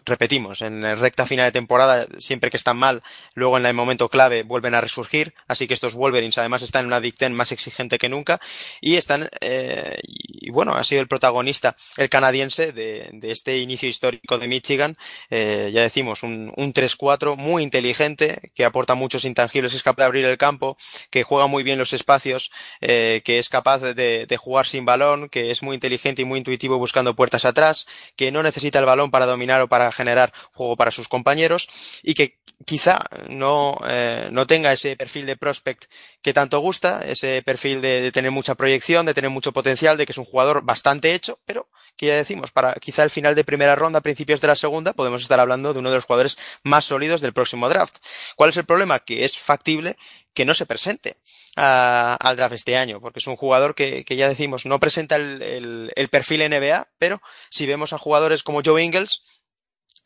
repetimos, 0.04 0.62
en 0.62 0.82
recta 0.98 1.26
final 1.26 1.46
de 1.46 1.52
temporada, 1.52 2.06
siempre 2.18 2.50
que 2.50 2.56
están 2.56 2.76
mal, 2.76 3.02
luego 3.34 3.58
en 3.58 3.66
el 3.66 3.74
momento 3.74 4.08
clave 4.08 4.42
vuelven 4.42 4.74
a 4.74 4.80
resurgir, 4.80 5.34
así 5.46 5.66
que 5.66 5.74
estos 5.74 5.94
Wolverines 5.94 6.38
además 6.38 6.62
están 6.62 6.82
en 6.82 6.86
una 6.88 7.00
Big 7.00 7.16
Ten 7.16 7.34
más 7.34 7.52
exigente 7.52 7.98
que 7.98 8.08
nunca 8.08 8.40
y 8.80 8.96
están, 8.96 9.28
eh, 9.40 9.98
y 10.02 10.50
bueno, 10.50 10.72
ha 10.72 10.84
sido 10.84 11.00
el 11.00 11.08
protagonista, 11.08 11.76
el 11.96 12.08
canadiense 12.08 12.72
de, 12.72 13.10
este 13.22 13.58
inicio 13.58 13.88
histórico 13.88 14.38
de 14.38 14.48
Michigan, 14.48 14.96
eh, 15.30 15.70
ya 15.72 15.82
decimos, 15.82 16.22
un, 16.22 16.52
un 16.56 16.72
3-4 16.74 17.36
muy 17.36 17.62
inteligente, 17.62 18.50
que 18.54 18.64
aporta 18.64 18.94
muchos 18.94 19.24
intangibles, 19.24 19.74
es 19.74 19.82
capaz 19.82 20.02
de 20.02 20.06
abrir 20.06 20.24
el 20.24 20.38
campo, 20.38 20.76
que 21.10 21.22
juega 21.22 21.46
muy 21.46 21.62
bien 21.62 21.78
los 21.78 21.92
espacios, 21.92 22.50
eh, 22.80 23.22
que 23.24 23.38
es 23.38 23.48
capaz 23.48 23.80
de 23.80 24.36
jugar 24.36 24.66
sin 24.66 24.84
balón, 24.84 25.28
que 25.28 25.50
es 25.50 25.62
muy 25.62 25.74
inteligente 25.74 26.22
y 26.22 26.24
muy 26.24 26.38
intuitivo 26.38 26.78
buscando 26.78 27.14
puertas 27.14 27.44
atrás, 27.44 27.86
que 28.16 28.32
no 28.32 28.42
necesita 28.42 28.78
el 28.78 28.84
balón 28.84 29.10
para 29.10 29.26
dominar 29.26 29.49
o 29.58 29.68
para 29.68 29.90
generar 29.92 30.32
juego 30.52 30.76
para 30.76 30.90
sus 30.90 31.08
compañeros 31.08 32.00
y 32.02 32.14
que 32.14 32.38
quizá 32.64 33.06
no, 33.28 33.78
eh, 33.88 34.28
no 34.30 34.46
tenga 34.46 34.72
ese 34.72 34.96
perfil 34.96 35.26
de 35.26 35.36
prospect 35.36 35.84
que 36.22 36.34
tanto 36.34 36.60
gusta, 36.60 37.00
ese 37.06 37.42
perfil 37.42 37.80
de, 37.80 38.02
de, 38.02 38.12
tener 38.12 38.30
mucha 38.30 38.54
proyección, 38.54 39.06
de 39.06 39.14
tener 39.14 39.30
mucho 39.30 39.52
potencial, 39.52 39.96
de 39.96 40.06
que 40.06 40.12
es 40.12 40.18
un 40.18 40.24
jugador 40.24 40.62
bastante 40.62 41.14
hecho, 41.14 41.38
pero 41.46 41.68
que 41.96 42.06
ya 42.06 42.16
decimos, 42.16 42.50
para 42.50 42.74
quizá 42.74 43.02
el 43.02 43.10
final 43.10 43.34
de 43.34 43.44
primera 43.44 43.74
ronda, 43.76 44.00
principios 44.00 44.40
de 44.40 44.48
la 44.48 44.56
segunda, 44.56 44.92
podemos 44.92 45.22
estar 45.22 45.40
hablando 45.40 45.72
de 45.72 45.78
uno 45.78 45.90
de 45.90 45.96
los 45.96 46.04
jugadores 46.04 46.38
más 46.62 46.84
sólidos 46.84 47.20
del 47.20 47.32
próximo 47.32 47.68
draft. 47.68 47.96
¿Cuál 48.36 48.50
es 48.50 48.56
el 48.56 48.64
problema? 48.64 48.98
Que 49.00 49.24
es 49.24 49.38
factible 49.38 49.96
que 50.34 50.44
no 50.44 50.54
se 50.54 50.66
presente 50.66 51.16
a, 51.56 52.16
al 52.20 52.36
draft 52.36 52.54
este 52.54 52.76
año, 52.76 53.00
porque 53.00 53.18
es 53.18 53.26
un 53.26 53.36
jugador 53.36 53.74
que, 53.74 54.04
que 54.04 54.16
ya 54.16 54.28
decimos, 54.28 54.66
no 54.66 54.78
presenta 54.78 55.16
el, 55.16 55.42
el, 55.42 55.92
el 55.96 56.08
perfil 56.08 56.48
NBA, 56.48 56.88
pero 56.98 57.20
si 57.48 57.66
vemos 57.66 57.92
a 57.92 57.98
jugadores 57.98 58.42
como 58.42 58.62
Joe 58.64 58.82
Ingles, 58.82 59.39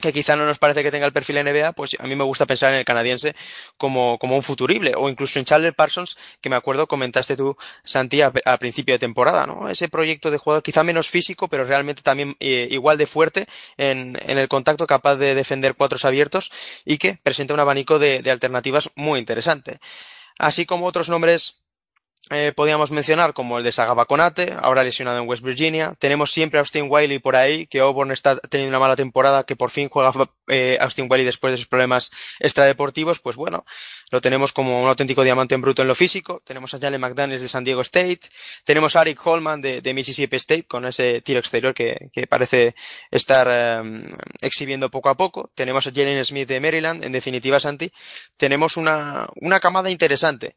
que 0.04 0.12
quizá 0.12 0.36
no 0.36 0.44
nos 0.44 0.58
parece 0.58 0.82
que 0.82 0.90
tenga 0.90 1.06
el 1.06 1.12
perfil 1.12 1.42
NBA, 1.42 1.72
pues 1.72 1.96
a 1.98 2.06
mí 2.06 2.14
me 2.14 2.24
gusta 2.24 2.44
pensar 2.44 2.72
en 2.72 2.78
el 2.78 2.84
canadiense 2.84 3.34
como, 3.78 4.18
como 4.18 4.36
un 4.36 4.42
futurible, 4.42 4.92
o 4.96 5.08
incluso 5.08 5.38
en 5.38 5.46
Chandler 5.46 5.72
Parsons, 5.72 6.16
que 6.42 6.50
me 6.50 6.56
acuerdo 6.56 6.86
comentaste 6.86 7.36
tú, 7.36 7.56
Santi, 7.84 8.20
a, 8.20 8.30
a 8.44 8.58
principio 8.58 8.94
de 8.94 8.98
temporada, 8.98 9.46
¿no? 9.46 9.68
Ese 9.68 9.88
proyecto 9.88 10.30
de 10.30 10.38
jugador 10.38 10.62
quizá 10.62 10.84
menos 10.84 11.08
físico, 11.08 11.48
pero 11.48 11.64
realmente 11.64 12.02
también 12.02 12.36
eh, 12.38 12.68
igual 12.70 12.98
de 12.98 13.06
fuerte 13.06 13.46
en, 13.78 14.18
en, 14.26 14.36
el 14.36 14.48
contacto, 14.48 14.86
capaz 14.86 15.16
de 15.16 15.34
defender 15.34 15.74
cuatros 15.74 16.04
abiertos 16.04 16.50
y 16.84 16.98
que 16.98 17.18
presenta 17.22 17.54
un 17.54 17.60
abanico 17.60 17.98
de, 17.98 18.20
de 18.20 18.30
alternativas 18.30 18.90
muy 18.94 19.18
interesante. 19.18 19.78
Así 20.38 20.66
como 20.66 20.86
otros 20.86 21.08
nombres 21.08 21.63
eh, 22.30 22.52
podíamos 22.56 22.90
mencionar 22.90 23.34
como 23.34 23.58
el 23.58 23.64
de 23.64 23.72
Sagaba 23.72 24.06
Conate, 24.06 24.54
ahora 24.58 24.82
lesionado 24.82 25.18
en 25.18 25.28
West 25.28 25.42
Virginia. 25.42 25.94
Tenemos 25.98 26.32
siempre 26.32 26.58
a 26.58 26.60
Austin 26.62 26.86
Wiley 26.88 27.18
por 27.18 27.36
ahí, 27.36 27.66
que 27.66 27.80
Auburn 27.80 28.12
está 28.12 28.38
teniendo 28.38 28.70
una 28.70 28.78
mala 28.78 28.96
temporada, 28.96 29.44
que 29.44 29.56
por 29.56 29.70
fin 29.70 29.90
juega 29.90 30.10
eh, 30.48 30.78
Austin 30.80 31.06
Wiley 31.08 31.26
después 31.26 31.52
de 31.52 31.58
sus 31.58 31.66
problemas 31.66 32.10
extradeportivos. 32.40 33.20
Pues 33.20 33.36
bueno, 33.36 33.66
lo 34.10 34.22
tenemos 34.22 34.54
como 34.54 34.82
un 34.82 34.88
auténtico 34.88 35.22
diamante 35.22 35.54
en 35.54 35.60
bruto 35.60 35.82
en 35.82 35.88
lo 35.88 35.94
físico. 35.94 36.40
Tenemos 36.44 36.72
a 36.72 36.78
Jalen 36.78 37.00
McDaniels 37.00 37.42
de 37.42 37.48
San 37.48 37.62
Diego 37.62 37.82
State. 37.82 38.20
Tenemos 38.64 38.96
a 38.96 39.02
Eric 39.02 39.24
Holman 39.26 39.60
de, 39.60 39.82
de 39.82 39.92
Mississippi 39.92 40.36
State 40.36 40.64
con 40.64 40.86
ese 40.86 41.20
tiro 41.20 41.40
exterior 41.40 41.74
que, 41.74 42.08
que 42.10 42.26
parece 42.26 42.74
estar 43.10 43.46
eh, 43.50 43.82
exhibiendo 44.40 44.90
poco 44.90 45.10
a 45.10 45.16
poco. 45.16 45.50
Tenemos 45.54 45.86
a 45.86 45.92
Jalen 45.92 46.24
Smith 46.24 46.48
de 46.48 46.58
Maryland. 46.58 47.04
En 47.04 47.12
definitiva, 47.12 47.60
Santi, 47.60 47.92
tenemos 48.38 48.78
una, 48.78 49.26
una 49.42 49.60
camada 49.60 49.90
interesante. 49.90 50.54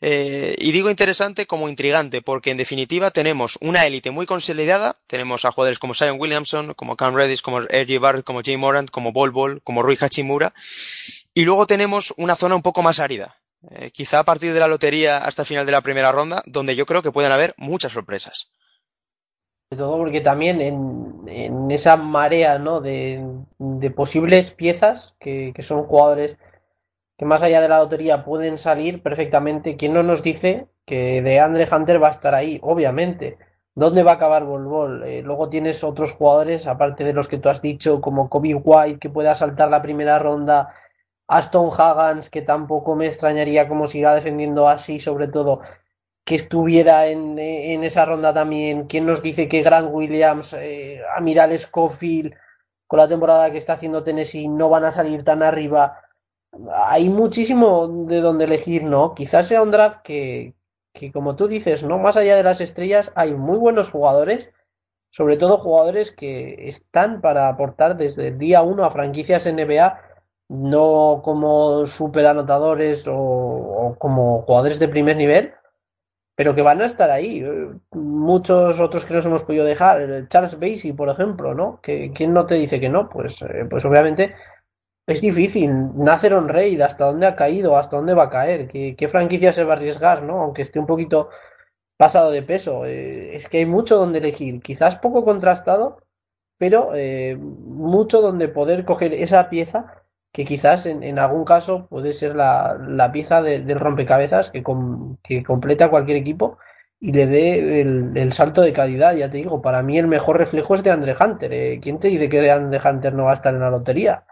Eh, 0.00 0.54
y 0.58 0.70
digo 0.70 0.90
interesante 0.90 1.46
como 1.46 1.68
intrigante, 1.68 2.22
porque 2.22 2.50
en 2.50 2.56
definitiva 2.56 3.10
tenemos 3.10 3.58
una 3.60 3.84
élite 3.84 4.10
muy 4.12 4.26
consolidada, 4.26 4.96
tenemos 5.08 5.44
a 5.44 5.50
jugadores 5.50 5.80
como 5.80 5.94
Zion 5.94 6.20
Williamson, 6.20 6.74
como 6.74 6.96
Cam 6.96 7.16
Reddish, 7.16 7.42
como 7.42 7.60
R.J. 7.60 7.98
Barrett, 7.98 8.24
como 8.24 8.42
Jay 8.44 8.56
Morant, 8.56 8.90
como 8.90 9.12
Bol 9.12 9.32
Bol, 9.32 9.60
como 9.62 9.82
Rui 9.82 9.98
Hachimura, 10.00 10.52
y 11.34 11.44
luego 11.44 11.66
tenemos 11.66 12.14
una 12.16 12.36
zona 12.36 12.54
un 12.54 12.62
poco 12.62 12.82
más 12.82 13.00
árida, 13.00 13.38
eh, 13.70 13.90
quizá 13.90 14.20
a 14.20 14.24
partir 14.24 14.52
de 14.52 14.60
la 14.60 14.68
lotería 14.68 15.18
hasta 15.18 15.42
el 15.42 15.46
final 15.46 15.66
de 15.66 15.72
la 15.72 15.80
primera 15.80 16.12
ronda, 16.12 16.42
donde 16.46 16.76
yo 16.76 16.86
creo 16.86 17.02
que 17.02 17.12
pueden 17.12 17.32
haber 17.32 17.54
muchas 17.56 17.92
sorpresas. 17.92 18.52
Todo 19.76 19.98
porque 19.98 20.22
también 20.22 20.62
en, 20.62 21.24
en 21.26 21.70
esa 21.70 21.96
marea 21.96 22.58
¿no? 22.58 22.80
de, 22.80 23.22
de 23.58 23.90
posibles 23.90 24.50
piezas 24.52 25.14
que, 25.20 25.52
que 25.54 25.62
son 25.62 25.82
jugadores 25.84 26.38
que 27.18 27.24
más 27.24 27.42
allá 27.42 27.60
de 27.60 27.68
la 27.68 27.78
lotería 27.78 28.24
pueden 28.24 28.58
salir 28.58 29.02
perfectamente. 29.02 29.76
¿Quién 29.76 29.92
no 29.92 30.02
nos 30.04 30.22
dice 30.22 30.68
que 30.86 31.20
de 31.20 31.40
Andre 31.40 31.68
Hunter 31.70 32.02
va 32.02 32.08
a 32.08 32.12
estar 32.12 32.34
ahí? 32.34 32.60
Obviamente. 32.62 33.36
¿Dónde 33.74 34.02
va 34.02 34.12
a 34.12 34.14
acabar 34.14 34.44
Bol? 34.44 35.04
Eh, 35.04 35.22
luego 35.22 35.48
tienes 35.48 35.84
otros 35.84 36.12
jugadores, 36.12 36.66
aparte 36.66 37.04
de 37.04 37.12
los 37.12 37.28
que 37.28 37.38
tú 37.38 37.48
has 37.48 37.62
dicho, 37.62 38.00
como 38.00 38.28
Kobe 38.28 38.54
White, 38.54 38.98
que 38.98 39.10
pueda 39.10 39.34
saltar 39.36 39.68
la 39.68 39.82
primera 39.82 40.18
ronda, 40.18 40.74
Aston 41.28 41.70
Haggans, 41.76 42.30
que 42.30 42.42
tampoco 42.42 42.96
me 42.96 43.06
extrañaría 43.06 43.68
como 43.68 43.86
siga 43.86 44.14
defendiendo 44.14 44.68
así, 44.68 44.98
sobre 44.98 45.28
todo, 45.28 45.60
que 46.24 46.34
estuviera 46.34 47.06
en, 47.06 47.38
en 47.38 47.84
esa 47.84 48.04
ronda 48.04 48.34
también. 48.34 48.86
¿Quién 48.88 49.06
nos 49.06 49.22
dice 49.22 49.48
que 49.48 49.62
Grant 49.62 49.90
Williams, 49.92 50.54
eh, 50.58 51.00
Amiral 51.16 51.56
Scofield, 51.56 52.34
con 52.86 52.98
la 52.98 53.08
temporada 53.08 53.50
que 53.52 53.58
está 53.58 53.74
haciendo 53.74 54.02
Tennessee, 54.02 54.48
no 54.48 54.68
van 54.68 54.84
a 54.84 54.92
salir 54.92 55.24
tan 55.24 55.42
arriba? 55.42 56.00
Hay 56.74 57.08
muchísimo 57.08 58.06
de 58.06 58.20
donde 58.20 58.44
elegir, 58.44 58.84
¿no? 58.84 59.14
Quizás 59.14 59.48
sea 59.48 59.62
un 59.62 59.70
draft 59.70 60.00
que, 60.02 60.54
que, 60.92 61.12
como 61.12 61.36
tú 61.36 61.48
dices, 61.48 61.82
¿no? 61.82 61.98
Más 61.98 62.16
allá 62.16 62.36
de 62.36 62.42
las 62.42 62.60
estrellas, 62.60 63.12
hay 63.14 63.32
muy 63.34 63.58
buenos 63.58 63.90
jugadores, 63.90 64.50
sobre 65.10 65.36
todo 65.36 65.58
jugadores 65.58 66.12
que 66.12 66.68
están 66.68 67.20
para 67.20 67.48
aportar 67.48 67.96
desde 67.96 68.28
el 68.28 68.38
día 68.38 68.62
uno 68.62 68.84
a 68.84 68.90
franquicias 68.90 69.46
NBA, 69.46 70.00
no 70.48 71.20
como 71.22 71.86
super 71.86 72.26
anotadores 72.26 73.06
o, 73.06 73.14
o 73.14 73.96
como 73.98 74.42
jugadores 74.42 74.78
de 74.78 74.88
primer 74.88 75.16
nivel, 75.16 75.52
pero 76.38 76.54
que 76.54 76.62
van 76.62 76.80
a 76.80 76.86
estar 76.86 77.10
ahí. 77.10 77.44
Muchos 77.90 78.78
otros 78.80 79.04
que 79.04 79.12
nos 79.12 79.26
hemos 79.26 79.42
podido 79.42 79.64
dejar, 79.64 80.28
Charles 80.28 80.58
Basie, 80.58 80.94
por 80.94 81.08
ejemplo, 81.08 81.52
¿no? 81.52 81.80
Que, 81.82 82.12
¿Quién 82.14 82.32
no 82.32 82.46
te 82.46 82.54
dice 82.54 82.78
que 82.78 82.88
no? 82.88 83.08
Pues, 83.08 83.42
eh, 83.42 83.66
pues 83.68 83.84
obviamente 83.84 84.36
es 85.08 85.22
difícil. 85.22 85.72
Nacer 85.96 86.34
on 86.34 86.48
Raid, 86.48 86.80
¿hasta 86.82 87.06
dónde 87.06 87.26
ha 87.26 87.34
caído? 87.34 87.76
¿Hasta 87.78 87.96
dónde 87.96 88.14
va 88.14 88.24
a 88.24 88.30
caer? 88.30 88.68
¿Qué, 88.68 89.08
franquicia 89.08 89.52
se 89.52 89.64
va 89.64 89.74
a 89.74 89.76
arriesgar, 89.76 90.22
no? 90.22 90.42
Aunque 90.42 90.62
esté 90.62 90.78
un 90.78 90.86
poquito 90.86 91.30
pasado 91.96 92.30
de 92.30 92.42
peso. 92.42 92.84
Eh, 92.86 93.34
es 93.34 93.48
que 93.48 93.58
hay 93.58 93.66
mucho 93.66 93.96
donde 93.96 94.18
elegir. 94.18 94.60
Quizás 94.60 94.96
poco 94.96 95.24
contrastado, 95.24 96.02
pero 96.58 96.92
eh, 96.94 97.36
mucho 97.36 98.20
donde 98.20 98.48
poder 98.48 98.84
coger 98.84 99.14
esa 99.14 99.48
pieza 99.50 100.04
que 100.32 100.44
quizás 100.44 100.86
en, 100.86 101.02
en 101.02 101.18
algún 101.18 101.44
caso 101.46 101.86
puede 101.88 102.12
ser 102.12 102.36
la, 102.36 102.78
la 102.86 103.10
pieza 103.10 103.42
de, 103.42 103.60
del 103.60 103.80
rompecabezas 103.80 104.50
que, 104.50 104.62
com, 104.62 105.16
que 105.22 105.42
completa 105.42 105.90
cualquier 105.90 106.18
equipo 106.18 106.58
y 107.00 107.12
le 107.12 107.26
dé 107.26 107.80
el, 107.80 108.12
el, 108.14 108.32
salto 108.34 108.60
de 108.60 108.74
calidad. 108.74 109.14
Ya 109.16 109.30
te 109.30 109.38
digo, 109.38 109.62
para 109.62 109.82
mí 109.82 109.98
el 109.98 110.06
mejor 110.06 110.36
reflejo 110.38 110.74
es 110.74 110.82
de 110.82 110.90
Andre 110.90 111.16
Hunter. 111.18 111.52
Eh, 111.52 111.80
¿Quién 111.82 111.98
te 111.98 112.08
dice 112.08 112.28
que 112.28 112.42
de 112.42 112.50
Andre 112.50 112.80
Hunter 112.84 113.14
no 113.14 113.24
va 113.24 113.30
a 113.30 113.34
estar 113.34 113.54
en 113.54 113.60
la 113.60 113.70
lotería? 113.70 114.24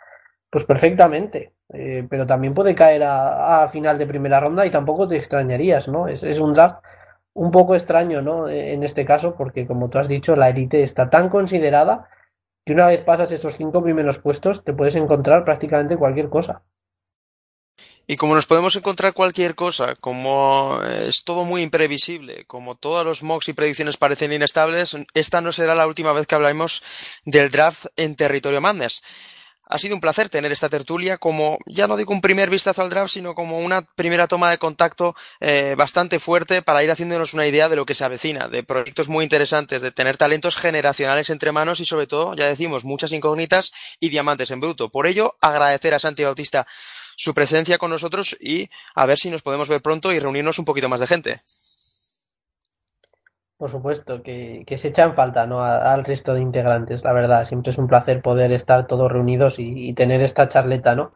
Pues 0.56 0.64
perfectamente, 0.64 1.52
eh, 1.68 2.06
pero 2.08 2.24
también 2.26 2.54
puede 2.54 2.74
caer 2.74 3.02
a, 3.04 3.68
final 3.70 3.98
de 3.98 4.06
primera 4.06 4.40
ronda 4.40 4.64
y 4.64 4.70
tampoco 4.70 5.06
te 5.06 5.18
extrañarías, 5.18 5.86
¿no? 5.86 6.08
Es, 6.08 6.22
un 6.40 6.54
draft 6.54 6.82
un 7.34 7.50
poco 7.50 7.74
extraño, 7.74 8.22
¿no? 8.22 8.48
En 8.48 8.82
este 8.82 9.04
caso, 9.04 9.34
porque 9.34 9.66
como 9.66 9.90
tú 9.90 9.98
has 9.98 10.08
dicho, 10.08 10.34
la 10.34 10.48
élite 10.48 10.82
está 10.82 11.10
tan 11.10 11.28
considerada 11.28 12.08
que 12.64 12.72
una 12.72 12.86
vez 12.86 13.02
pasas 13.02 13.30
esos 13.32 13.58
cinco 13.58 13.82
primeros 13.82 14.18
puestos 14.18 14.64
te 14.64 14.72
puedes 14.72 14.96
encontrar 14.96 15.44
prácticamente 15.44 15.98
cualquier 15.98 16.30
cosa. 16.30 16.62
Y 18.06 18.16
como 18.16 18.34
nos 18.34 18.46
podemos 18.46 18.74
encontrar 18.76 19.12
cualquier 19.12 19.54
cosa, 19.54 19.92
como 20.00 20.80
es 21.06 21.22
todo 21.22 21.44
muy 21.44 21.60
imprevisible, 21.60 22.46
como 22.46 22.76
todos 22.76 23.04
los 23.04 23.22
mocks 23.22 23.50
y 23.50 23.52
predicciones 23.52 23.98
parecen 23.98 24.32
inestables, 24.32 24.96
esta 25.12 25.42
no 25.42 25.52
será 25.52 25.74
la 25.74 25.86
última 25.86 26.14
vez 26.14 26.26
que 26.26 26.34
hablemos 26.34 26.82
del 27.26 27.50
draft 27.50 27.88
en 27.96 28.16
territorio 28.16 28.62
Madness. 28.62 29.02
Ha 29.68 29.78
sido 29.78 29.94
un 29.94 30.00
placer 30.00 30.28
tener 30.28 30.52
esta 30.52 30.68
tertulia 30.68 31.18
como, 31.18 31.58
ya 31.66 31.86
no 31.86 31.96
digo 31.96 32.12
un 32.12 32.20
primer 32.20 32.50
vistazo 32.50 32.82
al 32.82 32.90
draft, 32.90 33.12
sino 33.12 33.34
como 33.34 33.58
una 33.58 33.82
primera 33.82 34.28
toma 34.28 34.50
de 34.50 34.58
contacto 34.58 35.14
eh, 35.40 35.74
bastante 35.76 36.20
fuerte 36.20 36.62
para 36.62 36.84
ir 36.84 36.90
haciéndonos 36.90 37.34
una 37.34 37.46
idea 37.46 37.68
de 37.68 37.76
lo 37.76 37.84
que 37.84 37.94
se 37.94 38.04
avecina, 38.04 38.48
de 38.48 38.62
proyectos 38.62 39.08
muy 39.08 39.24
interesantes, 39.24 39.82
de 39.82 39.90
tener 39.90 40.16
talentos 40.16 40.56
generacionales 40.56 41.30
entre 41.30 41.50
manos 41.50 41.80
y 41.80 41.84
sobre 41.84 42.06
todo, 42.06 42.34
ya 42.34 42.46
decimos, 42.46 42.84
muchas 42.84 43.12
incógnitas 43.12 43.72
y 43.98 44.08
diamantes 44.08 44.50
en 44.50 44.60
bruto. 44.60 44.88
Por 44.88 45.06
ello, 45.06 45.34
agradecer 45.40 45.94
a 45.94 45.98
Santi 45.98 46.22
Bautista 46.22 46.66
su 47.16 47.34
presencia 47.34 47.78
con 47.78 47.90
nosotros 47.90 48.36
y 48.40 48.68
a 48.94 49.06
ver 49.06 49.18
si 49.18 49.30
nos 49.30 49.42
podemos 49.42 49.68
ver 49.68 49.82
pronto 49.82 50.12
y 50.12 50.20
reunirnos 50.20 50.58
un 50.58 50.64
poquito 50.64 50.88
más 50.88 51.00
de 51.00 51.06
gente. 51.06 51.42
Por 53.58 53.70
supuesto, 53.70 54.22
que, 54.22 54.64
que 54.66 54.76
se 54.78 54.88
echan 54.88 55.14
falta 55.14 55.46
¿no? 55.46 55.62
Al 55.62 56.04
resto 56.04 56.34
de 56.34 56.42
integrantes, 56.42 57.04
la 57.04 57.12
verdad. 57.12 57.44
Siempre 57.46 57.72
es 57.72 57.78
un 57.78 57.86
placer 57.86 58.20
poder 58.22 58.52
estar 58.52 58.86
todos 58.86 59.10
reunidos 59.10 59.58
y, 59.58 59.88
y 59.88 59.94
tener 59.94 60.20
esta 60.22 60.48
charleta, 60.48 60.94
¿no? 60.94 61.12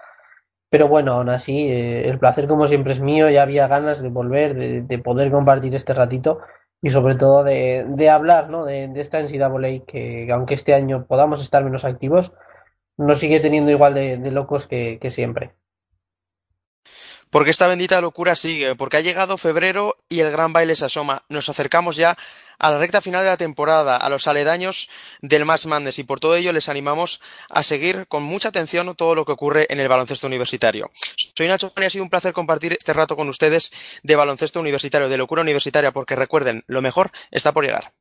Pero 0.71 0.89
bueno, 0.89 1.15
aún 1.15 1.31
así, 1.31 1.69
eh, 1.71 2.09
el 2.09 2.19
placer 2.19 2.49
como 2.49 2.69
siempre 2.69 2.93
es 2.95 3.01
mío, 3.01 3.31
ya 3.31 3.43
había 3.43 3.69
ganas 3.69 4.03
de 4.03 4.09
volver, 4.11 4.55
de, 4.57 4.83
de 4.83 4.99
poder 5.01 5.31
compartir 5.33 5.75
este 5.75 5.95
ratito 5.95 6.41
y 6.83 6.91
sobre 6.91 7.17
todo 7.17 7.45
de, 7.45 7.87
de 7.89 8.11
hablar 8.11 8.51
¿no? 8.51 8.65
de, 8.67 8.89
de 8.89 9.01
esta 9.03 9.21
NCAA 9.21 9.85
que 9.87 10.29
aunque 10.33 10.55
este 10.55 10.75
año 10.75 11.07
podamos 11.07 11.43
estar 11.43 11.65
menos 11.65 11.85
activos, 11.85 12.33
nos 12.99 13.19
sigue 13.21 13.41
teniendo 13.41 13.71
igual 13.73 13.95
de, 13.95 14.19
locos 14.33 14.67
que, 14.69 14.99
que 15.01 15.11
siempre. 15.11 15.55
Porque 17.31 17.51
esta 17.51 17.69
bendita 17.69 18.01
locura 18.01 18.35
sigue, 18.35 18.75
porque 18.75 18.97
ha 18.97 19.01
llegado 19.01 19.39
febrero 19.39 19.97
y 20.09 20.21
el 20.21 20.33
gran 20.33 20.53
baile 20.53 20.75
se 20.75 20.85
asoma. 20.85 21.23
Nos 21.29 21.49
acercamos 21.49 21.97
ya 21.97 22.17
a 22.61 22.71
la 22.71 22.79
recta 22.79 23.01
final 23.01 23.25
de 23.25 23.31
la 23.31 23.37
temporada, 23.37 23.97
a 23.97 24.09
los 24.09 24.29
aledaños 24.29 24.89
del 25.21 25.45
Match 25.45 25.67
Madness 25.67 25.99
y 25.99 26.05
por 26.05 26.21
todo 26.21 26.37
ello 26.37 26.53
les 26.53 26.69
animamos 26.69 27.21
a 27.49 27.63
seguir 27.63 28.07
con 28.07 28.23
mucha 28.23 28.51
atención 28.51 28.95
todo 28.95 29.15
lo 29.15 29.25
que 29.25 29.33
ocurre 29.33 29.67
en 29.71 29.81
el 29.81 29.89
baloncesto 29.89 30.27
universitario. 30.27 30.91
Soy 31.37 31.49
Nacho 31.49 31.73
y 31.77 31.85
ha 31.85 31.91
sido 31.91 32.05
un 32.05 32.11
placer 32.11 32.33
compartir 32.33 32.75
este 32.75 32.93
rato 32.93 33.17
con 33.17 33.29
ustedes 33.29 33.73
de 34.03 34.17
baloncesto 34.17 34.61
universitario, 34.61 35.09
de 35.09 35.17
locura 35.17 35.43
universitaria, 35.43 35.91
porque 35.91 36.15
recuerden, 36.15 36.63
lo 36.67 36.83
mejor 36.83 37.11
está 37.31 37.53
por 37.53 37.65
llegar. 37.65 37.93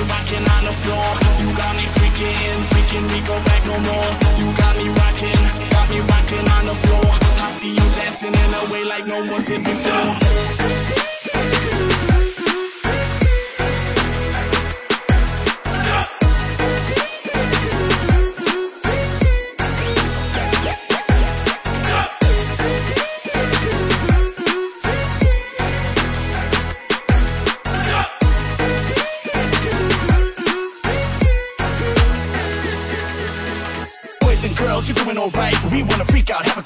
Me 0.00 0.08
rocking 0.08 0.44
on 0.56 0.64
the 0.64 0.72
floor. 0.82 1.08
You 1.40 1.48
got 1.56 1.76
me 1.76 1.84
freaking, 1.96 2.58
freaking, 2.70 3.06
we 3.12 3.20
go 3.26 3.36
back 3.44 3.62
no 3.66 3.76
more. 3.78 4.10
You 4.40 4.48
got 4.56 4.76
me 4.76 4.88
rocking, 4.88 5.42
got 5.70 5.88
me 5.90 6.00
rocking 6.00 6.46
on 6.56 6.64
the 6.66 6.74
floor. 6.74 7.10
I 7.44 7.50
see 7.58 7.70
you 7.70 7.86
dancing 7.96 8.34
in 8.34 8.50
a 8.60 8.72
way 8.72 8.84
like 8.84 9.06
no 9.06 9.18
one 9.32 9.42
did 9.42 9.64
before. 9.64 10.59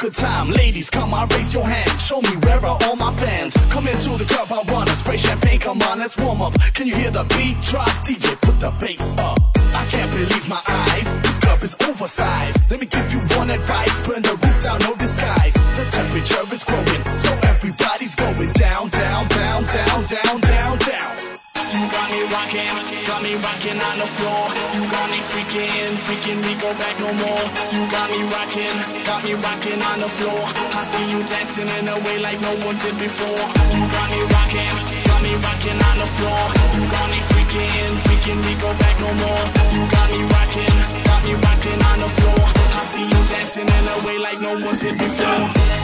Good 0.05 0.15
time. 0.15 0.51
Ladies, 0.51 0.91
come 0.91 1.15
on, 1.15 1.27
raise 1.29 1.55
your 1.55 1.65
hands. 1.65 2.05
Show 2.05 2.21
me 2.21 2.37
where 2.45 2.61
are 2.61 2.79
all 2.85 2.97
my 2.97 3.13
fans. 3.15 3.55
Come 3.73 3.87
into 3.89 4.11
the 4.23 4.27
club, 4.29 4.49
I 4.53 4.71
wanna 4.71 4.91
spray 4.91 5.17
champagne. 5.17 5.61
Come 5.61 5.81
on, 5.81 5.99
let's 5.99 6.17
warm 6.19 6.43
up. 6.43 6.53
Can 6.75 6.87
you 6.87 6.95
hear 6.95 7.11
the 7.11 7.25
beat 7.35 7.57
drop? 7.63 7.89
DJ, 8.05 8.39
put 8.43 8.61
the 8.61 8.71
bass 8.83 9.17
up. 9.17 9.39
I 9.81 9.85
can't 9.93 10.11
believe 10.13 10.47
my 10.47 10.61
eyes. 10.69 11.07
This 11.23 11.39
club 11.39 11.65
is 11.65 11.75
oversized. 11.89 12.71
Let 12.71 12.81
me 12.81 12.87
give 12.87 13.09
you 13.15 13.21
one 13.39 13.49
advice. 13.49 13.95
Burn 14.07 14.23
the 14.23 14.37
roof 14.43 14.63
down, 14.63 14.79
no 14.81 14.95
disguise. 14.95 15.55
The 15.79 15.85
temperature 15.97 16.45
is 16.55 16.65
growing, 16.65 17.03
so 17.19 17.31
everybody's 17.53 18.15
going 18.15 18.53
down, 18.53 18.91
down, 18.91 19.29
down, 19.29 19.65
down, 19.65 20.05
down. 20.05 20.44
Me 22.25 22.33
rocking, 22.33 23.05
got 23.05 23.21
me 23.21 23.35
rocking 23.37 23.77
on 23.77 23.97
the 24.01 24.09
floor. 24.17 24.49
You 24.73 24.81
got 24.89 25.13
me 25.13 25.21
freaking, 25.21 25.93
freaking, 26.09 26.41
we 26.41 26.57
go 26.57 26.73
back 26.81 26.97
no 26.97 27.13
more. 27.21 27.45
You 27.69 27.85
got 27.93 28.09
me 28.09 28.25
rocking, 28.33 28.77
got 29.05 29.21
me 29.21 29.37
rocking 29.45 29.77
on 29.77 30.01
the 30.01 30.09
floor. 30.09 30.41
I 30.73 30.89
see 30.89 31.05
you 31.13 31.21
dancing 31.21 31.69
in 31.69 31.85
a 31.85 32.01
way 32.01 32.17
like 32.25 32.41
no 32.41 32.49
one 32.65 32.81
did 32.81 32.97
before. 32.97 33.45
You 33.77 33.85
got 33.93 34.09
me 34.09 34.21
rocking, 34.33 34.73
got 35.05 35.21
me 35.21 35.37
rocking 35.37 35.77
on 35.77 35.97
the 36.01 36.09
floor. 36.17 36.45
You 36.73 36.83
got 36.89 37.07
me 37.13 37.21
freaking, 37.29 37.93
freaking, 38.09 38.41
we 38.41 38.57
go 38.57 38.73
back 38.73 38.97
no 39.05 39.11
more. 39.21 39.45
You 39.77 39.83
got 39.93 40.09
me 40.09 40.21
rocking, 40.25 40.77
got 41.05 41.21
me 41.29 41.33
rocking 41.45 41.81
on 41.93 41.99
the 42.09 42.09
floor. 42.09 42.41
I 42.41 42.83
see 42.89 43.05
you 43.05 43.21
dancing 43.29 43.69
in 43.69 43.85
a 43.85 43.97
way 44.01 44.17
like 44.17 44.41
no 44.41 44.65
one 44.65 44.77
did 44.81 44.97
before. 44.97 45.84